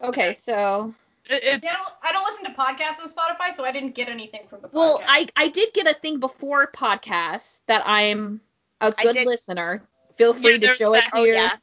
Okay, 0.00 0.36
so 0.44 0.94
It, 1.28 1.40
it's 1.42 1.64
Yeah, 1.64 1.72
I 1.72 1.74
don't, 1.74 1.94
I 2.04 2.12
don't 2.12 2.24
listen 2.24 2.44
to 2.44 2.52
podcasts 2.52 3.02
on 3.02 3.08
Spotify, 3.10 3.54
so 3.56 3.64
I 3.64 3.72
didn't 3.72 3.94
get 3.96 4.08
anything 4.08 4.42
from 4.48 4.60
the 4.60 4.68
podcast. 4.68 4.72
well, 4.74 5.02
I 5.06 5.26
I 5.36 5.48
did 5.48 5.72
get 5.74 5.86
a 5.88 5.94
thing 5.94 6.20
before 6.20 6.70
podcasts 6.70 7.60
that 7.66 7.82
I'm 7.84 8.40
a 8.80 8.92
good 8.92 9.14
did- 9.16 9.26
listener. 9.26 9.82
Feel 10.16 10.34
Yeah, 10.36 10.42
free 10.42 10.58
to 10.58 10.66
there's 10.66 10.76
show 10.78 10.94
it 10.94 11.00
to 11.02 11.10
Oh 11.14 11.24
your. 11.24 11.34
yeah. 11.36 11.56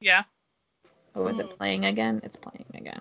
yeah. 0.00 0.22
Oh, 1.14 1.26
is 1.28 1.38
it 1.40 1.46
Mm. 1.46 1.56
playing 1.56 1.84
again? 1.86 2.20
It's 2.24 2.36
playing 2.36 2.64
again. 2.74 3.00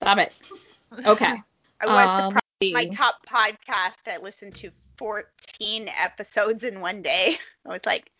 Stop 0.00 0.18
it. 0.18 0.34
Okay. 1.04 1.34
I 1.80 1.86
was 1.86 2.06
Um, 2.06 2.32
surprised. 2.32 2.34
let's 2.34 2.45
My 2.62 2.86
top 2.86 3.16
podcast, 3.30 4.06
I 4.06 4.16
listened 4.16 4.54
to 4.56 4.70
14 4.98 5.90
episodes 6.00 6.64
in 6.64 6.80
one 6.80 7.02
day. 7.02 7.38
I 7.66 7.68
was 7.68 7.82
like, 7.84 8.10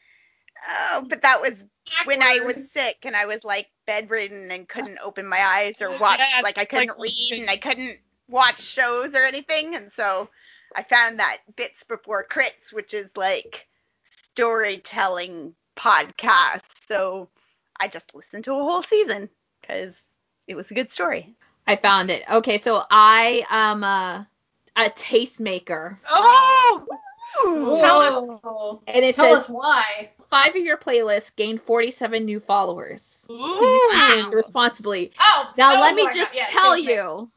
oh, 0.69 1.07
but 1.09 1.23
that 1.23 1.41
was 1.41 1.65
when 2.05 2.23
I 2.23 2.41
was 2.41 2.57
sick 2.75 2.99
and 3.05 3.17
I 3.17 3.25
was 3.25 3.45
like 3.45 3.69
bedridden 3.87 4.51
and 4.51 4.65
uh, 4.65 4.67
couldn't 4.69 4.99
open 5.03 5.27
my 5.27 5.41
eyes 5.41 5.77
or 5.81 5.99
watch. 5.99 6.21
Yeah, 6.21 6.43
like 6.43 6.59
I 6.59 6.67
couldn't 6.67 6.99
read 6.99 7.33
and 7.33 7.49
I 7.49 7.57
couldn't 7.57 7.99
watch 8.29 8.61
shows 8.61 9.15
or 9.15 9.25
anything. 9.25 9.75
And 9.75 9.91
so 9.95 10.29
I 10.75 10.83
found 10.83 11.19
that 11.19 11.39
Bits 11.57 11.85
Before 11.85 12.27
Crits, 12.31 12.73
which 12.73 12.93
is 12.93 13.09
like 13.17 13.67
storytelling 14.35 15.55
podcast. 15.79 16.65
So 16.87 17.31
I 17.81 17.89
just 17.89 18.15
listened 18.15 18.45
to 18.45 18.53
a 18.53 18.63
whole 18.63 18.83
season 18.83 19.31
because 19.63 20.03
it 20.47 20.57
was 20.57 20.71
a 20.71 20.75
good 20.75 20.93
story. 20.93 21.35
I 21.67 21.77
found 21.77 22.11
it. 22.11 22.23
Okay, 22.31 22.59
so 22.61 22.83
I 22.91 23.45
am 23.51 23.83
a, 23.83 24.29
a 24.77 24.85
tastemaker, 24.91 25.97
Oh, 26.09 26.87
Tell 27.79 28.01
us. 28.01 28.81
and 28.87 29.05
it 29.05 29.15
Tell 29.15 29.25
says 29.27 29.45
us 29.45 29.49
why. 29.49 30.11
five 30.31 30.51
of 30.51 30.63
your 30.63 30.77
playlists 30.77 31.35
gained 31.37 31.61
47 31.61 32.25
new 32.25 32.41
followers. 32.41 33.25
Please 33.27 34.33
responsibly. 34.33 35.13
Oh, 35.21 35.53
Now 35.57 35.81
let 35.81 35.95
me 35.95 36.05
just. 36.15 36.35
Yeah, 36.35 36.47
tell 36.49 36.79
you 36.79 37.31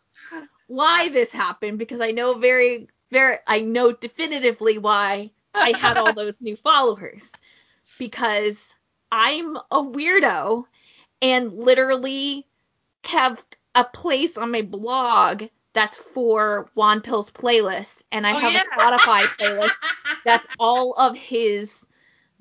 why 0.67 1.09
this 1.09 1.31
happened 1.31 1.79
because 1.79 1.99
I 1.99 2.11
know 2.11 2.35
very 2.35 2.87
very 3.11 3.37
I 3.47 3.61
know 3.61 3.91
definitively 3.91 4.77
why 4.77 5.31
I 5.55 5.73
had 5.75 5.97
all 5.97 6.13
those 6.15 6.37
new 6.39 6.55
followers 6.55 7.31
because 7.97 8.73
I'm 9.11 9.57
a 9.57 9.81
weirdo 9.81 10.65
and 11.23 11.53
literally 11.53 12.45
have 13.03 13.41
a 13.79 13.83
place 13.85 14.37
on 14.37 14.51
my 14.51 14.61
blog 14.61 15.43
that's 15.73 15.97
for 15.97 16.69
Wonpil's 16.75 17.31
playlist 17.31 18.01
and 18.11 18.25
I 18.27 18.33
Oh, 18.33 18.39
have 18.39 18.53
yeah. 18.53 18.63
a 18.63 18.79
Spotify 18.79 19.27
playlist 19.39 19.77
that's 20.25 20.47
all 20.59 20.93
of 20.93 21.15
his 21.15 21.85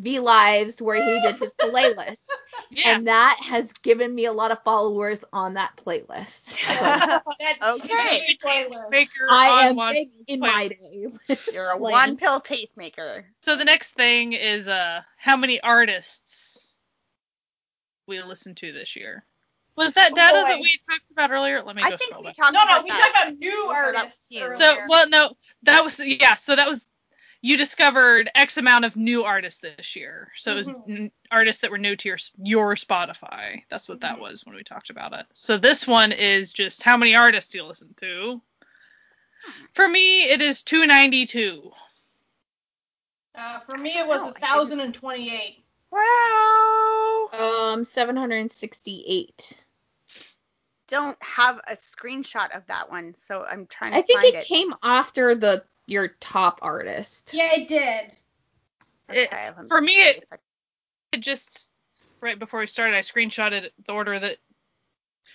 V 0.00 0.18
lives 0.20 0.80
where 0.82 0.96
he 0.96 1.20
did 1.20 1.36
his 1.36 1.52
playlist 1.62 2.18
yeah. 2.70 2.94
and 2.94 3.06
that 3.08 3.38
has 3.42 3.72
given 3.72 4.14
me 4.14 4.26
a 4.26 4.32
lot 4.32 4.50
of 4.50 4.62
followers 4.64 5.20
on 5.32 5.54
that 5.54 5.72
playlist. 5.84 6.48
So 6.48 6.54
that 7.40 7.58
Okay. 7.62 8.38
Playlist. 8.42 8.90
Maker 8.90 9.28
I 9.30 9.48
on 9.48 9.68
am 9.68 9.76
one 9.76 9.94
big 9.94 10.10
in 10.28 10.40
my 10.40 10.68
playlist. 10.68 11.18
day. 11.28 11.36
You're 11.52 11.70
a 11.70 11.78
Lame. 11.78 12.16
Wonpil 12.18 12.44
tastemaker. 12.44 13.24
So 13.42 13.56
the 13.56 13.64
next 13.64 13.92
thing 13.94 14.32
is 14.32 14.68
uh 14.68 15.02
how 15.16 15.36
many 15.36 15.60
artists 15.60 16.76
we 18.06 18.22
listened 18.22 18.56
to 18.58 18.72
this 18.72 18.96
year. 18.96 19.24
Was 19.78 19.94
that 19.94 20.12
Oh, 20.12 20.16
data 20.16 20.42
boy. 20.42 20.48
that 20.48 20.60
we 20.60 20.78
talked 20.88 21.10
about 21.10 21.30
earlier? 21.30 21.62
Let 21.62 21.76
me 21.76 21.82
I 21.82 21.90
go 21.90 21.96
think 21.96 22.10
scroll 22.10 22.22
we 22.22 22.26
back. 22.28 22.36
talked 22.36 22.52
No, 22.54 22.60
no, 22.64 22.70
about 22.70 22.84
we 22.84 22.90
that. 22.90 22.98
talked 22.98 23.24
about 23.28 23.38
new 23.38 23.64
Oh, 23.68 23.72
artists. 23.72 24.26
you. 24.30 24.54
So 24.56 24.78
well 24.88 25.08
no, 25.08 25.36
that 25.62 25.84
was 25.84 25.98
yeah, 26.00 26.36
so 26.36 26.56
that 26.56 26.68
was 26.68 26.86
you 27.40 27.56
discovered 27.56 28.30
X 28.34 28.56
amount 28.56 28.84
of 28.84 28.96
new 28.96 29.22
artists 29.24 29.60
this 29.60 29.94
year. 29.94 30.32
So 30.36 30.52
it 30.52 30.56
was 30.56 30.68
Mhm. 30.68 30.88
n- 30.88 31.12
artists 31.30 31.62
that 31.62 31.70
were 31.70 31.78
new 31.78 31.94
to 31.96 32.08
your 32.08 32.18
your 32.42 32.74
Spotify. 32.74 33.62
That's 33.70 33.88
what 33.88 34.00
that 34.00 34.16
Mhm. 34.16 34.20
was 34.20 34.44
when 34.44 34.56
we 34.56 34.64
talked 34.64 34.90
about 34.90 35.12
it. 35.12 35.26
So 35.34 35.56
this 35.56 35.86
one 35.86 36.10
is 36.12 36.52
just 36.52 36.82
how 36.82 36.96
many 36.96 37.14
artists 37.14 37.50
do 37.50 37.58
you 37.58 37.64
listen 37.64 37.94
to? 38.00 38.42
For 39.74 39.86
me, 39.88 40.24
it 40.24 40.42
is 40.42 40.62
292. 40.64 41.72
Uh, 43.36 43.60
for 43.60 43.78
me, 43.78 43.96
it 43.98 44.06
was 44.06 44.20
No, 44.20 44.26
I 44.26 44.30
a 44.30 44.32
didn't. 44.32 44.44
thousand 44.48 44.80
and 44.80 44.94
twenty-eight. 44.94 45.62
Wow. 45.90 47.28
Um, 47.32 47.84
768. 47.84 49.62
Don't 50.88 51.16
have 51.22 51.60
a 51.68 51.76
screenshot 51.76 52.54
of 52.56 52.66
that 52.66 52.90
one, 52.90 53.14
so 53.26 53.44
I'm 53.50 53.66
trying 53.66 53.92
to 53.92 53.98
I 53.98 54.02
think 54.02 54.20
find 54.20 54.34
it 54.34 54.38
it. 54.38 54.44
came 54.46 54.74
after 54.82 55.34
the 55.34 55.64
your 55.86 56.08
top 56.20 56.58
artist. 56.62 57.30
Yeah, 57.32 57.54
it 57.54 57.68
did. 57.68 58.12
It- 59.10 59.28
Okay, 59.32 59.50
let 59.56 59.68
for 59.68 59.80
me, 59.80 60.02
it- 60.02 60.26
I- 60.32 60.36
it 61.12 61.20
just 61.20 61.70
right 62.20 62.38
before 62.38 62.60
we 62.60 62.66
started, 62.66 62.96
I 62.96 63.00
screenshotted 63.00 63.70
the 63.86 63.92
order 63.92 64.18
that 64.18 64.38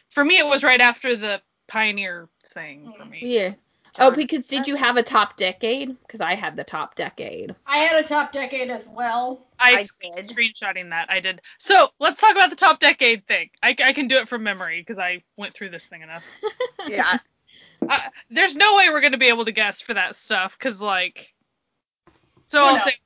for 0.09 0.23
me 0.23 0.37
it 0.37 0.45
was 0.45 0.63
right 0.63 0.81
after 0.81 1.15
the 1.15 1.41
Pioneer 1.67 2.29
thing 2.53 2.93
for 2.97 3.05
me. 3.05 3.19
Yeah. 3.21 3.53
Oh, 3.99 4.11
because 4.11 4.47
did 4.47 4.67
you 4.67 4.75
have 4.75 4.97
a 4.97 5.03
top 5.03 5.37
decade? 5.37 5.95
Because 6.01 6.21
I 6.21 6.35
had 6.35 6.55
the 6.55 6.63
top 6.63 6.95
decade. 6.95 7.55
I 7.65 7.77
had 7.77 8.03
a 8.03 8.07
top 8.07 8.31
decade 8.31 8.69
as 8.71 8.87
well. 8.87 9.45
I 9.59 9.85
did. 10.01 10.25
screenshotting 10.25 10.89
that. 10.89 11.09
I 11.09 11.19
did. 11.19 11.41
So 11.59 11.89
let's 11.99 12.19
talk 12.19 12.31
about 12.31 12.49
the 12.49 12.55
top 12.55 12.79
decade 12.79 13.25
thing. 13.27 13.49
I, 13.61 13.75
I 13.83 13.93
can 13.93 14.07
do 14.07 14.17
it 14.17 14.27
from 14.27 14.43
memory 14.43 14.81
because 14.81 14.97
I 14.99 15.23
went 15.37 15.53
through 15.53 15.69
this 15.69 15.87
thing 15.87 16.01
enough. 16.01 16.25
Yeah. 16.87 17.17
Uh, 17.87 17.99
there's 18.29 18.55
no 18.57 18.75
way 18.75 18.89
we're 18.89 18.99
gonna 18.99 19.17
be 19.17 19.27
able 19.29 19.45
to 19.45 19.51
guess 19.53 19.79
for 19.79 19.93
that 19.93 20.17
stuff 20.17 20.55
because 20.57 20.81
like. 20.81 21.33
So 22.47 22.59
You 22.61 22.65
I'll 22.67 22.77
know. 22.77 22.83
say 22.83 22.97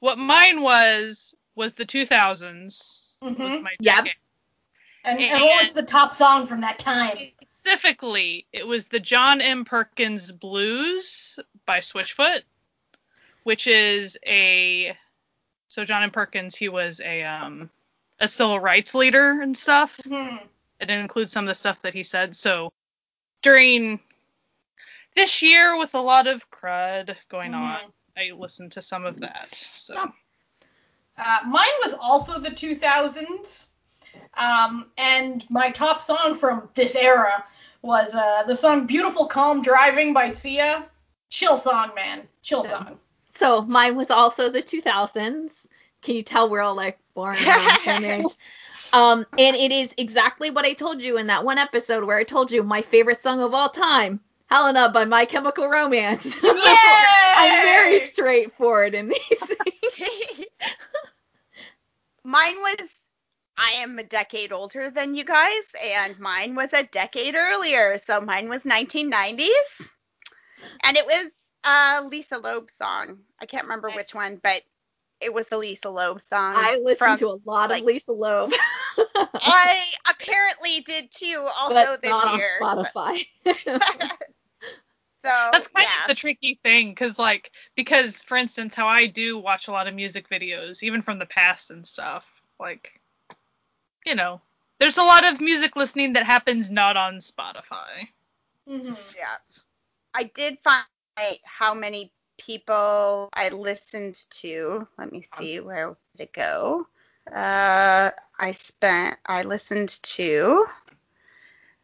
what 0.00 0.18
mine 0.18 0.62
was 0.62 1.34
was 1.54 1.74
the 1.74 1.84
2000s. 1.84 3.04
Was 3.20 3.32
Mhm. 3.34 3.62
my 3.62 3.70
Yep. 3.80 3.96
decade. 3.96 4.12
And, 5.04 5.20
and 5.20 5.42
what 5.42 5.64
was 5.66 5.74
the 5.74 5.82
top 5.84 6.14
song 6.14 6.46
from 6.46 6.60
that 6.62 6.78
time? 6.78 7.18
Specifically, 7.72 8.46
it 8.50 8.66
was 8.66 8.88
the 8.88 8.98
John 8.98 9.42
M. 9.42 9.62
Perkins 9.66 10.32
Blues 10.32 11.38
by 11.66 11.80
Switchfoot, 11.80 12.40
which 13.42 13.66
is 13.66 14.16
a 14.26 14.96
so 15.68 15.84
John 15.84 16.02
M. 16.02 16.10
Perkins 16.10 16.54
he 16.56 16.70
was 16.70 17.00
a 17.00 17.22
um 17.24 17.68
a 18.20 18.26
civil 18.26 18.58
rights 18.58 18.94
leader 18.94 19.42
and 19.42 19.56
stuff. 19.56 19.94
Mhm. 20.06 20.48
It 20.80 20.88
includes 20.88 21.30
some 21.34 21.44
of 21.44 21.48
the 21.50 21.54
stuff 21.54 21.76
that 21.82 21.92
he 21.92 22.04
said. 22.04 22.34
So 22.34 22.72
during 23.42 24.00
this 25.14 25.42
year 25.42 25.76
with 25.76 25.94
a 25.94 26.00
lot 26.00 26.26
of 26.26 26.50
crud 26.50 27.16
going 27.28 27.52
on, 27.52 27.80
Mhm. 27.80 27.92
I 28.16 28.30
listened 28.32 28.72
to 28.72 28.82
some 28.82 29.04
of 29.04 29.20
that. 29.20 29.50
So 29.76 29.94
Oh. 29.98 30.12
Uh, 31.18 31.40
mine 31.44 31.68
was 31.84 31.92
also 32.00 32.38
the 32.38 32.50
2000s. 32.50 33.68
Um, 34.34 34.90
and 34.96 35.48
my 35.50 35.70
top 35.70 36.00
song 36.00 36.34
from 36.34 36.70
this 36.74 36.94
era 36.96 37.44
was 37.82 38.14
uh, 38.14 38.44
the 38.46 38.54
song 38.54 38.86
Beautiful 38.86 39.26
Calm 39.26 39.62
Driving 39.62 40.12
by 40.12 40.28
Sia. 40.28 40.84
Chill 41.30 41.56
song, 41.56 41.90
man. 41.94 42.22
Chill 42.42 42.64
song. 42.64 42.98
So 43.34 43.62
mine 43.62 43.96
was 43.96 44.10
also 44.10 44.48
the 44.48 44.62
2000s. 44.62 45.66
Can 46.02 46.16
you 46.16 46.22
tell 46.22 46.50
we're 46.50 46.60
all 46.60 46.74
like 46.74 46.98
born 47.14 47.36
around 47.36 47.64
the 47.64 47.78
same 47.84 48.04
age? 48.24 48.32
Um, 48.92 49.26
and 49.36 49.54
it 49.54 49.70
is 49.70 49.94
exactly 49.98 50.50
what 50.50 50.64
I 50.64 50.72
told 50.72 51.02
you 51.02 51.18
in 51.18 51.26
that 51.26 51.44
one 51.44 51.58
episode 51.58 52.04
where 52.04 52.16
I 52.16 52.24
told 52.24 52.50
you 52.50 52.62
my 52.62 52.82
favorite 52.82 53.22
song 53.22 53.40
of 53.40 53.52
all 53.52 53.68
time, 53.68 54.20
Helena 54.46 54.90
by 54.92 55.04
My 55.04 55.24
Chemical 55.26 55.68
Romance. 55.68 56.36
I'm 56.42 57.62
very 57.62 58.00
straightforward 58.00 58.94
in 58.94 59.08
these 59.08 59.38
things. 59.38 60.46
mine 62.24 62.56
was 62.56 62.88
I 63.58 63.72
am 63.82 63.98
a 63.98 64.04
decade 64.04 64.52
older 64.52 64.88
than 64.90 65.14
you 65.16 65.24
guys, 65.24 65.64
and 65.84 66.18
mine 66.18 66.54
was 66.54 66.70
a 66.72 66.84
decade 66.84 67.34
earlier. 67.34 67.98
So 68.06 68.20
mine 68.20 68.48
was 68.48 68.62
1990s, 68.62 69.48
and 70.84 70.96
it 70.96 71.04
was 71.04 71.26
a 71.64 72.02
Lisa 72.06 72.38
Loeb 72.38 72.68
song. 72.80 73.18
I 73.40 73.46
can't 73.46 73.64
remember 73.64 73.88
Nice. 73.88 73.96
which 73.96 74.14
one, 74.14 74.40
but 74.42 74.62
it 75.20 75.34
was 75.34 75.46
the 75.50 75.58
Lisa 75.58 75.88
Loeb 75.90 76.20
song. 76.30 76.54
I 76.56 76.76
listen 76.82 77.08
from- 77.08 77.18
to 77.18 77.26
a 77.28 77.38
lot 77.44 77.70
like- 77.70 77.82
of 77.82 77.86
Lisa 77.86 78.12
Loeb, 78.12 78.52
I 79.34 79.84
apparently 80.08 80.80
did 80.80 81.10
too, 81.12 81.46
also 81.58 81.74
but 81.74 82.02
this 82.02 82.10
not 82.10 82.38
year. 82.38 82.58
on 82.62 82.84
Spotify. 82.84 83.26
so 85.24 85.50
that's 85.52 85.68
kind 85.68 85.86
yeah. 85.88 86.04
of 86.04 86.08
the 86.08 86.14
tricky 86.14 86.60
thing 86.62 86.90
because 86.90 87.18
like 87.18 87.50
because 87.74 88.22
for 88.22 88.36
instance 88.36 88.74
how 88.74 88.86
i 88.86 89.04
do 89.06 89.36
watch 89.36 89.66
a 89.66 89.72
lot 89.72 89.88
of 89.88 89.94
music 89.94 90.28
videos 90.28 90.82
even 90.82 91.02
from 91.02 91.18
the 91.18 91.26
past 91.26 91.70
and 91.72 91.84
stuff 91.86 92.24
like 92.60 93.00
you 94.08 94.16
know 94.16 94.40
there's 94.80 94.98
a 94.98 95.02
lot 95.04 95.24
of 95.24 95.40
music 95.40 95.76
listening 95.76 96.14
that 96.14 96.26
happens 96.26 96.70
not 96.70 96.96
on 96.96 97.18
spotify 97.18 98.08
Mhm. 98.68 98.96
Yeah. 99.16 99.36
I 100.14 100.24
did 100.24 100.58
find 100.62 101.38
how 101.44 101.74
many 101.74 102.12
people 102.38 103.28
I 103.32 103.48
listened 103.50 104.16
to. 104.42 104.88
Let 104.98 105.12
me 105.12 105.26
see 105.38 105.60
where 105.60 105.96
did 106.16 106.24
it 106.24 106.32
go. 106.32 106.86
Uh, 107.32 108.10
I 108.38 108.52
spent 108.52 109.18
I 109.26 109.42
listened 109.42 109.90
to 110.02 110.66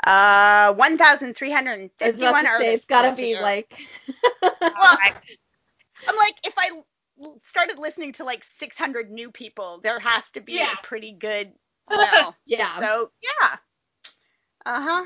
uh 0.07 0.75
1,351 0.75 1.91
I 2.01 2.09
was 2.09 2.17
about 2.17 2.41
to 2.41 2.47
artists. 2.47 2.59
say 2.59 2.75
it's 2.75 2.87
gotta 2.87 3.13
be 3.13 3.27
year. 3.29 3.41
like. 3.43 3.77
Well, 4.75 4.99
I'm 6.09 6.17
like 6.17 6.37
if 6.45 6.55
I 6.59 6.71
started 7.45 7.79
listening 7.79 8.13
to 8.15 8.25
like 8.25 8.45
600 8.59 9.11
new 9.11 9.31
people, 9.31 9.81
there 9.83 9.99
has 10.01 10.25
to 10.35 10.41
be 10.41 10.55
Yeah. 10.55 10.73
a 10.73 10.77
pretty 10.77 11.13
good. 11.13 11.53
You 11.91 11.99
yeah. 12.47 12.81
so 12.81 13.11
yeah. 13.23 13.57
Uh 14.67 14.81
huh. 14.81 15.05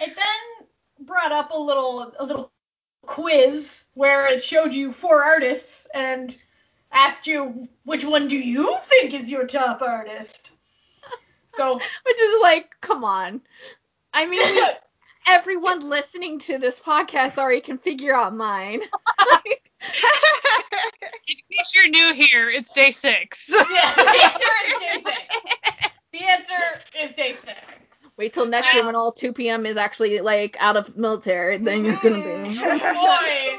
It 0.00 0.16
then 0.16 1.06
brought 1.06 1.32
up 1.32 1.50
a 1.52 1.58
little 1.58 2.12
a 2.18 2.24
little 2.24 2.52
quiz 3.06 3.84
where 3.94 4.26
it 4.26 4.42
showed 4.42 4.72
you 4.72 4.92
four 4.92 5.22
artists 5.22 5.86
and 5.94 6.36
asked 6.92 7.26
you 7.26 7.68
which 7.84 8.04
one 8.04 8.28
do 8.28 8.38
you 8.38 8.76
think 8.82 9.14
is 9.14 9.28
your 9.28 9.46
top 9.46 9.82
artist. 9.82 10.52
So 11.48 11.74
Which 12.04 12.20
is 12.20 12.42
like, 12.42 12.76
come 12.80 13.04
on. 13.04 13.40
I 14.12 14.26
mean, 14.26 14.44
everyone 15.26 15.88
listening 15.88 16.38
to 16.40 16.58
this 16.58 16.78
podcast 16.78 17.38
already 17.38 17.60
can 17.60 17.78
figure 17.78 18.14
out 18.14 18.34
mine. 18.34 18.80
In 21.28 21.36
case 21.50 21.72
you're 21.74 21.88
new 21.88 22.14
here, 22.14 22.50
it's 22.50 22.72
DAY6. 22.72 23.48
yeah, 23.48 23.92
the 23.94 24.20
answer 24.22 24.46
is 24.66 25.02
DAY6. 25.02 25.31
The 26.22 26.30
answer 26.30 26.54
is 27.02 27.10
DAY6. 27.16 27.36
Wait 28.16 28.32
till 28.32 28.46
next 28.46 28.72
year 28.74 28.86
when 28.86 28.94
all 28.94 29.12
2PM 29.12 29.66
is 29.66 29.76
actually 29.76 30.20
like 30.20 30.56
out 30.60 30.76
of 30.76 30.96
military, 30.96 31.58
then 31.58 31.84
you're 31.84 31.96
gonna 31.96 32.16
be. 32.16 32.58
Mm-hmm. 32.58 33.52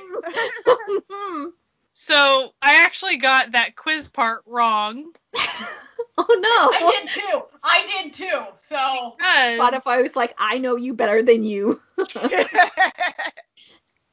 Boy. 1.44 1.52
So 1.94 2.54
I 2.62 2.86
actually 2.86 3.18
got 3.18 3.52
that 3.52 3.76
quiz 3.76 4.08
part 4.08 4.44
wrong. 4.46 5.12
oh 5.36 6.16
no. 6.18 6.88
I 6.88 7.02
did 7.02 7.10
too. 7.10 7.42
I 7.62 8.02
did 8.02 8.14
too. 8.14 8.44
So 8.56 9.16
Because, 9.18 9.60
Spotify 9.60 10.02
was 10.02 10.16
like, 10.16 10.34
I 10.38 10.58
know 10.58 10.78
you 10.78 10.94
better 10.94 11.22
than 11.22 11.44
you. 11.44 11.82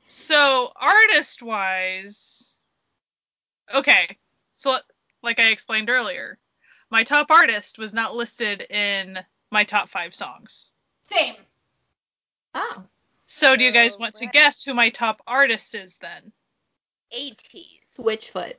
so 0.09 0.73
artist 0.75 1.41
wise, 1.41 2.57
okay. 3.73 4.19
So 4.57 4.79
like 5.23 5.39
I 5.39 5.51
explained 5.51 5.89
earlier, 5.89 6.37
my 6.91 7.05
top 7.05 7.31
artist 7.31 7.79
was 7.79 7.95
not 7.95 8.15
listed 8.15 8.63
in 8.63 9.19
my 9.51 9.65
top 9.65 9.91
five 9.91 10.15
songs. 10.15 10.71
same. 11.03 11.35
oh. 12.55 12.85
So 13.27 13.57
do 13.57 13.65
you 13.65 13.71
guys 13.71 13.97
want 13.97 14.17
to 14.17 14.27
guess 14.27 14.65
who 14.65 14.75
my 14.75 14.91
top 14.91 15.23
artist 15.27 15.77
is 15.77 15.99
then? 15.99 16.33
ATEEZ. 17.13 17.81
Switchfoot. 17.97 18.55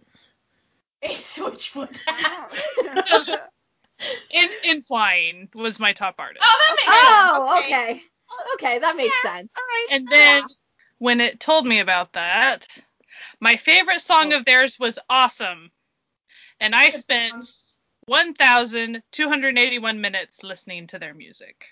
A 1.04 1.10
switchfoot. 1.10 2.00
In 4.32 4.50
N.Flying 4.64 5.50
was 5.54 5.80
my 5.80 5.94
top 5.94 6.16
artist. 6.18 6.44
Oh, 6.44 6.58
that 6.60 6.76
makes 6.78 6.88
oh, 6.88 7.02
sense. 7.34 7.50
Oh, 7.50 7.60
okay. 7.60 7.92
okay. 7.92 8.04
Okay, 8.54 8.80
that 8.80 8.96
makes 8.96 9.22
sense. 9.22 9.50
And 9.92 10.08
then 10.10 10.44
when 11.00 11.20
it 11.20 11.40
told 11.40 11.66
me 11.66 11.80
about 11.80 12.14
that, 12.14 12.68
my 13.40 13.58
favorite 13.58 14.02
song 14.02 14.34
oh. 14.34 14.38
of 14.38 14.46
theirs 14.46 14.80
was 14.80 15.00
Awesome. 15.10 15.72
And 16.60 16.76
I 16.76 16.92
spent 16.92 17.44
song. 17.44 17.71
1,281 18.06 20.02
minutes 20.02 20.44
listening 20.44 20.88
to 20.88 21.00
their 21.00 21.14
music. 21.14 21.66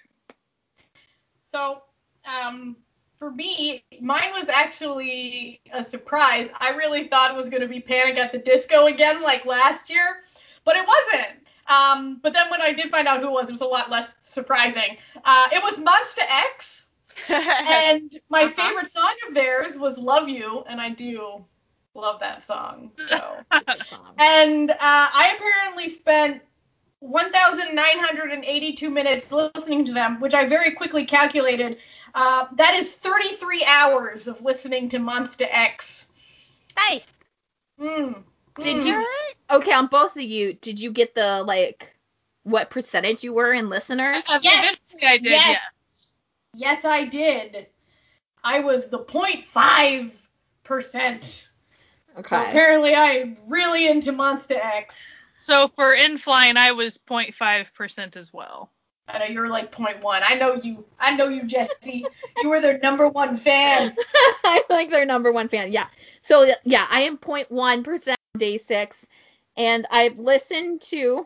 So, 1.51 1.81
um, 2.25 2.77
for 3.17 3.31
me, 3.31 3.83
mine 4.01 4.31
was 4.33 4.49
actually 4.49 5.61
a 5.73 5.83
surprise. 5.83 6.51
I 6.59 6.69
really 6.71 7.07
thought 7.07 7.31
it 7.31 7.37
was 7.37 7.49
going 7.49 7.61
to 7.61 7.67
be 7.67 7.79
Panic 7.79 8.17
at 8.17 8.31
the 8.31 8.37
Disco 8.39 8.85
again, 8.87 9.21
like 9.21 9.45
last 9.45 9.89
year, 9.89 10.17
but 10.63 10.75
it 10.75 10.85
wasn't. 10.87 11.39
Um, 11.67 12.19
but 12.21 12.33
then 12.33 12.49
when 12.49 12.61
I 12.61 12.73
did 12.73 12.89
find 12.91 13.07
out 13.07 13.21
who 13.21 13.27
it 13.27 13.31
was, 13.31 13.49
it 13.49 13.51
was 13.51 13.61
a 13.61 13.65
lot 13.65 13.89
less 13.89 14.15
surprising. 14.23 14.97
Uh, 15.23 15.47
it 15.51 15.61
was 15.63 15.77
Monsta 15.79 16.23
X, 16.29 16.87
and 17.65 18.19
my 18.29 18.47
Uh-huh. 18.47 18.47
favorite 18.47 18.91
song 18.91 19.13
of 19.27 19.35
theirs 19.35 19.77
was 19.77 19.97
Love 19.97 20.29
You, 20.29 20.63
and 20.67 20.81
I 20.81 20.89
do 20.89 21.45
love 21.95 22.19
that 22.19 22.43
song. 22.43 22.91
So. 23.09 23.35
And 24.17 24.69
uh, 24.69 24.75
I 24.79 25.33
apparently 25.37 25.87
spent 25.87 26.41
1,982 26.99 28.89
minutes 28.89 29.31
listening 29.31 29.85
to 29.85 29.93
them, 29.93 30.19
which 30.19 30.33
I 30.33 30.45
very 30.45 30.71
quickly 30.71 31.05
calculated. 31.05 31.77
Uh, 32.13 32.47
that 32.55 32.75
is 32.75 32.93
33 32.95 33.63
hours 33.65 34.27
of 34.27 34.41
listening 34.41 34.89
to 34.89 34.97
Monsta 34.97 35.47
X. 35.49 36.07
nice. 36.75 37.07
Mm. 37.79 38.23
Did 38.59 38.83
Mm. 38.83 38.85
you? 38.85 39.07
Okay, 39.51 39.71
on 39.71 39.87
both 39.87 40.15
of 40.17 40.21
you, 40.21 40.53
did 40.53 40.79
you 40.79 40.91
get 40.91 41.15
the 41.15 41.43
like 41.43 41.95
what 42.43 42.69
percentage 42.69 43.23
you 43.23 43.33
were 43.33 43.53
in 43.53 43.69
listeners? 43.69 44.23
Uh, 44.27 44.39
Yes, 44.41 44.77
I 45.01 45.17
did, 45.17 45.31
yes. 45.31 45.59
yes. 45.91 46.15
Yes, 46.55 46.85
I 46.85 47.05
did. 47.05 47.67
I 48.43 48.59
was 48.59 48.89
the 48.89 48.99
0.5 48.99 50.11
percent. 50.63 51.48
So 52.15 52.21
Okay. 52.21 52.49
apparently, 52.49 52.95
I'm 52.95 53.37
really 53.47 53.87
into 53.87 54.11
Monsta 54.11 54.57
X. 54.63 54.95
So 55.37 55.69
for 55.75 55.93
N.Flying, 55.93 56.57
I 56.57 56.71
was 56.71 56.97
0.5% 56.97 58.15
as 58.17 58.33
well. 58.33 58.71
I 59.07 59.19
know 59.19 59.25
you're 59.25 59.47
like 59.47 59.71
0.1. 59.71 60.21
I 60.23 60.35
know 60.35 60.55
you. 60.55 60.85
I 60.99 61.15
know 61.15 61.29
you, 61.29 61.43
Jessie. 61.43 62.05
you 62.41 62.49
were 62.49 62.61
their 62.61 62.77
number 62.79 63.07
one 63.07 63.37
fan. 63.37 63.95
I'm 64.45 64.61
like 64.69 64.91
their 64.91 65.05
number 65.05 65.31
one 65.31 65.47
fan. 65.47 65.71
Yeah. 65.71 65.87
So 66.21 66.45
yeah, 66.63 66.85
I 66.89 67.01
am 67.01 67.17
0.1 67.17 67.83
percent 67.83 68.17
DAY6, 68.37 68.91
and 69.57 69.87
I've 69.89 70.19
listened 70.19 70.81
to 70.81 71.25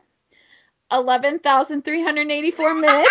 11,384 0.92 2.74
minutes. 2.76 3.10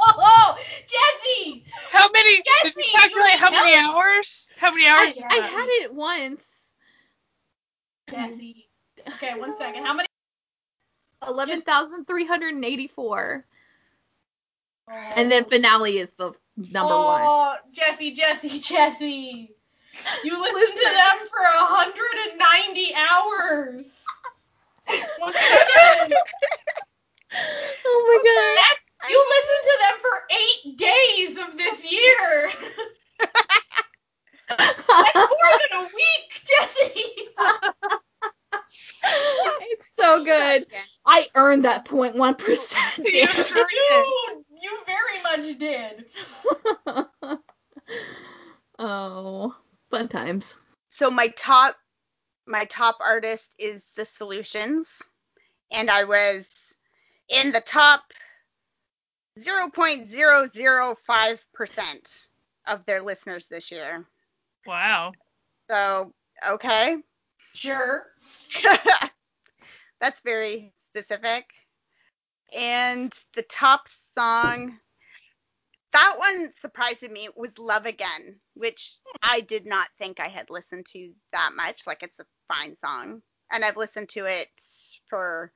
oh, 0.00 0.58
Jessie! 0.86 1.64
How 1.90 2.10
many? 2.10 2.42
Yes, 2.44 2.74
did 2.74 2.76
you 2.76 2.84
calculate 2.92 3.38
how 3.38 3.50
many 3.50 3.74
hours? 3.76 4.48
How 4.56 4.70
many 4.72 4.86
I, 4.86 4.90
hours? 4.90 5.16
I 5.30 5.36
had 5.36 5.84
it 5.84 5.94
once. 5.94 6.44
Jessie. 8.14 8.68
Okay, 9.14 9.38
one 9.38 9.56
second. 9.56 9.84
How 9.84 9.94
many? 9.94 10.06
11,384. 11.26 13.46
And 15.16 15.32
then 15.32 15.46
finale 15.46 15.96
is 15.98 16.10
the 16.18 16.32
number 16.56 16.92
oh, 16.92 17.04
one. 17.06 17.22
oh, 17.24 17.54
Jessie, 17.72 18.12
Jessie, 18.12 18.60
Jessie. 18.60 19.50
You 20.24 20.40
listened 20.40 20.76
to 20.76 20.82
them 20.82 21.26
for 21.28 21.40
190 21.40 22.94
hours. 22.94 23.86
One 25.18 25.32
second. 25.32 26.14
Oh 27.86 28.04
my 28.06 28.18
god. 28.22 28.56
That- 28.62 28.78
you 29.10 29.18
listened 29.28 29.64
to 29.64 29.76
them 29.82 29.96
for 30.00 30.16
eight 30.30 30.62
days 30.78 31.36
of 31.36 31.56
this 31.58 31.84
year. 31.90 32.50
That's 34.48 34.88
more 34.88 35.58
than 35.70 35.80
a 35.80 35.82
week, 35.84 36.28
Jessie. 36.46 37.28
it's 39.62 39.90
so 39.98 40.22
good. 40.24 40.66
I 41.06 41.26
earned 41.34 41.64
that 41.64 41.84
0.1 41.84 42.38
percent. 42.38 42.98
You 42.98 43.04
you, 43.12 43.26
you 44.62 44.78
very 44.86 45.20
much 45.22 45.58
did. 45.58 46.06
oh, 48.78 49.56
fun 49.90 50.08
times. 50.08 50.56
So 50.96 51.10
my 51.10 51.28
top 51.36 51.76
my 52.46 52.64
top 52.66 52.98
artist 53.00 53.54
is 53.58 53.82
The 53.96 54.04
Solutions, 54.04 55.02
and 55.72 55.90
I 55.90 56.04
was 56.04 56.46
in 57.28 57.50
the 57.52 57.60
top 57.60 58.02
0.005% 59.40 62.26
of 62.66 62.84
their 62.86 63.02
listeners 63.02 63.46
this 63.46 63.70
year. 63.70 64.06
Wow. 64.66 65.12
So, 65.70 66.12
okay. 66.46 66.96
Sure. 67.54 68.06
That's 70.00 70.20
very 70.22 70.72
specific. 70.90 71.46
And 72.54 73.12
the 73.34 73.42
top 73.42 73.88
song, 74.16 74.78
that 75.92 76.16
one 76.18 76.52
surprised 76.58 77.02
me, 77.02 77.28
was 77.36 77.56
Love 77.58 77.86
Again, 77.86 78.40
which 78.54 78.94
I 79.22 79.40
did 79.40 79.64
not 79.66 79.88
think 79.98 80.18
I 80.20 80.28
had 80.28 80.50
listened 80.50 80.86
to 80.92 81.12
that 81.32 81.50
much. 81.54 81.82
Like, 81.86 82.02
it's 82.02 82.18
a 82.20 82.26
fine 82.52 82.76
song. 82.84 83.22
And 83.52 83.64
I've 83.64 83.76
listened 83.76 84.08
to 84.10 84.24
it 84.26 84.48
for, 85.08 85.52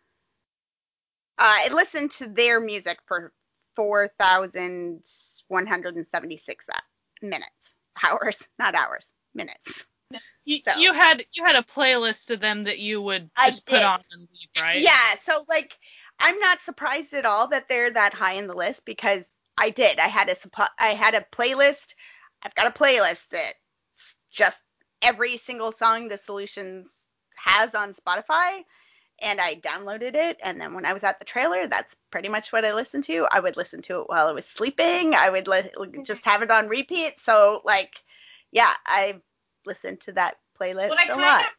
uh, 1.38 1.57
I 1.66 1.68
listened 1.72 2.11
to 2.12 2.28
their 2.28 2.61
music 2.61 2.99
for 3.07 3.32
4,176 3.76 6.64
minutes. 7.22 7.74
Hours, 8.05 8.36
not 8.59 8.74
hours, 8.74 9.05
minutes. 9.34 9.84
You, 10.49 10.61
So- 10.66 10.78
you 10.78 10.94
had 10.94 11.26
you 11.32 11.44
had 11.44 11.57
a 11.57 11.62
playlist 11.62 12.30
of 12.30 12.40
them 12.40 12.64
that 12.64 12.78
you 12.78 13.03
would 13.03 13.30
just 13.44 13.66
put 13.66 13.82
on 13.82 14.01
and 14.12 14.22
leave, 14.22 14.62
right? 14.62 14.80
Yeah, 14.80 15.14
so 15.22 15.44
like 15.46 15.76
I'm 16.18 16.38
not 16.38 16.62
surprised 16.62 17.12
at 17.12 17.26
all 17.26 17.49
that 17.49 17.68
they're 17.68 17.90
that 17.90 18.14
high 18.14 18.32
in 18.32 18.46
the 18.46 18.55
list 18.55 18.82
because 18.86 19.24
I 19.59 19.68
did. 19.68 19.99
I 19.99 20.09
had 20.09 20.30
a 20.30 20.36
I 20.78 20.94
had 20.94 21.14
a 21.14 21.26
playlist. 21.32 21.94
I've 22.42 22.55
got 22.55 22.66
a 22.66 22.70
playlist 22.70 23.28
that 23.28 23.53
just 24.30 24.62
every 25.03 25.36
single 25.36 25.70
song 25.70 26.09
the 26.09 26.16
Solutions 26.16 26.90
has 27.36 27.74
on 27.74 27.94
Spotify 27.94 28.62
and 29.20 29.42
I 29.42 29.57
downloaded 29.57 30.14
it 30.14 30.38
and 30.42 30.59
then 30.59 30.72
when 30.72 30.86
I 30.86 30.94
was 30.94 31.03
at 31.05 31.18
the 31.18 31.24
trailer 31.26 31.66
that's 31.66 31.94
pretty 32.11 32.30
much 32.30 32.55
what 32.55 32.64
I 32.64 32.72
listened 32.72 33.05
to. 33.05 33.26
I 33.30 33.40
would 33.40 33.59
listen 33.59 33.82
to 33.82 34.01
it 34.01 34.09
while 34.09 34.28
I 34.28 34.32
was 34.32 34.46
sleeping. 34.46 35.14
I 35.14 35.28
would 35.28 35.46
li- 35.46 35.70
mm-hmm. 35.76 36.05
just 36.05 36.24
have 36.24 36.40
it 36.40 36.51
on 36.51 36.68
repeat. 36.68 37.20
So 37.20 37.61
like 37.66 37.92
yeah, 38.51 38.72
I 38.86 39.20
listened 39.67 40.01
to 40.01 40.13
that 40.13 40.37
playlist 40.61 40.89
What 40.91 40.99
I 40.99 41.05
a 41.05 41.09
kind 41.09 41.21
lot. 41.21 41.41
of 41.47 41.51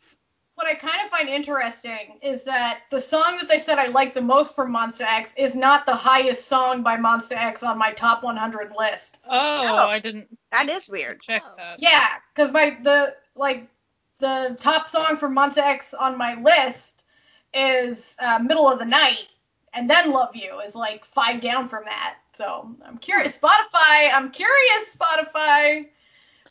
what 0.55 0.67
I 0.67 0.73
kind 0.75 0.97
of 1.05 1.09
find 1.09 1.29
interesting 1.29 2.19
is 2.21 2.43
that 2.43 2.81
the 2.91 2.99
song 2.99 3.37
that 3.37 3.47
they 3.47 3.59
said 3.59 3.77
I 3.79 3.87
like 3.87 4.13
the 4.13 4.19
most 4.21 4.55
from 4.55 4.73
Monsta 4.73 5.05
X 5.05 5.33
is 5.37 5.55
not 5.55 5.85
the 5.85 5.95
highest 5.95 6.49
song 6.49 6.83
by 6.83 6.97
Monsta 6.97 7.31
X 7.37 7.63
on 7.63 7.77
my 7.77 7.93
top 7.93 8.23
100 8.23 8.73
list. 8.77 9.19
Oh, 9.25 9.29
Oh. 9.69 9.87
I 9.87 9.99
didn't 9.99 10.27
That 10.51 10.67
is 10.67 10.85
weird. 10.89 11.21
check 11.21 11.43
Oh. 11.45 11.53
that. 11.55 11.79
Yeah, 11.79 12.09
because 12.35 12.51
my 12.51 12.77
the 12.83 13.15
like 13.35 13.67
the 14.19 14.57
top 14.59 14.89
song 14.89 15.15
from 15.15 15.33
Monsta 15.33 15.59
X 15.59 15.93
on 15.93 16.17
my 16.17 16.35
list 16.41 17.03
is 17.53 18.15
uh, 18.19 18.37
Middle 18.39 18.67
of 18.69 18.79
the 18.79 18.85
Night, 18.85 19.27
and 19.73 19.89
then 19.89 20.11
Love 20.11 20.35
You 20.35 20.59
is 20.59 20.75
like 20.75 21.05
five 21.05 21.39
down 21.39 21.69
from 21.69 21.85
that. 21.85 22.17
So 22.35 22.69
I'm 22.85 22.97
curious, 22.97 23.37
Spotify. 23.37 24.11
I'm 24.13 24.29
curious, 24.29 24.93
Spotify. 24.93 25.87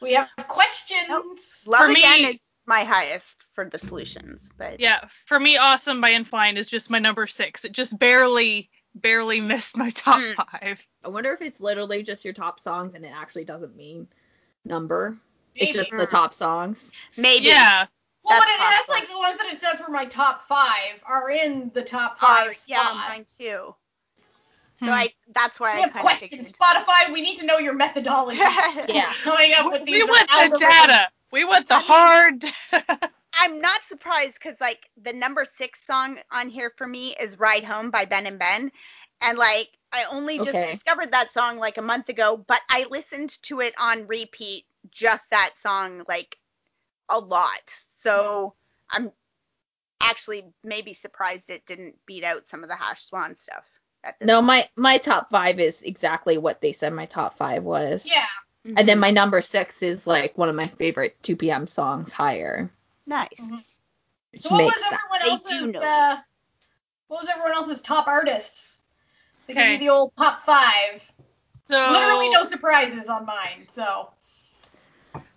We 0.00 0.14
have 0.14 0.28
questions. 0.48 1.64
Love 1.66 1.80
For 1.80 1.88
me- 1.88 2.00
Again 2.02 2.34
is 2.34 2.40
my 2.66 2.84
highest 2.84 3.36
for 3.54 3.64
the 3.64 3.78
solutions, 3.78 4.48
but 4.58 4.78
Yeah, 4.78 5.08
for 5.26 5.40
me, 5.40 5.56
Awesome 5.56 6.00
by 6.00 6.12
N.Flying 6.12 6.56
is 6.56 6.68
just 6.68 6.90
my 6.90 6.98
number 6.98 7.26
six. 7.26 7.64
It 7.64 7.72
just 7.72 7.98
barely, 7.98 8.70
barely 8.94 9.40
missed 9.40 9.76
my 9.76 9.90
top 9.90 10.16
Mm. 10.20 10.34
five. 10.34 10.78
I 11.04 11.08
wonder 11.08 11.32
if 11.32 11.40
it's 11.42 11.60
literally 11.60 12.02
just 12.02 12.24
your 12.24 12.34
top 12.34 12.60
songs 12.60 12.94
and 12.94 13.04
it 13.04 13.12
actually 13.14 13.44
doesn't 13.44 13.74
mean 13.76 14.06
number. 14.64 15.18
It's 15.54 15.72
just 15.74 15.90
the 15.90 16.06
top 16.06 16.34
songs. 16.34 16.92
maybe. 17.16 17.46
Yeah, 17.46 17.86
Well, 18.22 18.38
That's 18.38 18.50
but 18.50 18.54
it 18.54 18.60
has 18.60 18.88
like 18.88 19.08
the 19.08 19.16
ones 19.18 19.38
that 19.38 19.46
it 19.46 19.56
says 19.58 19.80
were 19.80 19.88
my 19.92 20.04
top 20.04 20.46
five 20.46 21.00
are 21.06 21.30
in 21.30 21.70
the 21.74 21.82
top 21.82 22.12
Are- 22.22 22.44
five 22.44 22.60
yeah, 22.66 22.80
spots. 22.90 23.08
mine 23.08 23.26
too. 23.38 23.74
So 24.80 24.86
Hmm. 24.86 24.92
I 24.92 25.12
that's 25.34 25.58
why 25.58 25.74
we 25.74 25.78
I 25.78 25.80
have 25.82 25.92
kind 25.92 26.02
questions. 26.02 26.50
of 26.52 26.56
Spotify, 26.58 27.12
we 27.12 27.20
need 27.20 27.36
to 27.38 27.46
know 27.46 27.58
your 27.58 27.74
methodology. 27.74 28.38
Yeah. 28.88 29.12
Coming 29.22 29.52
up 29.54 29.66
we, 29.66 29.70
with 29.72 29.82
we 29.88 30.02
want 30.04 30.28
the 30.52 30.58
data. 30.58 31.08
We 31.32 31.44
want 31.44 31.68
the 31.68 31.74
I 31.74 31.78
mean- 31.78 31.86
hard. 31.86 33.10
I'm 33.40 33.60
not 33.60 33.80
surprised 33.88 34.34
because 34.34 34.56
like 34.60 34.88
the 35.02 35.12
number 35.12 35.44
six 35.58 35.78
song 35.86 36.18
on 36.32 36.48
here 36.48 36.72
for 36.76 36.86
me 36.86 37.14
is 37.20 37.38
"Ride 37.38 37.64
Home" 37.64 37.90
by 37.90 38.04
Ben 38.04 38.26
and 38.26 38.38
Ben, 38.38 38.72
and 39.20 39.38
like 39.38 39.68
I 39.92 40.04
only 40.10 40.38
just 40.38 40.50
Okay. 40.50 40.72
discovered 40.74 41.12
that 41.12 41.32
song 41.32 41.58
like 41.58 41.78
a 41.78 41.82
month 41.82 42.08
ago, 42.08 42.44
but 42.48 42.60
I 42.68 42.86
listened 42.90 43.40
to 43.42 43.60
it 43.60 43.74
on 43.78 44.06
repeat, 44.06 44.64
just 44.90 45.24
that 45.30 45.54
song 45.62 46.04
like 46.08 46.36
a 47.08 47.18
lot. 47.18 47.62
So 48.02 48.54
I'm 48.90 49.12
actually 50.00 50.44
maybe 50.64 50.94
surprised 50.94 51.50
it 51.50 51.64
didn't 51.66 51.96
beat 52.06 52.24
out 52.24 52.48
some 52.48 52.62
of 52.62 52.68
the 52.68 52.76
Hash 52.76 53.04
Swan 53.04 53.36
stuff. 53.36 53.64
At 54.04 54.18
this 54.18 54.26
No, 54.26 54.40
my 54.40 54.68
my 54.76 54.98
top 54.98 55.30
five 55.30 55.58
is 55.60 55.82
exactly 55.82 56.38
what 56.38 56.60
they 56.60 56.72
said 56.72 56.92
my 56.92 57.06
top 57.06 57.36
five 57.36 57.64
was. 57.64 58.06
Yeah. 58.06 58.24
point. 58.64 58.78
And 58.78 58.88
then 58.88 58.98
my 58.98 59.10
number 59.10 59.42
six 59.42 59.82
is 59.82 60.06
like 60.06 60.36
one 60.38 60.48
of 60.48 60.54
my 60.54 60.68
favorite 60.68 61.16
2PM 61.22 61.68
songs, 61.68 62.12
Higher, 62.12 62.70
nice. 63.06 63.28
which 64.32 64.42
So 64.42 64.50
what 64.50 64.58
makes 64.58 64.82
was 64.82 64.92
everyone 64.92 65.40
They 65.42 65.50
do 65.50 65.64
else's? 65.64 65.74
Uh, 65.82 66.16
what 67.08 67.22
was 67.22 67.28
everyone 67.30 67.52
else's 67.54 67.82
top 67.82 68.06
artists? 68.06 68.82
They 69.46 69.54
give 69.54 69.62
Okay. 69.62 69.72
you 69.74 69.78
the 69.78 69.88
old 69.88 70.12
top 70.16 70.42
five. 70.44 71.10
So 71.68 71.90
Literally 71.90 72.30
no 72.30 72.44
surprises 72.44 73.08
on 73.08 73.24
mine. 73.26 73.66
So 73.74 74.10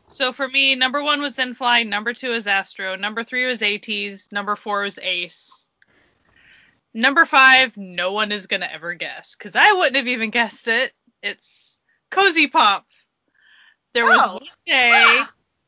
So 0.08 0.34
for 0.34 0.48
me, 0.48 0.76
number 0.76 1.02
one 1.02 1.22
was 1.22 1.40
Infly, 1.40 1.84
number 1.84 2.14
two 2.14 2.34
is 2.34 2.46
Astro, 2.48 2.96
number 2.98 3.24
three 3.24 3.46
was 3.46 3.62
ATEEZ, 3.62 4.32
number 4.34 4.56
four 4.58 4.82
was 4.82 5.00
Ace. 5.02 5.61
Number 6.94 7.26
five, 7.26 7.76
no 7.78 8.12
one 8.12 8.32
is 8.32 8.48
gonna 8.48 8.70
ever 8.72 8.94
guess, 8.94 9.36
because 9.36 9.56
I 9.56 9.72
wouldn't 9.72 9.96
have 9.96 10.08
even 10.08 10.30
guessed 10.30 10.68
it. 10.68 10.94
It's 11.24 11.78
Cozy 12.10 12.48
Pop. 12.48 12.86
There 13.94 14.06
was 14.06 14.22
Oh. 14.22 14.34
one 14.34 14.48
day, 14.66 15.22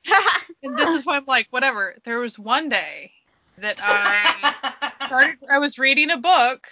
and 0.63 0.77
this 0.77 0.89
is 0.89 1.05
why 1.05 1.17
I'm 1.17 1.25
like, 1.25 1.47
whatever. 1.49 1.95
There 2.03 2.19
was 2.19 2.37
one 2.37 2.67
day 2.69 3.11
that 3.57 3.77
I 3.81 4.55
started 5.05 5.37
I 5.49 5.59
was 5.59 5.77
reading 5.77 6.09
a 6.11 6.17
book 6.17 6.67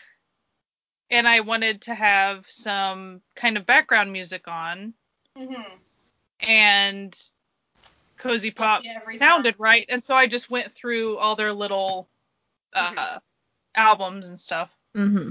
and 1.12 1.28
I 1.28 1.41
wanted 1.41 1.82
to 1.84 1.93
have 1.93 2.45
some 2.49 3.22
kind 3.36 3.56
of 3.58 3.66
background 3.66 4.12
music 4.12 4.47
on 4.47 4.93
Mhm. 5.38 5.80
and 6.39 7.16
Cozy 8.18 8.49
Pop 8.52 8.84
sounded 9.18 9.56
right 9.60 9.86
and 9.89 10.04
so 10.04 10.16
I 10.16 10.26
just 10.28 10.49
went 10.49 10.72
through 10.74 11.18
all 11.18 11.36
their 11.36 11.54
little 11.54 12.10
uh, 12.74 12.91
Mhm. 12.91 13.22
Albums 13.76 14.28
and 14.30 14.40
stuff. 14.40 14.70
Mm-hmm. 14.96 15.30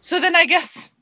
So 0.00 0.20
then 0.20 0.36
I 0.36 0.46
guess 0.46 0.92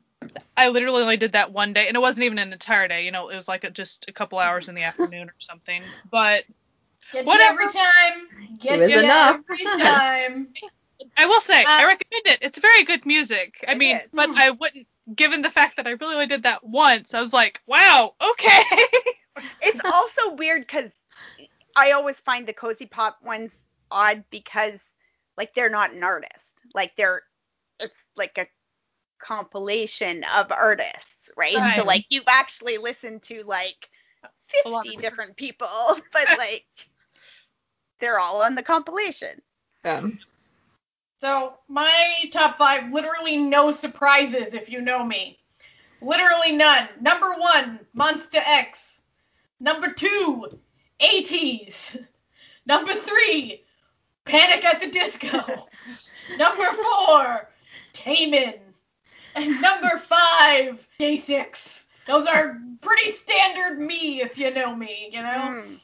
I 0.56 0.68
literally 0.68 1.02
only 1.02 1.16
did 1.16 1.32
that 1.32 1.52
one 1.52 1.72
day 1.72 1.88
and 1.88 1.96
it 1.96 2.00
wasn't 2.00 2.24
even 2.24 2.38
an 2.38 2.52
entire 2.52 2.88
day, 2.88 3.04
you 3.04 3.10
know, 3.12 3.28
it 3.28 3.36
was 3.36 3.48
like 3.48 3.64
a, 3.64 3.70
just 3.70 4.06
a 4.08 4.12
couple 4.12 4.38
hours 4.38 4.68
in 4.68 4.74
the 4.74 4.82
afternoon 4.82 5.28
or 5.28 5.34
something. 5.38 5.82
But 6.10 6.44
Get 7.12 7.24
Whatever. 7.24 7.62
you 7.62 7.68
every 7.68 7.80
time. 7.80 8.58
Get 8.58 8.80
It 8.80 8.82
was 8.82 8.90
you 8.92 8.98
enough. 9.00 9.40
every 9.48 9.64
time. 9.84 10.48
I 11.16 11.26
will 11.26 11.40
say, 11.40 11.64
I 11.64 11.84
Uh, 11.84 11.86
recommend 11.86 12.26
it. 12.26 12.38
It's 12.42 12.58
very 12.58 12.84
good 12.84 13.06
music. 13.06 13.64
I 13.68 13.74
mean, 13.74 13.96
is. 13.96 14.08
but 14.12 14.30
I 14.34 14.50
wouldn't, 14.50 14.86
given 15.14 15.42
the 15.42 15.50
fact 15.50 15.76
that 15.76 15.86
I 15.86 15.90
really 15.90 16.14
only 16.14 16.26
did 16.26 16.42
that 16.44 16.64
once, 16.64 17.14
I 17.14 17.20
was 17.20 17.32
like, 17.32 17.60
wow, 17.66 18.14
okay. 18.20 18.62
it's 19.62 19.80
also 19.84 20.34
weird 20.34 20.62
because 20.62 20.90
I 21.76 21.92
always 21.92 22.16
find 22.20 22.46
the 22.46 22.52
cozy 22.52 22.86
pop 22.86 23.18
ones 23.22 23.52
odd 23.90 24.24
because 24.30 24.80
like 25.36 25.54
they're 25.54 25.70
not 25.70 25.92
an 25.92 26.02
artist. 26.04 26.44
Like 26.74 26.96
they're 26.96 27.22
it's 27.80 27.94
like 28.16 28.38
a 28.38 28.46
compilation 29.20 30.24
of 30.24 30.52
artists, 30.52 31.30
right? 31.36 31.66
So 31.74 31.84
like 31.84 32.04
you've 32.10 32.24
actually 32.28 32.78
listened 32.78 33.22
to 33.24 33.42
like 33.44 33.88
A 34.64 34.68
lot 34.68 34.86
of 34.86 34.94
50 34.94 34.96
different 34.96 35.36
people, 35.36 35.68
but 36.12 36.28
like 36.38 36.66
they're 38.00 38.18
all 38.18 38.42
on 38.42 38.54
the 38.54 38.62
compilation. 38.62 39.42
Um, 39.84 40.18
So 41.20 41.58
my 41.68 42.24
top 42.32 42.56
five, 42.58 42.92
literally 42.92 43.36
no 43.36 43.70
surprises 43.72 44.54
if 44.54 44.68
you 44.70 44.80
know 44.80 45.04
me. 45.04 45.40
Literally 46.00 46.52
none. 46.52 46.88
Number 47.00 47.34
one, 47.34 47.86
Monsta 47.96 48.40
X. 48.44 49.00
Number 49.60 49.92
two, 49.92 50.60
ATEEZ. 51.00 52.06
Number 52.66 52.94
three, 52.94 53.65
Panic 54.26 54.64
at 54.64 54.80
the 54.80 54.88
Disco. 54.88 55.68
number 56.38 56.64
four, 56.64 57.48
Taman. 57.92 58.54
And 59.34 59.60
number 59.60 59.98
five, 59.98 60.86
DAY6. 60.98 61.86
Those 62.06 62.26
are 62.26 62.58
pretty 62.80 63.10
standard 63.12 63.78
me 63.80 64.20
if 64.20 64.38
you 64.38 64.52
know 64.52 64.74
me, 64.74 65.10
you 65.12 65.22
know? 65.22 65.28
Mm. 65.62 65.80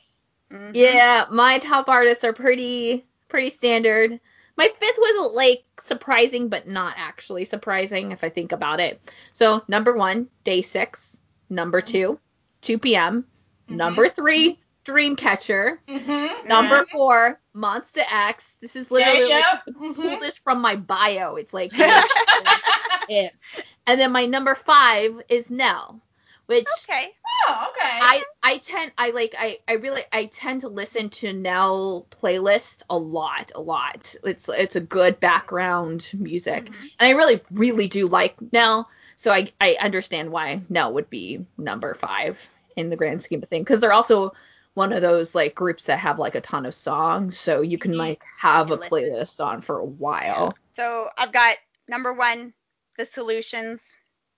Mhm. 0.52 0.70
yeah, 0.74 1.24
my 1.30 1.58
top 1.58 1.88
artists 1.88 2.24
are 2.24 2.34
pretty 2.34 3.06
pretty 3.28 3.48
standard. 3.48 4.20
My 4.56 4.68
fifth 4.78 4.98
was 4.98 5.32
like 5.34 5.64
surprising, 5.82 6.48
but 6.50 6.68
not 6.68 6.94
actually 6.98 7.46
surprising 7.46 8.12
if 8.12 8.22
I 8.22 8.28
think 8.28 8.52
about 8.52 8.78
it. 8.78 9.00
So 9.32 9.62
number 9.68 9.94
one, 9.94 10.28
DAY6. 10.44 11.16
Number 11.48 11.80
two, 11.80 12.18
2PM 12.62 13.24
Mhm. 13.68 13.76
Number 13.76 14.08
three, 14.08 14.58
Dreamcatcher. 14.84 15.78
Mm-hmm. 15.88 16.48
Number 16.48 16.84
four, 16.90 17.40
Monsta 17.54 18.02
X. 18.10 18.56
This 18.60 18.74
is 18.76 18.90
literally 18.90 19.28
yeah, 19.28 19.36
like 19.36 19.44
yeah. 19.44 19.58
the 19.66 19.72
Mhm. 19.72 19.94
pulled 20.20 20.34
from 20.34 20.60
my 20.60 20.76
bio. 20.76 21.36
It's 21.36 21.54
like 21.54 21.70
it. 23.08 23.32
And 23.86 24.00
then 24.00 24.12
my 24.12 24.26
number 24.26 24.54
five 24.54 25.22
is 25.28 25.50
Nell, 25.50 26.00
which 26.46 26.66
Okay. 26.88 27.12
Oh, 27.48 27.66
okay. 27.70 27.88
I 28.00 28.22
I 28.42 28.58
tend 28.58 28.92
I 28.98 29.10
like 29.10 29.34
I 29.38 29.58
I 29.68 29.74
really 29.74 30.02
I 30.12 30.26
tend 30.26 30.62
to 30.62 30.68
listen 30.68 31.10
to 31.10 31.32
Nell 31.32 32.06
playlist 32.10 32.82
a 32.90 32.98
lot 32.98 33.52
a 33.54 33.60
lot. 33.60 34.14
It's 34.24 34.48
it's 34.48 34.76
a 34.76 34.80
good 34.80 35.18
background 35.20 36.08
music, 36.14 36.64
Mhm. 36.66 36.74
and 36.98 37.08
I 37.08 37.10
really 37.12 37.40
really 37.50 37.88
do 37.88 38.08
like 38.08 38.34
Nell. 38.52 38.88
So 39.16 39.32
I 39.32 39.52
I 39.60 39.76
understand 39.80 40.30
why 40.32 40.60
Nell 40.68 40.92
would 40.94 41.08
be 41.10 41.44
number 41.56 41.94
five 41.94 42.48
in 42.76 42.90
the 42.90 42.96
grand 42.96 43.22
scheme 43.22 43.42
of 43.42 43.48
things 43.48 43.64
because 43.64 43.80
they're 43.80 43.92
also 43.92 44.32
one 44.74 44.92
of 44.92 45.02
those 45.02 45.34
like 45.34 45.54
groups 45.54 45.84
that 45.84 45.98
have 45.98 46.18
like 46.18 46.34
a 46.34 46.40
ton 46.40 46.64
of 46.66 46.74
songs, 46.74 47.38
so 47.38 47.60
you 47.60 47.78
can 47.78 47.92
Mhm. 47.92 47.98
like 47.98 48.24
have 48.38 48.68
a 48.70 48.74
You 48.74 48.78
can 48.80 48.88
listen. 48.90 49.12
playlist 49.14 49.44
on 49.44 49.60
for 49.60 49.78
a 49.78 49.84
while. 49.84 50.54
So 50.76 51.08
I've 51.18 51.32
got 51.32 51.56
number 51.88 52.12
one, 52.12 52.54
The 52.96 53.04
Solutions. 53.04 53.80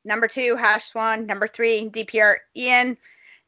Number 0.04 0.28
two, 0.28 0.56
Hash 0.56 0.86
Swan. 0.90 1.26
Number 1.26 1.46
three, 1.48 1.88
DPR 1.88 2.36
Ian. 2.56 2.98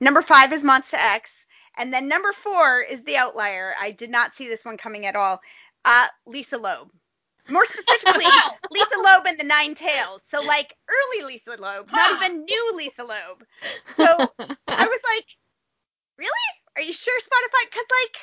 Number 0.00 0.22
five 0.22 0.52
is 0.52 0.62
Monsta 0.62 0.94
X. 0.94 1.30
And 1.76 1.92
then 1.92 2.08
number 2.08 2.32
four 2.32 2.80
is 2.82 3.02
The 3.02 3.16
Outlier. 3.16 3.74
I 3.78 3.90
did 3.90 4.08
not 4.10 4.34
see 4.34 4.48
this 4.48 4.64
one 4.64 4.78
coming 4.78 5.04
at 5.06 5.16
all. 5.16 5.40
Uh, 5.84 6.06
Lisa 6.24 6.56
Loeb. 6.56 6.90
More 7.48 7.66
specifically, 7.66 8.24
Lisa 8.70 8.98
Loeb 8.98 9.26
and 9.26 9.38
the 9.38 9.44
Nine 9.44 9.74
Tails. 9.74 10.22
So 10.30 10.40
like 10.42 10.74
early 10.88 11.24
Lisa 11.26 11.60
Loeb, 11.60 11.88
not 11.92 12.22
even 12.24 12.44
new 12.44 12.72
Lisa 12.74 13.02
Loeb. 13.04 13.44
So 13.96 14.04
I 14.68 14.86
was 14.86 15.00
like, 15.04 15.26
really? 16.18 16.30
Are 16.76 16.82
you 16.82 16.92
sure 16.92 17.18
Spotify? 17.20 17.64
Because 17.70 17.86
like, 17.90 18.16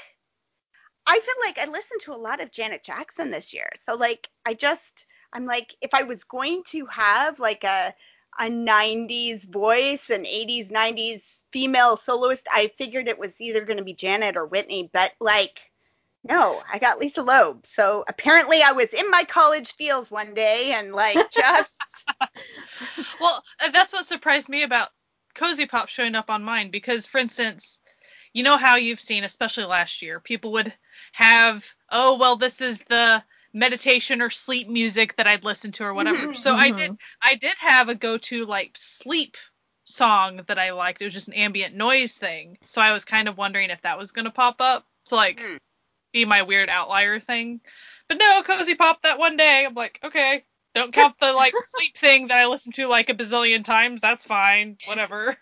I 1.05 1.19
feel 1.19 1.35
like 1.45 1.57
I 1.59 1.71
listened 1.71 2.01
to 2.03 2.13
a 2.13 2.15
lot 2.15 2.41
of 2.41 2.51
Janet 2.51 2.83
Jackson 2.83 3.31
this 3.31 3.53
year. 3.53 3.69
So 3.87 3.95
like, 3.95 4.29
I 4.45 4.53
just, 4.53 5.05
I'm 5.33 5.45
like, 5.45 5.75
if 5.81 5.93
I 5.93 6.03
was 6.03 6.23
going 6.25 6.63
to 6.67 6.85
have 6.87 7.39
like 7.39 7.63
a 7.63 7.93
a 8.39 8.45
90s 8.49 9.45
voice, 9.51 10.09
an 10.09 10.23
80s, 10.23 10.71
90s 10.71 11.23
female 11.51 11.97
soloist, 11.97 12.47
I 12.51 12.71
figured 12.77 13.07
it 13.07 13.19
was 13.19 13.31
either 13.39 13.63
going 13.65 13.77
to 13.77 13.83
be 13.83 13.93
Janet 13.93 14.37
or 14.37 14.45
Whitney. 14.47 14.89
But 14.93 15.13
like, 15.19 15.59
No, 16.23 16.63
I 16.71 16.79
got 16.79 16.99
Lisa 16.99 17.21
Loeb. 17.21 17.65
So 17.67 18.03
apparently 18.07 18.63
I 18.63 18.71
was 18.73 18.89
in 18.93 19.09
my 19.11 19.23
college 19.25 19.73
fields 19.75 20.11
one 20.11 20.33
day 20.33 20.73
and 20.73 20.93
like 20.93 21.23
just 21.31 22.05
Well, 23.19 23.43
uh, 23.59 23.69
that's 23.71 23.93
what 23.93 24.05
surprised 24.07 24.49
me 24.49 24.63
about 24.63 24.89
Cozy 25.35 25.65
Pop 25.65 25.89
showing 25.89 26.15
up 26.15 26.29
on 26.29 26.43
mine 26.43 26.71
because, 26.71 27.05
for 27.05 27.19
instance, 27.19 27.79
you 28.33 28.43
know 28.43 28.57
how 28.57 28.75
you've 28.75 29.01
seen, 29.01 29.23
especially 29.23 29.65
last 29.65 30.01
year, 30.01 30.19
people 30.19 30.51
would 30.53 30.73
have, 31.13 31.63
oh, 31.89 32.17
well, 32.17 32.35
this 32.37 32.61
is 32.61 32.83
the 32.83 33.23
meditation 33.53 34.21
or 34.21 34.29
sleep 34.29 34.67
music 34.69 35.15
that 35.17 35.27
I'd 35.27 35.43
listen 35.43 35.71
to 35.73 35.83
or 35.85 35.93
whatever. 35.93 36.17
Mhm, 36.19 36.35
so 36.35 36.53
I 36.53 36.71
mhm. 36.71 36.77
did, 36.77 36.97
I 37.21 37.35
did 37.35 37.55
have 37.59 37.89
a 37.89 37.95
go-to 37.95 38.45
like 38.45 38.71
sleep 38.75 39.37
song 39.85 40.41
that 40.47 40.59
I 40.59 40.71
liked. 40.71 41.01
It 41.01 41.05
was 41.05 41.13
just 41.13 41.27
an 41.27 41.33
ambient 41.35 41.75
noise 41.75 42.17
thing. 42.17 42.57
So 42.67 42.81
I 42.81 42.91
was 42.93 43.05
kind 43.05 43.27
of 43.27 43.37
wondering 43.37 43.69
if 43.69 43.81
that 43.83 43.97
was 43.97 44.11
gonna 44.11 44.31
pop 44.31 44.61
up 44.61 44.85
to 45.07 45.15
like 45.15 45.39
Mm. 45.39 45.59
be 46.13 46.25
my 46.25 46.41
weird 46.43 46.69
outlier 46.69 47.19
thing. 47.19 47.61
But 48.07 48.17
no, 48.17 48.43
Cozy 48.43 48.75
Pop 48.75 49.01
that 49.03 49.19
one 49.19 49.37
day. 49.37 49.65
I'm 49.65 49.73
like, 49.75 49.99
okay, 50.03 50.43
don't 50.75 50.93
count 50.93 51.19
the 51.19 51.33
like 51.33 51.57
sleep 51.67 51.97
thing 51.97 52.27
that 52.27 52.37
I 52.37 52.47
listened 52.47 52.75
to 52.75 52.87
like 52.87 53.09
a 53.09 53.13
bazillion 53.13 53.63
times. 53.65 54.01
That's 54.01 54.25
fine, 54.25 54.77
whatever. 54.85 55.37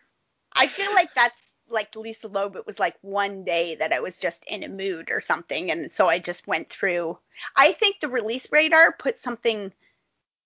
I 0.53 0.67
feel 0.67 0.93
like 0.93 1.13
that's 1.13 1.50
like 1.71 1.95
Lisa 1.95 2.27
Loeb. 2.27 2.55
It 2.55 2.65
was 2.67 2.79
like 2.79 2.95
one 3.01 3.43
day 3.43 3.75
that 3.75 3.93
I 3.93 3.99
was 4.01 4.17
just 4.17 4.43
in 4.45 4.63
a 4.63 4.69
mood 4.69 5.09
or 5.11 5.21
something, 5.21 5.71
and 5.71 5.91
so 5.93 6.07
I 6.07 6.19
just 6.19 6.47
went 6.47 6.69
through. 6.69 7.17
I 7.55 7.73
think 7.73 7.99
the 7.99 8.09
release 8.09 8.47
radar 8.51 8.91
put 8.93 9.19
something 9.19 9.73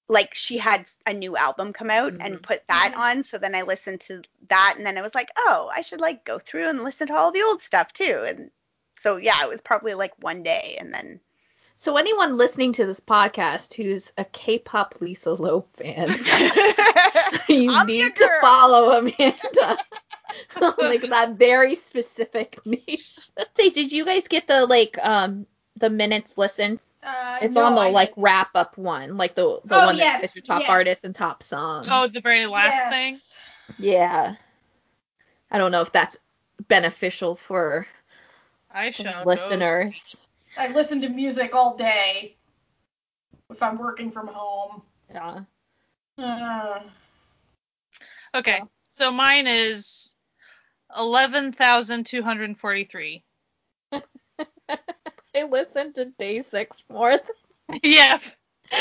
like 0.07 0.33
she 0.35 0.57
had 0.57 0.85
a 1.05 1.13
new 1.13 1.35
album 1.35 1.73
come 1.73 1.89
out 1.89 2.13
and 2.19 2.35
Mhm. 2.35 2.41
put 2.41 2.67
that 2.67 2.93
Mhm. 2.95 2.99
on. 2.99 3.23
So 3.23 3.37
then 3.37 3.55
I 3.55 3.63
listened 3.63 4.01
to 4.01 4.21
that, 4.49 4.75
and 4.77 4.85
then 4.85 4.97
I 4.97 5.01
was 5.01 5.15
like, 5.15 5.29
oh, 5.37 5.69
I 5.73 5.81
should 5.81 6.01
like 6.01 6.23
go 6.25 6.39
through 6.39 6.67
and 6.69 6.83
listen 6.83 7.07
to 7.07 7.15
all 7.15 7.31
the 7.31 7.43
old 7.43 7.61
stuff 7.63 7.91
too. 7.93 8.23
And 8.27 8.51
so 8.99 9.17
yeah, 9.17 9.43
it 9.43 9.49
was 9.49 9.61
probably 9.61 9.93
like 9.95 10.13
one 10.21 10.43
day, 10.43 10.77
and 10.79 10.93
then 10.93 11.19
So 11.77 11.97
anyone 11.97 12.37
listening 12.37 12.73
to 12.73 12.85
this 12.85 12.99
podcast 12.99 13.73
who's 13.73 14.11
a 14.17 14.25
K-pop 14.25 14.95
Lisa 15.01 15.33
Loeb 15.33 15.65
fan, 15.75 16.09
you 17.47 17.71
I'm 17.71 17.85
need 17.85 18.15
to 18.17 18.29
follow 18.41 18.91
Amanda. 18.97 19.77
like 20.81 21.09
that 21.09 21.35
very 21.37 21.75
specific 21.75 22.59
niche. 22.65 23.31
Say, 23.55 23.69
did 23.69 23.91
you 23.91 24.05
guys 24.05 24.27
get 24.27 24.47
the 24.47 24.65
like 24.65 24.97
um 25.01 25.45
the 25.75 25.89
minutes 25.89 26.37
listen? 26.37 26.79
Uh, 27.03 27.39
It's 27.39 27.55
no, 27.55 27.57
on 27.57 27.75
the 27.75 27.85
I 27.85 27.89
like 27.89 28.11
didn't. 28.11 28.17
wrap 28.17 28.49
up 28.55 28.77
one, 28.77 29.17
like 29.17 29.35
the 29.35 29.59
the 29.65 29.79
Oh, 29.79 29.81
one 29.81 29.97
that 29.97 30.15
yes, 30.15 30.21
says 30.21 30.35
your 30.35 30.43
top 30.43 30.65
yes. 30.65 30.69
artists 30.69 31.03
and 31.03 31.15
top 31.15 31.43
songs. 31.43 31.89
Oh, 31.89 32.07
the 32.07 32.21
very 32.21 32.45
last 32.45 32.87
Yes. 32.87 32.89
thing. 32.89 33.21
yeah. 33.77 34.35
I 35.51 35.57
don't 35.57 35.71
know 35.71 35.81
if 35.81 35.91
that's 35.91 36.17
beneficial 36.67 37.35
for 37.35 37.85
I 38.71 38.91
shall 38.91 39.25
listeners. 39.25 40.25
I 40.57 40.67
listen 40.67 41.01
to 41.01 41.09
music 41.09 41.53
all 41.55 41.75
day 41.75 42.37
if 43.49 43.61
I'm 43.61 43.77
working 43.77 44.11
from 44.11 44.27
home. 44.27 44.81
Yeah. 45.09 45.43
Uh, 46.17 46.79
Okay, 48.33 48.59
Yeah. 48.59 48.65
so 48.89 49.11
mine 49.11 49.47
is 49.47 49.94
eleven 50.95 51.51
thousand 51.53 52.05
two 52.05 52.21
hundred 52.23 52.57
forty-three. 52.57 53.23
I 53.91 55.43
listened 55.43 55.95
to 55.95 56.05
DAY6 56.19 56.67
more. 56.89 57.19
yeah. 57.83 58.19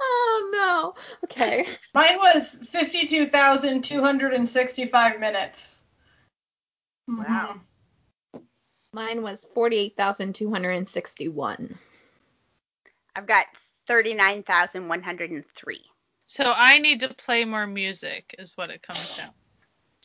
oh 0.00 0.50
no. 0.52 0.94
Okay. 1.24 1.66
mine 1.94 2.18
was 2.18 2.54
52,265 2.70 5.20
minutes. 5.20 5.82
Wow. 7.08 7.60
Mhm. 8.34 8.42
Mine 8.92 9.22
was 9.22 9.46
forty-eight 9.54 9.96
thousand 9.96 10.34
two 10.34 10.50
hundred 10.50 10.72
and 10.72 10.88
sixty-one. 10.88 11.78
I've 13.14 13.26
got 13.26 13.46
thirty 13.86 14.14
nine 14.14 14.42
thousand 14.42 14.88
one 14.88 15.02
hundred 15.02 15.30
and 15.30 15.44
three. 15.54 15.84
So 16.26 16.52
I 16.56 16.78
need 16.78 17.00
to 17.00 17.14
play 17.14 17.44
more 17.44 17.66
music, 17.66 18.34
is 18.38 18.56
what 18.56 18.70
it 18.70 18.82
comes 18.82 19.16
down. 19.16 19.30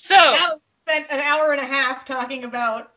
So 0.06 0.14
Now 0.14 0.54
we 0.54 0.62
spent 0.84 1.08
an 1.10 1.20
hour 1.20 1.52
and 1.52 1.60
a 1.60 1.66
half 1.66 2.06
talking 2.06 2.44
about. 2.44 2.92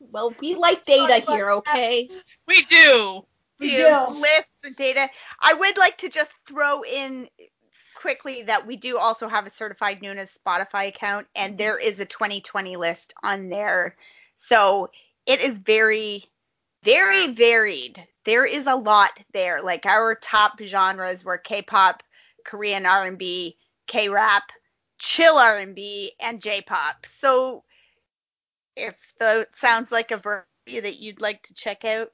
Well, 0.00 0.34
we 0.40 0.56
like 0.56 0.84
data 0.84 1.24
here, 1.30 1.50
okay? 1.50 2.08
we 2.48 2.64
do. 2.64 3.22
We 3.60 3.76
do. 3.76 4.06
list 4.08 4.48
the 4.64 4.70
data. 4.76 5.08
I 5.38 5.54
would 5.54 5.78
like 5.78 5.96
to 5.98 6.08
just 6.08 6.32
throw 6.48 6.82
in 6.82 7.28
quickly 7.94 8.42
that 8.42 8.66
we 8.66 8.76
do 8.76 8.98
also 8.98 9.28
have 9.28 9.46
a 9.46 9.50
certified 9.50 10.02
Nunes 10.02 10.30
Spotify 10.44 10.88
account, 10.88 11.28
and 11.36 11.56
there 11.56 11.78
is 11.78 12.00
a 12.00 12.04
2020 12.04 12.76
list 12.76 13.14
on 13.22 13.48
there. 13.48 13.94
So 14.48 14.90
it 15.26 15.40
is 15.40 15.60
very, 15.60 16.24
very 16.82 17.32
varied. 17.32 18.04
There 18.24 18.44
is 18.44 18.66
a 18.66 18.74
lot 18.74 19.10
there. 19.32 19.62
Like 19.62 19.86
our 19.86 20.16
top 20.16 20.60
genres 20.60 21.24
were 21.24 21.38
K-pop, 21.38 22.02
Korean 22.44 22.86
R&B, 22.86 23.56
K-rap, 23.86 24.50
chill 25.00 25.38
R&B, 25.38 26.12
and 26.20 26.40
J-pop. 26.40 27.06
So 27.20 27.64
if 28.76 28.94
that 29.18 29.48
sounds 29.56 29.90
like 29.90 30.12
a 30.12 30.18
variety 30.18 30.80
that 30.80 30.98
you'd 30.98 31.20
like 31.20 31.42
to 31.44 31.54
check 31.54 31.84
out, 31.84 32.12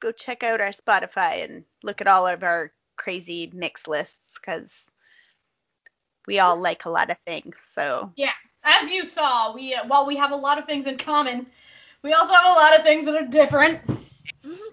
go 0.00 0.12
check 0.12 0.42
out 0.42 0.60
our 0.60 0.72
Spotify 0.72 1.44
and 1.44 1.64
look 1.82 2.00
at 2.00 2.08
all 2.08 2.26
of 2.26 2.42
our 2.42 2.72
crazy 2.96 3.50
mix 3.54 3.86
lists 3.86 4.16
because 4.34 4.68
we 6.26 6.40
all 6.40 6.56
like 6.56 6.84
a 6.84 6.90
lot 6.90 7.10
of 7.10 7.16
things. 7.26 7.54
So 7.74 8.12
yeah, 8.16 8.32
As 8.64 8.90
you 8.90 9.04
saw, 9.04 9.54
we 9.54 9.74
uh, 9.74 9.86
while 9.86 10.04
we 10.04 10.16
have 10.16 10.32
a 10.32 10.36
lot 10.36 10.58
of 10.58 10.66
things 10.66 10.86
in 10.86 10.98
common, 10.98 11.46
we 12.02 12.12
also 12.12 12.34
have 12.34 12.44
a 12.44 12.58
lot 12.58 12.76
of 12.76 12.84
things 12.84 13.06
that 13.06 13.14
are 13.14 13.26
different. 13.26 13.80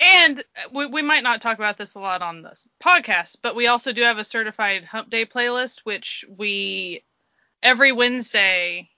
And 0.01 0.43
we, 0.73 0.87
we 0.87 1.01
might 1.01 1.23
not 1.23 1.41
talk 1.41 1.57
about 1.57 1.77
this 1.77 1.95
a 1.95 1.99
lot 1.99 2.21
on 2.21 2.41
this 2.41 2.67
podcast, 2.83 3.37
but 3.41 3.55
we 3.55 3.67
also 3.67 3.93
do 3.93 4.01
have 4.01 4.17
a 4.17 4.23
certified 4.23 4.83
hump 4.83 5.09
day 5.09 5.25
playlist, 5.25 5.81
which 5.83 6.25
we 6.35 7.03
every 7.63 7.91
Wednesday 7.91 8.89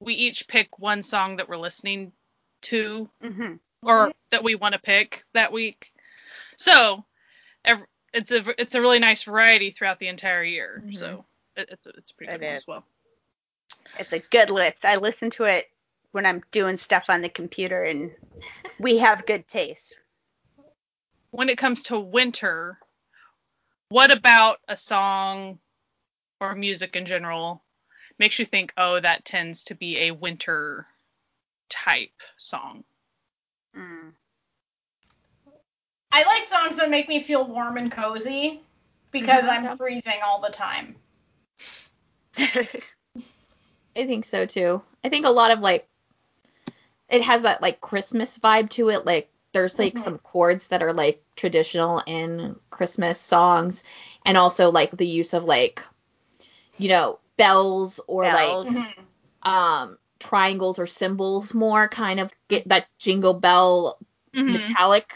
we 0.00 0.14
each 0.14 0.46
pick 0.48 0.78
one 0.78 1.02
song 1.02 1.36
that 1.36 1.48
we're 1.48 1.56
listening 1.56 2.12
to 2.62 3.08
hmm 3.22 3.54
or 3.82 4.12
that 4.30 4.42
we 4.42 4.54
want 4.56 4.72
to 4.74 4.80
pick 4.80 5.24
that 5.34 5.52
week. 5.52 5.92
So 6.56 7.04
it's 8.12 8.32
a 8.32 8.60
it's 8.60 8.74
a 8.74 8.80
really 8.80 8.98
nice 8.98 9.22
variety 9.22 9.70
throughout 9.70 9.98
the 9.98 10.08
entire 10.08 10.42
year. 10.42 10.82
Mhm. 10.84 10.98
So 10.98 11.24
it, 11.56 11.68
it's 11.70 11.86
it's 11.86 12.12
pretty 12.12 12.32
It 12.32 12.40
good 12.40 12.46
one 12.46 12.56
as 12.56 12.66
well. 12.66 12.84
it's 13.98 14.12
a 14.12 14.18
good 14.18 14.50
list. 14.50 14.84
I 14.84 14.96
listen 14.96 15.30
to 15.30 15.44
it 15.44 15.66
when 16.12 16.26
I'm 16.26 16.42
doing 16.50 16.78
stuff 16.78 17.04
on 17.08 17.20
the 17.22 17.28
computer, 17.28 17.84
and 17.84 18.10
we 18.80 18.98
have 18.98 19.26
good 19.26 19.46
taste. 19.48 19.96
When 21.30 21.48
it 21.48 21.58
comes 21.58 21.84
to 21.84 21.98
winter, 22.00 22.78
what 23.90 24.10
about 24.10 24.58
a 24.68 24.76
song 24.76 25.58
or 26.40 26.54
music 26.54 26.96
in 26.96 27.06
general 27.06 27.62
makes 28.18 28.38
you 28.38 28.44
think, 28.46 28.72
oh, 28.76 29.00
that 29.00 29.24
tends 29.24 29.64
to 29.64 29.74
be 29.74 29.98
a 29.98 30.10
winter 30.12 30.86
type 31.68 32.20
song? 32.36 32.84
Mm. 33.76 34.12
I 36.10 36.24
like 36.24 36.46
songs 36.46 36.76
that 36.78 36.90
make 36.90 37.08
me 37.08 37.22
feel 37.22 37.46
warm 37.46 37.76
and 37.76 37.92
cozy 37.92 38.62
because 39.10 39.44
Mhm. 39.44 39.48
I'm 39.48 39.76
freezing 39.76 40.20
all 40.24 40.40
the 40.40 40.50
time. 40.50 40.96
I 42.36 44.06
think 44.06 44.24
so 44.24 44.46
too. 44.46 44.82
I 45.04 45.08
think 45.08 45.26
a 45.26 45.30
lot 45.30 45.50
of 45.50 45.60
like 45.60 45.88
it 47.08 47.22
has 47.22 47.42
that 47.42 47.62
like 47.62 47.80
Christmas 47.80 48.38
vibe 48.38 48.70
to 48.70 48.90
it. 48.90 49.04
Like 49.06 49.30
there's 49.52 49.78
like 49.78 49.94
Mhm. 49.94 50.04
some 50.04 50.18
chords 50.18 50.68
that 50.68 50.82
are 50.82 50.92
like 50.92 51.22
traditional 51.36 52.02
in 52.06 52.56
Christmas 52.70 53.20
songs 53.20 53.84
and 54.24 54.36
also 54.36 54.70
like 54.70 54.90
the 54.92 55.06
use 55.06 55.34
of 55.34 55.44
like 55.44 55.82
you 56.76 56.88
know 56.88 57.18
bells 57.38 58.00
or 58.06 58.24
Bells. 58.24 58.66
like 58.66 58.76
Mhm. 58.76 58.94
um 59.44 59.98
triangles 60.20 60.78
or 60.78 60.86
symbols 60.86 61.54
more 61.54 61.88
kind 61.88 62.20
of 62.20 62.32
get 62.48 62.68
that 62.68 62.86
jingle 62.98 63.34
bell 63.34 63.98
Mhm. 64.34 64.52
metallic 64.52 65.14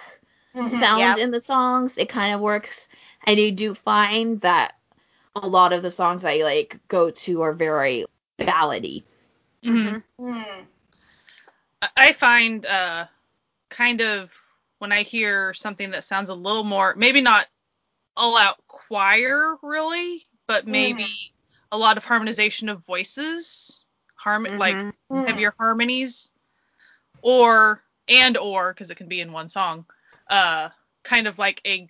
Mhm. 0.54 0.68
sound 0.70 1.18
Yep. 1.18 1.18
in 1.18 1.30
the 1.32 1.42
songs. 1.42 1.98
It 1.98 2.08
kind 2.08 2.34
of 2.34 2.40
works. 2.40 2.88
And 3.26 3.38
you 3.38 3.52
do 3.52 3.74
find 3.74 4.40
that 4.42 4.74
a 5.36 5.46
lot 5.46 5.72
of 5.72 5.82
the 5.82 5.90
songs 5.90 6.24
I 6.24 6.36
like 6.36 6.78
go 6.88 7.10
to 7.10 7.42
are 7.42 7.52
very 7.52 8.06
ballady. 8.38 9.02
Mhm. 9.64 10.02
Mm. 10.20 10.66
I- 11.82 11.90
I 11.96 12.12
find 12.12 12.64
uh, 12.66 13.06
kind 13.70 14.00
of 14.00 14.30
when 14.78 14.92
I 14.92 15.02
hear 15.02 15.54
something 15.54 15.90
that 15.92 16.04
sounds 16.04 16.30
a 16.30 16.34
little 16.34 16.64
more, 16.64 16.94
maybe 16.96 17.20
not 17.20 17.46
all 18.16 18.36
out 18.36 18.58
choir 18.68 19.56
really, 19.62 20.26
but 20.46 20.66
maybe 20.66 21.06
a 21.72 21.78
lot 21.78 21.96
of 21.96 22.04
harmonization 22.04 22.68
of 22.68 22.84
voices, 22.84 23.84
harm 24.14 24.46
like 24.56 24.76
Mhm. 24.76 24.92
Mm. 25.10 25.26
heavier 25.26 25.54
harmonies, 25.58 26.30
or 27.22 27.82
and 28.08 28.36
or 28.36 28.72
because 28.72 28.90
it 28.90 28.96
can 28.96 29.08
be 29.08 29.20
in 29.20 29.32
one 29.32 29.48
song, 29.48 29.86
uh, 30.28 30.68
kind 31.02 31.26
of 31.26 31.38
like 31.38 31.60
a 31.66 31.88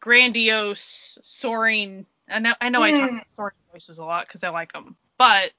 grandiose 0.00 1.18
soaring. 1.22 2.06
I 2.28 2.38
know 2.38 2.54
I 2.60 2.68
know 2.70 2.82
I 2.82 2.92
talk 2.92 3.10
Mm. 3.10 3.12
about 3.12 3.30
soaring 3.30 3.54
voices 3.72 3.98
a 3.98 4.04
lot 4.04 4.26
because 4.26 4.44
I 4.44 4.48
like 4.50 4.72
them, 4.72 4.96
but 5.18 5.52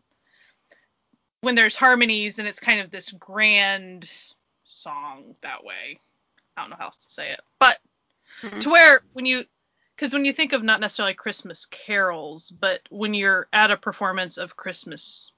when 1.41 1.53
there's 1.55 1.75
harmonies 1.75 2.39
and 2.39 2.47
it's 2.47 2.59
kind 2.59 2.79
of 2.79 2.89
this 2.89 3.11
grand 3.11 4.09
song 4.63 5.35
that 5.43 5.63
way. 5.63 5.99
I 6.57 6.61
don't 6.61 6.69
know 6.69 6.77
how 6.79 6.85
else 6.85 6.97
to 6.97 7.13
say 7.13 7.31
it, 7.31 7.41
but 7.59 7.77
Mhm. 8.41 8.61
to 8.61 8.69
where 8.69 9.01
when 9.13 9.25
you 9.25 9.45
because 9.95 10.11
when 10.11 10.25
you 10.25 10.33
think 10.33 10.53
of 10.53 10.63
not 10.63 10.81
necessarily 10.81 11.13
Christmas 11.13 11.65
carols, 11.67 12.49
but 12.51 12.81
when 12.89 13.13
you're 13.13 13.47
at 13.53 13.71
a 13.71 13.77
performance 13.77 14.37
of 14.37 14.57
Christmas 14.57 15.31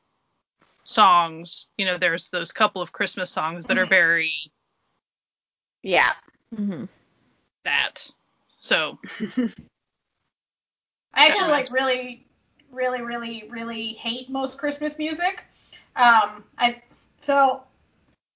songs, 0.83 1.69
you 1.77 1.85
know, 1.85 1.97
there's 1.97 2.29
those 2.29 2.51
couple 2.51 2.81
of 2.81 2.91
Christmas 2.91 3.29
songs 3.29 3.65
that 3.67 3.77
are 3.77 3.85
Mhm. 3.85 3.89
very 3.89 4.33
Yeah. 5.83 6.13
hmm 6.55 6.85
that. 7.63 8.09
So 8.61 8.97
I 11.13 11.27
actually 11.27 11.49
like 11.49 11.71
really, 11.71 12.25
really, 12.71 13.01
really, 13.01 13.47
really 13.49 13.93
hate 13.93 14.29
most 14.29 14.57
Christmas 14.57 14.97
music. 14.97 15.43
Um, 15.95 16.43
I 16.57 16.81
so 17.21 17.63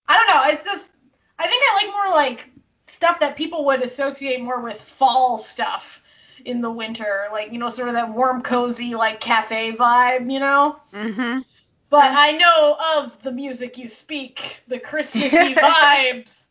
I 0.07 0.17
don't 0.17 0.27
know. 0.27 0.43
It's 0.53 0.63
just 0.63 0.91
I 1.39 1.47
think 1.47 1.63
I 1.65 1.73
like 1.83 1.93
more 1.93 2.15
like 2.15 2.49
stuff 2.87 3.19
that 3.21 3.35
people 3.37 3.65
would 3.65 3.81
associate 3.81 4.41
more 4.41 4.61
with 4.61 4.79
fall 4.79 5.37
stuff 5.37 6.00
in 6.45 6.61
the 6.61 6.71
winter, 6.71 7.27
like 7.31 7.51
you 7.51 7.59
know, 7.59 7.69
sort 7.69 7.87
of 7.89 7.95
that 7.95 8.09
warm, 8.13 8.41
cozy, 8.41 8.95
like 8.95 9.19
cafe 9.19 9.71
vibe, 9.73 10.31
you 10.31 10.39
know. 10.39 10.79
Mhm. 10.93 11.45
But 11.89 12.11
I 12.13 12.31
know 12.31 12.77
of 12.95 13.21
the 13.23 13.31
music 13.31 13.77
you 13.77 13.87
speak, 13.87 14.63
the 14.67 14.79
Christmassy 14.79 15.53
vibes. 15.55 16.43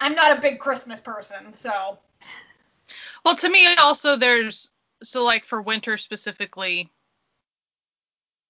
I'm 0.00 0.14
not 0.14 0.36
a 0.36 0.40
big 0.40 0.58
Christmas 0.58 1.00
person, 1.00 1.52
so 1.54 1.98
Well, 3.24 3.36
to 3.36 3.48
me 3.48 3.66
also 3.76 4.16
there's 4.16 4.70
so 5.02 5.24
like 5.24 5.44
for 5.44 5.60
winter 5.62 5.96
specifically, 5.98 6.90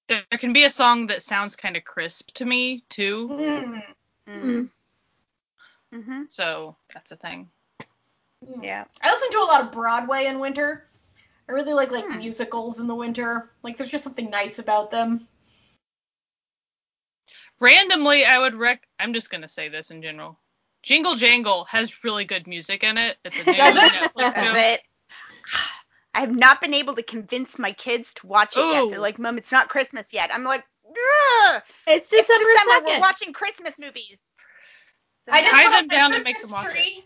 there, 0.08 0.24
there 0.30 0.38
can 0.38 0.52
be 0.52 0.64
a 0.64 0.70
song 0.70 1.06
that 1.08 1.22
sounds 1.22 1.56
kind 1.56 1.76
of 1.76 1.84
crisp 1.84 2.30
to 2.34 2.44
me 2.44 2.84
too. 2.88 3.28
mm, 3.28 3.82
Mhm. 4.28 4.70
Mhm. 5.92 6.26
So 6.30 6.76
that's 6.92 7.12
a 7.12 7.16
thing. 7.16 7.50
Yeah. 8.62 8.84
I 9.02 9.12
listen 9.12 9.30
to 9.30 9.38
a 9.38 9.50
lot 9.50 9.62
of 9.62 9.72
Broadway 9.72 10.26
in 10.26 10.38
winter. 10.38 10.86
I 11.48 11.52
really 11.52 11.74
like 11.74 11.90
like 11.90 12.04
Hmm. 12.06 12.18
musicals 12.18 12.80
in 12.80 12.86
the 12.86 12.94
winter. 12.94 13.50
Like 13.62 13.76
there's 13.76 13.90
just 13.90 14.04
something 14.04 14.30
nice 14.30 14.58
about 14.58 14.90
them. 14.90 15.26
Randomly, 17.60 18.24
I 18.24 18.38
would 18.38 18.54
rec. 18.54 18.86
I'm 18.98 19.14
just 19.14 19.30
gonna 19.30 19.48
say 19.48 19.68
this 19.68 19.90
in 19.90 20.02
general. 20.02 20.38
Jingle 20.82 21.16
Jangle 21.16 21.64
has 21.64 22.04
really 22.04 22.24
good 22.24 22.46
music 22.46 22.84
in 22.84 22.98
it. 22.98 23.16
It's 23.24 23.38
a 23.38 23.44
new 23.46 23.52
Does 23.54 23.76
it? 23.76 23.92
Netflix 23.92 24.74
it. 24.74 24.82
I 26.14 26.20
have 26.20 26.34
not 26.34 26.60
been 26.62 26.72
able 26.72 26.94
to 26.96 27.02
convince 27.02 27.58
my 27.58 27.72
kids 27.72 28.08
to 28.14 28.26
watch 28.26 28.56
it 28.56 28.60
yet. 28.60 28.88
They're 28.88 28.98
like, 28.98 29.18
Mom, 29.18 29.36
it's 29.36 29.52
not 29.52 29.68
Christmas 29.68 30.06
yet. 30.12 30.30
I'm 30.32 30.44
like, 30.44 30.64
Ugh! 30.86 31.62
It's 31.86 32.10
It's 32.10 32.26
December 32.26 32.52
December. 32.52 32.86
We're 32.86 33.00
watching 33.00 33.32
Christmas 33.32 33.74
movies. 33.78 34.16
I 35.28 35.42
just 35.42 35.52
Tie 35.52 35.64
put 35.64 35.70
them 35.70 35.84
up 35.84 35.86
my 35.88 35.94
down 35.94 36.14
and 36.14 36.24
make 36.24 36.40
them 36.40 36.50
watch 36.50 36.74
it. 36.74 37.04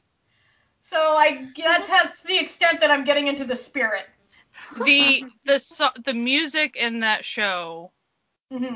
So 0.91 0.99
I 1.17 1.49
that's 1.57 1.89
that's 1.89 2.23
the 2.23 2.39
extent 2.39 2.81
that 2.81 2.91
I'm 2.91 3.05
getting 3.05 3.29
into 3.29 3.45
the 3.45 3.57
spirit. 3.57 4.07
The 4.85 5.25
the 5.45 5.61
so, 5.61 5.89
the 6.05 6.15
music 6.15 6.77
in 6.77 7.01
that 7.01 7.25
show 7.25 7.93
hmm 8.53 8.75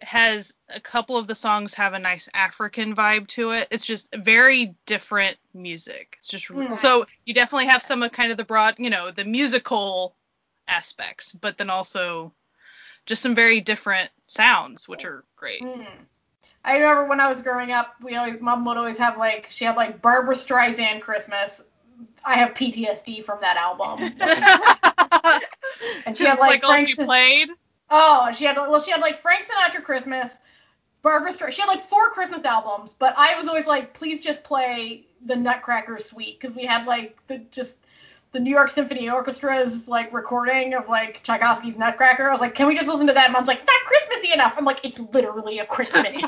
has 0.00 0.56
a 0.68 0.80
couple 0.80 1.16
of 1.16 1.26
the 1.28 1.34
songs 1.34 1.74
have 1.74 1.92
a 1.92 1.98
nice 1.98 2.28
African 2.34 2.94
vibe 2.94 3.28
to 3.28 3.50
it. 3.50 3.68
It's 3.70 3.86
just 3.86 4.14
very 4.14 4.74
different 4.86 5.36
music. 5.54 6.16
It's 6.18 6.28
just 6.28 6.48
Mm. 6.48 6.76
so 6.76 7.06
you 7.24 7.34
definitely 7.34 7.66
have 7.66 7.82
some 7.82 8.02
of 8.02 8.12
kind 8.12 8.30
of 8.30 8.36
the 8.36 8.44
broad, 8.44 8.76
you 8.78 8.90
know, 8.90 9.10
the 9.10 9.24
musical 9.24 10.16
aspects, 10.68 11.32
but 11.32 11.56
then 11.56 11.70
also 11.70 12.32
just 13.06 13.22
some 13.22 13.34
very 13.34 13.60
different 13.60 14.10
sounds, 14.26 14.88
which 14.88 15.04
are 15.04 15.24
great. 15.36 15.62
Mm. 15.62 16.06
I 16.64 16.76
remember 16.76 17.06
when 17.06 17.20
I 17.20 17.28
was 17.28 17.42
growing 17.42 17.72
up, 17.72 17.96
we 18.02 18.14
always 18.16 18.40
mom 18.40 18.64
would 18.64 18.76
always 18.76 18.98
have 18.98 19.18
like 19.18 19.48
she 19.50 19.64
had 19.64 19.76
like 19.76 20.00
Barbra 20.00 20.34
Streisand 20.34 21.00
Christmas. 21.00 21.62
I 22.24 22.34
have 22.34 22.54
PTSD 22.54 23.24
from 23.24 23.40
that 23.40 23.56
album. 23.56 24.12
and 26.06 26.16
she 26.16 26.24
had 26.24 26.32
Just 26.32 26.40
like, 26.40 26.50
like 26.50 26.64
all 26.64 26.70
Frank 26.70 26.88
she 26.88 26.94
played. 26.94 27.48
Oh, 27.90 28.30
she 28.32 28.44
had 28.44 28.56
well, 28.56 28.80
she 28.80 28.92
had 28.92 29.00
like 29.00 29.20
Frank 29.22 29.44
Sinatra 29.44 29.82
Christmas, 29.82 30.30
Barbra 31.02 31.32
Streisand. 31.32 31.52
She 31.52 31.60
had 31.62 31.68
like 31.68 31.82
four 31.82 32.10
Christmas 32.10 32.44
albums, 32.44 32.94
but 32.96 33.14
I 33.16 33.36
was 33.36 33.48
always 33.48 33.66
like, 33.66 33.92
please 33.92 34.22
just 34.22 34.44
play 34.44 35.06
the 35.24 35.34
Nutcracker 35.34 35.98
Suite 35.98 36.38
because 36.40 36.56
we 36.56 36.64
had 36.64 36.86
like 36.86 37.18
the 37.26 37.38
just 37.50 37.74
the 38.32 38.40
New 38.40 38.50
York 38.50 38.70
Symphony 38.70 39.08
Orchestra's 39.08 39.88
like 39.88 40.12
recording 40.12 40.74
of 40.74 40.88
like 40.88 41.22
Tchaikovsky's 41.22 41.76
Nutcracker. 41.78 42.28
I 42.28 42.32
was 42.32 42.40
like, 42.40 42.54
can 42.54 42.66
we 42.66 42.74
just 42.74 42.88
listen 42.88 43.06
to 43.06 43.12
that? 43.12 43.24
And 43.26 43.32
Mom's 43.34 43.48
like, 43.48 43.58
it's 43.60 43.66
not 43.66 43.80
Christmassy 43.86 44.32
enough. 44.32 44.54
I'm 44.56 44.64
like, 44.64 44.84
it's 44.84 44.98
literally 45.12 45.58
a 45.58 45.66
Christmas 45.66 46.14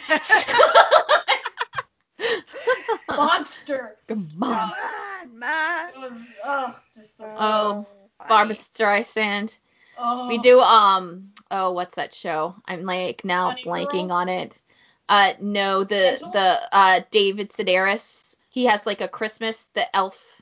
monster. 3.09 3.96
Come 4.09 4.28
Come 4.40 4.42
on. 4.42 4.72
on, 4.72 5.38
Ma. 5.38 5.88
It 5.88 5.96
was 5.98 6.12
oh 6.44 6.76
just 6.94 7.16
so, 7.16 7.24
Oh, 7.38 7.86
funny. 8.18 8.28
Barbra 8.28 8.55
Streisand. 8.55 9.59
oh. 9.98 10.28
We 10.28 10.38
do 10.38 10.61
um 10.61 11.30
oh 11.50 11.72
what's 11.72 11.94
that 11.96 12.12
show? 12.14 12.55
I'm 12.66 12.82
like 12.84 13.24
now 13.24 13.50
Funny 13.50 13.64
blanking 13.64 14.09
Girl? 14.09 14.12
on 14.16 14.28
it. 14.28 14.61
Uh 15.09 15.32
no, 15.40 15.84
the 15.84 16.16
Gentle? 16.20 16.30
the 16.32 16.61
uh 16.72 17.00
David 17.11 17.50
Sedaris. 17.50 18.36
He 18.50 18.64
has 18.66 18.84
like 18.86 19.00
a 19.00 19.09
Christmas 19.09 19.68
the 19.74 19.94
elf. 19.96 20.34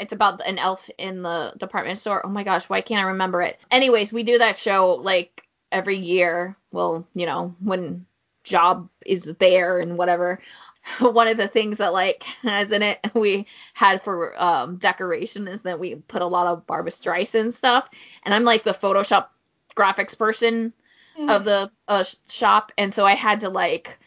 It's 0.00 0.12
about 0.12 0.46
an 0.46 0.58
elf 0.58 0.88
in 0.98 1.22
the 1.22 1.54
department 1.58 1.98
store. 1.98 2.24
Oh 2.24 2.28
my 2.28 2.44
gosh, 2.44 2.68
why 2.68 2.80
can't 2.80 3.04
I 3.04 3.08
remember 3.08 3.42
it? 3.42 3.58
Anyways, 3.70 4.12
we 4.12 4.22
do 4.22 4.38
that 4.38 4.58
show 4.58 4.94
like 4.94 5.42
every 5.72 5.96
year. 5.96 6.56
Well, 6.72 7.06
you 7.14 7.26
know, 7.26 7.54
when 7.60 8.06
job 8.44 8.88
is 9.04 9.24
there 9.36 9.78
and 9.80 9.98
whatever. 9.98 10.40
One 11.00 11.26
of 11.28 11.36
the 11.36 11.48
things 11.48 11.78
that 11.78 11.92
like 11.92 12.24
as 12.44 12.70
in 12.70 12.82
it 12.82 13.00
we 13.14 13.46
had 13.74 14.02
for 14.02 14.40
um 14.40 14.76
decoration 14.76 15.48
is 15.48 15.62
that 15.62 15.80
we 15.80 15.96
put 15.96 16.22
a 16.22 16.26
lot 16.26 16.46
of 16.46 16.66
Barbra 16.66 16.92
Streisand 16.92 17.52
stuff, 17.54 17.88
and 18.24 18.32
I'm 18.34 18.44
like 18.44 18.62
the 18.64 18.72
Photoshop 18.74 19.28
graphics 19.76 20.16
person 20.16 20.72
Mhm. 21.18 21.34
of 21.34 21.44
the 21.44 21.70
uh, 21.88 22.04
shop, 22.28 22.72
and 22.76 22.94
so 22.94 23.06
I 23.06 23.14
had 23.14 23.40
to 23.40 23.48
like 23.48 23.98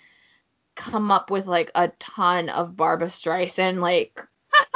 come 0.76 1.12
up 1.12 1.30
with 1.30 1.46
like 1.48 1.72
a 1.76 1.90
ton 2.00 2.50
of 2.50 2.78
Barbra 2.78 3.08
Streisand 3.08 3.80
like 3.80 4.24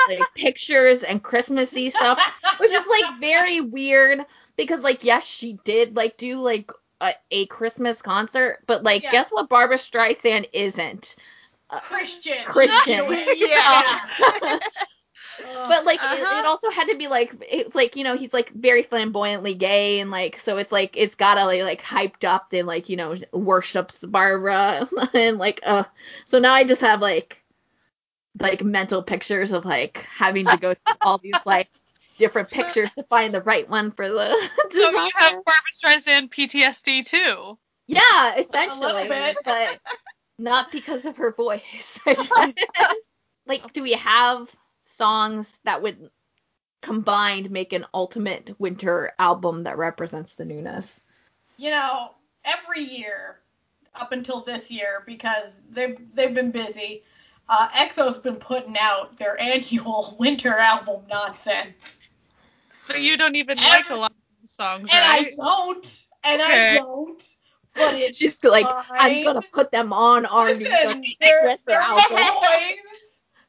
like 0.07 0.33
pictures 0.33 1.03
and 1.03 1.23
Christmassy 1.23 1.89
stuff, 1.89 2.23
which 2.57 2.71
is 2.71 2.83
like 2.87 3.19
very 3.19 3.61
weird 3.61 4.25
because 4.57 4.81
like 4.81 5.03
yes 5.03 5.25
she 5.25 5.53
did 5.63 5.95
like 5.95 6.17
do 6.17 6.39
like 6.39 6.71
a, 7.01 7.11
a 7.31 7.45
Christmas 7.47 8.01
concert, 8.01 8.59
but 8.67 8.83
like 8.83 9.03
Yeah. 9.03 9.11
guess 9.11 9.29
what 9.31 9.49
Barbra 9.49 9.77
Streisand 9.77 10.49
isn't. 10.53 11.15
Christian. 11.83 12.43
Christian. 12.45 13.05
Yeah. 13.35 13.83
But 15.67 15.85
like 15.85 16.03
it, 16.03 16.07
Uh-huh. 16.11 16.39
it 16.39 16.45
also 16.45 16.69
had 16.69 16.89
to 16.89 16.97
be 16.97 17.07
like 17.07 17.33
it, 17.49 17.75
like 17.75 17.95
you 17.95 18.03
know 18.03 18.15
he's 18.15 18.33
like 18.33 18.49
very 18.51 18.83
flamboyantly 18.83 19.55
gay 19.55 19.99
and 19.99 20.11
like 20.11 20.37
so 20.39 20.57
it's 20.57 20.71
like 20.71 20.95
it's 20.97 21.15
gotta 21.15 21.45
like, 21.45 21.63
like 21.63 21.81
hyped 21.81 22.23
up 22.23 22.53
and 22.53 22.67
like 22.67 22.89
you 22.89 22.97
know 22.97 23.15
worships 23.33 24.03
Barbra 24.03 24.87
and 25.13 25.37
like 25.37 25.59
uh 25.65 25.83
so 26.25 26.39
now 26.39 26.53
I 26.53 26.63
just 26.63 26.81
have 26.81 27.01
like 27.01 27.42
like 28.39 28.63
mental 28.63 29.03
pictures 29.03 29.51
of 29.51 29.65
like 29.65 29.97
having 30.09 30.45
to 30.45 30.57
go 30.57 30.73
through 30.73 30.97
all 31.01 31.17
these 31.17 31.33
like 31.45 31.69
different 32.17 32.49
pictures 32.49 32.91
to 32.93 33.03
find 33.03 33.33
the 33.33 33.41
right 33.41 33.69
one 33.69 33.91
for 33.91 34.07
the 34.07 34.49
So 34.71 34.79
you 34.79 35.09
have 35.15 35.31
Barbra 35.31 35.53
Streisand 35.83 36.29
PTSD 36.29 37.05
too. 37.05 37.57
yeah 37.87 38.35
essentially 38.37 39.07
bit. 39.07 39.37
but 39.45 39.79
not 40.39 40.71
because 40.71 41.05
of 41.05 41.17
her 41.17 41.31
voice 41.31 41.99
like 43.45 43.73
do 43.73 43.83
we 43.83 43.93
have 43.93 44.49
songs 44.85 45.57
that 45.63 45.81
would 45.81 46.09
combined 46.81 47.49
make 47.51 47.71
an 47.71 47.85
ultimate 47.93 48.53
winter 48.59 49.11
album 49.19 49.63
that 49.63 49.77
represents 49.77 50.33
the 50.33 50.45
newness 50.45 50.99
you 51.57 51.69
know, 51.69 52.11
every 52.45 52.83
year 52.83 53.39
up 53.95 54.11
until 54.11 54.43
this 54.43 54.71
year 54.71 55.03
because 55.05 55.59
they've 55.71 55.97
they've 56.13 56.33
been 56.33 56.51
busy. 56.51 57.03
Uh, 57.49 57.67
EXO's 57.75 58.17
been 58.17 58.37
putting 58.37 58.77
out 58.77 59.17
their 59.17 59.39
annual 59.39 60.15
winter 60.19 60.57
album 60.57 61.01
nonsense, 61.09 61.99
So 62.87 62.95
you 62.95 63.17
don't 63.17 63.35
even 63.35 63.59
Every- 63.59 63.69
like 63.69 63.89
a 63.89 63.95
lot 63.95 64.11
of 64.11 64.17
these 64.41 64.51
songs, 64.51 64.89
and 64.91 65.03
I 65.03 65.29
don't, 65.35 66.05
and 66.23 66.41
I 66.41 66.73
don't. 66.75 67.23
But 67.75 67.93
it's 67.95 68.17
she's 68.17 68.43
like 68.43 68.65
fine. 68.65 68.83
i'm 68.99 69.23
gonna 69.23 69.41
put 69.51 69.71
them 69.71 69.91
on 69.93 70.25
our 70.25 70.53
new 70.53 70.69
Listen, 70.69 71.03
they're, 71.19 71.43
winter 71.43 71.61
they're 71.65 71.81
album 71.81 72.13
my 72.13 72.31
boys. 72.41 72.77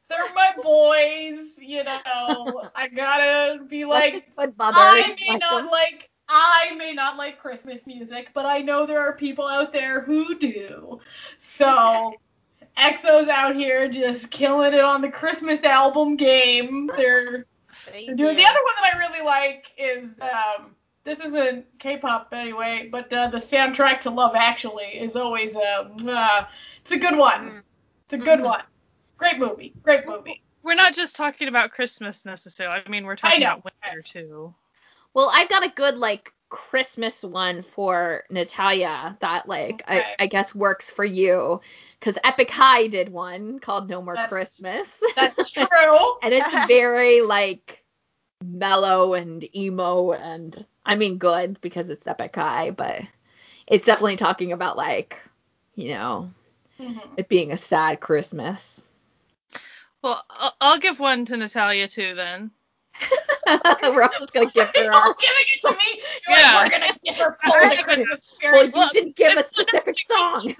They're 0.09 0.33
my 0.35 0.51
boys. 0.61 1.57
You 1.59 1.83
know, 1.83 2.69
I 2.75 2.87
gotta 2.87 3.63
be 3.63 3.85
like, 3.85 4.27
I 4.37 5.15
may 5.19 5.37
not 5.37 5.71
like 5.71 6.09
I 6.27 6.73
may 6.77 6.93
not 6.93 7.17
like 7.17 7.39
Christmas 7.39 7.85
music, 7.85 8.29
but 8.33 8.45
I 8.45 8.59
know 8.59 8.85
there 8.85 8.99
are 8.99 9.13
people 9.15 9.47
out 9.47 9.71
there 9.71 10.01
who 10.01 10.35
do. 10.37 10.99
So 11.37 12.13
EXO's 12.77 13.27
out 13.27 13.55
here 13.55 13.87
just 13.87 14.29
killing 14.29 14.73
it 14.73 14.81
on 14.81 15.01
the 15.01 15.09
Christmas 15.09 15.63
album 15.63 16.15
game. 16.15 16.89
They're, 16.95 17.45
they're 17.91 18.15
doing 18.15 18.35
the 18.35 18.45
other 18.45 18.59
one 18.63 18.75
that 18.81 18.91
I 18.93 18.97
really 18.97 19.25
like 19.25 19.67
is 19.77 20.09
um 20.21 20.75
this 21.03 21.19
isn't 21.19 21.65
K-pop 21.77 22.29
anyway, 22.31 22.89
but 22.91 23.13
uh, 23.13 23.27
the 23.27 23.37
soundtrack 23.37 24.01
to 24.01 24.09
Love 24.09 24.33
Actually 24.35 24.85
is 24.85 25.15
always 25.15 25.55
um 25.55 25.95
uh, 26.07 26.45
it's 26.79 26.91
a 26.91 26.97
good 26.97 27.15
one. 27.17 27.49
Mm. 27.49 27.61
It's 28.05 28.13
a 28.13 28.17
good 28.17 28.39
Mhm. 28.39 28.45
one. 28.45 28.61
Great 29.17 29.37
movie. 29.39 29.73
Great 29.83 30.05
movie. 30.07 30.41
We're 30.63 30.73
not 30.75 30.93
just 30.95 31.15
talking 31.15 31.47
about 31.47 31.71
Christmas 31.71 32.25
necessarily. 32.25 32.81
I 32.85 32.89
mean, 32.89 33.05
we're 33.05 33.15
talking 33.15 33.41
about 33.41 33.63
winter 33.63 34.01
too. 34.01 34.53
Well, 35.13 35.31
I've 35.33 35.47
got 35.47 35.63
a 35.63 35.69
good 35.69 35.95
like 35.95 36.33
Christmas 36.49 37.23
one 37.23 37.61
for 37.63 38.23
Natalia 38.29 39.17
that 39.21 39.47
like 39.47 39.81
Okay. 39.87 40.03
I, 40.19 40.23
I 40.23 40.27
guess 40.27 40.53
works 40.55 40.89
for 40.89 41.03
you 41.05 41.59
because 41.99 42.17
Epic 42.23 42.49
High 42.51 42.87
did 42.87 43.09
one 43.09 43.59
called 43.59 43.89
No 43.89 44.01
More 44.01 44.15
That's- 44.15 44.29
Christmas. 44.31 44.87
That's 45.15 45.51
true. 45.53 45.65
and 46.21 46.33
it's 46.33 46.67
very 46.67 47.21
like 47.21 47.83
mellow 48.43 49.13
and 49.15 49.43
emo 49.55 50.11
and 50.11 50.65
I 50.85 50.95
mean 50.95 51.17
good 51.17 51.59
because 51.61 51.89
it's 51.89 52.05
Epic 52.05 52.35
High, 52.35 52.71
but 52.71 53.01
it's 53.67 53.85
definitely 53.85 54.17
talking 54.17 54.51
about 54.51 54.77
like 54.77 55.17
you 55.75 55.89
know 55.93 56.31
Mhm. 56.79 56.99
it 57.17 57.29
being 57.29 57.51
a 57.53 57.57
sad 57.57 57.99
Christmas. 58.01 58.83
Well, 60.01 60.23
I'll, 60.29 60.53
I'll 60.61 60.79
give 60.79 60.99
one 60.99 61.25
to 61.25 61.37
Natalia 61.37 61.87
too 61.87 62.13
then. 62.13 62.51
We're 63.47 64.03
all 64.03 64.09
just 64.09 64.33
gonna 64.33 64.49
give 64.51 64.67
her 64.75 64.83
You're 64.83 65.15
giving 65.19 65.45
it 65.53 65.61
to 65.61 65.71
me. 65.71 66.01
You're 66.27 66.37
Yeah. 66.37 66.55
like, 66.55 66.71
we're 66.71 66.79
gonna 66.79 66.99
give 67.03 67.15
her 67.17 67.37
full 67.43 67.53
Well, 67.53 67.83
Christmas 67.83 68.37
Well, 68.43 68.65
you 68.65 68.89
didn't 68.91 69.15
give 69.15 69.35
a 69.37 69.39
it's 69.39 69.49
specific 69.49 69.95
song. 70.07 70.55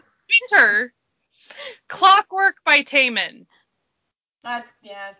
Winter. 0.51 0.93
Clockwork 1.87 2.57
by 2.65 2.81
Taman. 2.83 3.47
That's 4.43 4.73
yes. 4.81 5.15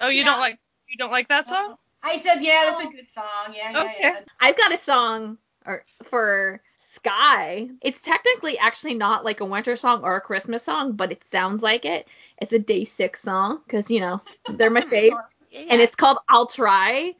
Oh, 0.00 0.08
you 0.08 0.18
Yeah. 0.18 0.24
don't 0.24 0.40
like 0.40 0.58
you 0.88 0.96
don't 0.96 1.10
like 1.10 1.28
that 1.28 1.46
uh-huh. 1.46 1.68
song? 1.68 1.76
I 2.02 2.18
said 2.18 2.42
yeah, 2.42 2.64
that's 2.64 2.80
a 2.80 2.88
good 2.88 3.06
song. 3.14 3.54
Yeah, 3.54 3.70
yeah, 3.72 3.80
Okay. 3.82 3.96
yeah. 4.00 4.20
I've 4.40 4.56
got 4.56 4.72
a 4.72 4.78
song 4.78 5.38
or 5.64 5.84
for 6.04 6.60
Sky. 7.06 7.68
It's 7.82 8.02
technically 8.02 8.58
actually 8.58 8.94
not 8.94 9.24
like 9.24 9.40
a 9.40 9.44
winter 9.44 9.76
song 9.76 10.02
or 10.02 10.16
a 10.16 10.20
Christmas 10.20 10.64
song, 10.64 10.92
but 10.92 11.12
it 11.12 11.24
sounds 11.24 11.62
like 11.62 11.84
it. 11.84 12.08
It's 12.38 12.52
a 12.52 12.58
DAY6 12.58 13.16
song 13.16 13.60
because 13.64 13.90
you 13.90 14.00
know 14.00 14.20
they're 14.56 14.70
my 14.70 14.80
fave, 14.92 15.16
and 15.54 15.80
it's 15.80 15.94
called 15.94 16.18
"I'll 16.28 16.46
Try." 16.46 17.14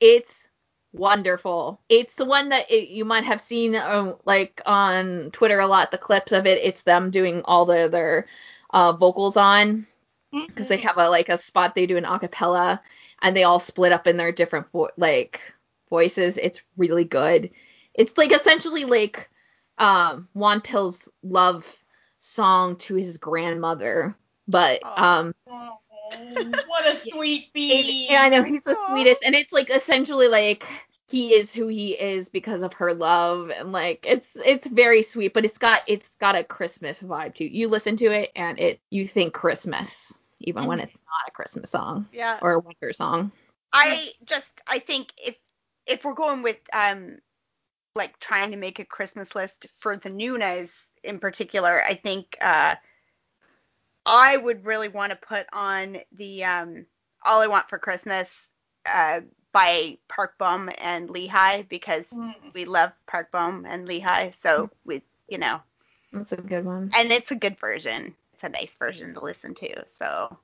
It's 0.00 0.44
wonderful. 0.92 1.80
It's 1.88 2.14
the 2.14 2.24
one 2.24 2.50
that 2.50 2.70
it, 2.70 2.88
you 2.88 3.04
might 3.04 3.24
have 3.24 3.40
seen 3.40 3.74
uh, 3.74 4.14
like 4.24 4.62
on 4.66 5.30
Twitter 5.32 5.58
a 5.58 5.66
lot. 5.66 5.90
The 5.90 5.98
clips 5.98 6.32
of 6.32 6.46
it. 6.46 6.62
It's 6.62 6.82
them 6.82 7.10
doing 7.10 7.42
all 7.44 7.66
the 7.66 7.88
their 7.88 8.26
uh, 8.70 8.92
vocals 8.92 9.36
on 9.36 9.86
because 10.46 10.68
they 10.68 10.76
have 10.78 10.96
a 10.96 11.08
like 11.10 11.28
a 11.28 11.38
spot 11.38 11.74
they 11.74 11.86
do 11.86 11.96
an 11.96 12.04
acapella 12.04 12.80
and 13.22 13.36
they 13.36 13.44
all 13.44 13.60
split 13.60 13.92
up 13.92 14.06
in 14.06 14.16
their 14.16 14.32
different 14.32 14.70
vo- 14.72 14.90
like 14.96 15.40
voices. 15.90 16.36
It's 16.36 16.62
really 16.76 17.04
good. 17.04 17.50
It's 17.94 18.16
like 18.18 18.32
essentially 18.32 18.84
like 18.84 19.30
um 19.78 20.28
Wonpil's 20.34 21.08
love 21.22 21.66
song 22.18 22.76
to 22.76 22.94
his 22.94 23.18
grandmother, 23.18 24.14
but 24.48 24.82
um 24.96 25.34
Oh, 25.50 25.78
what 26.66 26.86
a 26.86 26.96
sweet 26.96 27.52
bee. 27.52 28.06
yeah, 28.08 28.22
I 28.22 28.28
know 28.28 28.42
he's 28.42 28.62
the 28.64 28.76
sweetest 28.86 29.24
and 29.24 29.34
it's 29.34 29.52
like 29.52 29.70
essentially 29.70 30.28
like 30.28 30.64
he 31.08 31.34
is 31.34 31.52
who 31.52 31.68
he 31.68 31.92
is 31.92 32.28
because 32.28 32.62
of 32.62 32.72
her 32.74 32.92
love 32.94 33.50
and 33.50 33.72
like 33.72 34.06
it's 34.08 34.28
it's 34.44 34.66
very 34.66 35.02
sweet 35.02 35.34
but 35.34 35.44
it's 35.44 35.58
got 35.58 35.82
it's 35.86 36.14
got 36.16 36.36
a 36.36 36.44
christmas 36.44 37.00
vibe 37.02 37.34
too 37.34 37.44
you 37.44 37.68
listen 37.68 37.96
to 37.96 38.06
it 38.06 38.30
and 38.34 38.58
it 38.58 38.80
you 38.90 39.06
think 39.06 39.32
christmas 39.34 40.12
even 40.40 40.66
when 40.66 40.78
Mhm. 40.78 40.84
it's 40.84 40.94
not 40.94 41.28
a 41.28 41.32
christmas 41.32 41.70
song 41.70 42.06
Yeah. 42.12 42.38
or 42.42 42.52
a 42.52 42.58
winter 42.60 42.92
song 42.92 43.30
I 43.72 44.12
just 44.24 44.50
I 44.66 44.78
think 44.78 45.12
if 45.18 45.36
if 45.86 46.04
we're 46.04 46.14
going 46.14 46.42
with 46.42 46.58
um 46.72 47.18
like 47.96 48.18
trying 48.18 48.50
to 48.50 48.56
make 48.56 48.78
a 48.80 48.84
Christmas 48.84 49.34
list 49.36 49.66
for 49.78 49.96
the 49.96 50.08
Nunas 50.10 50.70
in 51.04 51.18
particular, 51.20 51.80
I 51.82 51.94
think 51.94 52.36
uh 52.40 52.74
I 54.06 54.36
would 54.36 54.64
really 54.64 54.88
want 54.88 55.10
to 55.10 55.16
put 55.16 55.46
on 55.52 55.98
the 56.12 56.44
um 56.44 56.86
All 57.24 57.40
I 57.40 57.46
Want 57.46 57.68
for 57.68 57.78
Christmas 57.78 58.28
uh 58.86 59.20
by 59.52 59.98
Park 60.08 60.34
Bom 60.38 60.70
and 60.78 61.08
Lee 61.08 61.28
Hi 61.28 61.62
because 61.62 62.04
Mm. 62.12 62.34
we 62.52 62.64
love 62.64 62.92
Park 63.06 63.30
Bom 63.30 63.64
and 63.64 63.86
Lee 63.86 64.00
Hi, 64.00 64.34
so 64.42 64.70
we 64.84 65.02
you 65.28 65.38
know 65.38 65.60
that's 66.12 66.32
a 66.32 66.36
good 66.36 66.64
one 66.64 66.90
and 66.96 67.12
it's 67.12 67.30
a 67.30 67.36
good 67.36 67.58
version. 67.58 68.14
It's 68.32 68.42
a 68.44 68.48
nice 68.48 68.74
version 68.74 69.14
to 69.14 69.20
listen 69.20 69.54
to, 69.54 69.84
so 69.98 70.36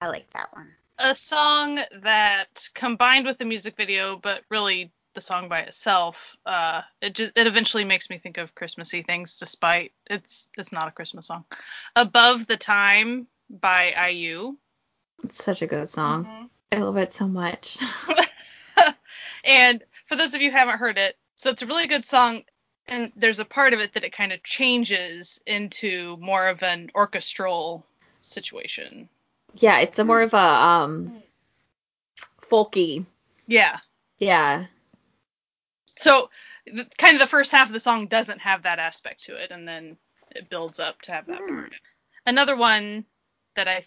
I 0.00 0.08
like 0.08 0.28
that 0.32 0.52
one. 0.52 0.68
A 0.98 1.14
song 1.14 1.78
that 2.02 2.68
combined 2.74 3.26
with 3.26 3.38
the 3.38 3.44
music 3.44 3.76
video, 3.76 4.16
but 4.16 4.42
really 4.50 4.90
the 5.16 5.20
song 5.20 5.48
by 5.48 5.60
itself, 5.62 6.36
uh, 6.46 6.82
it 7.02 7.14
just 7.14 7.32
it 7.34 7.48
eventually 7.48 7.84
makes 7.84 8.08
me 8.08 8.18
think 8.18 8.38
of 8.38 8.54
Christmassy 8.54 9.02
things, 9.02 9.38
despite 9.38 9.90
it's 10.08 10.48
it's 10.56 10.70
not 10.70 10.86
a 10.86 10.92
Christmas 10.92 11.26
song. 11.26 11.44
Above 11.96 12.46
the 12.46 12.56
Time 12.56 13.26
by 13.50 13.92
IU. 14.10 14.56
it's 15.24 15.42
such 15.42 15.62
a 15.62 15.66
good 15.66 15.88
song 15.88 16.24
Mhm. 16.26 16.50
i 16.72 16.76
love 16.76 16.96
it 16.98 17.14
so 17.14 17.26
much 17.26 17.78
and 19.44 19.82
for 20.08 20.16
those 20.16 20.34
of 20.34 20.42
you 20.42 20.50
who 20.50 20.56
haven't 20.56 20.78
heard 20.78 20.98
it, 20.98 21.16
so 21.36 21.50
it's 21.50 21.62
a 21.62 21.66
really 21.66 21.86
good 21.86 22.04
song. 22.04 22.42
And 22.88 23.10
there's 23.16 23.40
a 23.40 23.44
part 23.44 23.72
of 23.72 23.80
it 23.80 23.94
that 23.94 24.04
it 24.04 24.12
kind 24.12 24.32
of 24.32 24.42
changes 24.44 25.40
into 25.46 26.16
more 26.20 26.46
of 26.48 26.62
an 26.62 26.90
orchestral 26.94 27.84
situation. 28.20 29.08
yeah 29.54 29.78
it's 29.80 29.98
a 29.98 30.04
more 30.04 30.20
of 30.22 30.34
a 30.34 30.36
um 30.38 31.10
folky 32.42 33.04
Yeah. 33.46 33.78
yeah 34.18 34.66
So 35.96 36.30
th- 36.66 36.88
kind 36.98 37.14
of 37.14 37.20
the 37.20 37.26
first 37.26 37.52
half 37.52 37.68
of 37.68 37.72
the 37.72 37.80
song 37.80 38.06
doesn't 38.06 38.40
have 38.40 38.62
that 38.62 38.78
aspect 38.78 39.24
to 39.24 39.36
it, 39.36 39.50
and 39.50 39.66
then 39.66 39.96
it 40.30 40.48
builds 40.50 40.80
up 40.80 41.00
to 41.02 41.12
have 41.12 41.26
that 41.26 41.38
Hmm. 41.40 41.54
part. 41.54 41.72
Another 42.26 42.56
one 42.56 43.04
that 43.54 43.68
I 43.68 43.84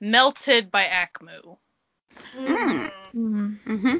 melted 0.00 0.70
by 0.70 0.84
AKMU, 0.84 1.58
Mm. 2.34 2.92
Mhm. 3.14 3.58
Mm-hmm. 3.66 3.96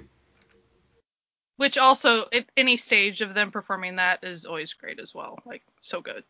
which 1.56 1.78
also 1.78 2.26
at 2.32 2.46
any 2.56 2.76
stage 2.76 3.20
of 3.22 3.34
them 3.34 3.50
performing 3.50 3.96
that 3.96 4.22
is 4.24 4.44
always 4.46 4.72
great 4.74 5.00
as 5.00 5.14
well. 5.14 5.38
Like 5.46 5.62
so 5.80 6.00
good. 6.00 6.24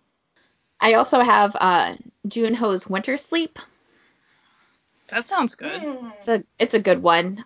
i 0.81 0.95
also 0.95 1.21
have 1.23 1.57
uh 1.57 1.95
junho's 2.29 2.87
winter 2.89 3.17
sleep 3.17 3.59
That 5.09 5.27
sounds 5.29 5.55
good. 5.55 5.81
Mm. 5.81 6.13
it's 6.19 6.29
a 6.29 6.45
it's 6.59 6.75
a 6.75 6.81
good 6.81 7.03
one. 7.03 7.45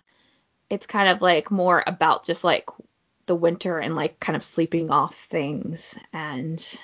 It's 0.69 0.87
kind 0.87 1.09
of 1.09 1.21
like 1.21 1.51
more 1.51 1.83
about 1.85 2.23
just 2.25 2.43
like 2.43 2.65
the 3.31 3.35
winter 3.35 3.79
and 3.79 3.95
like 3.95 4.19
kind 4.19 4.35
of 4.35 4.43
sleeping 4.43 4.89
off 4.89 5.15
things 5.29 5.97
and 6.11 6.77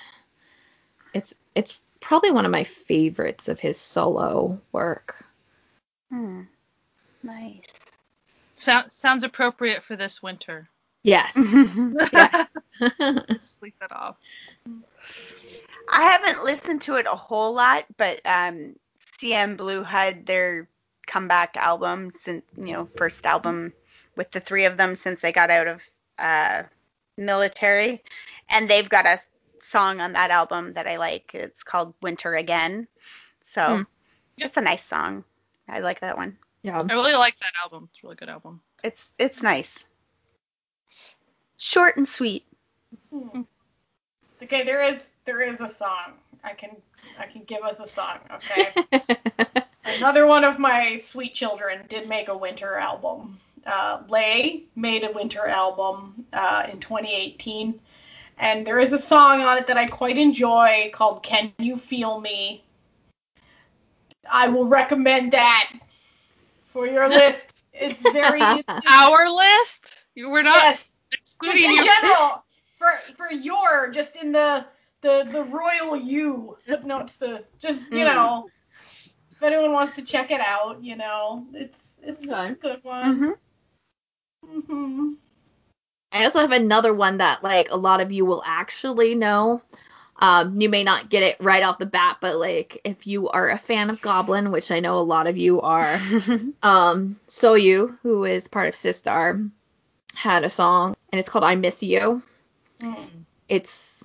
it's 1.12 1.34
it's 1.54 1.76
probably 2.00 2.30
one 2.30 2.46
of 2.46 2.50
my 2.50 2.64
favorites 2.64 3.48
of 3.48 3.60
his 3.60 3.78
solo 3.78 4.58
work. 4.72 5.26
Hmm. 6.08 6.44
Nice. 7.22 7.66
So- 8.54 8.88
sounds 8.88 9.24
appropriate 9.24 9.84
for 9.84 9.94
this 9.94 10.22
winter. 10.22 10.70
Yes. 11.02 11.36
Yes. 11.36 12.48
Sleep 13.40 13.74
it 13.82 13.92
off. 13.92 14.16
I 15.92 16.02
haven't 16.02 16.44
listened 16.44 16.80
to 16.82 16.94
it 16.94 17.04
a 17.04 17.14
whole 17.14 17.52
lot, 17.52 17.84
but 17.98 18.22
um, 18.24 18.74
CNBLUE 19.20 19.84
had 19.84 20.24
their 20.24 20.66
comeback 21.06 21.58
album 21.58 22.10
since 22.24 22.42
you 22.56 22.72
know 22.72 22.88
first 22.96 23.26
album 23.26 23.74
with 24.16 24.30
the 24.30 24.40
three 24.40 24.64
of 24.64 24.78
them 24.78 24.96
since 24.96 25.20
they 25.20 25.32
got 25.32 25.50
out 25.50 25.66
of 25.66 25.82
uh, 26.18 26.62
military, 27.16 28.02
and 28.50 28.68
they've 28.68 28.88
got 28.88 29.06
a 29.06 29.20
song 29.70 30.00
on 30.00 30.12
that 30.14 30.30
album 30.30 30.72
that 30.74 30.86
I 30.86 30.96
like. 30.96 31.34
It's 31.34 31.62
called 31.62 31.94
Winter 32.02 32.34
Again. 32.36 32.86
So 33.44 33.78
Hmm. 33.78 33.82
it's 34.38 34.56
a 34.56 34.60
nice 34.60 34.84
song. 34.84 35.24
I 35.68 35.80
like 35.80 36.00
that 36.00 36.16
one. 36.16 36.36
yeah. 36.62 36.78
I 36.80 36.92
really 36.92 37.14
like 37.14 37.38
that 37.40 37.52
album. 37.62 37.88
It's 37.92 38.02
a 38.02 38.06
really 38.06 38.16
good 38.16 38.28
album. 38.30 38.60
It's 38.82 39.08
it's 39.18 39.42
nice. 39.42 39.78
Short 41.56 41.96
and 41.96 42.08
sweet. 42.08 42.44
Hmm. 43.12 43.42
Okay, 44.42 44.64
there 44.64 44.80
is 44.82 45.04
there 45.24 45.42
is 45.42 45.60
a 45.60 45.68
song. 45.68 46.14
I 46.44 46.52
can 46.54 46.76
I 47.18 47.26
can 47.26 47.42
give 47.44 47.62
us 47.64 47.80
a 47.80 47.86
song. 47.86 48.18
Okay. 48.32 48.72
Another 49.84 50.26
one 50.26 50.44
of 50.44 50.58
my 50.58 50.96
sweet 50.96 51.34
children 51.34 51.84
did 51.88 52.08
make 52.08 52.28
a 52.28 52.36
winter 52.36 52.76
album. 52.76 53.38
Uh, 53.66 54.02
Lay 54.08 54.64
made 54.76 55.04
a 55.04 55.12
winter 55.12 55.46
album 55.46 56.26
uh, 56.32 56.66
in 56.70 56.80
2018, 56.80 57.80
and 58.38 58.66
there 58.66 58.78
is 58.80 58.92
a 58.92 58.98
song 58.98 59.42
on 59.42 59.58
it 59.58 59.66
that 59.68 59.76
I 59.76 59.86
quite 59.86 60.18
enjoy 60.18 60.90
called 60.92 61.22
"Can 61.22 61.52
You 61.58 61.76
Feel 61.76 62.20
Me." 62.20 62.64
I 64.30 64.48
will 64.48 64.66
recommend 64.66 65.32
that 65.32 65.70
for 66.66 66.86
your 66.86 67.08
list. 67.10 67.52
It's 67.72 68.02
very 68.02 68.62
Our 68.88 69.30
list? 69.30 70.04
We're 70.16 70.42
not 70.42 70.62
yes, 70.62 70.90
just 71.42 71.62
excluding 71.62 71.64
in 71.64 71.76
you. 71.76 71.82
general 71.82 72.44
for 72.78 72.92
for 73.16 73.30
your 73.32 73.90
just 73.90 74.16
in 74.16 74.32
the 74.32 74.64
the 75.02 75.28
the 75.30 75.42
royal 75.44 75.96
you 75.96 76.56
no 76.84 76.98
it's 77.00 77.16
the 77.16 77.44
just 77.58 77.80
you 77.90 78.04
Mm. 78.04 78.04
know 78.04 78.50
if 79.32 79.42
anyone 79.42 79.72
wants 79.72 79.96
to 79.96 80.02
check 80.02 80.30
it 80.30 80.40
out 80.40 80.82
you 80.82 80.96
know 80.96 81.46
it's 81.54 81.78
it's 82.02 82.26
Okay. 82.28 82.52
a 82.52 82.54
good 82.60 82.82
one 82.84 83.14
Mm-hmm. 83.14 83.30
Hmm 84.48 85.12
I 86.12 86.24
also 86.24 86.40
have 86.40 86.52
another 86.52 86.94
one 86.94 87.18
that 87.18 87.42
like 87.44 87.70
a 87.70 87.76
lot 87.76 88.00
of 88.00 88.12
you 88.12 88.24
will 88.24 88.42
actually 88.44 89.14
know. 89.14 89.62
Um, 90.20 90.60
you 90.60 90.68
may 90.68 90.82
not 90.82 91.10
get 91.10 91.22
it 91.22 91.36
right 91.38 91.62
off 91.62 91.78
the 91.78 91.86
bat, 91.86 92.18
but 92.20 92.36
like 92.36 92.80
if 92.82 93.06
you 93.06 93.28
are 93.28 93.50
a 93.50 93.58
fan 93.58 93.88
of 93.88 94.00
Goblin, 94.00 94.50
which 94.50 94.70
I 94.70 94.80
know 94.80 94.98
a 94.98 95.00
lot 95.00 95.28
of 95.28 95.36
you 95.36 95.60
are, 95.60 95.94
um, 96.62 97.20
Soyou, 97.28 97.96
who 98.02 98.24
is 98.24 98.48
part 98.48 98.66
of 98.66 98.74
Sistar, 98.74 99.48
had 100.14 100.42
a 100.42 100.50
song 100.50 100.96
and 101.12 101.20
it's 101.20 101.28
called 101.28 101.44
I 101.44 101.54
Miss 101.54 101.82
You. 101.82 102.22
Mm. 102.80 103.08
It's 103.48 104.04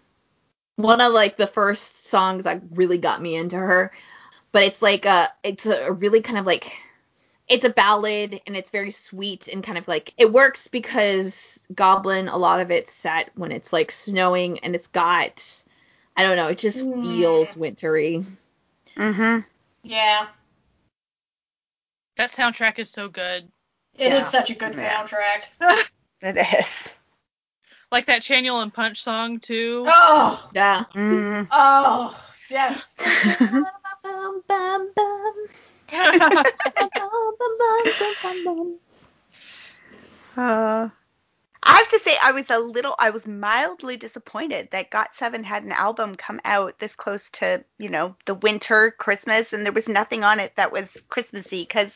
one 0.76 1.02
of 1.02 1.14
like 1.14 1.38
the 1.38 1.48
first 1.48 2.08
songs 2.08 2.44
that 2.44 2.62
really 2.72 3.00
got 3.00 3.22
me 3.22 3.36
into 3.36 3.58
her. 3.58 3.92
But 4.52 4.64
it's 4.64 4.84
like 4.84 5.06
a 5.06 5.30
it's 5.44 5.66
a 5.66 5.92
really 5.92 6.22
kind 6.22 6.38
of 6.38 6.46
like 6.46 6.72
it's 7.48 7.66
a 7.66 7.70
ballad 7.70 8.40
and 8.48 8.56
it's 8.56 8.70
very 8.70 8.92
sweet 8.92 9.48
and 9.48 9.64
kind 9.64 9.78
of 9.78 9.88
like 9.88 10.14
it 10.18 10.32
works 10.32 10.68
because 10.68 11.60
Goblin 11.76 12.28
a 12.28 12.38
lot 12.38 12.62
of 12.62 12.72
it's 12.72 12.92
set 12.94 13.30
when 13.36 13.52
it's 13.52 13.74
like 13.74 13.92
snowing 13.92 14.60
and 14.60 14.76
it's 14.76 14.88
got 14.88 15.64
I 16.16 16.24
don't 16.24 16.38
know, 16.38 16.48
it 16.48 16.58
just 16.60 16.86
Mm. 16.86 17.02
feels 17.02 17.56
wintry. 17.56 18.24
mm-hmm. 18.96 19.40
Yeah. 19.84 20.28
That 22.18 22.32
soundtrack 22.32 22.78
is 22.80 22.90
so 22.90 23.10
good. 23.10 23.52
It 23.98 24.14
is 24.14 24.24
Yeah. 24.24 24.30
such 24.30 24.50
a 24.52 24.56
good 24.56 24.76
Yeah. 24.76 25.04
soundtrack. 25.06 25.44
It 26.22 26.38
is. 26.38 26.90
Like 27.92 28.06
that 28.06 28.22
Chanyeol 28.22 28.64
and 28.64 28.74
Punch 28.74 29.04
song 29.04 29.40
too. 29.40 29.84
Oh, 29.88 30.50
Yeah. 30.54 30.84
Mm. 30.96 31.48
oh, 31.52 32.18
yes. 32.50 32.82
Bum, 34.04 34.42
bum, 34.48 34.92
bum. 34.96 35.48
Uh, 40.38 40.90
I 41.66 41.78
have 41.78 41.88
to 41.90 42.00
say, 42.00 42.18
I 42.22 42.32
was 42.34 42.46
a 42.50 42.60
little, 42.60 42.96
I 43.00 43.12
was 43.12 43.26
mildly 43.26 43.96
disappointed 43.96 44.70
that 44.72 44.92
GOT7 44.92 45.46
had 45.46 45.64
an 45.64 45.72
album 45.72 46.16
come 46.16 46.42
out 46.44 46.78
this 46.80 46.94
close 46.94 47.30
to, 47.34 47.64
you 47.78 47.90
know, 47.90 48.16
the 48.26 48.36
winter 48.36 48.92
Christmas, 48.92 49.54
and 49.54 49.66
there 49.66 49.72
was 49.72 49.88
nothing 49.88 50.26
on 50.26 50.42
it 50.42 50.54
that 50.58 50.74
was 50.74 50.90
Christmassy 51.08 51.64
because 51.64 51.92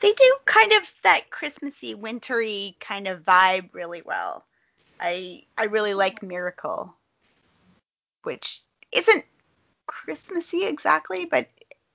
they 0.00 0.12
do 0.12 0.36
kind 0.44 0.72
of 0.72 0.82
that 1.02 1.30
Christmassy, 1.30 1.94
wintry 1.94 2.76
kind 2.80 3.08
of 3.08 3.24
vibe 3.24 3.70
really 3.72 4.02
well. 4.04 4.44
I 5.00 5.42
I 5.58 5.64
really 5.64 5.94
like 5.94 6.22
Miracle, 6.22 6.94
which 8.22 8.60
isn't 8.92 9.24
Christmassy 9.86 10.64
exactly, 10.64 11.24
but 11.24 11.48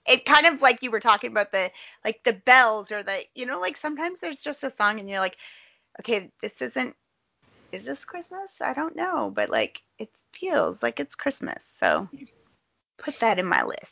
it 0.07 0.25
kind 0.25 0.45
of 0.45 0.61
like 0.61 0.81
you 0.81 0.91
were 0.91 0.99
talking 0.99 1.31
about 1.31 1.51
the 1.51 1.71
like 2.03 2.21
the 2.23 2.33
bells 2.33 2.91
or 2.91 3.03
the 3.03 3.21
you 3.35 3.45
know 3.45 3.59
like 3.59 3.77
sometimes 3.77 4.19
there's 4.19 4.37
just 4.37 4.63
a 4.63 4.75
song 4.75 4.99
and 4.99 5.09
you're 5.09 5.19
like 5.19 5.37
okay 5.99 6.31
this 6.41 6.53
isn't 6.61 6.95
is 7.71 7.83
this 7.83 8.05
christmas 8.05 8.49
i 8.59 8.73
don't 8.73 8.95
know 8.95 9.31
but 9.33 9.49
like 9.49 9.81
it 9.99 10.09
feels 10.33 10.77
like 10.81 10.99
it's 10.99 11.15
christmas 11.15 11.61
so 11.79 12.07
put 12.97 13.19
that 13.19 13.39
in 13.39 13.45
my 13.45 13.63
list 13.63 13.91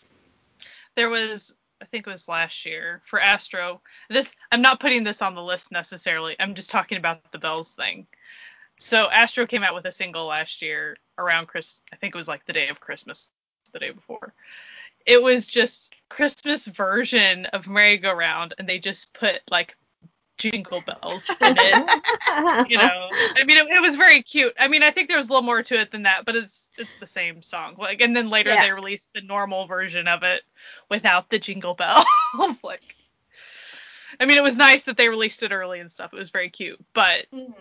there 0.95 1.09
was 1.09 1.55
I 1.81 1.85
think 1.85 2.05
it 2.05 2.11
was 2.11 2.27
last 2.27 2.65
year 2.65 3.01
for 3.05 3.21
Astro. 3.21 3.81
This 4.09 4.35
I'm 4.51 4.61
not 4.61 4.81
putting 4.81 5.05
this 5.05 5.21
on 5.21 5.33
the 5.33 5.41
list 5.41 5.71
necessarily. 5.71 6.35
I'm 6.37 6.53
just 6.53 6.69
talking 6.69 6.97
about 6.97 7.31
the 7.31 7.39
bells 7.39 7.73
thing. 7.73 8.05
So 8.79 9.09
Astro 9.09 9.47
came 9.47 9.63
out 9.63 9.75
with 9.75 9.85
a 9.85 9.91
single 9.91 10.25
last 10.25 10.61
year 10.61 10.97
around 11.17 11.47
Chris 11.47 11.79
I 11.93 11.95
think 11.95 12.13
it 12.13 12.17
was 12.17 12.27
like 12.27 12.45
the 12.45 12.53
day 12.53 12.67
of 12.67 12.81
Christmas, 12.81 13.29
the 13.71 13.79
day 13.79 13.91
before. 13.91 14.33
It 15.09 15.21
was 15.21 15.47
just 15.47 15.95
Christmas 16.09 16.67
version 16.67 17.45
of 17.47 17.67
Merry 17.67 17.97
Go 17.97 18.13
Round 18.13 18.53
and 18.57 18.67
they 18.67 18.79
just 18.79 19.13
put 19.13 19.41
like 19.49 19.75
jingle 20.37 20.81
bells 20.81 21.29
in 21.41 21.57
it. 21.57 22.03
you 22.69 22.77
know, 22.77 23.09
I 23.35 23.43
mean, 23.43 23.57
it, 23.57 23.67
it 23.69 23.81
was 23.81 23.95
very 23.95 24.21
cute. 24.21 24.53
I 24.59 24.67
mean, 24.67 24.83
I 24.83 24.91
think 24.91 25.07
there 25.09 25.17
was 25.17 25.29
a 25.29 25.31
little 25.31 25.45
more 25.45 25.63
to 25.63 25.79
it 25.79 25.91
than 25.91 26.03
that, 26.03 26.25
but 26.25 26.35
it's 26.35 26.69
it's 26.77 26.97
the 26.97 27.07
same 27.07 27.41
song. 27.43 27.75
Like, 27.77 28.01
and 28.01 28.15
then 28.15 28.29
later 28.29 28.51
Yeah. 28.51 28.61
they 28.61 28.71
released 28.71 29.09
the 29.13 29.21
normal 29.21 29.67
version 29.67 30.07
of 30.07 30.23
it 30.23 30.43
without 30.89 31.29
the 31.29 31.39
jingle 31.39 31.73
bells. 31.75 32.05
like, 32.63 32.95
I 34.19 34.25
mean, 34.25 34.37
it 34.37 34.43
was 34.43 34.57
nice 34.57 34.85
that 34.85 34.97
they 34.97 35.09
released 35.09 35.43
it 35.43 35.51
early 35.51 35.79
and 35.79 35.91
stuff. 35.91 36.13
It 36.13 36.19
was 36.19 36.29
very 36.31 36.49
cute, 36.49 36.79
but 36.93 37.25
Mhm. 37.33 37.53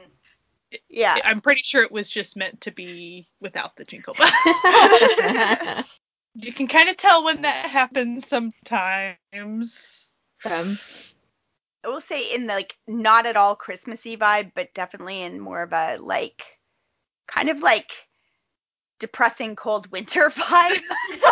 yeah 0.90 1.18
I'm 1.24 1.40
pretty 1.40 1.62
sure 1.62 1.82
it 1.82 1.90
was 1.92 2.10
just 2.10 2.36
meant 2.36 2.60
to 2.62 2.70
be 2.70 3.26
without 3.40 3.74
the 3.76 3.84
jingle 3.84 4.14
bells. 4.18 5.84
you 6.40 6.52
can 6.52 6.68
kind 6.68 6.88
of 6.88 6.96
tell 6.96 7.24
when 7.24 7.42
that 7.42 7.70
happens 7.70 8.26
sometimes. 8.28 10.14
Um, 10.44 10.78
i 11.84 11.88
will 11.88 12.00
say 12.00 12.22
in 12.34 12.46
the 12.46 12.54
like 12.54 12.76
not 12.86 13.26
at 13.26 13.36
all 13.36 13.54
christmassy 13.56 14.16
vibe 14.16 14.52
but 14.54 14.72
definitely 14.74 15.22
in 15.22 15.40
more 15.40 15.62
of 15.62 15.72
a 15.72 15.96
like 16.00 16.42
kind 17.26 17.48
of 17.48 17.58
like 17.60 17.90
depressing 19.00 19.56
cold 19.56 19.90
winter 19.90 20.30
vibe 20.36 20.82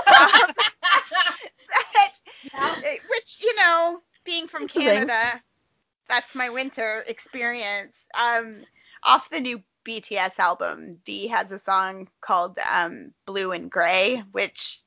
Um, 0.08 0.54
that- 2.52 2.78
it- 2.82 3.02
which 3.10 3.38
you 3.40 3.54
know 3.56 4.00
being 4.24 4.48
from 4.48 4.66
It's 4.66 4.76
a 4.76 4.80
thing. 4.80 5.06
canada 5.06 5.40
that's 6.08 6.34
my 6.34 6.48
winter 6.50 7.04
experience 7.06 7.94
um 8.14 8.64
off 9.04 9.28
the 9.30 9.40
new 9.40 9.62
bts 9.86 10.38
album 10.38 10.98
v 11.06 11.28
has 11.28 11.50
a 11.52 11.58
song 11.60 12.08
called 12.20 12.58
um 12.70 13.12
blue 13.26 13.52
and 13.52 13.70
gray 13.70 14.22
which 14.32 14.80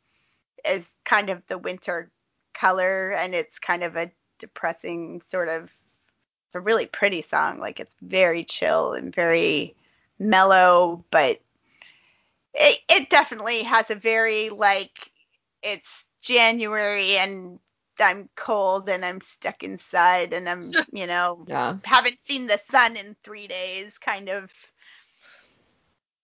is 0.65 0.85
kind 1.05 1.29
of 1.29 1.41
the 1.47 1.57
winter 1.57 2.11
color 2.53 3.11
and 3.11 3.33
it's 3.33 3.59
kind 3.59 3.83
of 3.83 3.95
a 3.95 4.11
depressing 4.39 5.21
sort 5.31 5.49
of 5.49 5.63
it's 6.47 6.55
a 6.55 6.59
really 6.59 6.85
pretty 6.85 7.21
song 7.21 7.59
like 7.59 7.79
it's 7.79 7.95
very 8.01 8.43
chill 8.43 8.93
and 8.93 9.13
very 9.13 9.75
mellow 10.17 11.03
but 11.11 11.39
it, 12.53 12.79
it 12.89 13.09
definitely 13.09 13.63
has 13.63 13.85
a 13.89 13.95
very 13.95 14.49
like 14.49 15.11
it's 15.61 15.87
January 16.21 17.17
and 17.17 17.59
I'm 17.99 18.29
cold 18.35 18.89
and 18.89 19.05
I'm 19.05 19.21
stuck 19.21 19.63
inside 19.63 20.33
and 20.33 20.49
I'm 20.49 20.71
you 20.91 21.07
know 21.07 21.45
yeah. 21.47 21.77
haven't 21.83 22.21
seen 22.23 22.47
the 22.47 22.59
sun 22.71 22.97
in 22.97 23.15
three 23.23 23.47
days 23.47 23.91
kind 24.03 24.29
of 24.29 24.49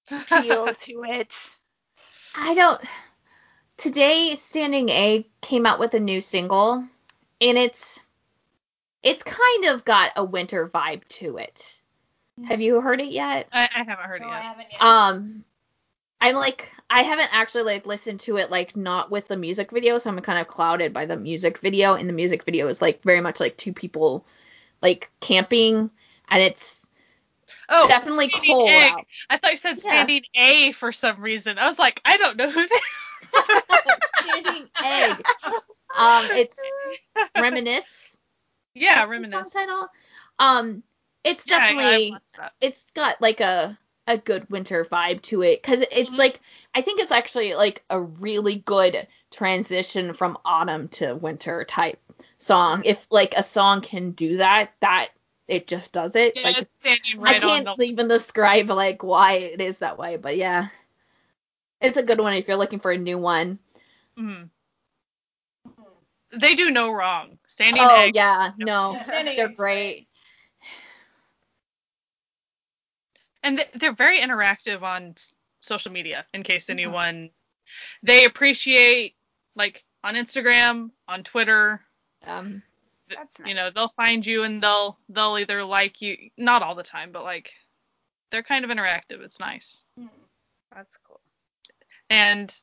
feel 0.28 0.74
to 0.74 1.04
it. 1.04 1.34
I 2.36 2.54
don't. 2.54 2.82
Today, 3.78 4.36
Standing 4.38 4.90
A 4.90 5.28
came 5.42 5.66
out 5.66 5.80
with 5.80 5.94
a 5.94 6.00
new 6.00 6.22
single, 6.22 6.86
and 7.42 7.58
it's 7.58 8.00
it's 9.04 9.22
kind 9.24 9.66
of 9.66 9.86
got 9.86 10.12
a 10.16 10.24
winter 10.24 10.68
vibe 10.68 11.08
to 11.08 11.38
it. 11.38 11.82
Have 12.46 12.62
you 12.62 12.82
heard 12.82 13.02
it 13.02 13.12
yet? 13.12 13.48
I, 13.52 13.70
I 13.76 13.84
haven't 13.84 14.06
heard 14.06 14.22
No, 14.22 14.28
it 14.28 14.32
I 14.32 14.42
haven't 14.42 14.68
yet. 14.72 14.82
Um, 14.82 15.44
I'm 16.22 16.36
like 16.36 16.72
I 16.90 17.04
haven't 17.04 17.30
actually 17.32 17.64
like 17.64 17.86
listened 17.86 18.22
to 18.22 18.38
it 18.38 18.50
like 18.50 18.76
not 18.76 19.12
with 19.12 19.28
the 19.28 19.38
music 19.38 19.72
video, 19.72 19.98
so 19.98 20.10
I'm 20.10 20.20
kind 20.22 20.40
of 20.40 20.48
clouded 20.48 20.94
by 20.94 21.06
the 21.06 21.18
music 21.18 21.60
video, 21.60 21.96
and 21.96 22.08
the 22.08 22.14
music 22.14 22.44
video 22.44 22.68
is 22.68 22.82
like 22.82 23.04
very 23.04 23.22
much 23.22 23.40
like 23.40 23.58
two 23.58 23.74
people 23.74 24.26
like 24.82 25.10
camping, 25.20 25.90
and 26.30 26.42
it's 26.42 26.88
Oh, 27.68 27.88
definitely 27.88 28.30
cold 28.30 28.70
Egg. 28.70 28.94
out. 28.94 29.08
I 29.30 29.38
thought 29.38 29.52
you 29.52 29.58
said 29.58 29.80
Yeah. 29.84 29.92
standing 29.92 30.24
A 30.36 30.72
for 30.74 30.92
some 30.92 31.20
reason. 31.20 31.58
I 31.58 31.68
was 31.68 31.80
like, 31.80 32.00
I 32.06 32.18
don't 32.18 32.38
know 32.38 32.50
who 32.50 32.68
they 32.68 32.80
Standing 34.22 34.68
Egg. 34.84 35.26
Um, 35.98 36.26
it's 36.32 36.58
Reminisce. 37.38 38.18
Yeah, 38.74 39.06
reminisce. 39.06 39.52
title. 39.52 39.88
Um, 40.40 40.84
it's 41.24 41.46
Yeah, 41.46 41.60
definitely 41.60 42.18
that. 42.38 42.54
it's 42.62 42.84
got 42.94 43.22
like 43.22 43.40
a 43.40 43.78
a 44.08 44.18
good 44.18 44.48
winter 44.52 44.86
vibe 44.86 45.22
to 45.24 45.42
it 45.42 45.62
because 45.64 45.84
it's 45.92 46.12
Mhm. 46.14 46.18
like 46.18 46.40
I 46.76 46.82
think 46.82 47.00
it's 47.00 47.12
actually 47.12 47.56
like 47.56 47.84
a 47.90 48.00
really 48.00 48.58
good 48.58 49.08
transition 49.32 50.14
from 50.14 50.38
autumn 50.46 50.90
to 50.90 51.16
winter 51.16 51.64
type 51.64 52.00
song. 52.38 52.84
If 52.86 53.06
like 53.10 53.34
a 53.36 53.44
song 53.44 53.82
can 53.82 54.12
do 54.12 54.38
that, 54.38 54.74
that 54.82 55.10
it 55.48 55.68
just 55.68 55.94
does 55.94 56.16
it. 56.16 56.36
Yeah, 56.36 56.44
like 56.44 56.68
standing 56.82 57.26
I 57.26 57.40
can't 57.40 57.66
the. 57.78 57.84
even 57.86 58.08
describe 58.08 58.70
like 58.70 59.04
why 59.04 59.34
it 59.34 59.62
is 59.62 59.78
that 59.78 59.98
way, 59.98 60.18
but 60.18 60.38
yeah. 60.38 60.68
It's 61.82 61.98
a 61.98 62.04
good 62.04 62.20
one 62.20 62.34
if 62.34 62.48
you're 62.48 62.58
looking 62.58 62.80
for 62.80 62.92
a 62.92 62.98
new 62.98 63.18
one. 63.18 63.60
Mhm. 64.18 64.50
They 66.32 66.56
do 66.56 66.70
no 66.72 66.92
wrong. 66.92 67.38
Standing 67.48 67.84
oh 67.86 67.96
Egg. 68.02 68.16
yeah, 68.16 68.52
no, 68.58 68.98
Standing 69.06 69.38
they're 69.38 69.48
great. 69.50 70.08
and 73.44 73.64
they're 73.76 73.94
very 73.94 74.20
interactive 74.20 74.82
on 74.82 75.16
social 75.62 75.92
media 75.92 76.26
in 76.34 76.44
case 76.44 76.64
Mm-hmm. 76.66 76.72
anyone 76.72 77.30
they 78.04 78.26
appreciate 78.26 79.16
like 79.56 79.84
on 80.04 80.16
Instagram, 80.16 80.92
on 81.08 81.24
Twitter, 81.24 81.82
Um, 82.26 82.62
th- 83.10 83.20
That's 83.20 83.48
you 83.50 83.56
know, 83.56 83.70
they'll 83.72 83.94
find 83.96 84.26
you 84.26 84.44
and 84.44 84.62
they'll 84.62 85.00
they'll 85.10 85.38
either 85.38 85.64
like 85.64 86.02
you 86.02 86.32
not 86.38 86.62
all 86.64 86.76
the 86.76 86.84
time, 86.84 87.12
but 87.12 87.24
like 87.24 87.52
they're 88.32 88.44
kind 88.44 88.66
of 88.66 88.72
interactive. 88.72 89.22
It's 89.22 89.40
nice. 89.40 89.82
Mhm. 90.00 90.10
That's 90.74 90.98
cool. 90.98 91.05
And 92.10 92.54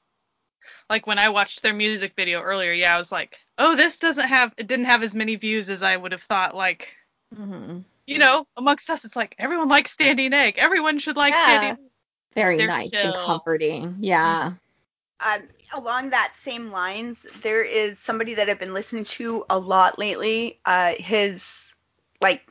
like 0.90 1.06
when 1.06 1.19
I 1.19 1.28
watched 1.31 1.62
their 1.62 1.74
music 1.74 2.14
video 2.16 2.40
earlier, 2.40 2.73
yeah, 2.73 2.94
I 2.94 2.98
was 2.98 3.12
like, 3.12 3.36
"Oh, 3.59 3.77
this 3.77 3.98
doesn't 3.98 4.28
have 4.28 4.52
it 4.56 4.66
didn't 4.66 4.86
have 4.86 5.02
as 5.02 5.14
many 5.14 5.36
views 5.36 5.70
as 5.70 5.82
I 5.82 5.97
would 5.97 6.12
have 6.12 6.23
thought 6.23 6.55
like 6.55 6.94
mhm. 7.35 7.85
you 8.06 8.19
know, 8.19 8.47
amongst 8.56 8.90
us, 8.90 9.05
it's 9.05 9.16
like 9.16 9.35
everyone 9.39 9.69
likes 9.69 9.93
Standing 9.93 10.32
Egg. 10.32 10.56
Everyone 10.59 10.98
should 10.98 11.16
like 11.16 11.35
Yeah. 11.35 11.44
Standing. 11.44 11.90
Very 12.35 12.56
They're 12.59 12.66
nice 12.69 12.90
chill. 12.90 13.01
and 13.01 13.14
comforting. 13.14 13.97
Yeah. 14.01 14.55
um, 15.20 15.43
along 15.73 16.10
that 16.10 16.35
same 16.43 16.70
lines, 16.70 17.27
there 17.43 17.62
is 17.64 17.98
somebody 17.98 18.35
that 18.35 18.48
I've 18.48 18.59
been 18.59 18.74
listening 18.74 19.05
to 19.05 19.44
a 19.51 19.59
lot 19.59 19.98
lately. 19.98 20.59
Uh, 20.64 20.94
his 20.97 21.44
like 22.20 22.43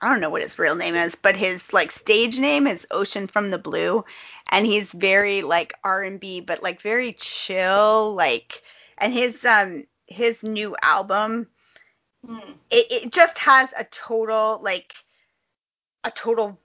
I 0.00 0.08
don't 0.08 0.20
know 0.20 0.30
what 0.30 0.42
his 0.42 0.58
real 0.58 0.74
name 0.76 0.94
is, 0.94 1.14
but 1.14 1.36
his 1.36 1.72
like 1.72 1.92
stage 1.92 2.38
name 2.38 2.66
is 2.66 2.86
Ocean 2.90 3.26
from 3.26 3.50
the 3.50 3.58
Blue, 3.58 4.04
and 4.50 4.66
he's 4.66 4.90
very 4.92 5.42
like 5.42 5.72
R&B, 5.84 6.40
but 6.40 6.62
like 6.62 6.80
very 6.82 7.12
chill, 7.14 8.14
like. 8.14 8.62
And 8.98 9.12
his 9.12 9.44
um 9.44 9.86
his 10.06 10.42
new 10.42 10.76
album, 10.82 11.48
Hmm. 12.26 12.52
it, 12.70 12.86
it 12.90 13.12
just 13.12 13.38
has 13.38 13.68
a 13.76 13.84
total 13.84 14.60
like 14.62 14.94
a 16.04 16.10
total 16.10 16.58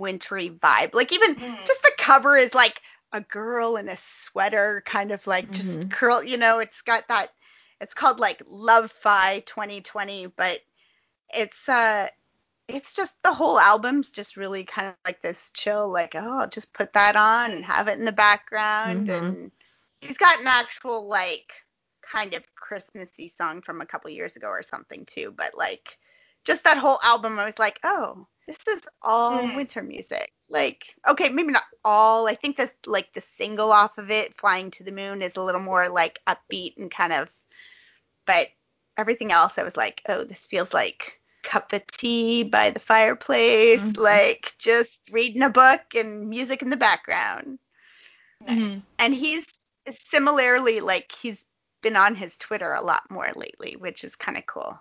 wintry 0.00 0.50
vibe. 0.50 0.94
Like 0.94 1.12
even 1.12 1.36
Hmm. 1.36 1.66
just 1.66 1.82
the 1.82 1.92
cover 1.98 2.36
is 2.36 2.54
like 2.54 2.80
a 3.12 3.20
girl 3.20 3.76
in 3.76 3.88
a 3.88 3.96
sweater, 3.98 4.82
kind 4.86 5.10
of 5.12 5.26
like 5.26 5.52
just 5.52 5.76
Mhm. 5.78 5.90
curl. 5.90 6.22
You 6.22 6.36
know, 6.36 6.58
it's 6.58 6.82
got 6.82 7.08
that. 7.08 7.30
It's 7.80 7.94
called 7.94 8.20
like 8.20 8.42
Love 8.46 8.90
Fi 8.92 9.40
2020, 9.40 10.26
but 10.26 10.60
it's 11.34 11.68
uh, 11.68 12.08
it's 12.74 12.94
just 12.94 13.14
the 13.22 13.32
whole 13.34 13.58
album's 13.58 14.10
just 14.10 14.36
really 14.36 14.64
kind 14.64 14.88
of 14.88 14.94
like 15.04 15.22
this 15.22 15.50
chill, 15.54 15.90
like 15.90 16.14
oh, 16.14 16.40
I'll 16.40 16.48
just 16.48 16.72
put 16.72 16.92
that 16.94 17.16
on 17.16 17.52
and 17.52 17.64
have 17.64 17.88
it 17.88 17.98
in 17.98 18.04
the 18.04 18.12
background, 18.12 19.08
Mhm. 19.08 19.18
and 19.18 19.52
he's 20.00 20.18
got 20.18 20.40
an 20.40 20.46
actual 20.46 21.06
like 21.08 21.52
kind 22.02 22.34
of 22.34 22.42
Christmassy 22.56 23.32
song 23.36 23.62
from 23.62 23.80
a 23.80 23.86
couple 23.86 24.10
years 24.10 24.36
ago 24.36 24.48
or 24.48 24.62
something 24.62 25.04
too, 25.06 25.32
but 25.36 25.56
like 25.56 25.98
just 26.44 26.64
that 26.64 26.78
whole 26.78 26.98
album, 27.02 27.38
I 27.38 27.44
was 27.44 27.58
like, 27.58 27.78
oh, 27.84 28.26
this 28.46 28.58
is 28.68 28.82
all 29.02 29.32
Mm. 29.42 29.54
winter 29.56 29.82
music. 29.82 30.32
Like, 30.48 30.82
okay, 31.08 31.28
maybe 31.28 31.52
not 31.52 31.64
all. 31.84 32.26
I 32.28 32.34
think 32.34 32.56
this 32.56 32.70
like 32.86 33.12
the 33.14 33.22
single 33.38 33.70
off 33.72 33.98
of 33.98 34.10
it, 34.10 34.36
Flying 34.38 34.70
to 34.72 34.84
the 34.84 34.92
Moon, 34.92 35.22
is 35.22 35.36
a 35.36 35.42
little 35.42 35.60
more 35.60 35.88
like 35.88 36.18
upbeat 36.26 36.76
and 36.78 36.90
kind 36.90 37.12
of 37.12 37.28
but 38.26 38.48
everything 38.96 39.32
else 39.32 39.58
I 39.58 39.62
was 39.64 39.76
like, 39.76 40.02
oh, 40.08 40.24
this 40.24 40.38
feels 40.40 40.72
like 40.74 41.19
cup 41.42 41.72
of 41.72 41.86
tea 41.88 42.42
by 42.42 42.70
the 42.70 42.80
fireplace, 42.80 43.80
Mhm. 43.80 43.96
like 43.96 44.52
just 44.58 44.98
reading 45.10 45.42
a 45.42 45.48
book 45.50 45.80
and 45.94 46.28
music 46.28 46.62
in 46.62 46.70
the 46.70 46.76
background. 46.76 47.58
Nice. 48.46 48.86
And 48.98 49.14
he's 49.14 49.44
similarly 50.10 50.80
like 50.80 51.12
he's 51.12 51.38
been 51.82 51.96
on 51.96 52.14
his 52.14 52.36
Twitter 52.36 52.72
a 52.74 52.82
lot 52.84 53.10
more 53.10 53.30
lately, 53.34 53.76
which 53.78 54.04
is 54.04 54.14
kind 54.16 54.36
of 54.38 54.46
cool. 54.46 54.78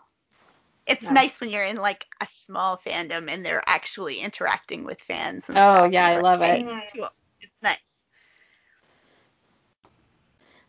It's 0.88 1.04
Yeah. 1.04 1.14
nice 1.14 1.40
when 1.40 1.50
you're 1.50 1.64
in 1.64 1.78
like 1.78 2.06
a 2.22 2.28
small 2.32 2.78
fandom 2.86 3.30
and 3.32 3.46
they're 3.46 3.64
actually 3.68 4.20
interacting 4.20 4.84
with 4.86 5.00
fans. 5.02 5.44
And 5.48 5.58
Oh, 5.58 5.84
stuff. 5.84 5.92
yeah, 5.92 6.06
I 6.08 6.16
It's 6.16 6.24
love 6.24 6.42
it. 6.42 6.66
Cool. 6.96 7.10
It's 7.42 7.54
nice. 7.62 7.78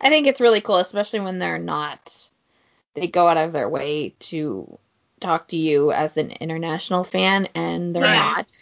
I 0.01 0.09
think 0.09 0.27
it's 0.27 0.41
really 0.41 0.61
cool, 0.61 0.77
especially 0.79 1.21
when 1.21 1.39
they're 1.39 1.59
not. 1.59 2.29
They 2.95 3.07
go 3.07 3.29
out 3.29 3.37
of 3.37 3.53
their 3.53 3.69
way 3.69 4.15
to 4.21 4.79
talk 5.21 5.49
to 5.49 5.57
you 5.57 5.93
as 5.93 6.17
an 6.17 6.31
international 6.33 7.05
fan, 7.05 7.49
and 7.55 7.95
they're 7.95 8.03
Right. 8.03 8.15
not. 8.15 8.53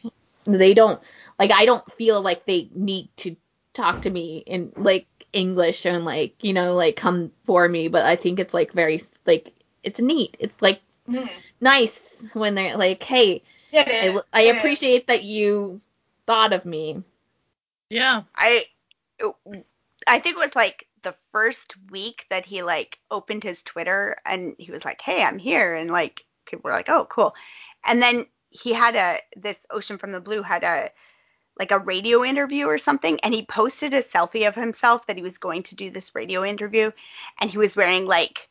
They 0.45 0.75
don't 0.75 1.01
like. 1.39 1.53
I 1.53 1.65
don't 1.67 1.91
feel 1.93 2.23
like 2.23 2.47
they 2.47 2.69
need 2.75 3.09
to 3.19 3.37
talk 3.75 4.01
to 4.03 4.11
me 4.11 4.39
in 4.47 4.73
like 4.77 5.07
English 5.33 5.87
and 5.87 6.05
like 6.05 6.35
you 6.43 6.53
know 6.53 6.75
like 6.75 6.97
come 6.97 7.33
for 7.45 7.69
me. 7.69 7.89
But 7.89 8.05
I 8.07 8.17
think 8.17 8.39
it's 8.41 8.55
like 8.55 8.73
very 8.73 9.03
like 9.27 9.53
it's 9.85 10.01
neat. 10.01 10.37
It's 10.41 10.61
like 10.63 10.81
Mhm. 11.09 11.29
nice 11.61 12.31
when 12.35 12.55
they're 12.55 12.77
like, 12.77 13.03
hey, 13.03 13.43
It 13.73 13.89
is. 13.89 14.23
I, 14.33 14.41
I 14.41 14.43
It 14.43 14.57
is. 14.57 14.59
appreciate 14.59 15.07
that 15.09 15.25
you 15.25 15.81
thought 16.27 16.53
of 16.53 16.65
me. 16.65 17.03
Yeah. 17.91 18.23
I 18.35 18.67
I 20.07 20.19
think 20.21 20.37
it 20.37 20.41
was 20.45 20.57
like 20.57 20.87
the 21.03 21.15
first 21.33 21.75
week 21.91 22.27
that 22.31 22.47
he 22.47 22.63
like 22.63 22.99
opened 23.11 23.45
his 23.45 23.63
Twitter 23.63 24.17
and 24.25 24.55
he 24.59 24.71
was 24.73 24.85
like, 24.85 25.01
"Hey, 25.01 25.23
I'm 25.23 25.39
here," 25.39 25.75
and 25.75 25.91
like 25.91 26.25
people 26.49 26.69
were 26.69 26.73
like, 26.77 26.89
"Oh, 26.89 27.07
cool," 27.11 27.35
and 27.87 28.03
then 28.03 28.27
he 28.51 28.73
had 28.73 28.97
a 28.97 29.19
this 29.37 29.59
Ocean 29.71 29.99
from 29.99 30.13
the 30.13 30.21
Blue 30.21 30.43
had 30.43 30.65
a 30.65 30.91
like 31.59 31.71
a 31.73 31.79
radio 31.79 32.25
interview 32.25 32.67
or 32.67 32.79
something, 32.79 33.19
and 33.21 33.35
he 33.35 33.45
posted 33.47 33.93
a 33.95 34.03
selfie 34.03 34.47
of 34.49 34.55
himself 34.55 35.07
that 35.07 35.17
he 35.17 35.23
was 35.23 35.39
going 35.39 35.63
to 35.65 35.75
do 35.75 35.91
this 35.91 36.15
radio 36.15 36.45
interview, 36.45 36.91
and 37.41 37.51
he 37.51 37.59
was 37.59 37.77
wearing 37.77 38.07
like 38.07 38.49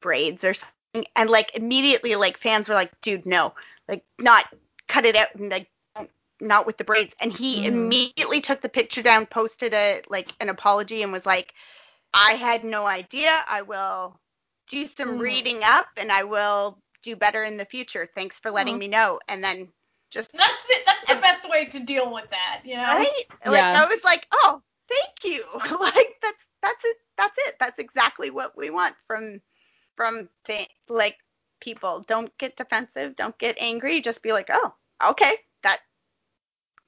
braids 0.00 0.44
or 0.44 0.54
something, 0.54 1.06
and 1.16 1.30
like 1.30 1.54
immediately 1.54 2.14
like 2.16 2.38
fans 2.38 2.68
were 2.68 2.74
like, 2.74 2.92
"Dude, 3.00 3.26
no, 3.26 3.54
like 3.88 4.04
not 4.18 4.44
cut 4.88 5.06
it 5.06 5.16
out 5.16 5.34
and 5.34 5.50
like." 5.50 5.68
don't- 6.40 6.66
with 6.66 6.78
the 6.78 6.84
braids, 6.84 7.14
and 7.20 7.32
he 7.32 7.62
Mhm. 7.62 7.66
immediately 7.66 8.40
took 8.40 8.60
the 8.60 8.68
picture 8.68 9.02
down, 9.02 9.26
posted 9.26 9.74
a 9.74 10.02
like 10.08 10.32
an 10.40 10.48
apology, 10.48 11.02
and 11.02 11.12
was 11.12 11.26
like, 11.26 11.52
"I 12.14 12.34
had 12.34 12.64
no 12.64 12.86
idea. 12.86 13.44
I 13.48 13.62
will 13.62 14.20
do 14.70 14.86
some 14.86 15.18
Mhm. 15.18 15.20
reading 15.20 15.64
up, 15.64 15.88
and 15.96 16.12
I 16.12 16.24
will 16.24 16.80
do 17.02 17.16
better 17.16 17.44
in 17.44 17.56
the 17.56 17.64
future. 17.64 18.08
Thanks 18.14 18.38
for 18.38 18.50
letting 18.50 18.74
Aw. 18.76 18.78
me 18.78 18.88
know." 18.88 19.20
And 19.28 19.42
then 19.42 19.68
just 20.10 20.32
That's 20.32 20.66
it. 20.70 20.86
That's 20.86 21.04
the 21.04 21.12
And- 21.12 21.20
best 21.22 21.48
way 21.48 21.66
to 21.66 21.80
deal 21.80 22.12
with 22.12 22.28
that, 22.30 22.60
you 22.64 22.76
know. 22.76 22.82
right, 22.84 23.24
like 23.46 23.56
Yeah. 23.56 23.82
I 23.82 23.86
was 23.86 24.02
like, 24.04 24.26
"Oh, 24.32 24.62
thank 24.88 25.24
you." 25.24 25.44
like 25.80 26.16
that's 26.22 26.38
that's 26.62 26.84
it. 26.84 26.96
That's 27.16 27.38
it. 27.38 27.56
That's 27.60 27.78
exactly 27.78 28.30
what 28.30 28.56
we 28.56 28.70
want 28.70 28.94
from 29.06 29.40
from 29.96 30.28
th- 30.46 30.70
like 30.88 31.16
people. 31.60 32.04
Don't 32.08 32.36
get 32.38 32.56
defensive. 32.56 33.16
Don't 33.16 33.36
get 33.38 33.56
angry. 33.58 34.00
Just 34.00 34.22
be 34.22 34.32
like, 34.32 34.48
"Oh, 34.50 34.74
okay, 35.10 35.34
that." 35.62 35.80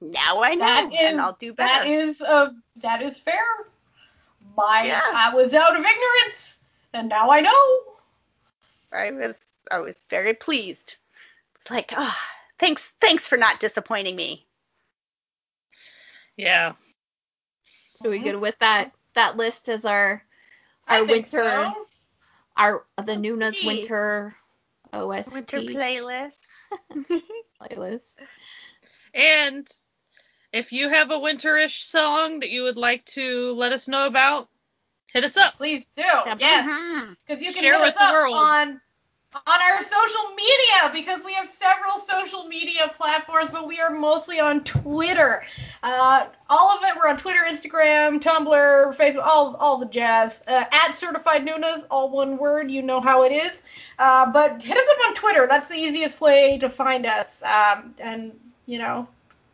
Now 0.03 0.41
I 0.41 0.55
know, 0.55 0.65
That 0.65 0.91
is 0.93 0.99
and 0.99 1.21
I'll 1.21 1.37
do 1.39 1.53
better. 1.53 1.83
that 1.83 1.87
is 1.87 2.21
uh 2.23 2.49
that 2.77 3.03
is 3.03 3.19
fair. 3.19 3.43
My 4.57 4.83
Yeah. 4.85 5.01
I 5.13 5.31
was 5.33 5.53
out 5.53 5.77
of 5.77 5.85
ignorance, 5.85 6.61
and 6.93 7.07
now 7.07 7.29
I 7.29 7.41
know. 7.41 7.81
I 8.91 9.11
was 9.11 9.35
I 9.71 9.79
was 9.79 9.95
very 10.09 10.33
pleased. 10.33 10.95
It's 11.61 11.71
like, 11.71 11.91
ah, 11.95 12.17
thanks 12.59 12.91
thanks 13.01 13.27
for 13.27 13.37
not 13.37 13.59
disappointing 13.59 14.15
me. 14.15 14.45
Yeah. 16.37 16.73
So 17.95 18.09
we 18.09 18.19
good 18.19 18.35
with 18.35 18.57
that 18.59 18.91
that 19.13 19.37
list 19.37 19.69
as 19.69 19.85
our 19.85 20.23
our 20.87 20.99
think 20.99 21.09
winter 21.11 21.43
so. 21.43 21.73
our 22.57 22.85
the 23.05 23.15
Nuna's 23.15 23.57
Gee. 23.57 23.67
winter 23.67 24.35
OST 24.93 25.33
Winter 25.33 25.57
playlist. 25.61 26.31
playlist. 27.61 28.15
And 29.13 29.67
if 30.51 30.71
you 30.73 30.89
have 30.89 31.11
a 31.11 31.15
winterish 31.17 31.83
song 31.85 32.39
that 32.39 32.49
you 32.49 32.63
would 32.63 32.77
like 32.77 33.05
to 33.05 33.53
let 33.53 33.71
us 33.71 33.87
know 33.87 34.07
about, 34.07 34.49
hit 35.13 35.23
us 35.23 35.37
up. 35.37 35.57
Please 35.57 35.87
do. 35.95 36.01
Yeah. 36.03 36.35
Yes. 36.39 37.15
Because 37.27 37.43
you 37.43 37.53
can 37.53 37.61
Share 37.61 37.73
hit 37.73 37.81
with 37.81 37.93
us 37.93 37.99
the 37.99 38.03
up 38.03 38.13
world. 38.13 38.35
on 38.35 38.81
on 39.33 39.61
our 39.61 39.81
social 39.81 40.35
media 40.35 40.91
because 40.91 41.23
we 41.23 41.33
have 41.33 41.47
several 41.47 41.99
social 41.99 42.43
media 42.43 42.91
platforms, 42.97 43.49
but 43.49 43.65
we 43.65 43.79
are 43.79 43.89
mostly 43.89 44.39
on 44.39 44.61
Twitter. 44.63 45.43
Uh, 45.83 46.27
all 46.49 46.77
of 46.77 46.83
it, 46.83 46.95
we're 46.97 47.07
on 47.07 47.17
Twitter, 47.17 47.39
Instagram, 47.47 48.21
Tumblr, 48.21 48.95
Facebook, 48.95 49.25
all 49.25 49.55
all 49.55 49.77
the 49.77 49.85
jazz. 49.85 50.43
Uh, 50.47 50.65
at 50.71 50.93
Certified 50.93 51.45
Nunas, 51.45 51.85
all 51.89 52.09
one 52.09 52.37
word. 52.37 52.69
You 52.69 52.81
know 52.81 52.99
how 52.99 53.23
it 53.23 53.31
is. 53.31 53.61
Uh, 53.99 54.29
but 54.31 54.61
hit 54.61 54.77
us 54.77 54.85
up 54.91 55.07
on 55.07 55.15
Twitter. 55.15 55.47
That's 55.49 55.67
the 55.67 55.75
easiest 55.75 56.19
way 56.19 56.57
to 56.57 56.69
find 56.69 57.05
us. 57.05 57.41
Um, 57.43 57.95
and 57.99 58.37
you 58.65 58.79
know, 58.79 59.07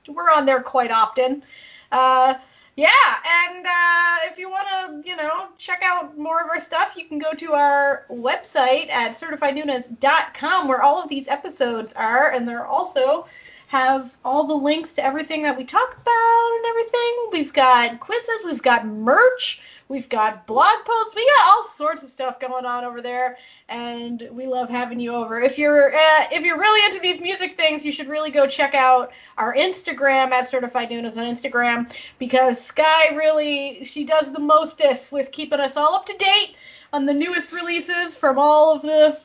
we're 0.07 0.31
on 0.31 0.45
there 0.45 0.61
quite 0.61 0.91
often. 0.91 1.43
Uh, 1.91 2.33
yeah, 2.77 3.15
and 3.25 3.65
uh, 3.65 4.31
if 4.31 4.37
you 4.37 4.51
want 4.51 4.67
to, 5.03 5.09
you 5.09 5.15
know, 5.15 5.47
check 5.57 5.81
out 5.83 6.15
more 6.15 6.41
of 6.41 6.47
our 6.47 6.59
stuff, 6.59 6.93
you 6.95 7.05
can 7.05 7.17
go 7.17 7.33
to 7.33 7.53
our 7.53 8.05
website 8.07 8.91
at 8.91 9.13
certifiednunas.com 9.13 10.67
where 10.67 10.83
all 10.83 11.01
of 11.01 11.09
these 11.09 11.27
episodes 11.27 11.93
are, 11.93 12.29
and 12.29 12.47
there 12.47 12.67
also 12.67 13.25
have 13.65 14.15
all 14.23 14.43
the 14.43 14.53
links 14.53 14.93
to 14.93 15.03
everything 15.03 15.41
that 15.41 15.57
we 15.57 15.63
talk 15.63 15.97
about 15.99 16.51
and 16.55 16.65
everything. 16.67 17.29
We've 17.31 17.51
got 17.51 17.99
quizzes, 17.99 18.43
we've 18.45 18.61
got 18.61 18.85
merch, 18.85 19.59
we've 19.89 20.09
got 20.09 20.45
blog 20.47 20.83
posts, 20.85 21.15
we 21.15 21.25
got 21.25 21.47
all 21.47 21.63
sorts 21.63 22.03
of 22.03 22.09
stuff 22.09 22.39
going 22.39 22.65
on 22.65 22.83
over 22.83 23.01
there, 23.01 23.37
and 23.69 24.27
we 24.31 24.47
love 24.47 24.69
having 24.69 24.99
you 24.99 25.13
over. 25.13 25.39
If 25.39 25.57
you're 25.57 25.95
uh, 25.95 26.25
if 26.31 26.43
you're 26.43 26.59
really 26.59 26.85
into 26.85 26.99
these 27.01 27.19
music 27.19 27.55
things, 27.57 27.85
you 27.85 27.91
should 27.91 28.07
really 28.07 28.31
go 28.31 28.47
check 28.47 28.73
out 28.75 29.11
our 29.37 29.55
Instagram 29.55 30.31
at 30.31 30.47
Certified 30.47 30.89
Nunas 30.89 31.17
on 31.17 31.23
Instagram 31.23 31.91
because 32.19 32.63
Sky 32.63 33.15
really 33.15 33.83
she 33.83 34.03
does 34.03 34.31
the 34.31 34.39
mostest 34.39 35.11
with 35.11 35.31
keeping 35.31 35.59
us 35.59 35.77
all 35.77 35.93
up 35.95 36.05
to 36.05 36.17
date 36.17 36.55
on 36.93 37.05
the 37.05 37.13
newest 37.13 37.51
releases 37.51 38.15
from 38.15 38.39
all 38.39 38.75
of 38.75 38.81
the 38.81 39.17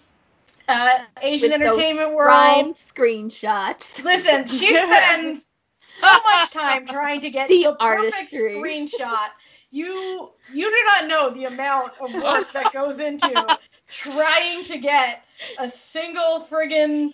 uh, 0.69 0.99
Asian 1.21 1.51
With 1.51 1.61
entertainment 1.61 2.15
world. 2.15 2.75
Screenshots. 2.77 4.03
Listen, 4.05 4.47
she 4.47 4.75
spends 4.77 5.47
so 5.81 6.07
much 6.07 6.51
time 6.51 6.87
trying 6.87 7.21
to 7.21 7.31
get 7.31 7.49
The 7.49 7.65
the, 7.65 7.77
perfect 7.79 8.15
artistry. 8.15 8.55
screenshot. 8.57 9.29
You 9.73 10.31
you 10.53 10.71
do 10.71 10.85
not 10.85 11.07
know 11.09 11.31
the 11.35 11.47
amount 11.47 11.93
of 12.01 12.13
work 12.15 12.53
that 12.53 12.73
goes 12.73 12.99
into 12.99 13.59
trying 13.89 14.65
to 14.67 14.79
get 14.79 15.25
a 15.59 15.69
single 15.69 16.47
friggin' 16.49 17.13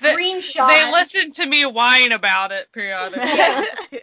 They- 0.00 0.14
screenshot. 0.14 0.68
They 0.68 0.90
listen 0.90 1.30
to 1.32 1.46
me 1.46 1.66
whine 1.66 2.12
about 2.12 2.50
it 2.50 2.68
periodically. 2.72 3.22
Yeah. 3.28 3.64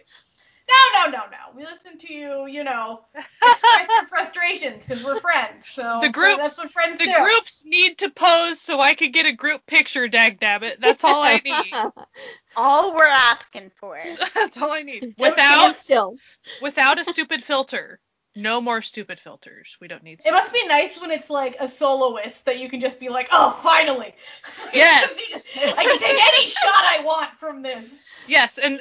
No, 0.94 1.06
no, 1.06 1.10
no, 1.10 1.24
no. 1.24 1.56
We 1.56 1.64
listen 1.64 1.98
to 1.98 2.14
you, 2.14 2.46
you 2.46 2.62
know, 2.62 3.00
express 3.42 3.88
your 3.88 4.06
frustrations 4.06 4.86
because 4.86 5.02
we're 5.04 5.18
friends. 5.18 5.64
So 5.72 5.98
The 6.00 6.10
groups- 6.10 6.36
that's 6.40 6.58
what 6.58 6.70
friends 6.70 6.96
The 6.96 7.06
do. 7.06 7.14
groups 7.24 7.64
need 7.66 7.98
to 7.98 8.08
pose 8.10 8.60
so 8.60 8.78
I 8.78 8.94
could 8.94 9.12
get 9.12 9.26
a 9.26 9.32
group 9.32 9.66
picture, 9.66 10.06
dag 10.06 10.38
dabbit. 10.38 10.78
That's 10.80 11.02
all 11.02 11.22
I 11.22 11.40
need. 11.44 11.74
All 12.56 12.94
we're 12.94 13.04
asking 13.06 13.70
for. 13.78 13.98
That's 14.34 14.56
all 14.56 14.70
I 14.70 14.82
need. 14.82 15.14
Just 15.18 15.18
Without 15.18 15.76
still. 15.76 16.16
without 16.62 16.98
a 16.98 17.04
stupid 17.04 17.44
filter. 17.44 18.00
No 18.36 18.60
more 18.60 18.80
stupid 18.80 19.18
filters. 19.18 19.76
We 19.80 19.88
don't 19.88 20.04
need. 20.04 20.20
It 20.24 20.30
must 20.32 20.52
be 20.52 20.64
nice 20.68 21.00
when 21.00 21.10
it's 21.10 21.30
like 21.30 21.56
a 21.58 21.66
soloist 21.66 22.44
that 22.44 22.60
you 22.60 22.68
can 22.70 22.80
just 22.80 23.00
be 23.00 23.08
like, 23.08 23.28
oh, 23.32 23.58
finally. 23.62 24.14
Yes. 24.72 25.48
I 25.56 25.82
can 25.84 25.98
take 25.98 26.10
any 26.16 26.46
shot 26.46 26.84
I 26.84 27.02
want 27.04 27.30
from 27.40 27.62
this. 27.62 27.84
Yes, 28.28 28.58
and 28.58 28.80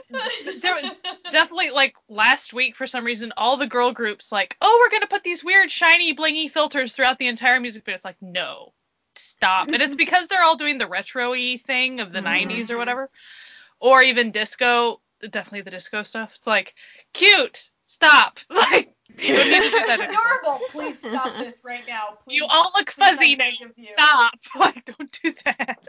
there 0.62 0.76
was 0.76 0.92
definitely 1.32 1.72
like 1.72 1.96
last 2.08 2.54
week 2.54 2.76
for 2.76 2.86
some 2.86 3.04
reason 3.04 3.34
all 3.38 3.58
the 3.58 3.66
girl 3.66 3.92
groups 3.92 4.32
like, 4.32 4.56
oh, 4.62 4.80
we're 4.80 4.92
gonna 4.92 5.08
put 5.08 5.24
these 5.24 5.44
weird 5.44 5.72
shiny 5.72 6.14
blingy 6.16 6.52
filters 6.52 6.94
throughout 6.94 7.18
the 7.18 7.28
entire 7.28 7.60
music 7.60 7.86
video. 7.86 7.96
It's 7.96 8.06
like, 8.06 8.22
no, 8.22 8.74
stop. 9.16 9.68
and 9.70 9.82
it's 9.82 9.96
because 10.04 10.28
they're 10.28 10.44
all 10.44 10.58
doing 10.58 10.78
the 10.78 10.88
retro-y 10.88 11.60
thing 11.66 12.02
of 12.02 12.12
the 12.14 12.20
Mhm. 12.20 12.46
90s 12.52 12.70
or 12.70 12.78
whatever, 12.78 13.10
or 13.80 14.02
even 14.02 14.32
disco. 14.32 15.02
Definitely 15.22 15.62
the 15.62 15.72
disco 15.72 16.04
stuff. 16.04 16.32
It's 16.36 16.48
like, 16.48 16.76
cute. 17.14 17.70
Stop. 17.88 18.40
Like, 18.50 18.94
you 19.18 19.36
don't 19.36 19.50
need 19.50 19.64
to 19.64 19.70
do 19.72 19.86
that. 19.88 20.00
Adorable. 20.00 20.62
Please 20.70 21.00
stop 21.00 21.38
this 21.40 21.62
right 21.64 21.84
now. 21.88 22.20
Please. 22.24 22.38
You 22.38 22.46
all 22.48 22.72
look 22.76 22.88
Please, 22.92 23.06
fuzzy 23.10 23.36
now. 23.36 23.46
beg 23.46 23.62
of 23.64 23.72
you. 23.76 23.88
Stop. 23.98 24.34
Like, 24.60 24.86
don't 24.86 25.20
do 25.24 25.34
that. 25.46 25.80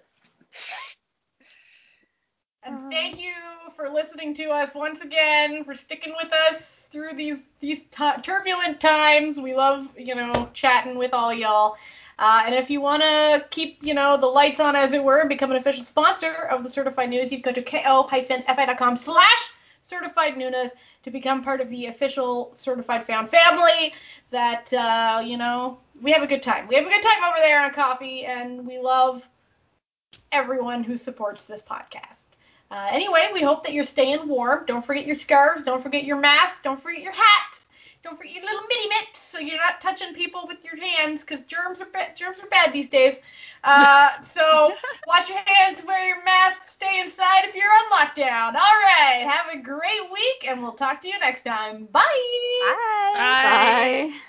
And 2.62 2.90
thank 2.90 3.20
you 3.20 3.32
for 3.76 3.88
listening 3.88 4.34
to 4.34 4.44
us 4.50 4.74
once 4.74 5.00
again, 5.00 5.64
for 5.64 5.74
sticking 5.74 6.14
with 6.16 6.32
us 6.32 6.84
through 6.90 7.14
these 7.14 7.46
these 7.60 7.84
tu- 7.90 8.20
turbulent 8.22 8.80
times. 8.80 9.40
We 9.40 9.54
love, 9.54 9.88
you 9.96 10.14
know, 10.14 10.48
chatting 10.52 10.96
with 10.96 11.14
all 11.14 11.32
y'all. 11.32 11.76
Uh, 12.20 12.42
and 12.44 12.54
if 12.54 12.68
you 12.68 12.82
want 12.82 13.02
to 13.02 13.44
keep, 13.50 13.78
you 13.82 13.94
know, 13.94 14.16
the 14.16 14.26
lights 14.26 14.60
on, 14.60 14.76
as 14.76 14.92
it 14.92 15.02
were, 15.02 15.20
and 15.20 15.28
become 15.28 15.50
an 15.50 15.56
official 15.56 15.82
sponsor 15.82 16.48
of 16.50 16.62
the 16.62 16.68
Certified 16.68 17.08
Nunas, 17.08 17.32
you 17.32 17.40
can 17.40 17.52
go 17.52 17.60
to 17.60 17.62
ko-fi.com 17.62 18.94
slash 18.94 19.50
certified 19.80 20.34
Nunas 20.34 20.72
to 21.02 21.10
become 21.10 21.42
part 21.42 21.62
of 21.62 21.70
the 21.70 21.86
official 21.86 22.50
Certified 22.54 23.04
Found 23.04 23.30
family. 23.30 23.94
That, 24.30 24.70
uh, 24.72 25.22
you 25.24 25.38
know, 25.38 25.78
we 26.02 26.12
have 26.12 26.22
a 26.22 26.26
good 26.26 26.42
time. 26.42 26.68
We 26.68 26.76
have 26.76 26.86
a 26.86 26.90
good 26.90 27.02
time 27.02 27.24
over 27.24 27.38
there 27.38 27.64
on 27.64 27.72
Ko-fi, 27.72 28.26
and 28.26 28.66
we 28.66 28.78
love 28.78 29.26
everyone 30.30 30.84
who 30.84 30.98
supports 30.98 31.44
this 31.44 31.62
podcast. 31.62 32.24
Uh, 32.70 32.88
anyway, 32.92 33.30
we 33.32 33.40
hope 33.40 33.64
that 33.64 33.72
you're 33.72 33.82
staying 33.82 34.28
warm. 34.28 34.64
Don't 34.66 34.84
forget 34.84 35.06
your 35.06 35.16
scarves. 35.16 35.62
Don't 35.62 35.82
forget 35.82 36.04
your 36.04 36.18
masks. 36.18 36.60
Don't 36.62 36.80
forget 36.80 37.02
your 37.02 37.12
hats. 37.12 37.59
Don't 38.02 38.16
forget 38.16 38.32
your 38.34 38.44
little 38.44 38.62
mini 38.68 38.88
mitts 38.88 39.20
so 39.20 39.38
you're 39.38 39.58
not 39.58 39.80
touching 39.80 40.14
people 40.14 40.44
with 40.46 40.64
your 40.64 40.76
hands 40.76 41.20
because 41.22 41.44
germs 41.44 41.80
are 41.80 41.88
ba- 41.92 42.12
germs 42.16 42.40
are 42.40 42.46
bad 42.48 42.72
these 42.72 42.88
days. 42.88 43.16
Uh, 43.64 44.08
so 44.34 44.72
wash 45.06 45.28
your 45.28 45.38
hands, 45.44 45.84
wear 45.84 46.06
your 46.06 46.24
mask, 46.24 46.62
stay 46.66 47.00
inside 47.00 47.44
if 47.44 47.54
you're 47.54 47.70
on 47.70 47.90
lockdown. 47.92 48.54
All 48.54 48.78
right, 48.82 49.26
have 49.28 49.52
a 49.54 49.58
great 49.62 50.10
week, 50.12 50.46
and 50.48 50.62
we'll 50.62 50.72
talk 50.72 51.00
to 51.02 51.08
you 51.08 51.18
next 51.18 51.42
time. 51.42 51.86
Bye. 51.86 52.00
Bye. 52.58 53.40
Bye. 53.42 54.10
Bye. 54.10 54.20